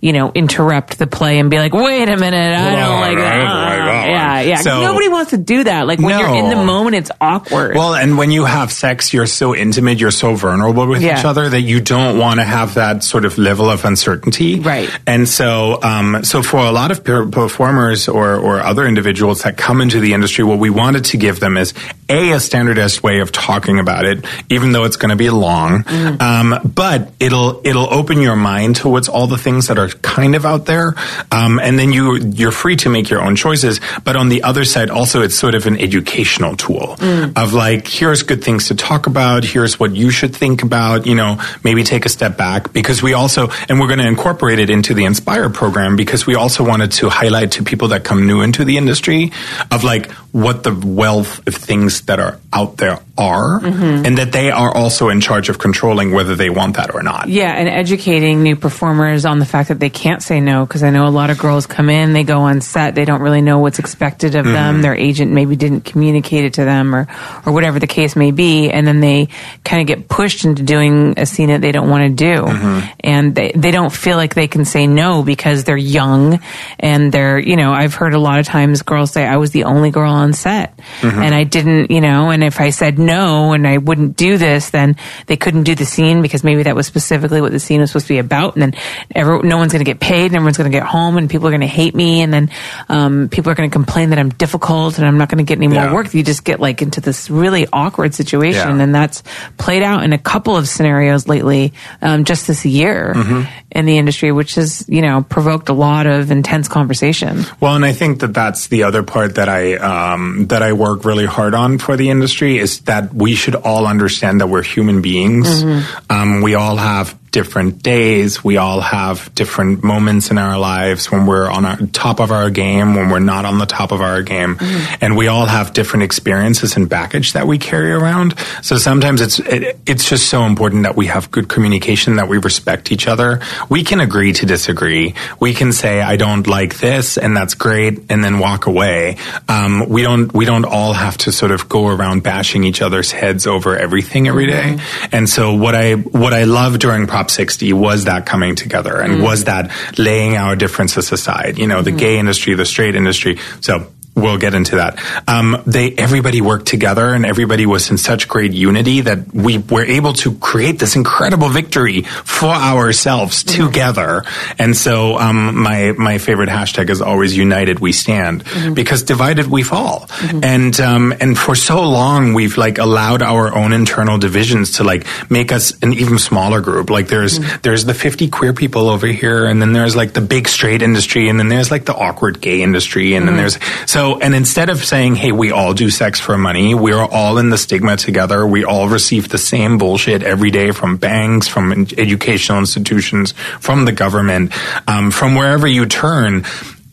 You 0.00 0.12
know, 0.12 0.30
interrupt 0.34 0.98
the 0.98 1.06
play 1.06 1.38
and 1.38 1.50
be 1.50 1.58
like, 1.58 1.72
"Wait 1.72 2.08
a 2.08 2.16
minute, 2.16 2.54
I 2.56 2.70
don't 2.76 3.00
like 3.00 3.16
that." 3.16 3.36
don't 3.36 3.44
like 3.44 3.78
that 3.78 3.84
one. 4.02 4.10
yeah, 4.10 4.40
yeah. 4.40 4.56
So- 4.56 4.80
Nobody 4.82 5.08
wants 5.08 5.30
to 5.30 5.38
do 5.38 5.64
that. 5.64 5.86
Like 5.86 5.98
when 5.98 6.18
you're 6.18 6.34
in 6.36 6.50
the 6.50 6.56
moment, 6.64 6.96
it's 6.96 7.10
awkward. 7.20 7.74
Well, 7.76 7.94
and 7.94 8.18
when 8.18 8.30
you 8.30 8.44
have 8.44 8.70
sex, 8.72 9.12
you're 9.12 9.26
so 9.26 9.54
intimate, 9.54 9.98
you're 9.98 10.10
so 10.10 10.34
vulnerable 10.34 10.86
with 10.86 11.02
Yeah. 11.02 11.18
each 11.18 11.24
other 11.24 11.48
that 11.48 11.62
you 11.62 11.80
don't 11.80 12.18
want 12.18 12.40
to 12.40 12.44
have 12.44 12.74
that 12.74 13.02
sort 13.04 13.24
of 13.24 13.38
level 13.38 13.70
of 13.70 13.84
uncertainty. 13.84 14.60
Right. 14.60 14.90
And 15.06 15.28
so, 15.28 15.78
um, 15.82 16.22
so 16.24 16.42
for 16.42 16.58
a 16.58 16.70
lot 16.72 16.90
of 16.90 17.02
performers 17.04 18.08
or, 18.08 18.36
or 18.36 18.60
other 18.60 18.86
individuals 18.86 19.42
that 19.42 19.56
come 19.56 19.80
into 19.80 20.00
the 20.00 20.12
industry, 20.14 20.44
what 20.44 20.58
we 20.58 20.70
wanted 20.70 21.04
to 21.06 21.16
give 21.16 21.40
them 21.40 21.56
is 21.56 21.72
a 22.08 22.26
a 22.32 22.40
standardized 22.40 23.00
way 23.02 23.20
of 23.20 23.30
talking 23.32 23.78
about 23.78 24.04
it, 24.04 24.24
even 24.50 24.72
though 24.72 24.84
it's 24.84 24.96
going 24.96 25.10
to 25.10 25.16
be 25.16 25.30
long. 25.30 25.84
Mm-hmm. 25.84 26.20
Um, 26.22 26.60
but 26.74 27.12
it'll 27.20 27.60
it'll 27.64 27.92
open 27.92 28.20
your 28.20 28.36
mind 28.36 28.76
towards 28.76 29.08
all 29.08 29.26
the 29.26 29.38
things 29.38 29.68
that 29.68 29.78
are 29.78 29.85
kind 29.88 30.34
of 30.34 30.44
out 30.44 30.66
there, 30.66 30.94
um, 31.32 31.58
and 31.60 31.78
then 31.78 31.92
you 31.92 32.16
you're 32.16 32.52
free 32.52 32.76
to 32.76 32.88
make 32.88 33.10
your 33.10 33.20
own 33.22 33.36
choices. 33.36 33.80
But 34.04 34.16
on 34.16 34.28
the 34.28 34.42
other 34.42 34.64
side, 34.64 34.90
also 34.90 35.22
it's 35.22 35.34
sort 35.34 35.54
of 35.54 35.66
an 35.66 35.76
educational 35.80 36.56
tool 36.56 36.96
Mm. 36.98 37.32
of 37.36 37.52
like 37.52 37.86
here's 37.88 38.22
good 38.22 38.42
things 38.44 38.68
to 38.68 38.74
talk 38.74 39.06
about, 39.06 39.44
here's 39.44 39.78
what 39.80 39.94
you 39.94 40.10
should 40.10 40.34
think 40.34 40.62
about. 40.62 41.06
You 41.06 41.14
know, 41.14 41.38
maybe 41.64 41.82
take 41.82 42.06
a 42.06 42.08
step 42.08 42.36
back 42.36 42.72
because 42.72 43.02
we 43.02 43.12
also 43.14 43.48
and 43.68 43.80
we're 43.80 43.86
going 43.88 43.98
to 44.00 44.06
incorporate 44.06 44.58
it 44.58 44.70
into 44.70 44.94
the 44.94 45.04
Inspire 45.04 45.50
program 45.50 45.96
because 45.96 46.26
we 46.26 46.34
also 46.34 46.64
wanted 46.64 46.92
to 46.92 47.08
highlight 47.08 47.52
to 47.52 47.62
people 47.64 47.88
that 47.88 48.04
come 48.04 48.26
new 48.26 48.40
into 48.42 48.64
the 48.64 48.76
industry 48.76 49.32
of 49.70 49.84
like 49.84 50.10
what 50.44 50.62
the 50.64 50.74
wealth 50.74 51.40
of 51.48 51.54
things 51.54 52.02
that 52.02 52.20
are 52.20 52.38
out 52.52 52.76
there 52.76 52.98
are, 53.16 53.60
Mm-hmm. 53.60 54.04
and 54.04 54.18
that 54.18 54.32
they 54.32 54.50
are 54.50 54.70
also 54.70 55.08
in 55.08 55.20
charge 55.22 55.48
of 55.48 55.58
controlling 55.58 56.12
whether 56.12 56.34
they 56.36 56.50
want 56.50 56.76
that 56.76 56.94
or 56.94 57.02
not. 57.02 57.28
yeah, 57.28 57.52
and 57.52 57.68
educating 57.68 58.42
new 58.42 58.54
performers 58.56 59.24
on 59.24 59.38
the 59.38 59.46
fact 59.46 59.68
that 59.70 59.80
they 59.80 59.88
can't 59.88 60.22
say 60.22 60.38
no 60.40 60.66
because 60.66 60.82
I 60.82 60.90
know 60.90 61.06
a 61.06 61.14
lot 61.20 61.30
of 61.30 61.38
girls 61.38 61.64
come 61.66 61.88
in, 61.88 62.12
they 62.12 62.24
go 62.24 62.40
on 62.42 62.60
set, 62.60 62.94
they 62.94 63.06
don't 63.06 63.22
really 63.22 63.40
know 63.40 63.60
what's 63.60 63.78
expected 63.78 64.34
of 64.34 64.44
Mm-hmm. 64.44 64.52
them. 64.54 64.82
Their 64.82 64.94
agent 64.94 65.32
maybe 65.32 65.56
didn't 65.56 65.82
communicate 65.86 66.44
it 66.44 66.54
to 66.54 66.64
them, 66.64 66.94
or 66.94 67.08
or 67.46 67.52
whatever 67.54 67.78
the 67.78 67.86
case 67.86 68.14
may 68.16 68.30
be, 68.32 68.70
and 68.70 68.86
then 68.86 69.00
they 69.00 69.28
kind 69.64 69.80
of 69.80 69.86
get 69.88 70.06
pushed 70.08 70.44
into 70.44 70.62
doing 70.62 71.14
a 71.16 71.24
scene 71.24 71.48
that 71.48 71.62
they 71.62 71.72
don't 71.72 71.88
want 71.88 72.04
to 72.04 72.12
do, 72.14 72.42
Mm-hmm. 72.42 72.90
and 73.00 73.34
they 73.34 73.52
they 73.56 73.70
don't 73.70 73.92
feel 73.92 74.18
like 74.18 74.34
they 74.34 74.48
can 74.48 74.64
say 74.66 74.86
no 74.86 75.22
because 75.22 75.64
they're 75.64 75.76
young 75.78 76.40
and 76.78 77.10
they're 77.10 77.38
you 77.38 77.56
know 77.56 77.72
I've 77.72 77.94
heard 77.94 78.12
a 78.12 78.18
lot 78.20 78.38
of 78.40 78.44
times 78.46 78.82
girls 78.82 79.10
say 79.12 79.24
I 79.24 79.38
was 79.38 79.50
the 79.52 79.64
only 79.64 79.90
girl 79.90 80.12
on 80.12 80.25
set 80.32 80.76
Mm-hmm. 81.00 81.20
and 81.22 81.34
I 81.34 81.44
didn't 81.44 81.90
you 81.90 82.00
know 82.00 82.30
and 82.30 82.42
if 82.44 82.60
I 82.60 82.70
said 82.70 82.98
no 82.98 83.52
and 83.52 83.66
I 83.66 83.78
wouldn't 83.78 84.16
do 84.16 84.38
this 84.38 84.70
then 84.70 84.96
they 85.26 85.36
couldn't 85.36 85.64
do 85.64 85.74
the 85.74 85.84
scene 85.84 86.22
because 86.22 86.42
maybe 86.44 86.62
that 86.64 86.74
was 86.76 86.86
specifically 86.86 87.40
what 87.40 87.52
the 87.52 87.58
scene 87.60 87.80
was 87.80 87.90
supposed 87.90 88.06
to 88.06 88.14
be 88.14 88.18
about 88.18 88.54
and 88.56 88.62
then 88.62 88.74
every, 89.14 89.40
no 89.42 89.58
one's 89.58 89.72
going 89.72 89.84
to 89.84 89.90
get 89.90 90.00
paid 90.00 90.26
and 90.26 90.36
everyone's 90.36 90.56
going 90.56 90.70
to 90.70 90.76
get 90.76 90.86
home 90.86 91.16
and 91.18 91.28
people 91.28 91.46
are 91.46 91.50
going 91.50 91.60
to 91.60 91.66
hate 91.66 91.94
me 91.94 92.22
and 92.22 92.32
then 92.32 92.50
um, 92.88 93.28
people 93.28 93.50
are 93.50 93.54
going 93.54 93.68
to 93.68 93.72
complain 93.72 94.10
that 94.10 94.18
I'm 94.18 94.30
difficult 94.30 94.98
and 94.98 95.06
I'm 95.06 95.18
not 95.18 95.28
going 95.28 95.38
to 95.38 95.44
get 95.44 95.58
any 95.58 95.68
more 95.68 95.76
Yeah. 95.84 95.92
work 95.92 96.14
you 96.14 96.22
just 96.22 96.44
get 96.44 96.60
like 96.60 96.80
into 96.82 97.00
this 97.00 97.28
really 97.30 97.66
awkward 97.72 98.14
situation 98.14 98.78
Yeah. 98.78 98.82
and 98.84 98.94
that's 98.94 99.22
played 99.58 99.82
out 99.82 100.02
in 100.04 100.12
a 100.12 100.18
couple 100.18 100.56
of 100.56 100.68
scenarios 100.68 101.28
lately 101.28 101.72
um, 102.02 102.24
just 102.24 102.46
this 102.46 102.64
year 102.64 103.12
Mm-hmm. 103.16 103.42
in 103.72 103.86
the 103.86 103.98
industry 103.98 104.32
which 104.32 104.54
has 104.54 104.84
you 104.88 105.02
know 105.02 105.22
provoked 105.28 105.68
a 105.68 105.72
lot 105.74 106.06
of 106.06 106.30
intense 106.30 106.68
conversation 106.68 107.44
Well, 107.60 107.74
and 107.74 107.84
I 107.84 107.92
think 107.92 108.20
that 108.20 108.32
that's 108.34 108.68
the 108.68 108.84
other 108.84 109.02
part 109.02 109.34
that 109.36 109.48
I 109.48 109.74
um, 110.16 110.46
that 110.48 110.62
I 110.62 110.72
work 110.72 111.04
really 111.04 111.26
hard 111.26 111.54
on 111.54 111.78
for 111.78 111.96
the 111.96 112.10
industry 112.10 112.58
is 112.58 112.80
that 112.82 113.14
we 113.14 113.34
should 113.34 113.54
all 113.54 113.86
understand 113.86 114.40
that 114.40 114.48
we're 114.48 114.62
human 114.62 115.02
beings. 115.02 115.62
Um, 116.10 116.40
we 116.42 116.54
all 116.54 116.76
have 116.76 117.16
different 117.30 117.82
days. 117.82 118.42
We 118.42 118.56
all 118.56 118.80
have 118.80 119.34
different 119.34 119.82
moments 119.84 120.30
in 120.30 120.38
our 120.38 120.58
lives 120.58 121.10
when 121.10 121.26
we're 121.26 121.50
on 121.50 121.64
our 121.64 121.76
top 121.92 122.20
of 122.20 122.30
our 122.30 122.50
game, 122.50 122.94
when 122.94 123.10
we're 123.10 123.18
not 123.18 123.44
on 123.44 123.58
the 123.58 123.66
top 123.66 123.92
of 123.92 124.00
our 124.00 124.22
game. 124.22 124.56
Mm-hmm. 124.56 125.04
And 125.04 125.16
we 125.16 125.28
all 125.28 125.46
have 125.46 125.72
different 125.72 126.04
experiences 126.04 126.76
and 126.76 126.88
baggage 126.88 127.32
that 127.34 127.46
we 127.46 127.58
carry 127.58 127.92
around. 127.92 128.34
So 128.62 128.76
sometimes 128.76 129.20
it's, 129.20 129.38
it, 129.38 129.78
it's 129.86 130.08
just 130.08 130.28
so 130.28 130.44
important 130.44 130.84
that 130.84 130.96
we 130.96 131.06
have 131.06 131.30
good 131.30 131.48
communication, 131.48 132.16
that 132.16 132.28
we 132.28 132.38
respect 132.38 132.92
each 132.92 133.06
other. 133.06 133.40
We 133.68 133.84
can 133.84 134.00
agree 134.00 134.32
to 134.34 134.46
disagree. 134.46 135.14
We 135.40 135.54
can 135.54 135.72
say, 135.72 136.00
I 136.00 136.16
don't 136.16 136.46
like 136.46 136.78
this 136.78 137.18
and 137.18 137.36
that's 137.36 137.54
great 137.54 138.10
and 138.10 138.22
then 138.24 138.38
walk 138.38 138.66
away. 138.66 139.18
Um, 139.48 139.88
we 139.88 140.02
don't, 140.02 140.32
we 140.32 140.44
don't 140.44 140.64
all 140.64 140.92
have 140.92 141.16
to 141.18 141.32
sort 141.32 141.50
of 141.50 141.68
go 141.68 141.88
around 141.88 142.22
bashing 142.22 142.64
each 142.64 142.82
other's 142.82 143.12
heads 143.12 143.46
over 143.46 143.76
everything 143.76 144.28
every 144.28 144.46
day. 144.46 144.76
Mm-hmm. 144.76 145.16
And 145.16 145.28
so 145.28 145.54
what 145.54 145.74
I, 145.74 145.94
what 145.94 146.32
I 146.32 146.44
love 146.44 146.78
during 146.78 147.06
Prop 147.16 147.30
60 147.30 147.72
was 147.72 148.04
that 148.04 148.26
coming 148.26 148.56
together 148.56 149.00
and 149.00 149.14
mm. 149.14 149.22
was 149.22 149.44
that 149.44 149.72
laying 149.96 150.36
our 150.36 150.54
differences 150.54 151.12
aside, 151.12 151.58
you 151.58 151.66
know, 151.66 151.80
the 151.80 151.90
mm. 151.90 151.98
gay 151.98 152.18
industry, 152.18 152.52
the 152.52 152.66
straight 152.66 152.94
industry. 152.94 153.38
So 153.62 153.90
we'll 154.16 154.38
get 154.38 154.54
into 154.54 154.76
that. 154.76 154.98
Um, 155.28 155.62
they 155.66 155.92
everybody 155.92 156.40
worked 156.40 156.66
together 156.66 157.12
and 157.12 157.26
everybody 157.26 157.66
was 157.66 157.90
in 157.90 157.98
such 157.98 158.26
great 158.26 158.52
unity 158.52 159.02
that 159.02 159.32
we 159.32 159.58
were 159.58 159.84
able 159.84 160.14
to 160.14 160.34
create 160.36 160.78
this 160.78 160.96
incredible 160.96 161.50
victory 161.50 162.02
for 162.02 162.48
ourselves 162.48 163.44
mm-hmm. 163.44 163.66
together. 163.66 164.24
And 164.58 164.76
so 164.76 165.18
um, 165.18 165.62
my 165.62 165.92
my 165.92 166.18
favorite 166.18 166.48
hashtag 166.48 166.88
is 166.88 167.02
always 167.02 167.36
united 167.36 167.78
we 167.78 167.92
stand 167.92 168.44
mm-hmm. 168.44 168.74
because 168.74 169.02
divided 169.02 169.46
we 169.46 169.62
fall. 169.62 170.06
Mm-hmm. 170.06 170.40
And 170.42 170.80
um, 170.80 171.14
and 171.20 171.38
for 171.38 171.54
so 171.54 171.82
long 171.82 172.32
we've 172.32 172.56
like 172.56 172.78
allowed 172.78 173.22
our 173.22 173.54
own 173.54 173.72
internal 173.72 174.16
divisions 174.16 174.72
to 174.72 174.84
like 174.84 175.06
make 175.30 175.52
us 175.52 175.76
an 175.82 175.92
even 175.92 176.18
smaller 176.18 176.62
group. 176.62 176.88
Like 176.88 177.08
there's 177.08 177.38
mm-hmm. 177.38 177.60
there's 177.62 177.84
the 177.84 177.94
50 177.94 178.30
queer 178.30 178.54
people 178.54 178.88
over 178.88 179.06
here 179.06 179.44
and 179.44 179.60
then 179.60 179.74
there's 179.74 179.94
like 179.94 180.14
the 180.14 180.22
big 180.22 180.48
straight 180.48 180.80
industry 180.80 181.28
and 181.28 181.38
then 181.38 181.48
there's 181.48 181.70
like 181.70 181.84
the 181.84 181.94
awkward 181.94 182.40
gay 182.40 182.62
industry 182.62 183.14
and 183.14 183.28
then 183.28 183.34
mm-hmm. 183.34 183.60
there's 183.60 183.90
so 183.90 184.05
and 184.14 184.34
instead 184.34 184.70
of 184.70 184.84
saying, 184.84 185.16
hey, 185.16 185.32
we 185.32 185.50
all 185.50 185.74
do 185.74 185.90
sex 185.90 186.20
for 186.20 186.38
money, 186.38 186.74
we're 186.74 187.02
all 187.02 187.38
in 187.38 187.50
the 187.50 187.58
stigma 187.58 187.96
together, 187.96 188.46
we 188.46 188.64
all 188.64 188.88
receive 188.88 189.28
the 189.28 189.38
same 189.38 189.76
bullshit 189.76 190.22
every 190.22 190.50
day 190.50 190.70
from 190.70 190.96
banks, 190.96 191.48
from 191.48 191.72
educational 191.72 192.58
institutions, 192.58 193.32
from 193.60 193.84
the 193.84 193.92
government, 193.92 194.52
um, 194.88 195.10
from 195.10 195.34
wherever 195.34 195.66
you 195.66 195.86
turn, 195.86 196.44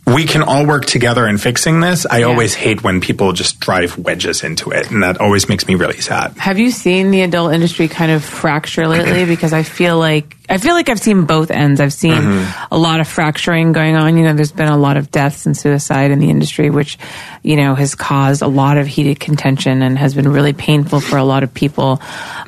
we 0.05 0.25
can 0.25 0.41
all 0.41 0.65
work 0.65 0.85
together 0.85 1.25
in 1.27 1.37
fixing 1.37 1.79
this. 1.79 2.05
I 2.05 2.19
yeah. 2.19 2.25
always 2.25 2.53
hate 2.53 2.83
when 2.83 2.99
people 2.99 3.31
just 3.31 3.59
drive 3.59 3.97
wedges 3.97 4.43
into 4.43 4.71
it, 4.71 4.91
and 4.91 5.01
that 5.01 5.21
always 5.21 5.47
makes 5.47 5.65
me 5.65 5.75
really 5.75 6.01
sad. 6.01 6.33
Have 6.37 6.59
you 6.59 6.71
seen 6.71 7.11
the 7.11 7.21
adult 7.21 7.53
industry 7.53 7.87
kind 7.87 8.11
of 8.11 8.23
fracture 8.23 8.87
lately? 8.87 9.25
because 9.33 9.53
I 9.53 9.63
feel 9.63 9.97
like 9.97 10.35
I 10.53 10.59
feel 10.59 10.75
like 10.75 10.87
I've 10.87 10.99
seen 10.99 11.25
both 11.25 11.49
ends. 11.49 11.81
I've 11.81 11.91
seen 11.91 12.13
mm-hmm. 12.13 12.65
a 12.71 12.77
lot 12.77 12.99
of 12.99 13.07
fracturing 13.07 13.71
going 13.71 13.95
on. 13.95 14.17
You 14.17 14.23
know, 14.23 14.33
there's 14.33 14.51
been 14.51 14.67
a 14.67 14.77
lot 14.77 14.97
of 14.97 15.09
deaths 15.09 15.47
and 15.47 15.57
suicide 15.57 16.11
in 16.11 16.19
the 16.19 16.29
industry, 16.29 16.69
which, 16.69 16.99
you 17.41 17.55
know, 17.55 17.73
has 17.73 17.95
caused 17.95 18.43
a 18.43 18.47
lot 18.47 18.77
of 18.77 18.85
heated 18.85 19.19
contention 19.19 19.81
and 19.81 19.97
has 19.97 20.13
been 20.13 20.31
really 20.31 20.53
painful 20.53 20.99
for 20.99 21.17
a 21.17 21.23
lot 21.23 21.41
of 21.41 21.55
people. 21.55 21.99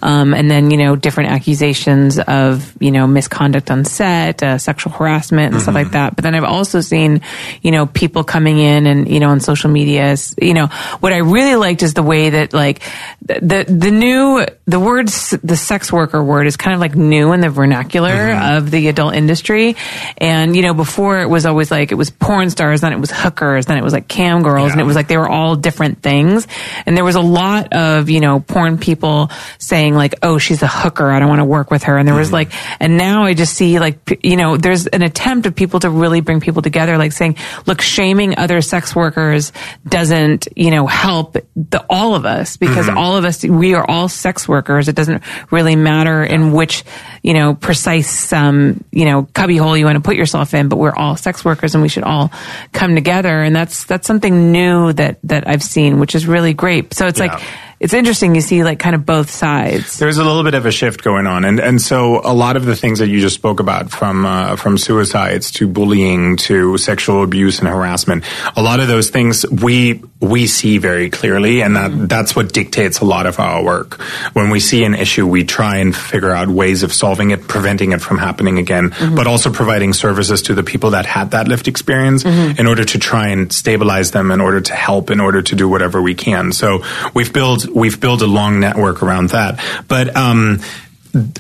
Um, 0.03 0.35
and 0.35 0.51
then, 0.51 0.69
you 0.69 0.77
know, 0.77 0.95
different 0.95 1.31
accusations 1.31 2.19
of, 2.19 2.77
you 2.79 2.91
know, 2.91 3.07
misconduct 3.07 3.71
on 3.71 3.85
set, 3.85 4.43
uh, 4.43 4.59
sexual 4.59 4.93
harassment 4.93 5.45
and 5.47 5.55
mm-hmm. 5.55 5.63
stuff 5.63 5.73
like 5.73 5.91
that. 5.91 6.15
But 6.15 6.23
then 6.23 6.35
I've 6.35 6.43
also 6.43 6.81
seen, 6.81 7.21
you 7.63 7.71
know, 7.71 7.87
people 7.87 8.23
coming 8.23 8.59
in 8.59 8.85
and, 8.85 9.09
you 9.09 9.19
know, 9.19 9.29
on 9.29 9.39
social 9.39 9.71
media, 9.71 10.15
you 10.39 10.53
know, 10.53 10.67
what 10.99 11.11
I 11.11 11.17
really 11.17 11.55
liked 11.55 11.81
is 11.81 11.95
the 11.95 12.03
way 12.03 12.29
that 12.29 12.53
like 12.53 12.81
the, 13.25 13.65
the 13.67 13.89
new, 13.89 14.45
the 14.65 14.79
words, 14.79 15.31
the 15.41 15.57
sex 15.57 15.91
worker 15.91 16.23
word 16.23 16.45
is 16.45 16.55
kind 16.55 16.75
of 16.75 16.79
like 16.79 16.93
new 16.93 17.31
in 17.31 17.39
the 17.39 17.49
vernacular 17.49 17.94
vernacular 17.95 18.33
mm-hmm. 18.33 18.57
of 18.57 18.71
the 18.71 18.87
adult 18.87 19.15
industry. 19.15 19.75
And, 20.17 20.55
you 20.55 20.61
know, 20.61 20.73
before 20.73 21.19
it 21.21 21.29
was 21.29 21.45
always 21.45 21.71
like, 21.71 21.91
it 21.91 21.95
was 21.95 22.09
porn 22.09 22.49
stars, 22.49 22.81
then 22.81 22.93
it 22.93 22.99
was 22.99 23.11
hookers, 23.11 23.65
then 23.65 23.77
it 23.77 23.83
was 23.83 23.93
like 23.93 24.07
cam 24.07 24.43
girls, 24.43 24.67
yeah. 24.67 24.73
and 24.73 24.81
it 24.81 24.85
was 24.85 24.95
like 24.95 25.07
they 25.07 25.17
were 25.17 25.29
all 25.29 25.55
different 25.55 26.01
things. 26.01 26.47
And 26.85 26.95
there 26.95 27.03
was 27.03 27.15
a 27.15 27.21
lot 27.21 27.73
of, 27.73 28.09
you 28.09 28.19
know, 28.19 28.39
porn 28.39 28.77
people 28.77 29.29
saying 29.57 29.95
like, 29.95 30.15
oh, 30.21 30.37
she's 30.37 30.61
a 30.61 30.67
hooker. 30.67 31.09
I 31.09 31.19
don't 31.19 31.29
want 31.29 31.39
to 31.39 31.45
work 31.45 31.71
with 31.71 31.83
her. 31.83 31.97
And 31.97 32.07
there 32.07 32.13
mm-hmm. 32.13 32.19
was 32.19 32.31
like, 32.31 32.51
and 32.79 32.97
now 32.97 33.23
I 33.23 33.33
just 33.33 33.53
see 33.53 33.79
like, 33.79 34.19
you 34.23 34.37
know, 34.37 34.57
there's 34.57 34.87
an 34.87 35.01
attempt 35.01 35.45
of 35.45 35.55
people 35.55 35.79
to 35.81 35.89
really 35.89 36.21
bring 36.21 36.39
people 36.39 36.61
together, 36.61 36.97
like 36.97 37.11
saying, 37.11 37.37
look, 37.65 37.81
shaming 37.81 38.37
other 38.37 38.61
sex 38.61 38.95
workers 38.95 39.51
doesn't, 39.87 40.47
you 40.55 40.71
know, 40.71 40.87
help 40.87 41.33
the, 41.55 41.85
all 41.89 42.15
of 42.15 42.25
us 42.25 42.57
because 42.57 42.87
mm-hmm. 42.87 42.97
all 42.97 43.17
of 43.17 43.25
us, 43.25 43.43
we 43.43 43.73
are 43.73 43.85
all 43.89 44.09
sex 44.09 44.47
workers. 44.47 44.87
It 44.87 44.95
doesn't 44.95 45.23
really 45.51 45.75
matter 45.75 46.23
in 46.23 46.51
which, 46.51 46.83
you 47.23 47.33
know, 47.33 47.55
precise, 47.75 48.31
um, 48.31 48.81
you 48.91 49.03
know, 49.03 49.27
cubbyhole 49.33 49.77
you 49.77 49.83
want 49.83 49.97
to 49.97 50.01
put 50.01 50.15
yourself 50.15 50.53
in, 50.53 50.69
but 50.69 50.77
we're 50.77 50.95
all 50.95 51.17
sex 51.17 51.43
workers 51.43 51.75
and 51.75 51.81
we 51.81 51.89
should 51.89 52.03
all 52.03 52.31
come 52.71 52.95
together. 52.95 53.41
And 53.41 53.53
that's, 53.53 53.83
that's 53.83 54.07
something 54.07 54.53
new 54.53 54.93
that, 54.93 55.19
that 55.23 55.45
I've 55.45 55.61
seen, 55.61 55.99
which 55.99 56.15
is 56.15 56.25
really 56.25 56.53
great. 56.53 56.93
So 56.93 57.05
it's 57.05 57.19
yeah. 57.19 57.35
like, 57.35 57.43
it's 57.79 57.93
interesting 57.93 58.35
you 58.35 58.41
see 58.41 58.63
like 58.63 58.79
kind 58.79 58.95
of 58.95 59.05
both 59.05 59.29
sides. 59.29 59.99
There's 59.99 60.17
a 60.17 60.23
little 60.23 60.43
bit 60.43 60.53
of 60.53 60.65
a 60.65 60.71
shift 60.71 61.03
going 61.03 61.27
on, 61.27 61.43
and 61.45 61.59
and 61.59 61.81
so 61.81 62.21
a 62.23 62.33
lot 62.33 62.55
of 62.55 62.65
the 62.65 62.75
things 62.75 62.99
that 62.99 63.09
you 63.09 63.19
just 63.19 63.35
spoke 63.35 63.59
about, 63.59 63.91
from 63.91 64.25
uh, 64.25 64.55
from 64.55 64.77
suicides 64.77 65.51
to 65.51 65.67
bullying 65.67 66.37
to 66.37 66.77
sexual 66.77 67.23
abuse 67.23 67.59
and 67.59 67.67
harassment, 67.67 68.23
a 68.55 68.61
lot 68.61 68.79
of 68.79 68.87
those 68.87 69.09
things 69.09 69.45
we 69.49 70.01
we 70.21 70.47
see 70.47 70.77
very 70.77 71.09
clearly, 71.09 71.61
and 71.61 71.75
that 71.75 71.91
mm-hmm. 71.91 72.05
that's 72.07 72.35
what 72.35 72.53
dictates 72.53 72.99
a 72.99 73.05
lot 73.05 73.25
of 73.25 73.39
our 73.39 73.63
work. 73.63 73.99
When 74.33 74.49
we 74.49 74.59
see 74.59 74.83
an 74.83 74.95
issue, 74.95 75.27
we 75.27 75.43
try 75.43 75.77
and 75.77 75.95
figure 75.95 76.31
out 76.31 76.47
ways 76.47 76.83
of 76.83 76.93
solving 76.93 77.31
it, 77.31 77.47
preventing 77.47 77.91
it 77.91 78.01
from 78.01 78.17
happening 78.17 78.57
again, 78.57 78.91
mm-hmm. 78.91 79.15
but 79.15 79.27
also 79.27 79.51
providing 79.51 79.93
services 79.93 80.41
to 80.43 80.53
the 80.53 80.63
people 80.63 80.91
that 80.91 81.05
had 81.05 81.31
that 81.31 81.47
lift 81.47 81.67
experience 81.67 82.23
mm-hmm. 82.23 82.59
in 82.59 82.67
order 82.67 82.85
to 82.85 82.97
try 82.97 83.27
and 83.27 83.51
stabilize 83.51 84.11
them, 84.11 84.31
in 84.31 84.39
order 84.39 84.61
to 84.61 84.73
help, 84.73 85.11
in 85.11 85.19
order 85.19 85.41
to 85.41 85.55
do 85.55 85.67
whatever 85.67 86.01
we 86.01 86.15
can. 86.15 86.51
So 86.51 86.83
we've 87.13 87.33
built 87.33 87.65
we've 87.75 87.99
built 87.99 88.21
a 88.21 88.27
long 88.27 88.59
network 88.59 89.03
around 89.03 89.29
that. 89.29 89.59
But 89.87 90.15
um, 90.15 90.61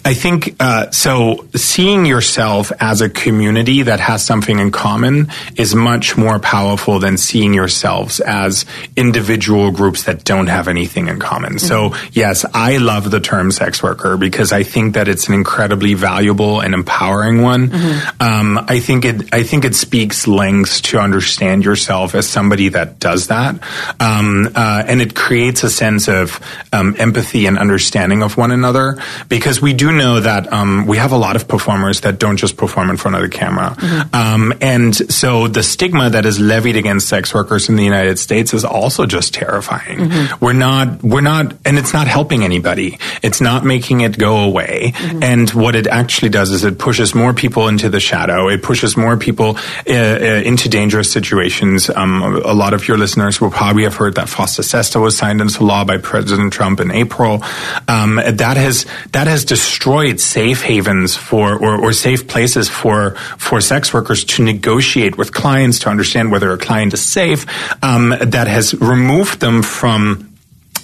I 0.05 0.13
think 0.13 0.55
uh, 0.59 0.89
so. 0.91 1.45
Seeing 1.53 2.05
yourself 2.05 2.71
as 2.79 3.01
a 3.01 3.09
community 3.09 3.81
that 3.83 3.99
has 3.99 4.23
something 4.23 4.59
in 4.59 4.71
common 4.71 5.29
is 5.57 5.75
much 5.75 6.15
more 6.15 6.39
powerful 6.39 6.99
than 6.99 7.17
seeing 7.17 7.53
yourselves 7.53 8.21
as 8.21 8.65
individual 8.95 9.71
groups 9.71 10.03
that 10.03 10.23
don't 10.23 10.47
have 10.47 10.69
anything 10.69 11.09
in 11.09 11.19
common. 11.19 11.55
Mm-hmm. 11.55 11.67
So, 11.67 11.95
yes, 12.13 12.45
I 12.53 12.77
love 12.77 13.11
the 13.11 13.19
term 13.19 13.51
sex 13.51 13.83
worker 13.83 14.15
because 14.15 14.53
I 14.53 14.63
think 14.63 14.93
that 14.93 15.09
it's 15.09 15.27
an 15.27 15.33
incredibly 15.33 15.93
valuable 15.93 16.61
and 16.61 16.73
empowering 16.73 17.41
one. 17.41 17.67
Mm-hmm. 17.69 18.23
Um, 18.23 18.65
I 18.69 18.79
think 18.79 19.03
it. 19.03 19.33
I 19.33 19.43
think 19.43 19.65
it 19.65 19.75
speaks 19.75 20.25
lengths 20.25 20.79
to 20.81 20.99
understand 20.99 21.65
yourself 21.65 22.15
as 22.15 22.29
somebody 22.29 22.69
that 22.69 22.99
does 22.99 23.27
that, 23.27 23.55
um, 23.99 24.49
uh, 24.55 24.83
and 24.87 25.01
it 25.01 25.15
creates 25.15 25.63
a 25.63 25.69
sense 25.69 26.07
of 26.07 26.39
um, 26.71 26.95
empathy 26.97 27.45
and 27.45 27.57
understanding 27.57 28.23
of 28.23 28.37
one 28.37 28.51
another 28.51 29.01
because 29.27 29.64
we 29.65 29.73
do 29.73 29.91
know 29.91 30.19
that 30.19 30.53
um, 30.53 30.85
we 30.85 30.97
have 30.97 31.11
a 31.11 31.17
lot 31.17 31.35
of 31.35 31.47
performers 31.47 32.01
that 32.01 32.19
don't 32.19 32.37
just 32.37 32.55
perform 32.55 32.91
in 32.91 32.97
front 32.97 33.15
of 33.17 33.23
the 33.23 33.29
camera. 33.29 33.69
Mm-hmm. 33.75 34.15
Um, 34.15 34.53
and 34.61 34.93
so 35.11 35.47
the 35.47 35.63
stigma 35.63 36.11
that 36.11 36.23
is 36.23 36.39
levied 36.39 36.77
against 36.77 37.09
sex 37.09 37.33
workers 37.33 37.67
in 37.67 37.75
the 37.75 37.83
United 37.83 38.19
States 38.19 38.53
is 38.53 38.63
also 38.63 39.07
just 39.07 39.33
terrifying. 39.33 39.97
Mm-hmm. 39.97 40.45
We're 40.45 40.53
not, 40.53 41.01
we're 41.01 41.21
not, 41.21 41.55
and 41.65 41.79
it's 41.79 41.93
not 41.93 42.05
helping 42.05 42.43
anybody. 42.43 42.99
It's 43.23 43.41
not 43.41 43.65
making 43.65 44.01
it 44.01 44.19
go 44.19 44.43
away. 44.43 44.93
Mm-hmm. 44.93 45.23
And 45.23 45.49
what 45.49 45.73
it 45.75 45.87
actually 45.87 46.29
does 46.29 46.51
is 46.51 46.63
it 46.63 46.77
pushes 46.77 47.15
more 47.15 47.33
people 47.33 47.67
into 47.67 47.89
the 47.89 47.99
shadow. 47.99 48.49
It 48.49 48.61
pushes 48.61 48.95
more 48.95 49.17
people 49.17 49.57
uh, 49.89 49.93
uh, 49.93 50.45
into 50.45 50.69
dangerous 50.69 51.11
situations. 51.11 51.89
Um, 51.89 52.21
a 52.21 52.53
lot 52.53 52.75
of 52.75 52.87
your 52.87 52.99
listeners 52.99 53.41
will 53.41 53.49
probably 53.49 53.81
have 53.83 53.95
heard 53.95 54.13
that 54.13 54.27
FOSTA 54.27 54.63
SESTA 54.63 55.01
was 55.01 55.17
signed 55.17 55.41
into 55.41 55.63
law 55.65 55.83
by 55.83 55.97
President 55.97 56.53
Trump 56.53 56.79
in 56.79 56.91
April. 56.91 57.41
Um, 57.87 58.21
that 58.23 58.57
has, 58.57 58.85
that 59.13 59.25
has 59.25 59.43
destroyed 59.55 60.19
safe 60.19 60.61
havens 60.61 61.15
for 61.15 61.57
or, 61.57 61.79
or 61.81 61.93
safe 61.93 62.27
places 62.27 62.67
for 62.67 63.11
for 63.37 63.61
sex 63.61 63.93
workers 63.93 64.25
to 64.25 64.43
negotiate 64.43 65.17
with 65.17 65.31
clients 65.31 65.79
to 65.79 65.89
understand 65.89 66.29
whether 66.29 66.51
a 66.51 66.57
client 66.57 66.93
is 66.93 67.01
safe. 67.01 67.45
Um, 67.81 68.09
that 68.19 68.47
has 68.47 68.73
removed 68.73 69.39
them 69.39 69.63
from 69.63 70.34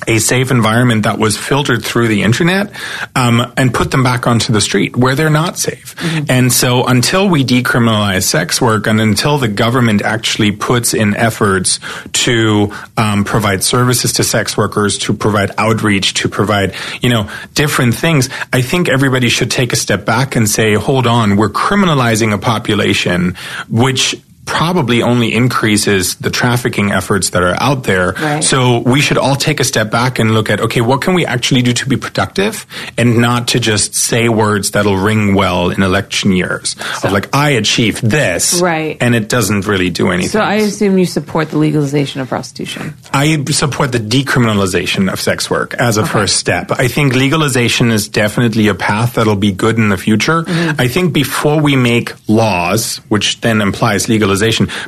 a 0.08 0.20
safe 0.20 0.52
environment 0.52 1.04
that 1.04 1.20
was 1.20 1.38
filtered 1.38 1.84
through 1.84 2.08
the 2.08 2.24
internet 2.24 2.72
um, 3.16 3.54
and 3.58 3.74
put 3.74 3.92
them 3.92 4.04
back 4.04 4.28
onto 4.28 4.52
the 4.52 4.62
street 4.62 4.96
where 4.96 5.16
they're 5.16 5.30
not 5.30 5.58
safe. 5.58 5.96
Mm-hmm. 5.98 6.26
And 6.30 6.52
so 6.52 6.86
until 6.86 7.30
we 7.30 7.44
decriminalize 7.44 8.24
sex 8.24 8.62
work 8.62 8.88
and 8.88 9.00
until 9.00 9.38
the 9.38 9.48
government 9.48 10.02
actually 10.02 10.52
puts 10.52 10.94
in 10.94 11.16
efforts 11.16 11.80
to 12.14 12.74
um, 12.98 13.24
provide 13.24 13.64
services 13.64 14.14
to 14.14 14.24
sex 14.24 14.58
workers, 14.58 14.98
to 15.00 15.14
provide 15.14 15.52
outreach, 15.58 16.14
to 16.16 16.30
provide, 16.30 16.74
you 17.02 17.10
know, 17.10 17.30
different 17.54 17.94
things, 17.94 18.30
I 18.52 18.62
think 18.62 18.90
everybody 18.90 19.30
should 19.30 19.52
take 19.52 19.74
a 19.74 19.76
step 19.76 20.06
back 20.06 20.36
and 20.36 20.50
say, 20.50 20.74
hold 20.74 21.08
on, 21.08 21.36
we're 21.36 21.50
criminalizing 21.50 22.34
a 22.34 22.38
population 22.38 23.36
which 23.70 24.16
probably 24.46 25.02
only 25.02 25.34
increases 25.34 26.16
the 26.16 26.30
trafficking 26.30 26.92
efforts 26.92 27.30
that 27.32 27.44
are 27.44 27.56
out 27.60 27.84
there. 27.84 28.14
Right. 28.14 28.44
So 28.44 28.80
we 28.80 29.00
should 29.00 29.18
all 29.18 29.36
take 29.36 29.60
a 29.60 29.64
step 29.64 29.92
back 29.92 30.20
and 30.20 30.32
look 30.32 30.50
at, 30.50 30.60
okay, 30.62 30.82
what 30.82 31.02
can 31.02 31.14
we 31.14 31.26
actually 31.26 31.62
do 31.62 31.74
to 31.74 31.88
be 31.88 31.96
productive 31.96 32.66
and 32.98 33.18
not 33.18 33.50
to 33.50 33.60
just 33.60 33.94
say 33.94 34.30
words 34.30 34.72
that'll 34.72 34.98
ring 34.98 35.36
well 35.36 35.70
in 35.70 35.84
election 35.84 36.32
years 36.32 36.76
of 37.04 37.12
like, 37.12 37.34
I 37.36 37.52
achieved 37.52 38.04
this. 38.04 38.62
Right. 38.62 38.98
And 39.00 39.16
it 39.16 39.30
doesn't 39.30 39.68
really 39.68 39.90
do 39.90 40.10
anything. 40.10 40.32
So 40.32 40.42
I 40.42 40.56
assume 40.56 40.98
you 40.98 41.06
support 41.06 41.52
the 41.52 41.58
legalization 41.58 42.20
of 42.20 42.28
prostitution. 42.28 42.96
I 43.14 43.44
support 43.46 43.92
the 43.92 44.00
decriminalization 44.00 45.12
of 45.12 45.22
sex 45.22 45.50
work 45.50 45.76
as 45.76 45.98
a 45.98 46.06
first 46.06 46.38
step. 46.38 46.72
I 46.72 46.88
think 46.88 47.14
legalization 47.14 47.92
is 47.92 48.10
definitely 48.10 48.68
a 48.70 48.76
path 48.76 49.16
that'll 49.16 49.36
be 49.36 49.52
good 49.52 49.78
in 49.78 49.90
the 49.90 49.98
future. 49.98 50.44
Mm-hmm. 50.44 50.82
I 50.82 50.88
think 50.88 51.14
before 51.14 51.62
we 51.62 51.76
make 51.76 52.14
laws, 52.28 52.98
which 53.08 53.40
then 53.42 53.62
implies 53.62 54.10
legalization, 54.10 54.31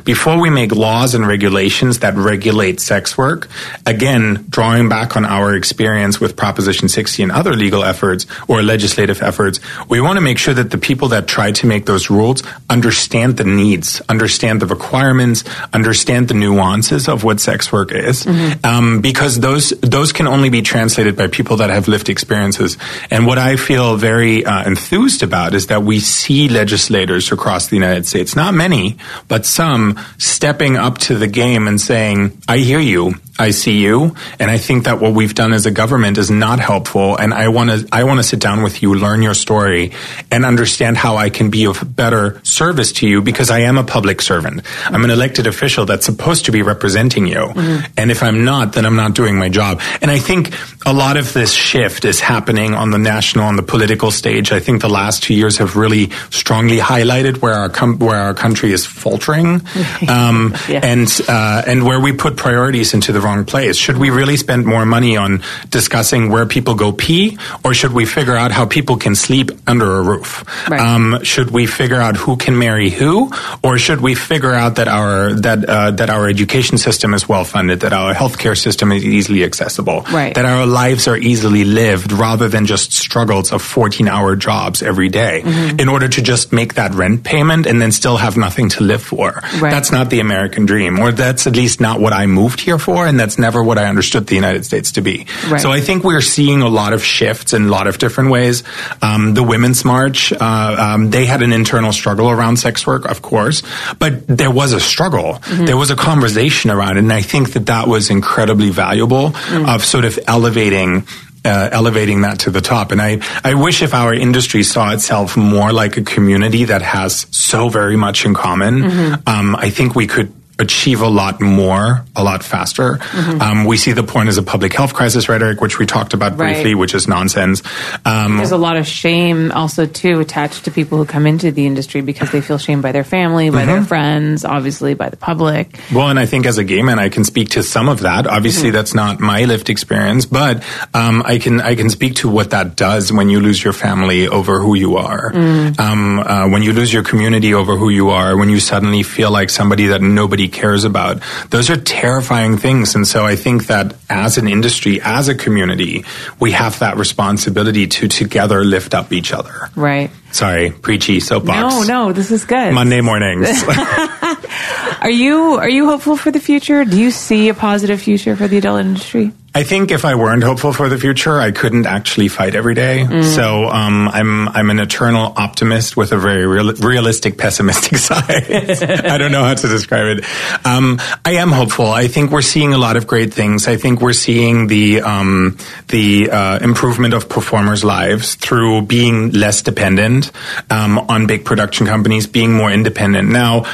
before 0.04 0.40
we 0.40 0.50
make 0.50 0.72
laws 0.72 1.14
and 1.14 1.26
regulations 1.26 2.00
that 2.00 2.14
regulate 2.14 2.80
sex 2.80 3.16
work, 3.18 3.48
again, 3.86 4.46
drawing 4.48 4.88
back 4.88 5.16
on 5.16 5.24
our 5.24 5.54
experience 5.54 6.20
with 6.20 6.36
Proposition 6.36 6.88
60 6.88 7.22
and 7.22 7.32
other 7.32 7.54
legal 7.54 7.84
efforts 7.84 8.26
or 8.48 8.62
legislative 8.62 9.22
efforts, 9.22 9.60
we 9.88 10.00
want 10.00 10.16
to 10.16 10.20
make 10.20 10.38
sure 10.38 10.54
that 10.54 10.70
the 10.70 10.78
people 10.78 11.08
that 11.08 11.26
try 11.26 11.52
to 11.52 11.66
make 11.66 11.86
those 11.86 12.10
rules 12.10 12.42
understand 12.70 13.36
the 13.36 13.44
needs, 13.44 14.00
understand 14.08 14.60
the 14.60 14.66
requirements, 14.66 15.44
understand 15.72 16.28
the 16.28 16.34
nuances 16.34 17.08
of 17.08 17.24
what 17.24 17.40
sex 17.40 17.72
work 17.72 17.92
is, 17.92 18.26
um, 18.64 19.00
because 19.00 19.40
those 19.40 19.70
those 19.80 20.12
can 20.12 20.26
only 20.26 20.50
be 20.50 20.62
translated 20.62 21.16
by 21.16 21.26
people 21.26 21.56
that 21.56 21.70
have 21.70 21.88
lived 21.88 22.08
experiences. 22.08 22.78
And 23.10 23.26
what 23.26 23.38
I 23.38 23.56
feel 23.56 23.96
very 23.96 24.44
uh, 24.44 24.64
enthused 24.64 25.22
about 25.22 25.54
is 25.54 25.66
that 25.66 25.82
we 25.82 26.00
see 26.00 26.48
legislators 26.48 27.32
across 27.32 27.68
the 27.68 27.76
United 27.76 28.06
States, 28.06 28.36
not 28.36 28.54
many, 28.54 28.96
but 29.28 29.33
some, 29.42 29.98
stepping 30.18 30.76
up 30.76 30.98
to 30.98 31.16
the 31.16 31.26
game 31.26 31.66
and 31.66 31.80
saying, 31.80 32.40
"I 32.46 32.58
hear 32.58 32.80
you." 32.80 33.14
I 33.38 33.50
see 33.50 33.80
you, 33.82 34.14
and 34.38 34.48
I 34.50 34.58
think 34.58 34.84
that 34.84 35.00
what 35.00 35.12
we've 35.12 35.34
done 35.34 35.52
as 35.52 35.66
a 35.66 35.70
government 35.72 36.18
is 36.18 36.30
not 36.30 36.60
helpful. 36.60 37.16
And 37.16 37.34
I 37.34 37.48
want 37.48 37.70
to, 37.70 37.88
I 37.90 38.04
want 38.04 38.18
to 38.20 38.22
sit 38.22 38.38
down 38.38 38.62
with 38.62 38.80
you, 38.80 38.94
learn 38.94 39.22
your 39.22 39.34
story, 39.34 39.90
and 40.30 40.44
understand 40.44 40.96
how 40.96 41.16
I 41.16 41.30
can 41.30 41.50
be 41.50 41.66
of 41.66 41.96
better 41.96 42.40
service 42.44 42.92
to 42.92 43.08
you 43.08 43.22
because 43.22 43.50
I 43.50 43.60
am 43.60 43.76
a 43.76 43.82
public 43.84 44.22
servant. 44.22 44.62
I'm 44.86 45.02
an 45.04 45.10
elected 45.10 45.46
official 45.48 45.84
that's 45.84 46.06
supposed 46.06 46.44
to 46.44 46.52
be 46.52 46.62
representing 46.62 47.26
you, 47.26 47.52
and 47.96 48.10
if 48.12 48.22
I'm 48.22 48.44
not, 48.44 48.72
then 48.74 48.86
I'm 48.86 48.96
not 48.96 49.14
doing 49.14 49.36
my 49.36 49.48
job. 49.48 49.80
And 50.00 50.10
I 50.12 50.20
think 50.20 50.54
a 50.86 50.92
lot 50.92 51.16
of 51.16 51.32
this 51.32 51.52
shift 51.52 52.04
is 52.04 52.20
happening 52.20 52.74
on 52.74 52.90
the 52.92 52.98
national, 52.98 53.46
on 53.46 53.56
the 53.56 53.62
political 53.64 54.12
stage. 54.12 54.52
I 54.52 54.60
think 54.60 54.80
the 54.80 54.88
last 54.88 55.24
two 55.24 55.34
years 55.34 55.58
have 55.58 55.74
really 55.76 56.10
strongly 56.30 56.78
highlighted 56.78 57.38
where 57.42 57.54
our 57.54 57.68
com- 57.68 57.98
where 57.98 58.20
our 58.20 58.34
country 58.34 58.72
is 58.72 58.86
faltering, 58.86 59.60
um, 60.08 60.54
Yeah. 60.68 60.80
and 60.84 61.08
uh, 61.28 61.62
and 61.66 61.84
where 61.84 61.98
we 61.98 62.12
put 62.12 62.36
priorities 62.36 62.94
into 62.94 63.10
the 63.12 63.23
wrong 63.24 63.44
place. 63.44 63.76
Should 63.76 63.96
we 63.98 64.10
really 64.10 64.36
spend 64.36 64.66
more 64.66 64.84
money 64.86 65.16
on 65.16 65.42
discussing 65.70 66.30
where 66.30 66.46
people 66.46 66.74
go 66.74 66.92
pee, 66.92 67.38
or 67.64 67.74
should 67.74 67.92
we 67.92 68.04
figure 68.04 68.36
out 68.36 68.52
how 68.52 68.66
people 68.66 68.96
can 68.96 69.14
sleep 69.14 69.50
under 69.66 69.96
a 69.98 70.02
roof? 70.02 70.44
Right. 70.68 70.80
Um, 70.80 71.24
should 71.24 71.50
we 71.50 71.66
figure 71.66 72.00
out 72.00 72.16
who 72.16 72.36
can 72.36 72.58
marry 72.58 72.90
who, 72.90 73.32
or 73.62 73.78
should 73.78 74.00
we 74.00 74.14
figure 74.14 74.52
out 74.52 74.76
that 74.76 74.88
our 74.88 75.32
that 75.32 75.64
uh, 75.64 75.90
that 75.92 76.10
our 76.10 76.28
education 76.28 76.78
system 76.78 77.14
is 77.14 77.28
well 77.28 77.44
funded, 77.44 77.80
that 77.80 77.92
our 77.92 78.14
healthcare 78.14 78.56
system 78.56 78.92
is 78.92 79.04
easily 79.04 79.42
accessible, 79.44 80.02
Right. 80.12 80.34
that 80.34 80.44
our 80.44 80.66
lives 80.66 81.08
are 81.08 81.16
easily 81.16 81.64
lived, 81.64 82.12
rather 82.12 82.48
than 82.48 82.66
just 82.66 82.92
struggles 82.92 83.52
of 83.52 83.62
fourteen 83.62 84.08
hour 84.08 84.36
jobs 84.36 84.82
every 84.82 85.08
day 85.08 85.42
Mm-hmm. 85.44 85.80
in 85.80 85.88
order 85.88 86.08
to 86.08 86.20
just 86.22 86.52
make 86.52 86.74
that 86.74 86.92
rent 86.94 87.22
payment 87.24 87.66
and 87.66 87.80
then 87.80 87.92
still 87.92 88.16
have 88.16 88.36
nothing 88.36 88.68
to 88.70 88.84
live 88.84 89.02
for. 89.02 89.32
Right. 89.60 89.70
That's 89.70 89.90
not 89.92 90.10
the 90.10 90.20
American 90.20 90.66
dream, 90.66 90.98
or 90.98 91.12
that's 91.12 91.46
at 91.46 91.56
least 91.56 91.80
not 91.80 92.00
what 92.00 92.12
I 92.12 92.26
moved 92.26 92.60
here 92.60 92.78
for, 92.78 93.06
and 93.14 93.20
that's 93.20 93.38
never 93.38 93.62
what 93.62 93.78
I 93.78 93.86
understood 93.86 94.26
the 94.26 94.34
United 94.34 94.64
States 94.64 94.90
to 94.92 95.00
be. 95.00 95.26
Right. 95.48 95.60
So 95.60 95.70
I 95.70 95.80
think 95.80 96.02
we're 96.02 96.20
seeing 96.20 96.62
a 96.62 96.68
lot 96.68 96.92
of 96.92 97.04
shifts 97.04 97.52
in 97.52 97.66
a 97.66 97.68
lot 97.68 97.86
of 97.86 97.98
different 97.98 98.30
ways. 98.30 98.64
Um, 99.02 99.34
the 99.34 99.44
Women's 99.44 99.84
March, 99.84 100.32
uh, 100.32 100.36
um, 100.40 101.10
they 101.10 101.24
had 101.24 101.40
an 101.40 101.52
internal 101.52 101.92
struggle 101.92 102.28
around 102.28 102.56
sex 102.56 102.84
work, 102.86 103.04
of 103.04 103.22
course, 103.22 103.62
but 104.00 104.26
there 104.26 104.50
was 104.50 104.72
a 104.72 104.80
struggle. 104.80 105.38
There 105.66 105.76
was 105.76 105.92
a 105.92 105.96
conversation 105.96 106.72
around 106.72 106.96
it, 106.96 107.04
and 107.04 107.12
I 107.12 107.22
think 107.22 107.52
that 107.52 107.66
that 107.66 107.86
was 107.86 108.10
incredibly 108.10 108.70
valuable 108.70 109.32
of 109.68 109.84
sort 109.84 110.04
of 110.04 110.18
elevating 110.26 111.06
uh, 111.44 111.68
elevating 111.70 112.22
that 112.22 112.40
to 112.40 112.50
the 112.50 112.60
top. 112.60 112.90
And 112.90 113.00
I, 113.00 113.20
I 113.44 113.54
wish 113.54 113.82
if 113.82 113.92
our 113.94 114.14
industry 114.14 114.62
saw 114.62 114.92
itself 114.92 115.36
more 115.36 115.72
like 115.72 115.98
a 115.98 116.02
community 116.02 116.64
that 116.64 116.82
has 116.82 117.26
so 117.30 117.68
very 117.68 117.96
much 117.96 118.24
in 118.24 118.32
common, 118.32 118.82
um, 119.26 119.54
I 119.54 119.70
think 119.70 119.94
we 119.94 120.06
could 120.06 120.32
achieve 120.58 121.00
a 121.00 121.08
lot 121.08 121.40
more, 121.40 122.04
a 122.14 122.22
lot 122.22 122.42
faster. 122.44 122.98
Um, 123.40 123.64
we 123.64 123.76
see 123.76 123.92
the 123.92 124.04
point 124.04 124.28
as 124.28 124.38
a 124.38 124.42
public 124.42 124.72
health 124.72 124.94
crisis 124.94 125.28
rhetoric, 125.28 125.60
which 125.60 125.78
we 125.78 125.86
talked 125.86 126.14
about 126.14 126.38
Right. 126.38 126.54
briefly, 126.54 126.74
which 126.74 126.94
is 126.94 127.08
nonsense. 127.08 127.62
Um, 128.04 128.36
There's 128.36 128.52
a 128.52 128.56
lot 128.56 128.76
of 128.76 128.86
shame 128.86 129.50
also 129.52 129.86
too 129.86 130.20
attached 130.20 130.64
to 130.66 130.70
people 130.70 130.96
who 130.98 131.04
come 131.04 131.26
into 131.26 131.50
the 131.50 131.66
industry 131.66 132.02
because 132.02 132.30
they 132.30 132.40
feel 132.40 132.58
shamed 132.58 132.82
by 132.82 132.92
their 132.92 133.04
family, 133.04 133.50
by 133.50 133.58
Mm-hmm. 133.64 133.66
their 133.66 133.82
friends, 133.84 134.44
obviously 134.44 134.94
by 134.94 135.08
the 135.08 135.16
public. 135.16 135.76
Well, 135.92 136.08
and 136.08 136.18
I 136.20 136.26
think 136.26 136.46
as 136.46 136.58
a 136.58 136.64
gay 136.64 136.82
man, 136.82 136.98
I 136.98 137.08
can 137.08 137.24
speak 137.24 137.50
to 137.50 137.62
some 137.62 137.88
of 137.88 138.00
that. 138.00 138.26
Obviously, 138.26 138.70
that's 138.70 138.94
not 138.94 139.20
my 139.20 139.44
lived 139.44 139.70
experience, 139.70 140.24
but 140.26 140.62
um, 140.94 141.22
I 141.26 141.38
can 141.38 141.60
I 141.60 141.74
can 141.74 141.90
speak 141.90 142.16
to 142.16 142.28
what 142.28 142.50
that 142.50 142.76
does 142.76 143.12
when 143.12 143.28
you 143.28 143.40
lose 143.40 143.62
your 143.64 143.72
family 143.72 144.28
over 144.28 144.60
who 144.60 144.74
you 144.76 144.96
are, 144.98 145.32
um, 145.34 146.18
uh, 146.20 146.48
when 146.48 146.62
you 146.62 146.72
lose 146.72 146.92
your 146.92 147.02
community 147.02 147.54
over 147.54 147.76
who 147.76 147.88
you 147.88 148.10
are, 148.10 148.36
when 148.36 148.48
you 148.50 148.60
suddenly 148.60 149.02
feel 149.02 149.30
like 149.30 149.50
somebody 149.50 149.86
that 149.86 150.00
nobody 150.02 150.43
cares 150.48 150.84
about. 150.84 151.22
Those 151.50 151.70
are 151.70 151.76
terrifying 151.76 152.58
things, 152.58 152.94
and 152.94 153.06
so 153.06 153.24
I 153.24 153.36
think 153.36 153.66
that 153.66 153.94
as 154.08 154.38
an 154.38 154.48
industry, 154.48 155.00
as 155.02 155.28
a 155.28 155.34
community, 155.34 156.04
we 156.40 156.52
have 156.52 156.78
that 156.78 156.96
responsibility 156.96 157.86
to 157.86 158.08
together 158.08 158.64
lift 158.64 158.94
up 158.94 159.12
each 159.12 159.32
other. 159.32 159.70
Right. 159.76 160.10
Sorry, 160.32 160.70
preachy 160.70 161.20
soapbox. 161.20 161.86
No, 161.86 162.06
no, 162.06 162.12
this 162.12 162.30
is 162.30 162.44
good. 162.44 162.74
Monday 162.74 163.00
mornings. 163.00 163.48
Are 165.04 165.10
you 165.10 165.56
are 165.56 165.68
you 165.68 165.84
hopeful 165.84 166.16
for 166.16 166.30
the 166.30 166.40
future? 166.40 166.84
Do 166.84 166.98
you 166.98 167.10
see 167.10 167.50
a 167.50 167.54
positive 167.54 168.00
future 168.00 168.36
for 168.36 168.48
the 168.48 168.56
adult 168.56 168.80
industry? 168.80 169.32
I 169.56 169.62
think 169.62 169.92
if 169.92 170.04
I 170.04 170.16
weren't 170.16 170.42
hopeful 170.42 170.72
for 170.72 170.88
the 170.88 170.98
future, 170.98 171.40
I 171.40 171.52
couldn't 171.52 171.86
actually 171.86 172.26
fight 172.26 172.56
every 172.56 172.74
day. 172.74 173.04
So 173.22 173.68
um, 173.68 174.08
I'm 174.08 174.48
I'm 174.48 174.68
an 174.70 174.80
eternal 174.80 175.32
optimist 175.36 175.96
with 175.96 176.10
a 176.10 176.16
very 176.16 176.44
real, 176.44 176.72
realistic, 176.74 177.38
pessimistic 177.38 177.98
side. 178.08 178.46
I 178.50 179.16
don't 179.16 179.30
know 179.30 179.44
how 179.44 179.54
to 179.54 179.68
describe 179.68 180.18
it. 180.18 180.24
Um, 180.66 181.00
I 181.24 181.34
am 181.34 181.52
hopeful. 181.52 181.86
I 181.86 182.08
think 182.08 182.32
we're 182.32 182.42
seeing 182.42 182.74
a 182.74 182.78
lot 182.78 182.96
of 182.96 183.06
great 183.06 183.32
things. 183.32 183.68
I 183.68 183.76
think 183.76 184.00
we're 184.00 184.12
seeing 184.12 184.66
the 184.66 185.02
um, 185.02 185.56
the 185.88 186.30
uh, 186.30 186.58
improvement 186.58 187.14
of 187.14 187.28
performers' 187.28 187.84
lives 187.84 188.34
through 188.34 188.82
being 188.82 189.30
less 189.30 189.62
dependent 189.62 190.32
um, 190.68 190.98
on 190.98 191.28
big 191.28 191.44
production 191.44 191.86
companies, 191.86 192.26
being 192.26 192.52
more 192.52 192.72
independent. 192.72 193.28
Now 193.28 193.64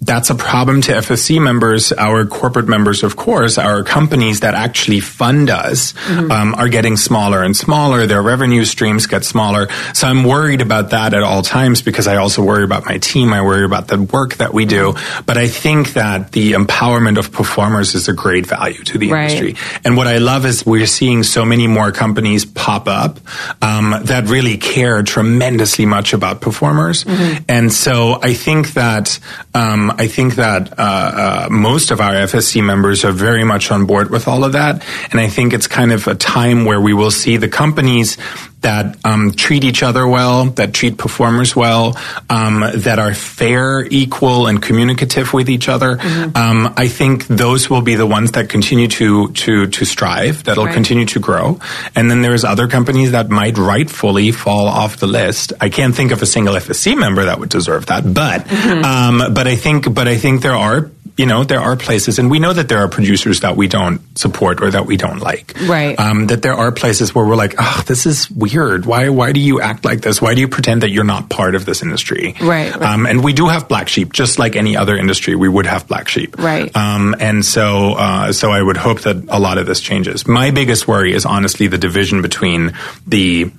that's 0.00 0.30
a 0.30 0.34
problem 0.34 0.80
to 0.82 0.92
FSC 0.92 1.42
members, 1.42 1.92
our 1.92 2.24
corporate 2.24 2.68
members, 2.68 3.02
of 3.02 3.16
course, 3.16 3.58
our 3.58 3.82
companies 3.82 4.40
that 4.40 4.54
actually 4.54 5.00
fund 5.00 5.50
us 5.50 5.92
um, 6.08 6.54
are 6.54 6.68
getting 6.68 6.96
smaller 6.96 7.42
and 7.42 7.56
smaller. 7.56 8.06
Their 8.06 8.22
revenue 8.22 8.64
streams 8.64 9.06
get 9.06 9.24
smaller. 9.24 9.66
So 9.94 10.06
I'm 10.06 10.22
worried 10.22 10.60
about 10.60 10.90
that 10.90 11.14
at 11.14 11.22
all 11.24 11.42
times 11.42 11.82
because 11.82 12.06
I 12.06 12.16
also 12.16 12.44
worry 12.44 12.62
about 12.62 12.84
my 12.86 12.98
team. 12.98 13.32
I 13.32 13.42
worry 13.42 13.64
about 13.64 13.88
the 13.88 14.00
work 14.00 14.34
that 14.36 14.54
we 14.54 14.66
do. 14.66 14.94
But 15.26 15.36
I 15.36 15.48
think 15.48 15.94
that 15.94 16.30
the 16.30 16.52
empowerment 16.52 17.18
of 17.18 17.32
performers 17.32 17.94
is 17.96 18.08
a 18.08 18.12
great 18.12 18.46
value 18.46 18.82
to 18.84 18.98
the 18.98 19.10
Right. 19.10 19.30
industry. 19.30 19.56
And 19.84 19.96
what 19.96 20.06
I 20.06 20.18
love 20.18 20.46
is 20.46 20.64
we're 20.64 20.86
seeing 20.86 21.22
so 21.24 21.44
many 21.44 21.66
more 21.66 21.90
companies 21.90 22.44
pop 22.44 22.86
up 22.88 23.18
um, 23.60 23.94
that 24.04 24.28
really 24.28 24.58
care 24.58 25.02
tremendously 25.02 25.86
much 25.86 26.12
about 26.12 26.40
performers. 26.40 27.04
And 27.48 27.72
so 27.72 28.20
I 28.22 28.34
think 28.34 28.74
that 28.74 29.18
um, 29.54 29.87
I 29.90 30.08
think 30.08 30.36
that 30.36 30.78
uh, 30.78 30.82
uh, 30.82 31.48
most 31.50 31.90
of 31.90 32.00
our 32.00 32.12
FSC 32.12 32.64
members 32.64 33.04
are 33.04 33.12
very 33.12 33.44
much 33.44 33.70
on 33.70 33.86
board 33.86 34.10
with 34.10 34.28
all 34.28 34.44
of 34.44 34.52
that. 34.52 34.84
And 35.10 35.20
I 35.20 35.28
think 35.28 35.52
it's 35.52 35.66
kind 35.66 35.92
of 35.92 36.06
a 36.06 36.14
time 36.14 36.64
where 36.64 36.80
we 36.80 36.94
will 36.94 37.10
see 37.10 37.36
the 37.36 37.48
companies 37.48 38.16
that 38.60 38.96
um, 39.04 39.32
treat 39.32 39.62
each 39.64 39.82
other 39.82 40.06
well, 40.06 40.46
that 40.46 40.72
treat 40.74 40.98
performers 40.98 41.54
well, 41.54 41.96
um, 42.28 42.64
that 42.74 42.98
are 42.98 43.14
fair, 43.14 43.86
equal, 43.88 44.46
and 44.48 44.60
communicative 44.60 45.32
with 45.32 45.48
each 45.48 45.68
other. 45.68 45.98
Um, 46.34 46.74
I 46.76 46.88
think 46.88 47.26
those 47.28 47.70
will 47.70 47.82
be 47.82 47.94
the 47.94 48.06
ones 48.06 48.32
that 48.32 48.48
continue 48.48 48.88
to 48.88 49.28
to 49.28 49.66
to 49.68 49.84
strive. 49.84 50.42
That'll 50.44 50.64
Right. 50.66 50.74
continue 50.74 51.06
to 51.06 51.20
grow. 51.20 51.60
And 51.94 52.10
then 52.10 52.20
there's 52.22 52.44
other 52.44 52.66
companies 52.68 53.12
that 53.12 53.30
might 53.30 53.56
rightfully 53.58 54.32
fall 54.32 54.66
off 54.66 54.96
the 54.96 55.06
list. 55.06 55.52
I 55.60 55.68
can't 55.68 55.94
think 55.94 56.10
of 56.10 56.20
a 56.22 56.26
single 56.26 56.54
FSC 56.56 56.96
member 56.96 57.24
that 57.26 57.38
would 57.38 57.48
deserve 57.50 57.86
that, 57.86 58.02
but 58.12 58.50
um, 58.84 59.22
but 59.32 59.46
I 59.46 59.54
think 59.56 59.92
but 59.94 60.08
I 60.08 60.16
think 60.16 60.42
there 60.42 60.54
are 60.56 60.90
you 61.18 61.26
know, 61.26 61.42
there 61.42 61.60
are 61.60 61.76
places, 61.76 62.20
and 62.20 62.30
we 62.30 62.38
know 62.38 62.52
that 62.52 62.68
there 62.68 62.78
are 62.78 62.88
producers 62.88 63.40
that 63.40 63.56
we 63.56 63.66
don't 63.66 64.00
support 64.16 64.62
or 64.62 64.70
that 64.70 64.86
we 64.86 64.96
don't 64.96 65.18
like. 65.18 65.52
Right. 65.62 65.98
Um, 65.98 66.28
that 66.28 66.42
there 66.42 66.54
are 66.54 66.70
places 66.70 67.12
where 67.12 67.26
we're 67.26 67.34
like, 67.34 67.56
oh, 67.58 67.82
this 67.86 68.06
is 68.06 68.30
weird. 68.30 68.86
Why, 68.86 69.08
why 69.08 69.32
do 69.32 69.40
you 69.40 69.60
act 69.60 69.84
like 69.84 70.00
this? 70.00 70.22
Why 70.22 70.34
do 70.34 70.40
you 70.40 70.46
pretend 70.46 70.82
that 70.82 70.90
you're 70.90 71.02
not 71.02 71.28
part 71.28 71.56
of 71.56 71.66
this 71.66 71.82
industry? 71.82 72.36
Right, 72.40 72.72
right. 72.72 72.82
Um, 72.82 73.04
and 73.04 73.24
we 73.24 73.32
do 73.32 73.48
have 73.48 73.66
black 73.66 73.88
sheep, 73.88 74.12
just 74.12 74.38
like 74.38 74.54
any 74.54 74.76
other 74.76 74.96
industry, 74.96 75.34
we 75.34 75.48
would 75.48 75.66
have 75.66 75.88
black 75.88 76.06
sheep. 76.08 76.38
Right. 76.38 76.74
Um, 76.76 77.16
and 77.18 77.44
so, 77.44 77.94
uh, 77.94 78.32
so 78.32 78.52
I 78.52 78.62
would 78.62 78.76
hope 78.76 79.00
that 79.00 79.16
a 79.28 79.40
lot 79.40 79.58
of 79.58 79.66
this 79.66 79.80
changes. 79.80 80.26
My 80.28 80.52
biggest 80.52 80.86
worry 80.86 81.12
is 81.12 81.26
honestly 81.26 81.66
the 81.66 81.78
division 81.78 82.22
between 82.22 82.74
the 83.08 83.50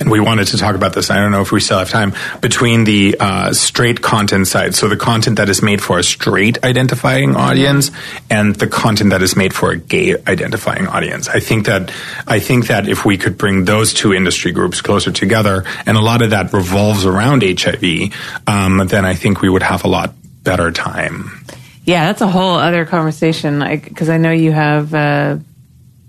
and 0.00 0.10
we 0.10 0.20
wanted 0.20 0.46
to 0.48 0.58
talk 0.58 0.74
about 0.74 0.92
this. 0.92 1.10
I 1.10 1.16
don't 1.16 1.32
know 1.32 1.42
if 1.42 1.50
we 1.50 1.60
still 1.60 1.78
have 1.78 1.90
time 1.90 2.14
between 2.40 2.84
the 2.84 3.16
uh, 3.18 3.52
straight 3.52 4.00
content 4.00 4.46
side, 4.46 4.74
so 4.74 4.88
the 4.88 4.96
content 4.96 5.36
that 5.36 5.48
is 5.48 5.62
made 5.62 5.82
for 5.82 5.98
a 5.98 6.04
straight 6.04 6.62
identifying 6.64 7.34
audience, 7.34 7.90
and 8.30 8.54
the 8.54 8.66
content 8.66 9.10
that 9.10 9.22
is 9.22 9.36
made 9.36 9.52
for 9.52 9.72
a 9.72 9.76
gay 9.76 10.14
identifying 10.26 10.86
audience. 10.86 11.28
I 11.28 11.40
think 11.40 11.66
that 11.66 11.90
I 12.26 12.38
think 12.38 12.68
that 12.68 12.88
if 12.88 13.04
we 13.04 13.18
could 13.18 13.36
bring 13.36 13.64
those 13.64 13.92
two 13.92 14.14
industry 14.14 14.52
groups 14.52 14.80
closer 14.80 15.10
together, 15.10 15.64
and 15.86 15.96
a 15.96 16.02
lot 16.02 16.22
of 16.22 16.30
that 16.30 16.52
revolves 16.52 17.04
around 17.04 17.42
HIV, 17.42 18.14
um, 18.46 18.86
then 18.86 19.04
I 19.04 19.14
think 19.14 19.42
we 19.42 19.48
would 19.48 19.62
have 19.62 19.84
a 19.84 19.88
lot 19.88 20.14
better 20.44 20.70
time. 20.70 21.44
Yeah, 21.84 22.06
that's 22.06 22.20
a 22.20 22.28
whole 22.28 22.56
other 22.56 22.84
conversation. 22.84 23.60
Because 23.60 24.08
I 24.08 24.18
know 24.18 24.30
you 24.30 24.52
have. 24.52 24.94
Uh, 24.94 25.38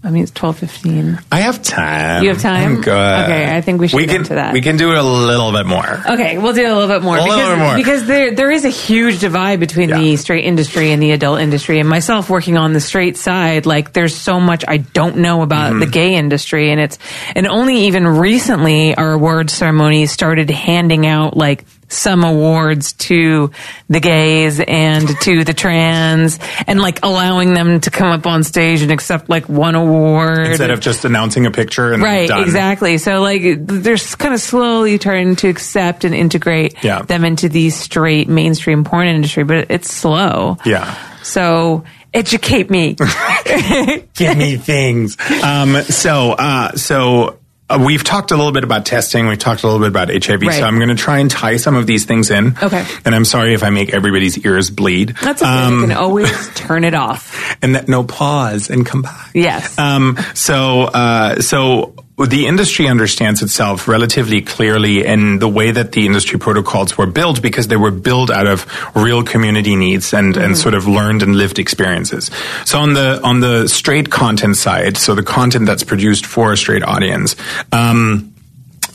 I 0.02 0.12
mean, 0.12 0.24
it's 0.24 0.32
twelve 0.32 0.58
fifteen. 0.58 1.20
I 1.30 1.42
have 1.42 1.62
time. 1.62 2.24
You 2.24 2.30
have 2.30 2.42
time? 2.42 2.76
I'm 2.78 2.82
good. 2.82 2.88
Okay, 3.24 3.54
I 3.54 3.60
think 3.60 3.82
we 3.82 3.90
should 3.90 3.98
we 3.98 4.06
get 4.06 4.12
can, 4.14 4.22
into 4.22 4.36
that. 4.36 4.54
We 4.54 4.62
can 4.62 4.78
do 4.78 4.92
it 4.92 4.98
a 4.98 5.04
little 5.04 5.52
bit 5.52 5.66
more. 5.66 5.86
Okay, 6.12 6.38
we'll 6.38 6.54
do 6.54 6.66
a 6.66 6.72
little 6.74 6.88
bit 6.88 7.04
more. 7.04 7.18
A 7.18 7.22
because, 7.22 7.36
little 7.38 7.56
bit 7.56 7.62
more. 7.62 7.76
Because 7.76 8.08
there, 8.08 8.34
there 8.34 8.50
is 8.50 8.64
a 8.64 8.70
huge 8.70 9.20
divide 9.20 9.60
between 9.60 9.90
Yeah. 9.90 10.00
the 10.00 10.16
straight 10.16 10.46
industry 10.46 10.94
and 10.94 11.04
the 11.04 11.12
adult 11.12 11.42
industry. 11.42 11.80
And 11.82 11.90
myself 11.90 12.30
working 12.30 12.56
on 12.58 12.72
the 12.72 12.80
straight 12.80 13.18
side, 13.18 13.66
like 13.66 13.92
there's 13.92 14.16
so 14.16 14.40
much 14.40 14.64
I 14.66 14.78
don't 14.78 15.18
know 15.18 15.42
about 15.42 15.72
Mm-hmm. 15.72 15.80
the 15.82 15.88
gay 15.88 16.16
industry. 16.16 16.72
And 16.72 16.80
it's, 16.80 16.98
and 17.36 17.46
only 17.46 17.88
even 17.88 18.08
recently 18.08 18.96
our 18.96 19.12
award 19.12 19.50
ceremonies 19.50 20.14
started 20.14 20.50
handing 20.50 21.06
out 21.08 21.36
like 21.36 21.66
some 21.90 22.24
awards 22.24 22.94
to 22.94 23.52
the 23.90 24.00
gays 24.00 24.60
and 24.60 25.08
to 25.22 25.44
the 25.44 25.54
trans 25.54 26.40
and 26.68 26.80
like 26.80 27.00
allowing 27.04 27.54
them 27.56 27.80
to 27.82 27.92
come 27.92 28.08
up 28.10 28.26
on 28.28 28.44
stage 28.44 28.82
and 28.82 28.92
accept 28.92 29.30
like 29.30 29.50
one 29.50 29.76
award. 29.76 30.46
Instead 30.48 30.70
of 30.72 30.80
just 30.80 31.04
announcing 31.04 31.46
a 31.46 31.52
picture 31.52 31.92
and 31.92 32.02
Right, 32.04 32.30
exactly. 32.30 32.98
So 33.00 33.22
like 33.22 33.42
they're 33.66 33.98
kind 33.98 34.34
of 34.34 34.40
slowly 34.40 34.98
trying 35.00 35.36
to 35.38 35.50
accept 35.50 36.04
and 36.04 36.14
integrate 36.14 36.76
Yeah. 36.84 37.02
them 37.02 37.26
into 37.26 37.50
the 37.50 37.70
straight 37.72 38.30
mainstream 38.30 38.84
porn 38.84 39.08
industry, 39.08 39.44
but 39.44 39.72
it's 39.72 39.92
slow. 39.92 40.58
Yeah. 40.66 40.96
So 41.24 41.84
educate 42.14 42.70
me. 42.70 42.96
Give 44.16 44.38
me 44.38 44.58
things. 44.58 45.18
Um, 45.44 45.82
so, 45.84 46.32
uh, 46.34 46.74
so. 46.76 47.39
Uh, 47.70 47.78
we've 47.86 48.04
talked 48.04 48.32
a 48.32 48.36
little 48.36 48.52
bit 48.52 48.64
about 48.64 48.86
testing. 48.86 49.28
We've 49.28 49.38
talked 49.38 49.64
a 49.64 49.68
little 49.68 49.80
bit 49.80 49.90
about 49.90 50.10
HIV. 50.10 50.42
Right. 50.42 50.60
So 50.60 50.64
I'm 50.66 50.78
going 50.78 50.90
to 50.90 50.96
try 50.96 51.20
and 51.20 51.30
tie 51.30 51.58
some 51.58 51.76
of 51.76 51.86
these 51.86 52.06
things 52.06 52.32
in. 52.32 52.56
Okay. 52.62 52.84
And 53.06 53.14
I'm 53.14 53.26
sorry 53.26 53.54
if 53.54 53.64
I 53.64 53.70
make 53.70 53.94
everybody's 53.94 54.38
ears 54.44 54.70
bleed. 54.72 55.16
That's 55.22 55.42
okay. 55.44 55.52
Um, 55.52 55.76
you 55.82 55.88
can 55.88 55.98
always 55.98 56.50
turn 56.56 56.84
it 56.84 56.96
off. 56.96 57.56
and 57.62 57.76
that 57.76 57.88
no 57.88 58.04
pause 58.04 58.70
and 58.70 58.86
come 58.86 59.04
back. 59.04 59.32
Yes. 59.36 59.78
Um, 59.78 60.18
so, 60.34 60.82
uh, 60.84 61.42
so 61.42 61.94
the 62.26 62.48
industry 62.48 62.88
understands 62.88 63.42
itself 63.42 63.88
relatively 63.88 64.42
clearly 64.42 65.06
in 65.06 65.40
the 65.40 65.48
way 65.48 65.72
that 65.72 65.94
the 65.94 66.06
industry 66.06 66.38
protocols 66.38 66.98
were 66.98 67.06
built 67.06 67.42
because 67.42 67.68
they 67.68 67.78
were 67.78 67.92
built 67.92 68.30
out 68.30 68.46
of 68.46 68.66
real 68.96 69.24
community 69.24 69.76
needs 69.76 70.14
and, 70.14 70.36
and 70.36 70.58
sort 70.58 70.74
of 70.74 70.88
learned 70.88 71.24
and 71.24 71.38
lived 71.38 71.60
experiences. 71.60 72.30
So 72.66 72.80
on 72.80 72.94
the, 72.94 73.22
on 73.24 73.40
the 73.40 73.68
straight 73.68 74.10
content 74.10 74.58
side, 74.58 74.98
so 74.98 75.16
the 75.16 75.24
content 75.24 75.66
that's 75.66 75.84
produced 75.84 76.26
for 76.26 76.52
a 76.52 76.58
straight 76.58 76.84
audience, 76.84 77.38
um, 77.72 78.34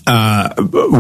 uh, 0.07 0.53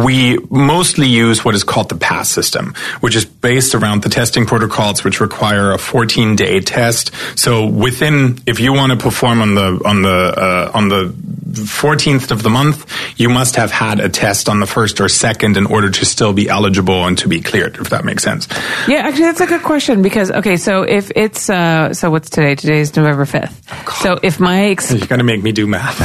we 0.04 0.38
mostly 0.50 1.06
use 1.06 1.44
what 1.44 1.54
is 1.54 1.62
called 1.62 1.90
the 1.90 1.96
pass 1.96 2.30
system, 2.30 2.74
which 3.00 3.14
is 3.14 3.26
based 3.26 3.74
around 3.74 4.02
the 4.02 4.08
testing 4.08 4.46
protocols, 4.46 5.04
which 5.04 5.20
require 5.20 5.72
a 5.72 5.78
14 5.78 6.36
day 6.36 6.60
test. 6.60 7.10
So 7.38 7.66
within, 7.66 8.38
if 8.46 8.60
you 8.60 8.72
want 8.72 8.92
to 8.92 8.98
perform 8.98 9.42
on 9.42 9.54
the 9.54 9.82
on 9.84 10.02
the 10.02 10.08
uh, 10.08 10.70
on 10.72 10.88
the 10.88 11.14
14th 11.54 12.30
of 12.30 12.42
the 12.42 12.50
month, 12.50 12.86
you 13.18 13.28
must 13.28 13.56
have 13.56 13.70
had 13.70 14.00
a 14.00 14.08
test 14.08 14.48
on 14.48 14.60
the 14.60 14.66
first 14.66 15.00
or 15.00 15.08
second 15.08 15.56
in 15.56 15.66
order 15.66 15.90
to 15.90 16.04
still 16.04 16.32
be 16.32 16.48
eligible 16.48 17.04
and 17.06 17.16
to 17.18 17.28
be 17.28 17.40
cleared, 17.40 17.76
if 17.76 17.90
that 17.90 18.04
makes 18.04 18.22
sense. 18.22 18.48
yeah, 18.88 18.98
actually 19.06 19.24
that's 19.24 19.40
a 19.40 19.46
good 19.46 19.62
question 19.62 20.02
because 20.02 20.30
okay, 20.30 20.56
so 20.56 20.82
if 20.82 21.10
it's 21.14 21.48
uh 21.50 21.92
so 21.94 22.10
what's 22.10 22.30
today? 22.30 22.54
Today 22.54 22.80
is 22.80 22.94
November 22.96 23.24
5th. 23.24 23.92
so 24.02 24.18
if 24.22 24.40
my 24.40 24.64
ex- 24.70 24.90
You're 24.92 25.06
going 25.06 25.18
to 25.18 25.24
make 25.24 25.42
me 25.42 25.52
do 25.52 25.66
math. 25.66 26.00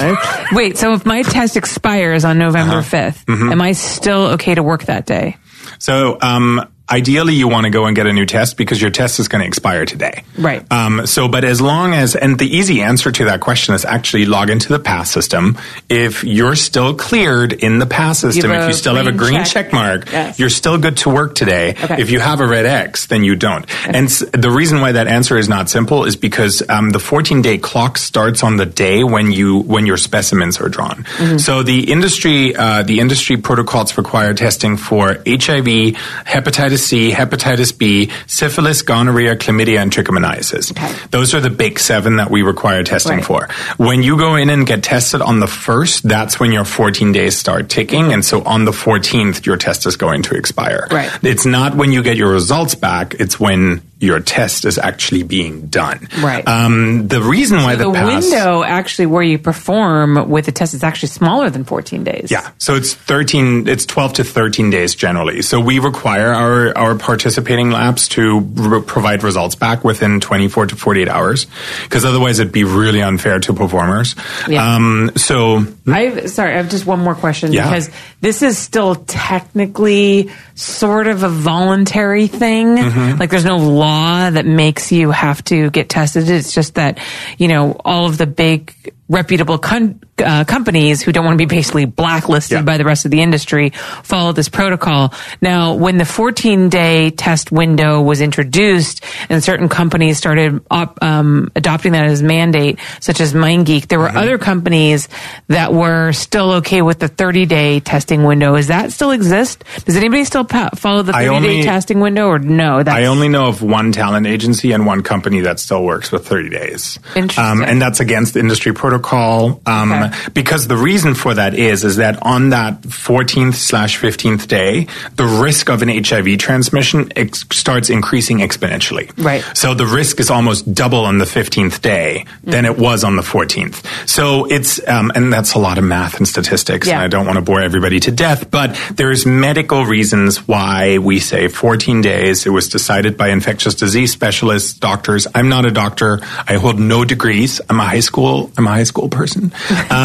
Wait, 0.53 0.77
so 0.77 0.93
if 0.93 1.05
my 1.05 1.21
test 1.23 1.57
expires 1.57 2.26
on 2.26 2.38
November 2.38 2.77
Uh-huh. 2.77 2.97
5th, 2.97 3.26
Mm-hmm. 3.26 3.51
am 3.51 3.61
I 3.61 3.71
still 3.73 4.27
okay 4.35 4.55
to 4.55 4.63
work 4.63 4.84
that 4.85 5.05
day? 5.05 5.38
So, 5.77 6.17
um, 6.21 6.65
ideally, 6.91 7.33
you 7.35 7.47
want 7.47 7.65
to 7.65 7.69
go 7.69 7.85
and 7.85 7.95
get 7.95 8.07
a 8.07 8.13
new 8.13 8.25
test 8.25 8.57
because 8.57 8.81
your 8.81 8.91
test 8.91 9.19
is 9.19 9.27
going 9.27 9.41
to 9.41 9.47
expire 9.47 9.85
today. 9.85 10.23
Right. 10.37 10.69
Um, 10.71 11.05
so, 11.05 11.27
but 11.27 11.43
as 11.43 11.61
long 11.61 11.93
as, 11.93 12.15
and 12.15 12.37
the 12.39 12.47
easy 12.47 12.81
answer 12.81 13.11
to 13.11 13.25
that 13.25 13.39
question 13.41 13.75
is 13.75 13.85
actually 13.85 14.25
log 14.25 14.49
into 14.49 14.69
the 14.69 14.79
pass 14.79 15.11
system. 15.11 15.57
If 15.89 16.23
you're 16.23 16.55
still 16.55 16.95
cleared 16.95 17.53
in 17.53 17.79
the 17.79 17.85
pass 17.85 18.19
system, 18.19 18.51
if 18.51 18.67
you 18.67 18.73
still 18.73 18.95
have 18.95 19.07
a 19.07 19.11
green 19.11 19.43
check. 19.43 19.47
check, 19.67 19.73
mark, 19.73 20.11
Yes. 20.11 20.39
you're 20.39 20.49
still 20.49 20.77
good 20.77 20.97
to 20.97 21.09
work 21.09 21.35
today. 21.35 21.71
Okay. 21.83 22.01
If 22.01 22.11
you 22.11 22.19
have 22.19 22.39
a 22.41 22.47
red 22.47 22.65
X, 22.65 23.05
then 23.07 23.23
you 23.23 23.35
don't. 23.35 23.65
And 23.85 24.07
s- 24.07 24.23
the 24.33 24.49
reason 24.51 24.81
why 24.81 24.93
that 24.93 25.07
answer 25.07 25.37
is 25.37 25.47
not 25.49 25.69
simple 25.69 26.05
is 26.05 26.15
because 26.15 26.61
um, 26.69 26.89
the 26.91 26.99
14 26.99 27.41
day 27.41 27.57
clock 27.57 27.97
starts 27.97 28.43
on 28.43 28.57
the 28.57 28.65
day 28.65 29.03
when 29.03 29.31
you 29.31 29.59
when 29.59 29.85
your 29.85 29.97
specimens 29.97 30.59
are 30.59 30.69
drawn. 30.69 31.03
Mm-hmm. 31.03 31.37
So 31.37 31.63
the 31.63 31.91
industry 31.91 32.55
uh, 32.55 32.83
the 32.83 32.99
industry 32.99 33.37
protocols 33.37 33.97
require 33.97 34.33
testing 34.33 34.77
for 34.77 35.17
HIV, 35.27 35.95
hepatitis 36.25 36.78
C, 36.80 37.11
hepatitis 37.11 37.77
B, 37.77 38.10
syphilis, 38.26 38.81
gonorrhea, 38.81 39.35
chlamydia, 39.35 39.80
and 39.81 39.91
trichomoniasis. 39.91 40.72
Okay. 40.72 40.91
Those 41.11 41.34
are 41.35 41.39
the 41.41 41.49
big 41.51 41.77
seven 41.80 42.15
that 42.15 42.31
we 42.31 42.41
require 42.41 42.84
testing 42.84 43.18
Right. 43.18 43.26
for. 43.26 43.49
When 43.77 44.01
you 44.01 44.18
go 44.18 44.35
in 44.35 44.49
and 44.49 44.65
get 44.65 44.81
tested 44.81 45.22
on 45.22 45.39
the 45.39 45.47
first, 45.47 46.07
that's 46.07 46.39
when 46.39 46.51
your 46.51 46.65
14 46.65 47.11
days 47.11 47.38
start 47.38 47.69
ticking. 47.69 48.11
And 48.14 48.26
so 48.26 48.41
on 48.43 48.65
the 48.65 48.72
14th, 48.72 49.45
your 49.45 49.57
test 49.57 49.85
is 49.85 49.95
going 49.95 50.23
to 50.23 50.35
expire. 50.35 50.88
Right. 50.91 51.11
It's 51.22 51.45
not 51.45 51.76
when 51.76 51.91
you 51.91 52.01
get 52.01 52.18
your 52.18 52.31
results 52.31 52.73
back, 52.76 53.14
it's 53.19 53.39
when 53.39 53.81
your 53.99 54.21
test 54.21 54.63
is 54.63 54.77
actually 54.77 55.23
being 55.23 55.67
done. 55.67 56.07
Right. 56.21 56.47
Um, 56.47 57.07
the 57.09 57.21
reason 57.21 57.57
why 57.57 57.76
the 57.76 57.85
the, 57.85 57.93
pass, 57.93 58.23
window 58.23 58.63
actually 58.63 59.07
where 59.07 59.23
you 59.23 59.38
perform 59.38 60.30
with 60.30 60.45
the 60.45 60.53
test 60.53 60.73
is 60.73 60.84
actually 60.84 61.09
smaller 61.09 61.49
than 61.49 61.65
14 61.65 62.05
days. 62.05 62.31
Yeah, 62.31 62.49
so 62.57 62.76
it's 62.76 62.93
13, 62.93 63.67
it's 63.67 63.85
12 63.85 64.13
to 64.13 64.23
13 64.23 64.69
days 64.69 64.95
generally. 64.95 65.41
So 65.41 65.59
we 65.59 65.80
require 65.80 66.31
our, 66.34 66.77
our 66.77 66.95
participating 66.95 67.71
labs 67.71 68.07
to 68.09 68.47
r- 68.57 68.80
provide 68.80 69.23
results 69.23 69.55
back 69.55 69.84
within 69.84 70.21
24 70.21 70.67
to 70.67 70.76
48 70.77 71.09
hours, 71.09 71.47
because 71.84 72.05
otherwise 72.05 72.39
it'd 72.39 72.53
be 72.53 72.63
really 72.63 73.01
unfair 73.01 73.39
to 73.39 73.53
performers. 73.53 74.15
Yeah. 74.47 74.76
Um, 74.76 75.11
so 75.17 75.65
I've 75.88 76.30
sorry, 76.30 76.53
I 76.53 76.57
have 76.57 76.69
just 76.69 76.85
one 76.85 76.99
more 76.99 77.15
question 77.15 77.51
Yeah. 77.51 77.69
because 77.69 77.89
this 78.21 78.41
is 78.43 78.57
still 78.57 78.95
technically 78.95 80.31
sort 80.55 81.07
of 81.07 81.23
a 81.23 81.30
voluntary 81.30 82.27
thing. 82.27 82.77
Mm-hmm. 82.77 83.19
Like 83.19 83.30
there's 83.30 83.45
no 83.45 83.57
law 83.57 83.88
that 83.89 84.45
makes 84.45 84.91
you 84.91 85.11
have 85.11 85.43
to 85.45 85.69
get 85.69 85.89
tested. 85.89 86.29
It's 86.29 86.53
just 86.53 86.75
that, 86.75 86.99
you 87.37 87.47
know, 87.47 87.79
all 87.83 88.05
of 88.05 88.17
the 88.17 88.27
big 88.27 88.93
reputable 89.09 89.57
con- 89.57 90.01
uh, 90.21 90.43
companies 90.45 91.01
who 91.01 91.11
don't 91.11 91.25
want 91.25 91.33
to 91.39 91.45
be 91.45 91.53
basically 91.53 91.85
blacklisted 91.85 92.57
Yeah. 92.59 92.61
by 92.63 92.77
the 92.77 92.85
rest 92.85 93.05
of 93.05 93.11
the 93.11 93.21
industry 93.21 93.69
follow 94.03 94.31
this 94.31 94.49
protocol. 94.49 95.13
Now, 95.41 95.73
when 95.75 95.97
the 95.97 96.05
14 96.05 96.69
day 96.69 97.09
test 97.11 97.51
window 97.51 98.01
was 98.01 98.21
introduced 98.21 99.03
and 99.29 99.43
certain 99.43 99.69
companies 99.69 100.17
started 100.17 100.61
op- 100.69 101.01
um, 101.03 101.51
adopting 101.55 101.91
that 101.93 102.05
as 102.05 102.21
mandate, 102.23 102.79
such 102.99 103.19
as 103.21 103.33
MindGeek, 103.33 103.87
there 103.87 103.99
were 103.99 104.09
Mm-hmm. 104.09 104.17
other 104.17 104.37
companies 104.39 105.07
that 105.49 105.71
were 105.73 106.11
still 106.13 106.53
okay 106.53 106.81
with 106.81 106.97
the 106.99 107.07
30 107.07 107.45
day 107.45 107.79
testing 107.79 108.23
window. 108.23 108.55
Does 108.55 108.67
that 108.67 108.91
still 108.91 109.11
exist? 109.11 109.63
Does 109.85 109.95
anybody 109.95 110.23
still 110.25 110.43
pa- 110.45 110.69
follow 110.75 111.03
the 111.03 111.13
30 111.13 111.39
day 111.41 111.61
testing 111.63 111.99
window 111.99 112.27
or 112.27 112.39
no? 112.39 112.81
That's 112.81 112.95
I 112.95 113.05
only 113.05 113.29
know 113.29 113.47
of 113.47 113.61
one 113.61 113.91
talent 113.91 114.25
agency 114.25 114.71
and 114.71 114.85
one 114.85 115.03
company 115.03 115.41
that 115.41 115.59
still 115.59 115.83
works 115.83 116.11
with 116.11 116.27
30 116.27 116.49
days. 116.49 116.97
Interesting. 117.15 117.43
Um, 117.45 117.63
and 117.63 117.79
that's 117.81 117.99
against 117.99 118.35
industry 118.35 118.73
protocol. 118.73 119.61
Um, 119.65 119.91
Okay. 119.91 120.09
Uh, 120.11 120.30
because 120.34 120.68
the 120.68 120.77
reason 120.77 121.15
for 121.15 121.34
that 121.34 121.53
is 121.53 121.84
is 121.84 121.98
that 121.98 122.22
on 122.23 122.49
that 122.49 122.81
14th 122.81 123.56
slash 123.56 123.99
15th 123.99 124.48
day, 124.48 124.88
the 125.15 125.26
risk 125.26 125.69
of 125.69 125.81
an 125.81 125.90
HIV 125.90 126.38
transmission 126.38 127.11
ex- 127.15 127.45
starts 127.52 127.90
increasing 127.90 128.40
exponentially. 128.40 129.11
Right. 129.23 129.44
So 129.53 129.73
the 129.73 129.86
risk 129.86 130.19
is 130.19 130.30
almost 130.30 130.73
double 130.73 131.06
on 131.06 131.18
the 131.18 131.26
15th 131.26 131.81
day 131.81 132.26
than 132.44 132.65
it 132.65 132.77
was 132.77 133.03
on 133.03 133.15
the 133.15 133.22
14th. 133.22 133.86
So 134.07 134.45
it's 134.45 134.86
um, 134.88 135.11
and 135.15 135.31
that's 135.31 135.53
a 135.53 135.60
lot 135.60 135.77
of 135.77 135.84
math 135.84 136.18
and 136.18 136.27
statistics. 136.27 136.88
Yeah. 136.88 136.95
And 136.95 137.03
I 137.03 137.07
don't 137.07 137.26
want 137.26 137.38
to 137.38 137.41
bore 137.41 137.61
everybody 137.61 137.99
to 138.02 138.11
death, 138.11 138.49
but 138.52 138.80
there's 138.94 139.26
medical 139.26 139.86
reasons 139.86 140.48
why 140.48 140.98
we 140.98 141.19
say 141.19 141.48
14 141.48 142.02
days. 142.02 142.45
It 142.45 142.49
was 142.52 142.69
decided 142.69 143.18
by 143.18 143.30
infectious 143.30 143.76
disease 143.76 144.11
specialists, 144.11 144.73
doctors. 144.73 145.27
I'm 145.34 145.49
not 145.49 145.65
a 145.65 145.72
doctor. 145.72 146.19
I 146.48 146.56
hold 146.56 146.80
no 146.80 147.06
degrees. 147.06 147.61
I'm 147.69 147.80
a 147.80 147.86
high 147.86 147.99
school. 147.99 148.52
I'm 148.57 148.68
a 148.68 148.72
high 148.72 148.84
school 148.84 149.10
person. 149.10 149.45
Um, 149.45 149.52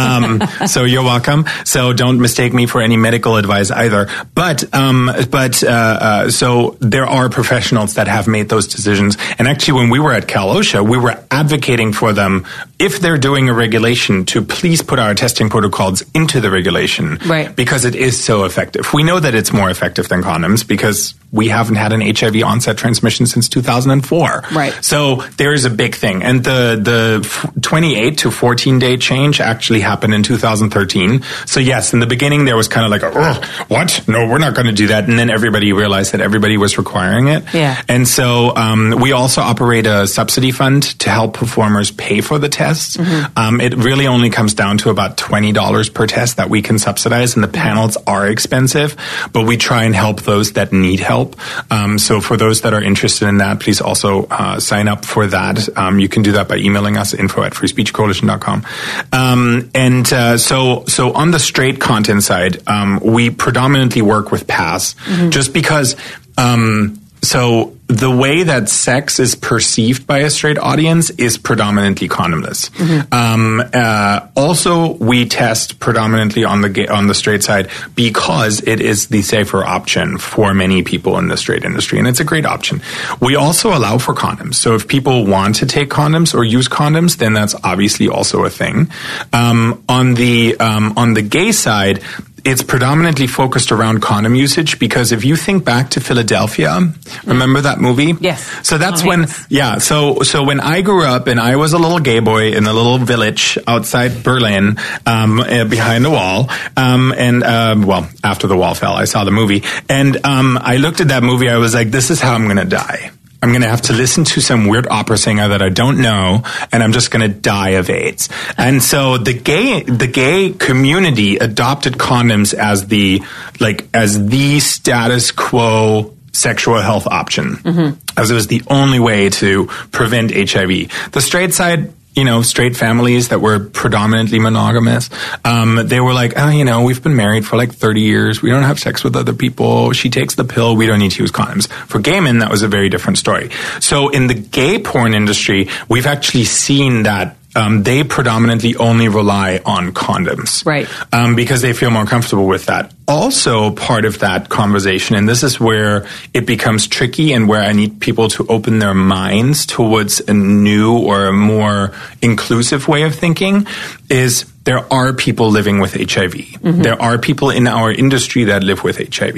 so 0.66 0.84
you're 0.84 1.02
welcome. 1.02 1.44
So 1.64 1.92
don't 1.92 2.20
mistake 2.20 2.52
me 2.52 2.66
for 2.66 2.80
any 2.80 2.96
medical 2.96 3.36
advice 3.36 3.70
either. 3.70 4.08
But 4.34 4.72
um, 4.74 5.10
but 5.30 5.62
uh, 5.62 5.68
uh, 5.68 6.30
so 6.30 6.76
there 6.80 7.06
are 7.06 7.28
professionals 7.28 7.94
that 7.94 8.08
have 8.08 8.26
made 8.28 8.48
those 8.48 8.66
decisions. 8.68 9.16
And 9.38 9.48
actually, 9.48 9.80
when 9.80 9.90
we 9.90 10.00
were 10.00 10.12
at 10.12 10.26
Cal/OSHA, 10.28 10.88
we 10.88 10.98
were 10.98 11.18
advocating 11.30 11.92
for 11.92 12.12
them 12.12 12.44
if 12.78 13.00
they're 13.00 13.18
doing 13.18 13.48
a 13.48 13.54
regulation 13.54 14.24
to 14.26 14.42
please 14.42 14.82
put 14.82 14.98
our 14.98 15.14
testing 15.14 15.48
protocols 15.48 16.02
into 16.14 16.40
the 16.40 16.50
regulation, 16.50 17.18
Right. 17.26 17.54
Because 17.54 17.84
it 17.84 17.94
is 17.94 18.22
so 18.22 18.44
effective. 18.44 18.92
We 18.92 19.02
know 19.02 19.20
that 19.20 19.34
it's 19.34 19.52
more 19.52 19.70
effective 19.70 20.08
than 20.08 20.22
condoms 20.22 20.66
because 20.66 21.14
we 21.34 21.48
haven't 21.48 21.74
had 21.74 21.92
an 21.92 22.00
HIV 22.00 22.42
onset 22.44 22.78
transmission 22.78 23.26
since 23.26 23.48
2004. 23.48 24.44
Right. 24.52 24.72
So 24.84 25.16
there 25.36 25.52
is 25.52 25.64
a 25.64 25.70
big 25.70 25.96
thing, 25.96 26.22
and 26.22 26.44
the 26.44 26.78
the 26.80 27.60
28 27.60 28.18
to 28.18 28.30
14 28.30 28.78
day 28.78 28.96
change 28.96 29.40
actually 29.40 29.80
happened 29.80 30.14
in 30.14 30.22
2013. 30.22 31.22
So 31.46 31.58
yes, 31.58 31.92
in 31.92 31.98
the 31.98 32.06
beginning 32.06 32.44
there 32.44 32.56
was 32.56 32.68
kind 32.68 32.84
of 32.86 32.90
like, 32.90 33.02
"Ugh, 33.02 33.44
what? 33.68 34.04
No, 34.06 34.28
we're 34.28 34.38
not 34.38 34.54
going 34.54 34.66
to 34.66 34.72
do 34.72 34.86
that. 34.88 35.08
And 35.08 35.18
then 35.18 35.28
everybody 35.28 35.72
realized 35.72 36.12
that 36.12 36.20
everybody 36.20 36.56
was 36.56 36.78
requiring 36.78 37.28
it. 37.28 37.42
Yeah. 37.52 37.82
And 37.88 38.06
so 38.06 38.54
um, 38.54 39.00
we 39.00 39.10
also 39.12 39.40
operate 39.40 39.86
a 39.86 40.06
subsidy 40.06 40.52
fund 40.52 40.82
to 41.00 41.10
help 41.10 41.34
performers 41.34 41.90
pay 41.90 42.20
for 42.20 42.38
the 42.38 42.48
tests. 42.48 42.96
Um, 43.36 43.60
it 43.60 43.74
really 43.74 44.06
only 44.06 44.30
comes 44.30 44.54
down 44.54 44.78
to 44.78 44.90
about 44.90 45.16
twenty 45.16 45.52
dollars 45.52 45.88
per 45.88 46.06
test 46.06 46.36
that 46.36 46.48
we 46.48 46.62
can 46.62 46.78
subsidize, 46.78 47.34
and 47.34 47.42
the 47.42 47.48
panels 47.48 47.96
are 48.06 48.28
expensive, 48.28 48.96
but 49.32 49.46
we 49.46 49.56
try 49.56 49.82
and 49.84 49.94
help 49.96 50.22
those 50.22 50.52
that 50.52 50.72
need 50.72 51.00
help. 51.00 51.23
Um, 51.70 51.98
so 51.98 52.20
for 52.20 52.36
those 52.36 52.62
that 52.62 52.74
are 52.74 52.82
interested 52.82 53.28
in 53.28 53.38
that, 53.38 53.60
please 53.60 53.80
also 53.80 54.26
uh, 54.30 54.60
sign 54.60 54.88
up 54.88 55.04
for 55.04 55.26
that. 55.26 55.68
Um, 55.76 55.98
you 55.98 56.08
can 56.08 56.22
do 56.22 56.32
that 56.32 56.48
by 56.48 56.56
emailing 56.56 56.96
us 56.96 57.14
info 57.14 57.42
at 57.42 57.52
freespeechcoalition.com. 57.52 58.66
Um, 59.12 59.70
and 59.74 60.12
uh, 60.12 60.38
so 60.38 60.84
so 60.86 61.12
on 61.12 61.30
the 61.30 61.38
straight 61.38 61.80
content 61.80 62.22
side, 62.22 62.66
um, 62.66 63.00
we 63.00 63.30
predominantly 63.30 64.02
work 64.02 64.30
with 64.30 64.46
Pass, 64.46 64.94
just 65.30 65.52
because. 65.52 65.96
Um, 66.36 67.00
so 67.22 67.73
the 67.86 68.10
way 68.10 68.42
that 68.42 68.68
sex 68.68 69.20
is 69.20 69.34
perceived 69.34 70.06
by 70.06 70.20
a 70.20 70.30
straight 70.30 70.56
audience 70.56 71.10
is 71.10 71.36
predominantly 71.36 72.08
condomless. 72.08 72.70
Um, 73.12 73.62
uh, 73.74 74.26
also, 74.34 74.94
we 74.94 75.26
test 75.26 75.80
predominantly 75.80 76.44
on 76.44 76.62
the 76.62 76.70
gay, 76.70 76.86
on 76.86 77.08
the 77.08 77.14
straight 77.14 77.42
side 77.42 77.68
because 77.94 78.62
it 78.62 78.80
is 78.80 79.08
the 79.08 79.20
safer 79.20 79.62
option 79.62 80.16
for 80.16 80.54
many 80.54 80.82
people 80.82 81.18
in 81.18 81.28
the 81.28 81.36
straight 81.36 81.64
industry, 81.64 81.98
and 81.98 82.08
it's 82.08 82.20
a 82.20 82.24
great 82.24 82.46
option. 82.46 82.80
We 83.20 83.36
also 83.36 83.76
allow 83.76 83.98
for 83.98 84.14
condoms. 84.14 84.54
So 84.54 84.74
if 84.74 84.88
people 84.88 85.26
want 85.26 85.56
to 85.56 85.66
take 85.66 85.90
condoms 85.90 86.34
or 86.34 86.42
use 86.42 86.68
condoms, 86.68 87.18
then 87.18 87.34
that's 87.34 87.54
obviously 87.64 88.08
also 88.08 88.44
a 88.44 88.50
thing. 88.50 88.90
Um, 89.32 89.84
on 89.90 90.14
the 90.14 90.58
um, 90.58 90.94
on 90.96 91.12
the 91.12 91.22
gay 91.22 91.52
side 91.52 92.02
it's 92.44 92.62
predominantly 92.62 93.26
focused 93.26 93.72
around 93.72 94.00
condom 94.00 94.34
usage 94.34 94.78
because 94.78 95.12
if 95.12 95.24
you 95.24 95.34
think 95.36 95.64
back 95.64 95.90
to 95.90 96.00
Philadelphia, 96.00 96.78
remember 97.24 97.60
that 97.62 97.80
movie? 97.80 98.14
Yes. 98.20 98.44
So 98.66 98.76
that's 98.78 99.00
Tom 99.00 99.08
when, 99.08 99.18
Hanks. 99.20 99.46
yeah. 99.48 99.78
So 99.78 100.22
so 100.22 100.44
when 100.44 100.60
I 100.60 100.82
grew 100.82 101.04
up 101.04 101.26
and 101.26 101.40
I 101.40 101.56
was 101.56 101.72
a 101.72 101.78
little 101.78 102.00
gay 102.00 102.20
boy 102.20 102.52
in 102.52 102.66
a 102.66 102.72
little 102.72 102.98
village 102.98 103.56
outside 103.66 104.22
Berlin, 104.22 104.78
um, 105.06 105.40
uh, 105.40 105.64
behind 105.64 106.04
the 106.04 106.10
wall, 106.10 106.50
um, 106.76 107.12
and 107.16 107.42
um, 107.42 107.82
well, 107.82 108.08
after 108.22 108.46
the 108.46 108.56
wall 108.56 108.74
fell, 108.74 108.92
I 108.94 109.06
saw 109.06 109.24
the 109.24 109.30
movie, 109.30 109.62
and 109.88 110.24
um, 110.26 110.58
I 110.60 110.76
looked 110.76 111.00
at 111.00 111.08
that 111.08 111.22
movie. 111.22 111.48
I 111.48 111.56
was 111.56 111.74
like, 111.74 111.90
this 111.90 112.10
is 112.10 112.20
how 112.20 112.34
I'm 112.34 112.44
going 112.44 112.56
to 112.58 112.64
die. 112.64 113.10
I'm 113.44 113.50
going 113.50 113.60
to 113.60 113.68
have 113.68 113.82
to 113.82 113.92
listen 113.92 114.24
to 114.24 114.40
some 114.40 114.68
weird 114.68 114.86
opera 114.86 115.18
singer 115.18 115.48
that 115.48 115.60
I 115.60 115.68
don't 115.68 116.00
know, 116.00 116.44
and 116.72 116.82
I'm 116.82 116.92
just 116.92 117.10
going 117.10 117.30
to 117.30 117.38
die 117.40 117.72
of 117.72 117.90
AIDS. 117.90 118.30
And 118.56 118.82
so 118.82 119.18
the 119.18 119.34
gay, 119.34 119.82
the 119.82 120.06
gay 120.06 120.52
community 120.52 121.36
adopted 121.36 121.98
condoms 121.98 122.54
as 122.54 122.86
the, 122.86 123.22
like, 123.60 123.86
as 123.92 124.28
the 124.28 124.60
status 124.60 125.30
quo 125.30 126.14
sexual 126.32 126.80
health 126.80 127.06
option. 127.06 127.56
Mm-hmm. 127.56 128.18
As 128.18 128.30
it 128.30 128.34
was 128.34 128.46
the 128.46 128.62
only 128.68 128.98
way 128.98 129.28
to 129.28 129.66
prevent 129.92 130.30
HIV. 130.30 131.12
The 131.12 131.20
straight 131.20 131.52
side, 131.52 131.92
you 132.14 132.24
know, 132.24 132.42
straight 132.42 132.76
families 132.76 133.28
that 133.28 133.40
were 133.40 133.58
predominantly 133.58 134.38
monogamous, 134.38 135.10
um, 135.44 135.80
they 135.86 136.00
were 136.00 136.12
like, 136.12 136.34
oh, 136.36 136.48
you 136.48 136.64
know, 136.64 136.82
we've 136.82 137.02
been 137.02 137.16
married 137.16 137.44
for 137.44 137.56
like 137.56 137.72
30 137.72 138.00
years. 138.00 138.40
We 138.40 138.50
don't 138.50 138.62
have 138.62 138.78
sex 138.78 139.02
with 139.02 139.16
other 139.16 139.32
people. 139.32 139.92
She 139.92 140.10
takes 140.10 140.34
the 140.36 140.44
pill. 140.44 140.76
We 140.76 140.86
don't 140.86 141.00
need 141.00 141.12
to 141.12 141.22
use 141.22 141.32
condoms. 141.32 141.68
For 141.88 141.98
gay 141.98 142.20
men, 142.20 142.38
that 142.38 142.50
was 142.50 142.62
a 142.62 142.68
very 142.68 142.88
different 142.88 143.18
story. 143.18 143.50
So 143.80 144.08
in 144.10 144.28
the 144.28 144.34
gay 144.34 144.78
porn 144.78 145.14
industry, 145.14 145.68
we've 145.88 146.06
actually 146.06 146.44
seen 146.44 147.02
that 147.02 147.36
um, 147.54 147.82
they 147.82 148.04
predominantly 148.04 148.76
only 148.76 149.08
rely 149.08 149.60
on 149.64 149.92
condoms. 149.92 150.64
Right. 150.66 150.88
Um, 151.12 151.34
because 151.36 151.62
they 151.62 151.72
feel 151.72 151.90
more 151.90 152.06
comfortable 152.06 152.46
with 152.46 152.66
that. 152.66 152.92
Also, 153.06 153.70
part 153.72 154.04
of 154.04 154.20
that 154.20 154.48
conversation, 154.48 155.16
and 155.16 155.28
this 155.28 155.42
is 155.42 155.60
where 155.60 156.06
it 156.32 156.46
becomes 156.46 156.86
tricky 156.86 157.32
and 157.32 157.48
where 157.48 157.62
I 157.62 157.72
need 157.72 158.00
people 158.00 158.28
to 158.30 158.46
open 158.48 158.78
their 158.78 158.94
minds 158.94 159.66
towards 159.66 160.20
a 160.20 160.34
new 160.34 160.98
or 160.98 161.26
a 161.26 161.32
more 161.32 161.92
inclusive 162.22 162.88
way 162.88 163.02
of 163.02 163.14
thinking, 163.14 163.66
is 164.08 164.50
there 164.64 164.92
are 164.92 165.12
people 165.12 165.50
living 165.50 165.78
with 165.78 165.92
HIV. 165.94 166.34
There 166.82 167.00
are 167.00 167.18
people 167.18 167.50
in 167.50 167.66
our 167.66 167.92
industry 167.92 168.44
that 168.44 168.64
live 168.64 168.82
with 168.82 168.96
HIV, 169.14 169.36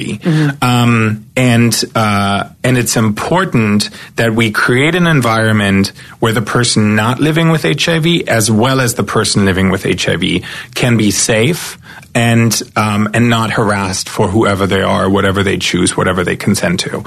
um, 0.63 1.27
and 1.37 1.75
uh, 1.95 2.49
and 2.63 2.79
it's 2.79 2.97
important 2.97 3.91
that 4.17 4.33
we 4.35 4.51
create 4.53 4.95
an 4.95 5.07
environment 5.07 5.89
where 6.21 6.33
the 6.33 6.43
person 6.43 6.95
not 6.95 7.19
living 7.21 7.51
with 7.51 7.63
HIV, 7.63 8.29
as 8.29 8.51
well 8.51 8.81
as 8.81 8.95
the 8.95 9.05
person 9.05 9.45
living 9.45 9.71
with 9.71 9.83
HIV, 9.83 10.43
can 10.75 10.97
be 10.97 11.11
safe 11.11 11.77
and 12.15 12.63
um, 12.77 13.09
and 13.13 13.29
not 13.29 13.51
harassed 13.51 14.09
for 14.09 14.29
whoever 14.29 14.67
they 14.67 14.83
are, 14.83 15.11
whatever 15.11 15.43
they 15.43 15.59
choose, 15.59 15.97
whatever 15.97 16.25
they 16.25 16.37
consent 16.37 16.81
to. 16.81 17.03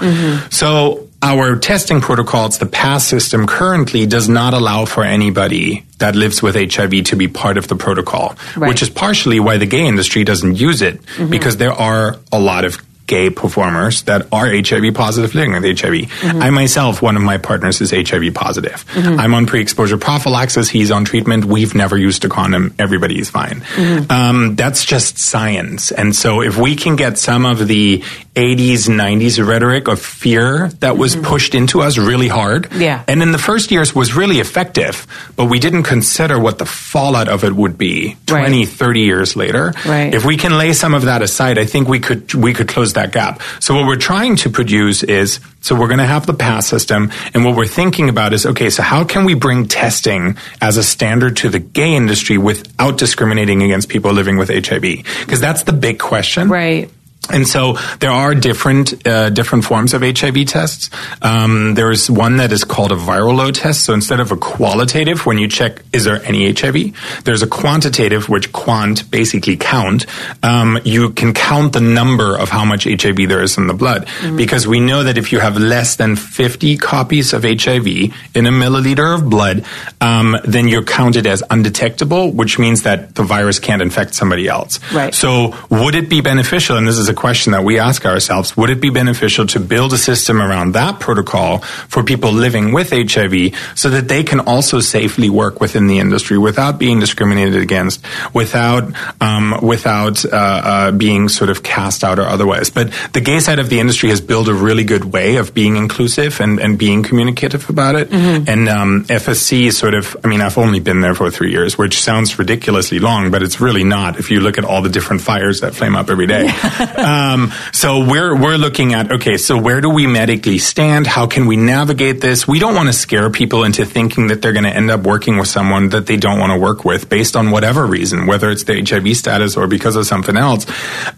So 0.51 1.08
our 1.21 1.57
testing 1.57 1.99
protocols, 2.01 2.59
the 2.59 2.65
PASS 2.65 3.05
system 3.05 3.45
currently 3.45 4.05
does 4.05 4.29
not 4.29 4.53
allow 4.53 4.85
for 4.85 5.03
anybody 5.03 5.85
that 5.97 6.15
lives 6.15 6.41
with 6.41 6.55
HIV 6.55 7.03
to 7.05 7.15
be 7.15 7.27
part 7.27 7.57
of 7.57 7.67
the 7.67 7.75
protocol, 7.75 8.35
Right. 8.55 8.69
which 8.69 8.81
is 8.81 8.89
partially 8.89 9.39
why 9.39 9.57
the 9.57 9.65
gay 9.65 9.85
industry 9.85 10.23
doesn't 10.23 10.55
use 10.55 10.81
it 10.81 11.01
mm-hmm. 11.01 11.29
because 11.29 11.57
there 11.57 11.73
are 11.73 12.17
a 12.31 12.39
lot 12.39 12.63
of 12.63 12.77
gay 13.09 13.29
performers 13.31 14.03
that 14.03 14.27
are 14.31 14.47
HIV 14.47 14.93
positive 14.93 15.33
living 15.33 15.51
with 15.51 15.63
HIV. 15.63 15.93
Mm-hmm. 15.93 16.41
I 16.41 16.51
myself, 16.51 17.01
one 17.01 17.17
of 17.17 17.23
my 17.23 17.37
partners 17.39 17.81
is 17.81 17.89
HIV 17.91 18.35
positive. 18.35 18.85
Mm-hmm. 18.93 19.19
I'm 19.19 19.33
on 19.33 19.47
pre-exposure 19.47 19.97
prophylaxis. 19.97 20.69
He's 20.69 20.91
on 20.91 21.05
treatment. 21.05 21.43
We've 21.43 21.73
never 21.73 21.97
used 21.97 22.23
a 22.23 22.29
condom. 22.29 22.75
Everybody 22.77 23.19
is 23.19 23.29
fine. 23.29 23.61
Mm-hmm. 23.61 24.11
Um, 24.11 24.55
that's 24.55 24.85
just 24.85 25.17
science. 25.17 25.91
And 25.91 26.15
so 26.15 26.41
if 26.41 26.55
we 26.57 26.75
can 26.75 26.95
get 26.95 27.17
some 27.17 27.45
of 27.45 27.67
the 27.67 28.03
80s, 28.35 28.87
90s 28.87 29.45
rhetoric 29.45 29.87
of 29.87 29.99
fear 29.99 30.69
that 30.79 30.97
was 30.97 31.15
pushed 31.15 31.55
into 31.55 31.81
us 31.81 31.97
really 31.97 32.27
hard. 32.27 32.71
Yeah. 32.73 33.03
And 33.07 33.23
in 33.23 33.31
the 33.31 33.37
first 33.37 33.71
years 33.71 33.95
was 33.95 34.13
really 34.13 34.39
effective, 34.39 35.07
but 35.35 35.45
we 35.45 35.59
didn't 35.59 35.83
consider 35.83 36.39
what 36.39 36.59
the 36.59 36.65
fallout 36.65 37.27
of 37.27 37.43
it 37.43 37.53
would 37.53 37.77
be 37.77 38.17
20, 38.27 38.65
30 38.65 39.01
years 39.01 39.35
later. 39.35 39.73
Right. 39.85 40.13
If 40.13 40.25
we 40.25 40.37
can 40.37 40.57
lay 40.57 40.73
some 40.73 40.93
of 40.93 41.03
that 41.03 41.21
aside, 41.21 41.57
I 41.57 41.65
think 41.65 41.87
we 41.87 41.99
could 41.99 42.33
we 42.33 42.53
could 42.53 42.67
close 42.67 42.93
that 42.93 42.98
gap. 43.07 43.41
So 43.59 43.75
what 43.75 43.85
we're 43.87 43.95
trying 43.95 44.35
to 44.37 44.49
produce 44.49 45.03
is 45.03 45.39
so 45.61 45.75
we're 45.75 45.87
going 45.87 45.99
to 45.99 46.05
have 46.05 46.25
the 46.25 46.33
pass 46.33 46.67
system, 46.67 47.11
and 47.33 47.43
what 47.43 47.55
we're 47.55 47.65
thinking 47.65 48.09
about 48.09 48.33
is 48.33 48.45
okay. 48.45 48.69
So 48.69 48.81
how 48.81 49.03
can 49.03 49.25
we 49.25 49.33
bring 49.33 49.67
testing 49.67 50.37
as 50.61 50.77
a 50.77 50.83
standard 50.83 51.37
to 51.37 51.49
the 51.49 51.59
gay 51.59 51.95
industry 51.95 52.37
without 52.37 52.97
discriminating 52.97 53.61
against 53.61 53.89
people 53.89 54.13
living 54.13 54.37
with 54.37 54.49
HIV? 54.49 54.81
Because 54.81 55.41
that's 55.41 55.63
the 55.63 55.73
big 55.73 55.99
question. 55.99 56.49
Right. 56.49 56.89
And 57.31 57.47
so 57.47 57.73
there 57.99 58.11
are 58.11 58.33
different 58.33 59.05
uh, 59.05 59.29
different 59.29 59.63
forms 59.63 59.93
of 59.93 60.01
HIV 60.01 60.47
tests. 60.47 60.89
Um, 61.21 61.75
there's 61.75 62.09
one 62.09 62.37
that 62.37 62.51
is 62.51 62.63
called 62.63 62.91
a 62.91 62.95
viral 62.95 63.35
load 63.35 63.55
test. 63.55 63.85
So 63.85 63.93
instead 63.93 64.19
of 64.19 64.31
a 64.31 64.37
qualitative, 64.37 65.25
when 65.25 65.37
you 65.37 65.47
check 65.47 65.83
is 65.93 66.05
there 66.05 66.23
any 66.23 66.51
HIV, 66.51 67.23
there's 67.25 67.43
a 67.43 67.47
quantitative, 67.47 68.29
which 68.29 68.51
quant 68.51 69.09
basically 69.11 69.57
count. 69.57 70.05
Um, 70.41 70.79
you 70.83 71.11
can 71.11 71.33
count 71.33 71.73
the 71.73 71.81
number 71.81 72.35
of 72.35 72.49
how 72.49 72.65
much 72.65 72.85
HIV 72.85 73.17
there 73.27 73.43
is 73.43 73.57
in 73.57 73.67
the 73.67 73.73
blood 73.73 74.07
mm-hmm. 74.07 74.37
because 74.37 74.65
we 74.65 74.79
know 74.79 75.03
that 75.03 75.17
if 75.17 75.31
you 75.31 75.39
have 75.39 75.57
less 75.57 75.97
than 75.97 76.15
50 76.15 76.77
copies 76.77 77.33
of 77.33 77.43
HIV 77.43 77.87
in 78.35 78.47
a 78.47 78.51
milliliter 78.51 79.15
of 79.15 79.29
blood, 79.29 79.65
um, 80.01 80.35
then 80.45 80.67
you're 80.67 80.83
counted 80.83 81.27
as 81.27 81.43
undetectable, 81.49 82.31
which 82.31 82.57
means 82.57 82.83
that 82.83 83.13
the 83.15 83.23
virus 83.23 83.59
can't 83.59 83.81
infect 83.81 84.15
somebody 84.15 84.47
else. 84.47 84.79
Right. 84.91 85.13
So 85.13 85.55
would 85.69 85.93
it 85.93 86.09
be 86.09 86.21
beneficial? 86.21 86.77
And 86.77 86.87
this 86.87 86.97
is 86.97 87.08
a 87.09 87.13
question 87.13 87.51
that 87.51 87.63
we 87.63 87.79
ask 87.79 88.05
ourselves 88.05 88.55
would 88.55 88.69
it 88.69 88.79
be 88.79 88.89
beneficial 88.89 89.45
to 89.47 89.59
build 89.59 89.93
a 89.93 89.97
system 89.97 90.41
around 90.41 90.73
that 90.73 90.99
protocol 90.99 91.59
for 91.59 92.03
people 92.03 92.31
living 92.31 92.71
with 92.71 92.91
HIV 92.91 93.53
so 93.75 93.89
that 93.89 94.07
they 94.07 94.23
can 94.23 94.39
also 94.39 94.79
safely 94.79 95.29
work 95.29 95.59
within 95.59 95.87
the 95.87 95.99
industry 95.99 96.37
without 96.37 96.79
being 96.79 96.99
discriminated 96.99 97.61
against, 97.61 98.05
without 98.33 98.93
um, 99.21 99.59
without 99.61 100.23
uh, 100.25 100.29
uh, 100.33 100.91
being 100.91 101.29
sort 101.29 101.49
of 101.49 101.63
cast 101.63 102.03
out 102.03 102.19
or 102.19 102.27
otherwise? 102.27 102.69
But 102.69 102.91
the 103.13 103.21
gay 103.21 103.39
side 103.39 103.59
of 103.59 103.69
the 103.69 103.79
industry 103.79 104.09
has 104.09 104.21
built 104.21 104.47
a 104.47 104.53
really 104.53 104.83
good 104.83 105.05
way 105.05 105.37
of 105.37 105.53
being 105.53 105.75
inclusive 105.75 106.39
and, 106.39 106.59
and 106.59 106.77
being 106.77 107.03
communicative 107.03 107.69
about 107.69 107.95
it. 107.95 108.09
Mm-hmm. 108.09 108.49
And 108.49 108.69
um, 108.69 109.05
FSC 109.05 109.73
sort 109.73 109.93
of, 109.93 110.15
I 110.23 110.27
mean, 110.27 110.41
I've 110.41 110.57
only 110.57 110.79
been 110.79 111.01
there 111.01 111.15
for 111.15 111.29
three 111.31 111.51
years, 111.51 111.77
which 111.77 111.99
sounds 112.01 112.37
ridiculously 112.37 112.99
long, 112.99 113.31
but 113.31 113.43
it's 113.43 113.59
really 113.59 113.83
not 113.83 114.19
if 114.19 114.31
you 114.31 114.39
look 114.39 114.57
at 114.57 114.65
all 114.65 114.81
the 114.81 114.89
different 114.89 115.21
fires 115.21 115.61
that 115.61 115.73
flame 115.75 115.95
up 115.95 116.09
every 116.09 116.27
day. 116.27 116.47
um, 116.99 117.51
so 117.71 118.05
we're 118.05 118.35
we're 118.35 118.57
looking 118.57 118.93
at 118.93 119.11
okay, 119.11 119.37
so 119.37 119.57
where 119.57 119.81
do 119.81 119.89
we 119.89 120.07
medically 120.07 120.57
stand? 120.57 121.07
How 121.07 121.27
can 121.27 121.45
we 121.45 121.57
navigate 121.57 122.21
this? 122.21 122.47
We 122.47 122.59
don't 122.59 122.75
want 122.75 122.87
to 122.87 122.93
scare 122.93 123.29
people 123.29 123.63
into 123.63 123.85
thinking 123.85 124.27
that 124.27 124.41
they're 124.41 124.53
going 124.53 124.65
to 124.65 124.75
end 124.75 124.91
up 124.91 125.01
working 125.01 125.37
with 125.37 125.47
someone 125.47 125.89
that 125.89 126.05
they 126.05 126.17
don't 126.17 126.39
want 126.39 126.51
to 126.51 126.59
work 126.59 126.85
with 126.85 127.09
based 127.09 127.35
on 127.35 127.51
whatever 127.51 127.85
reason, 127.85 128.27
whether 128.27 128.49
it's 128.49 128.63
the 128.63 128.81
HIV 128.81 129.17
status 129.17 129.57
or 129.57 129.67
because 129.67 129.95
of 129.95 130.05
something 130.05 130.37
else. 130.37 130.65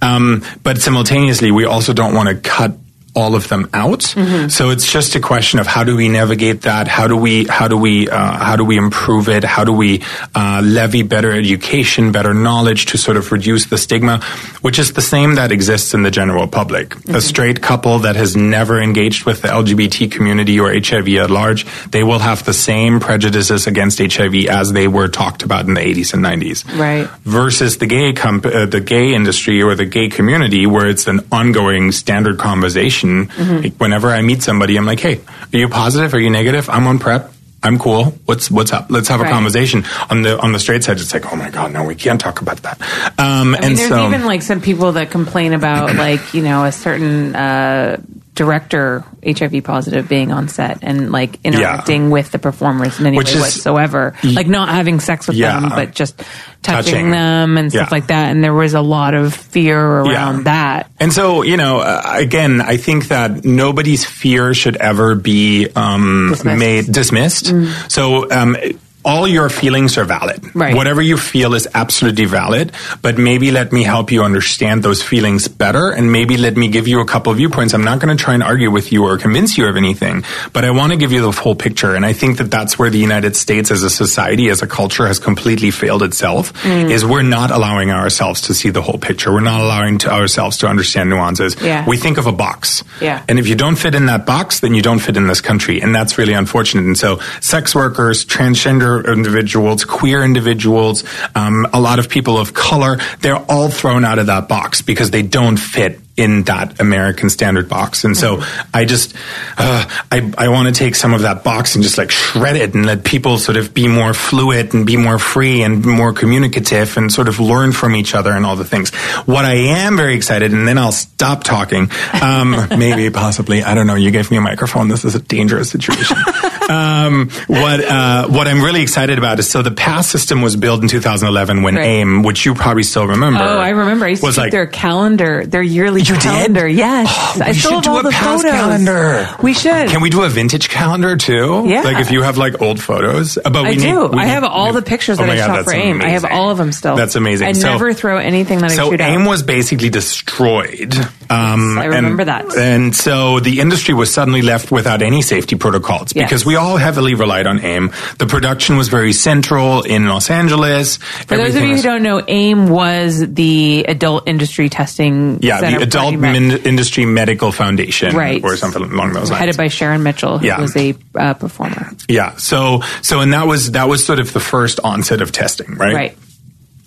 Um, 0.01 0.43
but 0.63 0.79
simultaneously, 0.79 1.51
we 1.51 1.65
also 1.65 1.93
don't 1.93 2.13
want 2.13 2.29
to 2.29 2.35
cut 2.35 2.75
all 3.13 3.35
of 3.35 3.49
them 3.49 3.69
out. 3.73 3.99
Mm-hmm. 3.99 4.47
So 4.49 4.69
it's 4.69 4.89
just 4.91 5.15
a 5.15 5.19
question 5.19 5.59
of 5.59 5.67
how 5.67 5.83
do 5.83 5.95
we 5.95 6.07
navigate 6.07 6.61
that? 6.61 6.87
How 6.87 7.07
do 7.07 7.17
we 7.17 7.45
how 7.45 7.67
do 7.67 7.77
we 7.77 8.09
uh, 8.09 8.37
how 8.37 8.55
do 8.55 8.63
we 8.63 8.77
improve 8.77 9.27
it? 9.27 9.43
How 9.43 9.63
do 9.63 9.73
we 9.73 10.01
uh, 10.33 10.61
levy 10.63 11.03
better 11.03 11.31
education, 11.31 12.11
better 12.11 12.33
knowledge 12.33 12.85
to 12.87 12.97
sort 12.97 13.17
of 13.17 13.31
reduce 13.31 13.65
the 13.65 13.77
stigma, 13.77 14.21
which 14.61 14.79
is 14.79 14.93
the 14.93 15.01
same 15.01 15.35
that 15.35 15.51
exists 15.51 15.93
in 15.93 16.03
the 16.03 16.11
general 16.11 16.47
public. 16.47 16.89
Mm-hmm. 16.89 17.15
A 17.15 17.21
straight 17.21 17.61
couple 17.61 17.99
that 17.99 18.15
has 18.15 18.35
never 18.35 18.81
engaged 18.81 19.25
with 19.25 19.41
the 19.41 19.49
LGBT 19.49 20.11
community 20.11 20.59
or 20.59 20.71
HIV 20.71 21.09
at 21.15 21.29
large, 21.29 21.65
they 21.89 22.03
will 22.03 22.19
have 22.19 22.45
the 22.45 22.53
same 22.53 22.99
prejudices 22.99 23.67
against 23.67 23.99
HIV 23.99 24.45
as 24.45 24.71
they 24.71 24.87
were 24.87 25.07
talked 25.07 25.43
about 25.43 25.67
in 25.67 25.73
the 25.73 25.81
80s 25.81 26.13
and 26.13 26.23
90s. 26.23 26.79
Right. 26.79 27.09
Versus 27.23 27.77
the 27.77 27.87
gay 27.87 28.13
comp- 28.13 28.45
uh, 28.45 28.65
the 28.65 28.79
gay 28.79 29.13
industry 29.13 29.61
or 29.61 29.75
the 29.75 29.85
gay 29.85 30.07
community 30.07 30.65
where 30.65 30.87
it's 30.87 31.07
an 31.07 31.21
ongoing 31.31 31.91
standard 31.91 32.37
conversation 32.37 33.00
Mm-hmm. 33.09 33.63
Like 33.63 33.73
whenever 33.75 34.09
I 34.09 34.21
meet 34.21 34.43
somebody, 34.43 34.77
I'm 34.77 34.85
like, 34.85 34.99
hey, 34.99 35.19
are 35.53 35.57
you 35.57 35.69
positive? 35.69 36.13
Are 36.13 36.19
you 36.19 36.29
negative? 36.29 36.69
I'm 36.69 36.87
on 36.87 36.99
PrEP. 36.99 37.31
I'm 37.63 37.77
cool. 37.77 38.05
What's 38.25 38.49
what's 38.49 38.73
up? 38.73 38.89
Let's 38.89 39.07
have 39.09 39.19
right. 39.19 39.29
a 39.29 39.31
conversation. 39.31 39.85
On 40.09 40.23
the 40.23 40.39
on 40.39 40.51
the 40.51 40.59
straight 40.59 40.83
side, 40.83 40.99
it's 40.99 41.13
like, 41.13 41.31
oh 41.31 41.35
my 41.35 41.51
god, 41.51 41.71
no, 41.71 41.83
we 41.83 41.95
can't 41.95 42.19
talk 42.19 42.41
about 42.41 42.57
that. 42.63 42.81
Um, 43.19 43.19
I 43.19 43.43
mean, 43.43 43.55
and 43.63 43.77
there's 43.77 43.89
so, 43.89 44.07
even 44.07 44.25
like 44.25 44.41
some 44.41 44.61
people 44.61 44.93
that 44.93 45.11
complain 45.11 45.53
about 45.53 45.95
like 45.95 46.33
you 46.33 46.41
know 46.41 46.65
a 46.65 46.71
certain 46.71 47.35
uh, 47.35 48.01
director 48.33 49.03
HIV 49.25 49.63
positive 49.63 50.07
being 50.07 50.31
on 50.31 50.47
set 50.47 50.79
and 50.81 51.11
like 51.11 51.37
interacting 51.43 52.03
yeah. 52.03 52.09
with 52.09 52.31
the 52.31 52.39
performers 52.39 52.99
in 52.99 53.05
any 53.05 53.17
Which 53.17 53.27
way 53.27 53.33
is, 53.33 53.41
whatsoever, 53.41 54.15
like 54.23 54.47
not 54.47 54.69
having 54.69 54.99
sex 54.99 55.27
with 55.27 55.35
yeah. 55.35 55.59
them, 55.59 55.69
but 55.69 55.93
just 55.93 56.17
touching, 56.61 56.93
touching. 56.93 57.11
them 57.11 57.57
and 57.57 57.71
stuff 57.71 57.89
yeah. 57.89 57.95
like 57.95 58.07
that. 58.07 58.31
And 58.31 58.43
there 58.43 58.53
was 58.53 58.73
a 58.73 58.81
lot 58.81 59.15
of 59.15 59.33
fear 59.33 59.79
around 59.79 60.45
that. 60.45 60.89
And 60.99 61.11
so, 61.11 61.41
you 61.41 61.57
know, 61.57 61.79
uh, 61.79 62.01
again, 62.05 62.61
I 62.61 62.77
think 62.77 63.09
that 63.09 63.43
nobody's 63.43 64.05
fear 64.05 64.53
should 64.53 64.77
ever 64.77 65.15
be 65.15 65.67
um, 65.75 66.29
dismissed. 66.29 66.59
made 66.59 66.85
dismissed. 66.85 67.45
Mm. 67.47 67.91
So. 67.91 68.31
Um, 68.31 68.57
all 69.03 69.27
your 69.27 69.49
feelings 69.49 69.97
are 69.97 70.05
valid. 70.05 70.43
Right. 70.55 70.75
Whatever 70.75 71.01
you 71.01 71.17
feel 71.17 71.53
is 71.53 71.67
absolutely 71.73 72.25
valid, 72.25 72.71
but 73.01 73.17
maybe 73.17 73.51
let 73.51 73.71
me 73.71 73.83
help 73.83 74.11
you 74.11 74.23
understand 74.23 74.83
those 74.83 75.01
feelings 75.01 75.47
better 75.47 75.91
and 75.91 76.11
maybe 76.11 76.37
let 76.37 76.57
me 76.57 76.67
give 76.67 76.87
you 76.87 77.01
a 77.01 77.05
couple 77.05 77.31
of 77.31 77.37
viewpoints. 77.37 77.73
I'm 77.73 77.83
not 77.83 77.99
going 77.99 78.15
to 78.15 78.21
try 78.21 78.33
and 78.33 78.43
argue 78.43 78.69
with 78.69 78.91
you 78.91 79.05
or 79.05 79.17
convince 79.17 79.57
you 79.57 79.67
of 79.67 79.77
anything, 79.77 80.23
but 80.53 80.65
I 80.65 80.71
want 80.71 80.91
to 80.91 80.97
give 80.97 81.11
you 81.11 81.21
the 81.21 81.31
full 81.31 81.55
picture. 81.55 81.95
And 81.95 82.05
I 82.05 82.13
think 82.13 82.37
that 82.37 82.51
that's 82.51 82.77
where 82.77 82.89
the 82.89 82.99
United 82.99 83.35
States 83.35 83.71
as 83.71 83.83
a 83.83 83.89
society, 83.89 84.49
as 84.49 84.61
a 84.61 84.67
culture 84.67 85.07
has 85.07 85.19
completely 85.19 85.71
failed 85.71 86.03
itself 86.03 86.53
mm. 86.63 86.89
is 86.89 87.05
we're 87.05 87.21
not 87.23 87.51
allowing 87.51 87.91
ourselves 87.91 88.41
to 88.41 88.53
see 88.53 88.69
the 88.69 88.81
whole 88.81 88.99
picture. 88.99 89.31
We're 89.31 89.41
not 89.41 89.61
allowing 89.61 89.97
to 89.99 90.11
ourselves 90.11 90.57
to 90.57 90.67
understand 90.67 91.09
nuances. 91.09 91.55
Yeah. 91.61 91.87
We 91.87 91.97
think 91.97 92.17
of 92.17 92.27
a 92.27 92.31
box. 92.31 92.83
Yeah. 92.99 93.23
And 93.27 93.39
if 93.39 93.47
you 93.47 93.55
don't 93.55 93.77
fit 93.77 93.95
in 93.95 94.05
that 94.07 94.25
box, 94.25 94.59
then 94.59 94.73
you 94.73 94.81
don't 94.81 94.99
fit 94.99 95.17
in 95.17 95.27
this 95.27 95.41
country. 95.41 95.81
And 95.81 95.93
that's 95.93 96.17
really 96.17 96.33
unfortunate. 96.33 96.85
And 96.85 96.97
so 96.97 97.19
sex 97.39 97.73
workers, 97.73 98.25
transgender 98.25 98.90
individuals, 98.99 99.85
queer 99.85 100.23
individuals, 100.23 101.03
um, 101.35 101.65
a 101.73 101.79
lot 101.79 101.99
of 101.99 102.09
people 102.09 102.37
of 102.37 102.53
color, 102.53 102.97
they're 103.21 103.43
all 103.49 103.69
thrown 103.69 104.03
out 104.03 104.19
of 104.19 104.25
that 104.27 104.47
box 104.47 104.81
because 104.81 105.11
they 105.11 105.21
don't 105.21 105.57
fit 105.57 105.99
in 106.17 106.43
that 106.43 106.79
American 106.79 107.29
standard 107.29 107.69
box. 107.69 108.03
And 108.03 108.15
so 108.15 108.37
mm-hmm. 108.37 108.69
I 108.73 108.85
just, 108.85 109.15
uh, 109.57 109.85
I, 110.11 110.31
I 110.37 110.49
want 110.49 110.73
to 110.73 110.77
take 110.77 110.95
some 110.95 111.13
of 111.13 111.21
that 111.21 111.43
box 111.43 111.75
and 111.75 111.83
just 111.83 111.97
like 111.97 112.11
shred 112.11 112.55
it 112.55 112.73
and 112.73 112.85
let 112.85 113.03
people 113.03 113.37
sort 113.37 113.57
of 113.57 113.73
be 113.73 113.87
more 113.87 114.13
fluid 114.13 114.73
and 114.73 114.85
be 114.85 114.97
more 114.97 115.17
free 115.17 115.63
and 115.63 115.85
more 115.85 116.13
communicative 116.13 116.97
and 116.97 117.11
sort 117.11 117.27
of 117.27 117.39
learn 117.39 117.71
from 117.71 117.95
each 117.95 118.13
other 118.13 118.31
and 118.31 118.45
all 118.45 118.55
the 118.55 118.65
things. 118.65 118.93
What 119.25 119.45
I 119.45 119.53
am 119.53 119.97
very 119.97 120.15
excited, 120.15 120.51
and 120.51 120.67
then 120.67 120.77
I'll 120.77 120.91
stop 120.91 121.43
talking. 121.43 121.89
Um, 122.21 122.51
maybe, 122.77 123.09
possibly, 123.09 123.63
I 123.63 123.73
don't 123.73 123.87
know. 123.87 123.95
You 123.95 124.11
gave 124.11 124.29
me 124.31 124.37
a 124.37 124.41
microphone. 124.41 124.89
This 124.89 125.05
is 125.05 125.15
a 125.15 125.21
dangerous 125.21 125.69
situation. 125.71 126.17
um, 126.71 127.29
what, 127.47 127.83
uh, 127.83 128.27
what 128.27 128.47
I'm 128.47 128.63
really 128.63 128.81
excited 128.81 129.17
about 129.17 129.39
is 129.39 129.49
so 129.49 129.61
the 129.61 129.71
PASS 129.71 130.09
system 130.09 130.41
was 130.41 130.55
built 130.55 130.81
in 130.81 130.87
2011 130.87 131.63
when 131.63 131.75
right. 131.75 131.85
AIM, 131.85 132.23
which 132.23 132.45
you 132.45 132.53
probably 132.53 132.83
still 132.83 133.07
remember. 133.07 133.43
Oh, 133.43 133.59
I 133.59 133.69
remember. 133.69 134.05
I 134.05 134.09
used 134.09 134.23
was 134.23 134.35
to 134.35 134.41
like, 134.41 134.51
their 134.51 134.67
calendar, 134.67 135.45
their 135.45 135.61
yearly 135.61 136.01
you 136.01 136.15
calendar. 136.15 136.67
Did? 136.67 136.77
Yes, 136.77 137.07
oh, 137.09 137.41
I 137.43 137.51
still 137.51 137.81
have 137.81 137.87
all 137.87 138.03
the 138.03 138.11
photos. 138.11 138.51
Calendar. 138.51 139.27
We 139.41 139.53
should. 139.53 139.89
Can 139.89 140.01
we 140.01 140.09
do 140.09 140.23
a 140.23 140.29
vintage 140.29 140.69
calendar 140.69 141.17
too? 141.17 141.63
Yeah. 141.65 141.81
Like 141.81 141.97
if 141.97 142.11
you 142.11 142.21
have 142.21 142.37
like 142.37 142.61
old 142.61 142.81
photos. 142.81 143.37
Uh, 143.37 143.49
but 143.49 143.63
we 143.63 143.69
I 143.69 143.73
need, 143.75 143.81
do. 143.81 144.13
I 144.13 144.25
have 144.25 144.43
all 144.43 144.73
the 144.73 144.81
pictures 144.81 145.19
oh 145.19 145.23
that 145.23 145.29
I 145.29 145.35
God, 145.35 145.47
shot 145.47 145.65
for 145.65 145.73
AIM. 145.73 145.97
Amazing. 145.97 146.01
I 146.01 146.09
have 146.09 146.25
all 146.25 146.49
of 146.49 146.57
them 146.57 146.71
still. 146.71 146.95
That's 146.95 147.15
amazing. 147.15 147.47
I 147.47 147.51
so, 147.53 147.69
never 147.69 147.93
throw 147.93 148.17
anything 148.17 148.59
that 148.59 148.71
so 148.71 148.87
I 148.87 148.89
shoot 148.91 149.01
AIM 149.01 149.21
out. 149.21 149.27
was 149.27 149.43
basically 149.43 149.89
destroyed. 149.89 150.95
Um, 151.29 151.75
yes, 151.75 151.77
I 151.77 151.85
remember 151.85 152.21
and, 152.23 152.29
that. 152.29 152.57
And 152.57 152.95
so 152.95 153.39
the 153.39 153.59
industry 153.59 153.93
was 153.93 154.13
suddenly 154.13 154.41
left 154.41 154.71
without 154.71 155.01
any 155.01 155.21
safety 155.21 155.55
protocols 155.55 156.13
yes. 156.15 156.25
because 156.25 156.45
we 156.45 156.55
all 156.61 156.77
heavily 156.77 157.15
relied 157.15 157.47
on 157.47 157.59
AIM. 157.59 157.91
The 158.17 158.27
production 158.27 158.77
was 158.77 158.87
very 158.87 159.13
central 159.13 159.81
in 159.81 160.07
Los 160.07 160.29
Angeles. 160.29 160.97
For 160.97 161.37
those 161.37 161.55
of 161.55 161.63
you 161.63 161.71
was, 161.71 161.81
who 161.81 161.89
don't 161.89 162.03
know, 162.03 162.23
AIM 162.27 162.69
was 162.69 163.19
the 163.33 163.85
adult 163.87 164.27
industry 164.27 164.69
testing. 164.69 165.39
Yeah, 165.41 165.61
the 165.61 165.81
adult 165.81 166.15
min- 166.15 166.51
industry 166.65 167.05
medical 167.05 167.51
foundation, 167.51 168.15
right. 168.15 168.43
or 168.43 168.55
something 168.55 168.81
along 168.81 169.13
those 169.13 169.29
lines. 169.29 169.39
Headed 169.39 169.57
by 169.57 169.67
Sharon 169.67 170.03
Mitchell, 170.03 170.37
who 170.37 170.47
yeah. 170.47 170.61
was 170.61 170.75
a 170.75 170.95
uh, 171.15 171.33
performer. 171.33 171.91
Yeah. 172.07 172.35
So 172.37 172.81
so 173.01 173.19
and 173.19 173.33
that 173.33 173.47
was 173.47 173.71
that 173.71 173.87
was 173.87 174.05
sort 174.05 174.19
of 174.19 174.33
the 174.33 174.39
first 174.39 174.79
onset 174.83 175.21
of 175.21 175.31
testing, 175.31 175.75
right? 175.75 175.93
Right. 175.93 176.17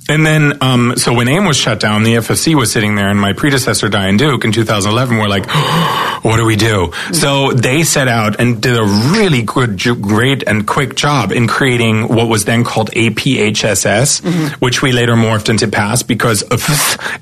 And 0.06 0.26
then, 0.26 0.62
um, 0.62 0.94
so 0.96 1.14
when 1.14 1.28
AIM 1.28 1.46
was 1.46 1.56
shut 1.56 1.80
down, 1.80 2.02
the 2.02 2.16
FSC 2.16 2.54
was 2.54 2.70
sitting 2.70 2.94
there, 2.94 3.08
and 3.08 3.18
my 3.18 3.32
predecessor, 3.32 3.88
Diane 3.88 4.18
Duke, 4.18 4.44
in 4.44 4.52
2011, 4.52 5.16
were 5.16 5.28
like, 5.28 5.44
oh, 5.48 6.18
what 6.22 6.36
do 6.36 6.44
we 6.44 6.56
do? 6.56 6.92
So 7.12 7.52
they 7.52 7.84
set 7.84 8.06
out 8.06 8.38
and 8.38 8.60
did 8.60 8.76
a 8.76 8.84
really 8.84 9.40
good, 9.42 9.78
great, 10.02 10.42
and 10.46 10.66
quick 10.66 10.94
job 10.94 11.32
in 11.32 11.48
creating 11.48 12.08
what 12.08 12.28
was 12.28 12.44
then 12.44 12.64
called 12.64 12.90
APHSS, 12.90 14.20
mm-hmm. 14.20 14.54
which 14.58 14.82
we 14.82 14.92
later 14.92 15.14
morphed 15.14 15.48
into 15.48 15.68
PASS 15.68 16.02
because 16.02 16.44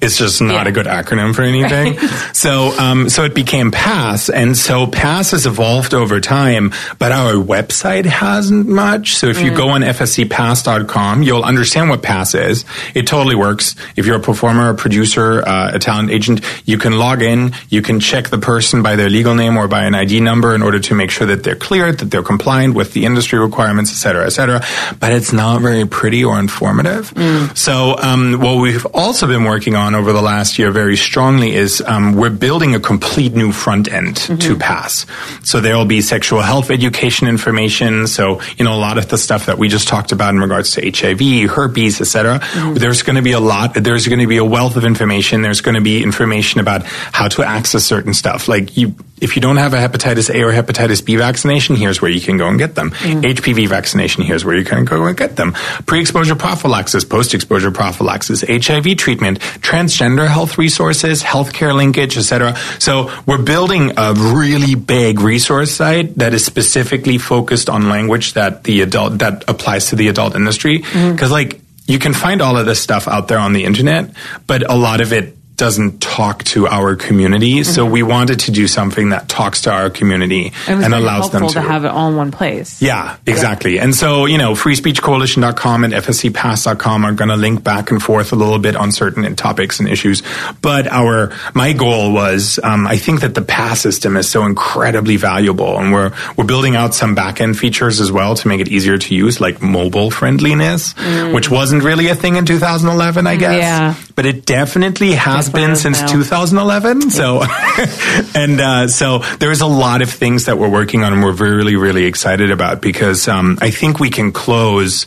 it's 0.00 0.18
just 0.18 0.42
not 0.42 0.64
yeah. 0.64 0.68
a 0.68 0.72
good 0.72 0.86
acronym 0.86 1.34
for 1.34 1.42
anything. 1.42 1.98
so, 2.32 2.76
um, 2.80 3.08
so 3.08 3.22
it 3.22 3.34
became 3.34 3.70
PASS, 3.70 4.28
and 4.28 4.56
so 4.56 4.88
PASS 4.88 5.30
has 5.30 5.46
evolved 5.46 5.94
over 5.94 6.20
time, 6.20 6.72
but 6.98 7.12
our 7.12 7.34
website 7.34 8.06
hasn't 8.06 8.66
much. 8.66 9.14
So 9.14 9.28
if 9.28 9.36
mm. 9.36 9.44
you 9.44 9.56
go 9.56 9.68
on 9.68 9.82
fscpass.com, 9.82 11.22
you'll 11.22 11.44
understand 11.44 11.88
what 11.88 12.02
PASS 12.02 12.34
is 12.34 12.64
It 12.94 13.06
totally 13.06 13.34
works. 13.34 13.74
If 13.96 14.06
you're 14.06 14.16
a 14.16 14.20
performer, 14.20 14.70
a 14.70 14.74
producer, 14.74 15.46
uh, 15.46 15.72
a 15.74 15.78
talent 15.78 16.10
agent, 16.10 16.40
you 16.64 16.78
can 16.78 16.98
log 16.98 17.22
in, 17.22 17.52
you 17.68 17.82
can 17.82 18.00
check 18.00 18.28
the 18.28 18.38
person 18.38 18.82
by 18.82 18.96
their 18.96 19.10
legal 19.10 19.34
name 19.34 19.56
or 19.56 19.68
by 19.68 19.84
an 19.84 19.94
ID 19.94 20.20
number 20.20 20.54
in 20.54 20.62
order 20.62 20.80
to 20.80 20.94
make 20.94 21.10
sure 21.10 21.26
that 21.26 21.44
they're 21.44 21.56
cleared, 21.56 21.98
that 21.98 22.10
they're 22.10 22.22
compliant 22.22 22.74
with 22.74 22.92
the 22.92 23.04
industry 23.04 23.38
requirements, 23.38 23.90
et 23.90 23.96
cetera, 23.96 24.26
et 24.26 24.30
cetera. 24.30 24.62
But 25.00 25.12
it's 25.12 25.32
not 25.32 25.60
very 25.60 25.86
pretty 25.86 26.24
or 26.24 26.38
informative. 26.38 27.10
Mm. 27.14 27.56
So, 27.56 27.96
um, 27.98 28.40
what 28.40 28.60
we've 28.60 28.86
also 28.86 29.26
been 29.26 29.44
working 29.44 29.74
on 29.74 29.94
over 29.94 30.12
the 30.12 30.22
last 30.22 30.58
year 30.58 30.70
very 30.70 30.96
strongly 30.96 31.54
is 31.54 31.82
um, 31.86 32.14
we're 32.14 32.30
building 32.30 32.74
a 32.74 32.80
complete 32.80 33.34
new 33.34 33.52
front 33.52 33.92
end 33.92 34.16
mm-hmm. 34.16 34.38
to 34.38 34.56
pass. 34.56 35.06
So 35.42 35.60
there 35.60 35.76
will 35.76 35.84
be 35.84 36.00
sexual 36.00 36.40
health 36.42 36.70
education 36.70 37.28
information. 37.28 38.06
So, 38.06 38.40
you 38.56 38.64
know, 38.64 38.74
a 38.74 38.78
lot 38.78 38.98
of 38.98 39.08
the 39.08 39.18
stuff 39.18 39.46
that 39.46 39.58
we 39.58 39.68
just 39.68 39.88
talked 39.88 40.12
about 40.12 40.34
in 40.34 40.40
regards 40.40 40.72
to 40.72 40.90
HIV, 40.90 41.50
herpes, 41.50 42.00
etc. 42.00 42.38
Mm-hmm. 42.38 42.61
There's 42.74 43.02
going 43.02 43.16
to 43.16 43.22
be 43.22 43.32
a 43.32 43.40
lot. 43.40 43.74
There's 43.74 44.06
going 44.08 44.20
to 44.20 44.26
be 44.26 44.38
a 44.38 44.44
wealth 44.44 44.76
of 44.76 44.84
information. 44.84 45.42
There's 45.42 45.60
going 45.60 45.74
to 45.74 45.80
be 45.80 46.02
information 46.02 46.60
about 46.60 46.84
how 46.84 47.28
to 47.28 47.42
access 47.42 47.84
certain 47.84 48.14
stuff. 48.14 48.48
Like 48.48 48.76
you, 48.76 48.94
if 49.20 49.36
you 49.36 49.42
don't 49.42 49.56
have 49.56 49.72
a 49.72 49.76
hepatitis 49.76 50.34
A 50.34 50.42
or 50.42 50.52
hepatitis 50.52 51.04
B 51.04 51.16
vaccination, 51.16 51.76
here's 51.76 52.02
where 52.02 52.10
you 52.10 52.20
can 52.20 52.36
go 52.36 52.48
and 52.48 52.58
get 52.58 52.74
them. 52.74 52.90
Mm-hmm. 52.90 53.20
HPV 53.20 53.68
vaccination, 53.68 54.24
here's 54.24 54.44
where 54.44 54.56
you 54.56 54.64
can 54.64 54.84
go 54.84 55.04
and 55.04 55.16
get 55.16 55.36
them. 55.36 55.52
Pre-exposure 55.86 56.34
prophylaxis, 56.34 57.04
post-exposure 57.04 57.70
prophylaxis, 57.70 58.42
HIV 58.42 58.96
treatment, 58.96 59.38
transgender 59.38 60.26
health 60.26 60.58
resources, 60.58 61.22
healthcare 61.22 61.74
linkage, 61.74 62.18
etc. 62.18 62.56
So 62.80 63.12
we're 63.24 63.42
building 63.42 63.92
a 63.96 64.12
really 64.14 64.74
big 64.74 65.20
resource 65.20 65.70
site 65.70 66.16
that 66.16 66.34
is 66.34 66.44
specifically 66.44 67.18
focused 67.18 67.70
on 67.70 67.88
language 67.88 68.32
that 68.32 68.64
the 68.64 68.80
adult 68.80 69.18
that 69.18 69.44
applies 69.48 69.86
to 69.86 69.96
the 69.96 70.08
adult 70.08 70.34
industry 70.34 70.78
because 70.78 70.96
mm-hmm. 70.96 71.32
like 71.32 71.61
you 71.86 71.98
can 71.98 72.14
find 72.14 72.40
all 72.40 72.56
of 72.56 72.66
this 72.66 72.80
stuff 72.80 73.08
out 73.08 73.28
there 73.28 73.38
on 73.38 73.52
the 73.52 73.64
internet, 73.64 74.14
but 74.46 74.68
a 74.68 74.76
lot 74.76 75.00
of 75.00 75.12
it 75.12 75.36
doesn't 75.62 76.02
talk 76.02 76.42
to 76.42 76.66
our 76.66 76.96
community. 76.96 77.60
Mm-hmm. 77.60 77.70
So 77.70 77.86
we 77.86 78.02
wanted 78.02 78.40
to 78.40 78.50
do 78.50 78.66
something 78.66 79.10
that 79.10 79.28
talks 79.28 79.62
to 79.62 79.70
our 79.70 79.90
community 79.90 80.52
and, 80.66 80.92
allows 80.92 81.30
them 81.30 81.46
to. 81.46 81.54
to 81.54 81.60
have 81.60 81.84
it 81.84 81.88
all 81.92 82.10
in 82.10 82.16
one 82.16 82.32
place. 82.32 82.82
Yeah, 82.82 83.16
exactly. 83.28 83.76
Yeah. 83.76 83.84
And 83.84 83.94
so, 83.94 84.26
you 84.26 84.38
know, 84.38 84.54
freespeechcoalition.com 84.54 85.84
and 85.84 85.92
fscpass.com 85.92 87.04
are 87.04 87.12
going 87.12 87.28
to 87.28 87.36
link 87.36 87.62
back 87.62 87.92
and 87.92 88.02
forth 88.02 88.32
a 88.32 88.34
little 88.34 88.58
bit 88.58 88.74
on 88.74 88.90
certain 88.90 89.36
topics 89.36 89.78
and 89.78 89.88
issues. 89.88 90.24
But 90.62 90.88
our, 90.88 91.32
my 91.54 91.74
goal 91.74 92.12
was, 92.12 92.58
um, 92.64 92.88
I 92.88 92.96
think 92.96 93.20
that 93.20 93.36
the 93.36 93.42
pass 93.42 93.80
system 93.80 94.16
is 94.16 94.28
so 94.28 94.44
incredibly 94.44 95.16
valuable 95.16 95.78
and 95.78 95.92
we're, 95.92 96.12
we're 96.36 96.44
building 96.44 96.74
out 96.74 96.92
some 96.92 97.14
back 97.14 97.40
end 97.40 97.56
features 97.56 98.00
as 98.00 98.10
well 98.10 98.34
to 98.34 98.48
make 98.48 98.60
it 98.60 98.66
easier 98.66 98.98
to 98.98 99.14
use, 99.14 99.40
like 99.40 99.62
mobile 99.62 100.10
friendliness, 100.10 100.94
mm. 100.94 101.32
which 101.32 101.48
wasn't 101.48 101.84
really 101.84 102.08
a 102.08 102.16
thing 102.16 102.34
in 102.34 102.46
2011, 102.46 103.28
I 103.28 103.36
guess. 103.36 103.62
Yeah. 103.62 103.94
But 104.16 104.26
it 104.26 104.44
definitely 104.44 105.12
has 105.12 105.51
been 105.52 105.76
since 105.76 106.00
now. 106.00 106.06
2011. 106.06 107.10
So, 107.10 107.42
and 108.34 108.60
uh, 108.60 108.88
so 108.88 109.18
there's 109.38 109.60
a 109.60 109.66
lot 109.66 110.02
of 110.02 110.10
things 110.10 110.46
that 110.46 110.58
we're 110.58 110.70
working 110.70 111.04
on 111.04 111.12
and 111.12 111.22
we're 111.22 111.32
really, 111.32 111.76
really 111.76 112.04
excited 112.04 112.50
about 112.50 112.80
because 112.80 113.28
um, 113.28 113.58
I 113.60 113.70
think 113.70 114.00
we 114.00 114.10
can 114.10 114.32
close 114.32 115.06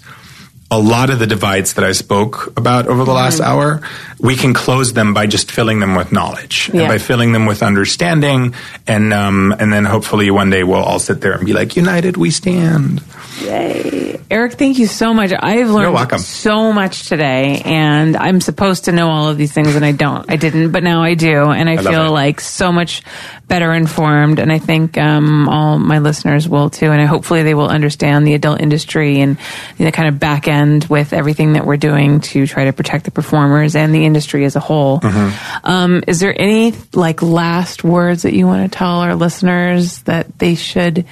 a 0.72 0.80
lot 0.80 1.10
of 1.10 1.20
the 1.20 1.28
divides 1.28 1.76
that 1.76 1.86
I 1.86 1.92
spoke 1.92 2.52
about 2.58 2.88
over 2.88 3.06
the 3.06 3.14
last 3.14 3.40
mm-hmm. 3.40 3.50
hour, 3.50 3.82
we 4.20 4.36
can 4.36 4.54
close 4.54 4.94
them 4.94 5.14
by 5.14 5.28
just 5.28 5.52
filling 5.52 5.80
them 5.80 5.96
with 5.96 6.12
knowledge 6.12 6.72
yeah. 6.74 6.82
and 6.82 6.90
by 6.90 6.98
filling 6.98 7.32
them 7.32 7.46
with 7.46 7.62
understanding, 7.62 8.56
and 8.88 9.14
um, 9.14 9.56
and 9.60 9.72
then 9.72 9.86
hopefully 9.86 10.32
one 10.32 10.50
day 10.50 10.64
we'll 10.64 10.84
all 10.84 11.00
sit 11.00 11.22
there 11.22 11.34
and 11.34 11.46
be 11.46 11.54
like, 11.54 11.76
"United 11.76 12.18
we 12.18 12.32
stand." 12.32 13.04
Yay, 13.41 14.20
Eric! 14.32 14.53
Thank 14.53 14.80
you 14.80 14.88
so 14.88 15.14
much. 15.14 15.34
I've 15.38 15.70
learned 15.70 16.22
so 16.22 16.72
much 16.72 17.07
today, 17.10 17.62
and 17.66 18.16
I'm 18.16 18.40
supposed 18.40 18.86
to 18.86 18.91
know 18.91 19.10
all 19.10 19.30
of 19.30 19.38
these 19.38 19.52
things, 19.52 19.76
and 19.76 19.84
I 19.84 19.91
don't. 19.91 20.30
I 20.32 20.38
didn't, 20.38 20.72
but 20.72 20.84
now 20.84 21.03
I 21.03 21.16
do, 21.16 21.49
and 21.49 21.70
I, 21.70 21.74
I 21.74 21.78
feel 21.78 22.12
like 22.12 22.40
so 22.40 22.72
much 22.72 23.02
better 23.48 23.74
informed, 23.74 24.40
and 24.40 24.52
I 24.52 24.60
think 24.60 24.98
um, 24.98 25.49
all 25.49 25.78
my 25.78 25.99
listeners 25.99 26.48
will 26.48 26.70
too, 26.70 26.91
and 26.91 27.07
hopefully 27.07 27.44
they 27.44 27.53
will 27.53 27.68
understand 27.68 28.26
the 28.26 28.34
adult 28.34 28.62
industry 28.62 29.20
and 29.20 29.38
the 29.78 29.91
kind 29.91 30.07
of 30.07 30.20
back 30.20 30.48
end 30.48 30.86
with 30.86 31.12
everything 31.12 31.53
that 31.53 31.66
we're 31.66 31.78
doing 31.78 32.22
to 32.22 32.48
try 32.48 32.66
to 32.66 32.74
protect 32.74 33.06
the 33.06 33.12
performers 33.12 33.76
and 33.76 33.94
the 33.94 34.06
industry 34.06 34.45
as 34.45 34.56
a 34.56 34.62
whole. 34.62 34.99
Mm-hmm. 35.02 35.66
Um, 35.66 36.03
is 36.07 36.20
there 36.20 36.36
any 36.40 36.74
like 36.94 37.22
last 37.22 37.84
words 37.84 38.24
that 38.24 38.34
you 38.34 38.48
want 38.48 38.72
to 38.72 38.78
tell 38.78 38.99
our 38.99 39.16
listeners 39.16 40.02
that 40.03 40.40
they 40.40 40.56
should? 40.56 41.06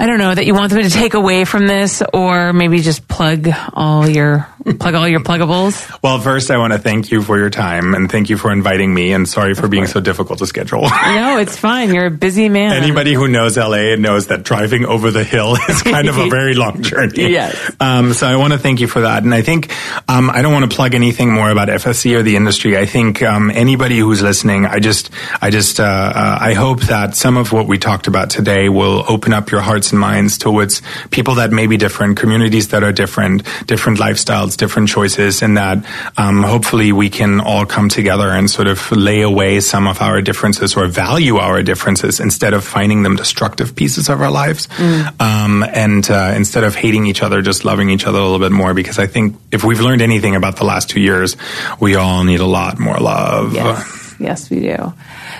I 0.00 0.06
don't 0.06 0.16
know 0.16 0.34
that 0.34 0.46
you 0.46 0.54
want 0.54 0.72
them 0.72 0.80
to 0.80 0.88
take 0.88 1.12
away 1.12 1.44
from 1.44 1.66
this, 1.66 2.02
or 2.14 2.54
maybe 2.54 2.80
just 2.80 3.06
plug 3.06 3.50
all 3.74 4.08
your 4.08 4.48
plug 4.78 4.94
all 4.94 5.08
your 5.08 5.20
pluggables. 5.20 6.02
Well, 6.02 6.18
first 6.20 6.50
I 6.50 6.58
want 6.58 6.72
to 6.72 6.78
thank 6.78 7.10
you 7.10 7.22
for 7.22 7.38
your 7.38 7.50
time 7.50 7.94
and 7.94 8.10
thank 8.10 8.30
you 8.30 8.36
for 8.36 8.52
inviting 8.52 8.92
me. 8.92 9.12
And 9.12 9.28
sorry 9.28 9.54
for 9.54 9.68
being 9.68 9.86
so 9.86 10.00
difficult 10.00 10.38
to 10.40 10.46
schedule. 10.46 10.82
no, 11.06 11.38
it's 11.38 11.56
fine. 11.56 11.92
You're 11.94 12.06
a 12.06 12.10
busy 12.10 12.48
man. 12.48 12.72
Anybody 12.72 13.14
who 13.14 13.28
knows 13.28 13.56
LA 13.56 13.96
knows 13.96 14.28
that 14.28 14.42
driving 14.42 14.84
over 14.84 15.10
the 15.10 15.24
hill 15.24 15.56
is 15.68 15.82
kind 15.82 16.08
of 16.08 16.18
a 16.18 16.28
very 16.30 16.54
long 16.54 16.82
journey. 16.82 17.30
yes. 17.30 17.74
Um, 17.80 18.12
so 18.12 18.26
I 18.26 18.36
want 18.36 18.52
to 18.52 18.58
thank 18.58 18.80
you 18.80 18.86
for 18.86 19.02
that. 19.02 19.22
And 19.22 19.34
I 19.34 19.42
think 19.42 19.72
um, 20.08 20.30
I 20.30 20.42
don't 20.42 20.52
want 20.52 20.70
to 20.70 20.74
plug 20.74 20.94
anything 20.94 21.32
more 21.32 21.50
about 21.50 21.68
FSC 21.68 22.14
or 22.16 22.22
the 22.22 22.36
industry. 22.36 22.76
I 22.76 22.86
think 22.86 23.22
um, 23.22 23.50
anybody 23.50 23.98
who's 23.98 24.22
listening, 24.22 24.66
I 24.66 24.78
just, 24.78 25.10
I 25.40 25.50
just, 25.50 25.80
uh, 25.80 25.84
uh, 25.84 26.38
I 26.40 26.54
hope 26.54 26.80
that 26.82 27.16
some 27.16 27.36
of 27.36 27.52
what 27.52 27.66
we 27.66 27.78
talked 27.78 28.06
about 28.06 28.30
today 28.30 28.68
will 28.68 29.04
open 29.08 29.32
up 29.32 29.50
your 29.50 29.60
hearts 29.60 29.90
and 29.92 30.00
minds 30.00 30.38
towards 30.38 30.82
people 31.10 31.36
that 31.36 31.50
may 31.50 31.66
be 31.66 31.76
different, 31.76 32.16
communities 32.16 32.68
that 32.68 32.82
are 32.82 32.92
different, 32.92 33.42
different 33.66 33.98
lifestyles, 33.98 34.49
different 34.56 34.88
choices, 34.88 35.42
and 35.42 35.56
that 35.56 35.84
um, 36.16 36.42
hopefully 36.42 36.92
we 36.92 37.10
can 37.10 37.40
all 37.40 37.66
come 37.66 37.88
together 37.88 38.28
and 38.28 38.50
sort 38.50 38.68
of 38.68 38.90
lay 38.92 39.22
away 39.22 39.60
some 39.60 39.86
of 39.86 40.00
our 40.00 40.20
differences 40.22 40.76
or 40.76 40.86
value 40.86 41.36
our 41.36 41.62
differences 41.62 42.20
instead 42.20 42.54
of 42.54 42.64
finding 42.64 43.02
them 43.02 43.16
destructive 43.16 43.74
pieces 43.74 44.08
of 44.08 44.20
our 44.20 44.30
lives. 44.30 44.66
Mm. 44.66 45.20
Um, 45.20 45.62
and 45.62 46.08
uh, 46.10 46.32
instead 46.36 46.64
of 46.64 46.74
hating 46.74 47.06
each 47.06 47.22
other, 47.22 47.42
just 47.42 47.64
loving 47.64 47.90
each 47.90 48.06
other 48.06 48.18
a 48.18 48.22
little 48.22 48.38
bit 48.38 48.52
more. 48.52 48.74
Because 48.74 48.98
I 48.98 49.06
think 49.06 49.36
if 49.50 49.64
we've 49.64 49.80
learned 49.80 50.02
anything 50.02 50.36
about 50.36 50.56
the 50.56 50.64
last 50.64 50.90
two 50.90 51.00
years, 51.00 51.36
we 51.80 51.94
all 51.94 52.24
need 52.24 52.40
a 52.40 52.46
lot 52.46 52.78
more 52.78 52.98
love. 52.98 53.54
Yes, 53.54 54.14
yes 54.18 54.50
we 54.50 54.60
do. 54.60 54.92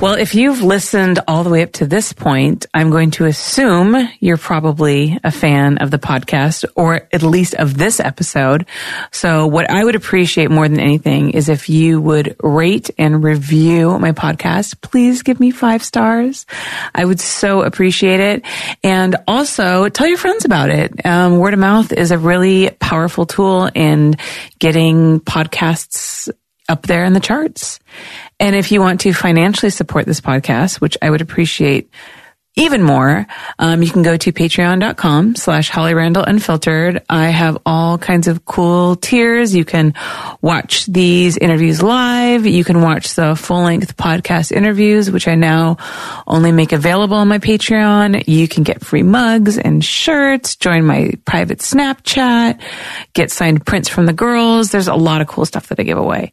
Well, 0.00 0.14
if 0.14 0.36
you've 0.36 0.62
listened 0.62 1.18
all 1.26 1.42
the 1.42 1.50
way 1.50 1.64
up 1.64 1.72
to 1.72 1.86
this 1.86 2.12
point, 2.12 2.66
I'm 2.72 2.90
going 2.90 3.10
to 3.12 3.24
assume 3.24 3.96
you're 4.20 4.36
probably 4.36 5.18
a 5.24 5.32
fan 5.32 5.78
of 5.78 5.90
the 5.90 5.98
podcast 5.98 6.64
or 6.76 7.08
at 7.12 7.24
least 7.24 7.54
of 7.54 7.76
this 7.76 7.98
episode. 7.98 8.66
So 9.10 9.48
what 9.48 9.68
I 9.68 9.82
would 9.82 9.96
appreciate 9.96 10.52
more 10.52 10.68
than 10.68 10.78
anything 10.78 11.30
is 11.30 11.48
if 11.48 11.68
you 11.68 12.00
would 12.00 12.36
rate 12.44 12.90
and 12.96 13.24
review 13.24 13.98
my 13.98 14.12
podcast. 14.12 14.80
Please 14.82 15.24
give 15.24 15.40
me 15.40 15.50
five 15.50 15.82
stars. 15.82 16.46
I 16.94 17.04
would 17.04 17.18
so 17.18 17.62
appreciate 17.62 18.20
it. 18.20 18.44
And 18.84 19.16
also 19.26 19.88
tell 19.88 20.06
your 20.06 20.16
friends 20.16 20.44
about 20.44 20.70
it. 20.70 21.04
Um, 21.04 21.38
word 21.38 21.54
of 21.54 21.60
mouth 21.60 21.92
is 21.92 22.12
a 22.12 22.18
really 22.18 22.70
powerful 22.70 23.26
tool 23.26 23.68
in 23.74 24.14
getting 24.60 25.18
podcasts 25.18 26.30
up 26.68 26.82
there 26.82 27.04
in 27.04 27.12
the 27.12 27.20
charts. 27.20 27.80
And 28.40 28.54
if 28.54 28.70
you 28.72 28.80
want 28.80 29.00
to 29.02 29.12
financially 29.12 29.70
support 29.70 30.06
this 30.06 30.20
podcast, 30.20 30.80
which 30.80 30.96
I 31.00 31.10
would 31.10 31.20
appreciate 31.20 31.90
even 32.58 32.82
more, 32.82 33.24
um, 33.60 33.84
you 33.84 33.90
can 33.90 34.02
go 34.02 34.16
to 34.16 34.32
patreon.com 34.32 35.36
slash 35.36 35.70
Holly 35.70 35.94
Randall 35.94 36.24
Unfiltered. 36.24 37.04
I 37.08 37.28
have 37.28 37.58
all 37.64 37.98
kinds 37.98 38.26
of 38.26 38.44
cool 38.44 38.96
tiers. 38.96 39.54
You 39.54 39.64
can 39.64 39.94
watch 40.42 40.86
these 40.86 41.36
interviews 41.36 41.80
live. 41.80 42.46
You 42.46 42.64
can 42.64 42.82
watch 42.82 43.14
the 43.14 43.36
full 43.36 43.62
length 43.62 43.96
podcast 43.96 44.50
interviews, 44.50 45.08
which 45.08 45.28
I 45.28 45.36
now 45.36 45.76
only 46.26 46.50
make 46.50 46.72
available 46.72 47.16
on 47.16 47.28
my 47.28 47.38
Patreon. 47.38 48.26
You 48.26 48.48
can 48.48 48.64
get 48.64 48.84
free 48.84 49.04
mugs 49.04 49.56
and 49.56 49.84
shirts, 49.84 50.56
join 50.56 50.84
my 50.84 51.12
private 51.24 51.60
Snapchat, 51.60 52.60
get 53.12 53.30
signed 53.30 53.66
prints 53.66 53.88
from 53.88 54.06
the 54.06 54.12
girls. 54.12 54.72
There's 54.72 54.88
a 54.88 54.94
lot 54.94 55.20
of 55.20 55.28
cool 55.28 55.44
stuff 55.44 55.68
that 55.68 55.78
I 55.78 55.84
give 55.84 55.98
away. 55.98 56.32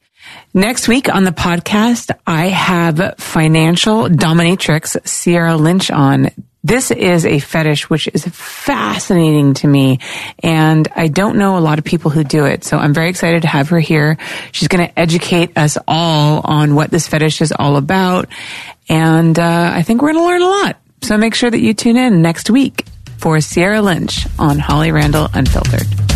Next 0.55 0.87
week 0.87 1.13
on 1.13 1.25
the 1.25 1.31
podcast, 1.31 2.11
I 2.25 2.47
have 2.47 3.15
financial 3.17 4.07
dominatrix 4.07 5.05
Sierra 5.05 5.57
Lynch 5.57 5.91
on. 5.91 6.29
This 6.63 6.91
is 6.91 7.25
a 7.25 7.39
fetish 7.39 7.89
which 7.89 8.07
is 8.07 8.23
fascinating 8.23 9.55
to 9.55 9.67
me, 9.67 9.99
and 10.41 10.87
I 10.95 11.09
don't 11.09 11.37
know 11.37 11.57
a 11.57 11.59
lot 11.59 11.77
of 11.77 11.83
people 11.83 12.09
who 12.09 12.23
do 12.23 12.45
it. 12.45 12.63
So 12.63 12.77
I'm 12.77 12.93
very 12.93 13.09
excited 13.09 13.41
to 13.41 13.49
have 13.49 13.67
her 13.67 13.81
here. 13.81 14.17
She's 14.53 14.69
going 14.69 14.87
to 14.87 14.97
educate 14.97 15.57
us 15.57 15.77
all 15.89 16.39
on 16.45 16.73
what 16.73 16.89
this 16.89 17.05
fetish 17.05 17.41
is 17.41 17.51
all 17.51 17.75
about, 17.75 18.29
and 18.87 19.37
uh, 19.37 19.71
I 19.73 19.81
think 19.81 20.01
we're 20.01 20.13
going 20.13 20.23
to 20.23 20.29
learn 20.29 20.41
a 20.41 20.47
lot. 20.47 20.77
So 21.01 21.17
make 21.17 21.35
sure 21.35 21.51
that 21.51 21.59
you 21.59 21.73
tune 21.73 21.97
in 21.97 22.21
next 22.21 22.49
week 22.49 22.85
for 23.17 23.41
Sierra 23.41 23.81
Lynch 23.81 24.25
on 24.39 24.59
Holly 24.59 24.93
Randall 24.93 25.27
Unfiltered. 25.33 26.14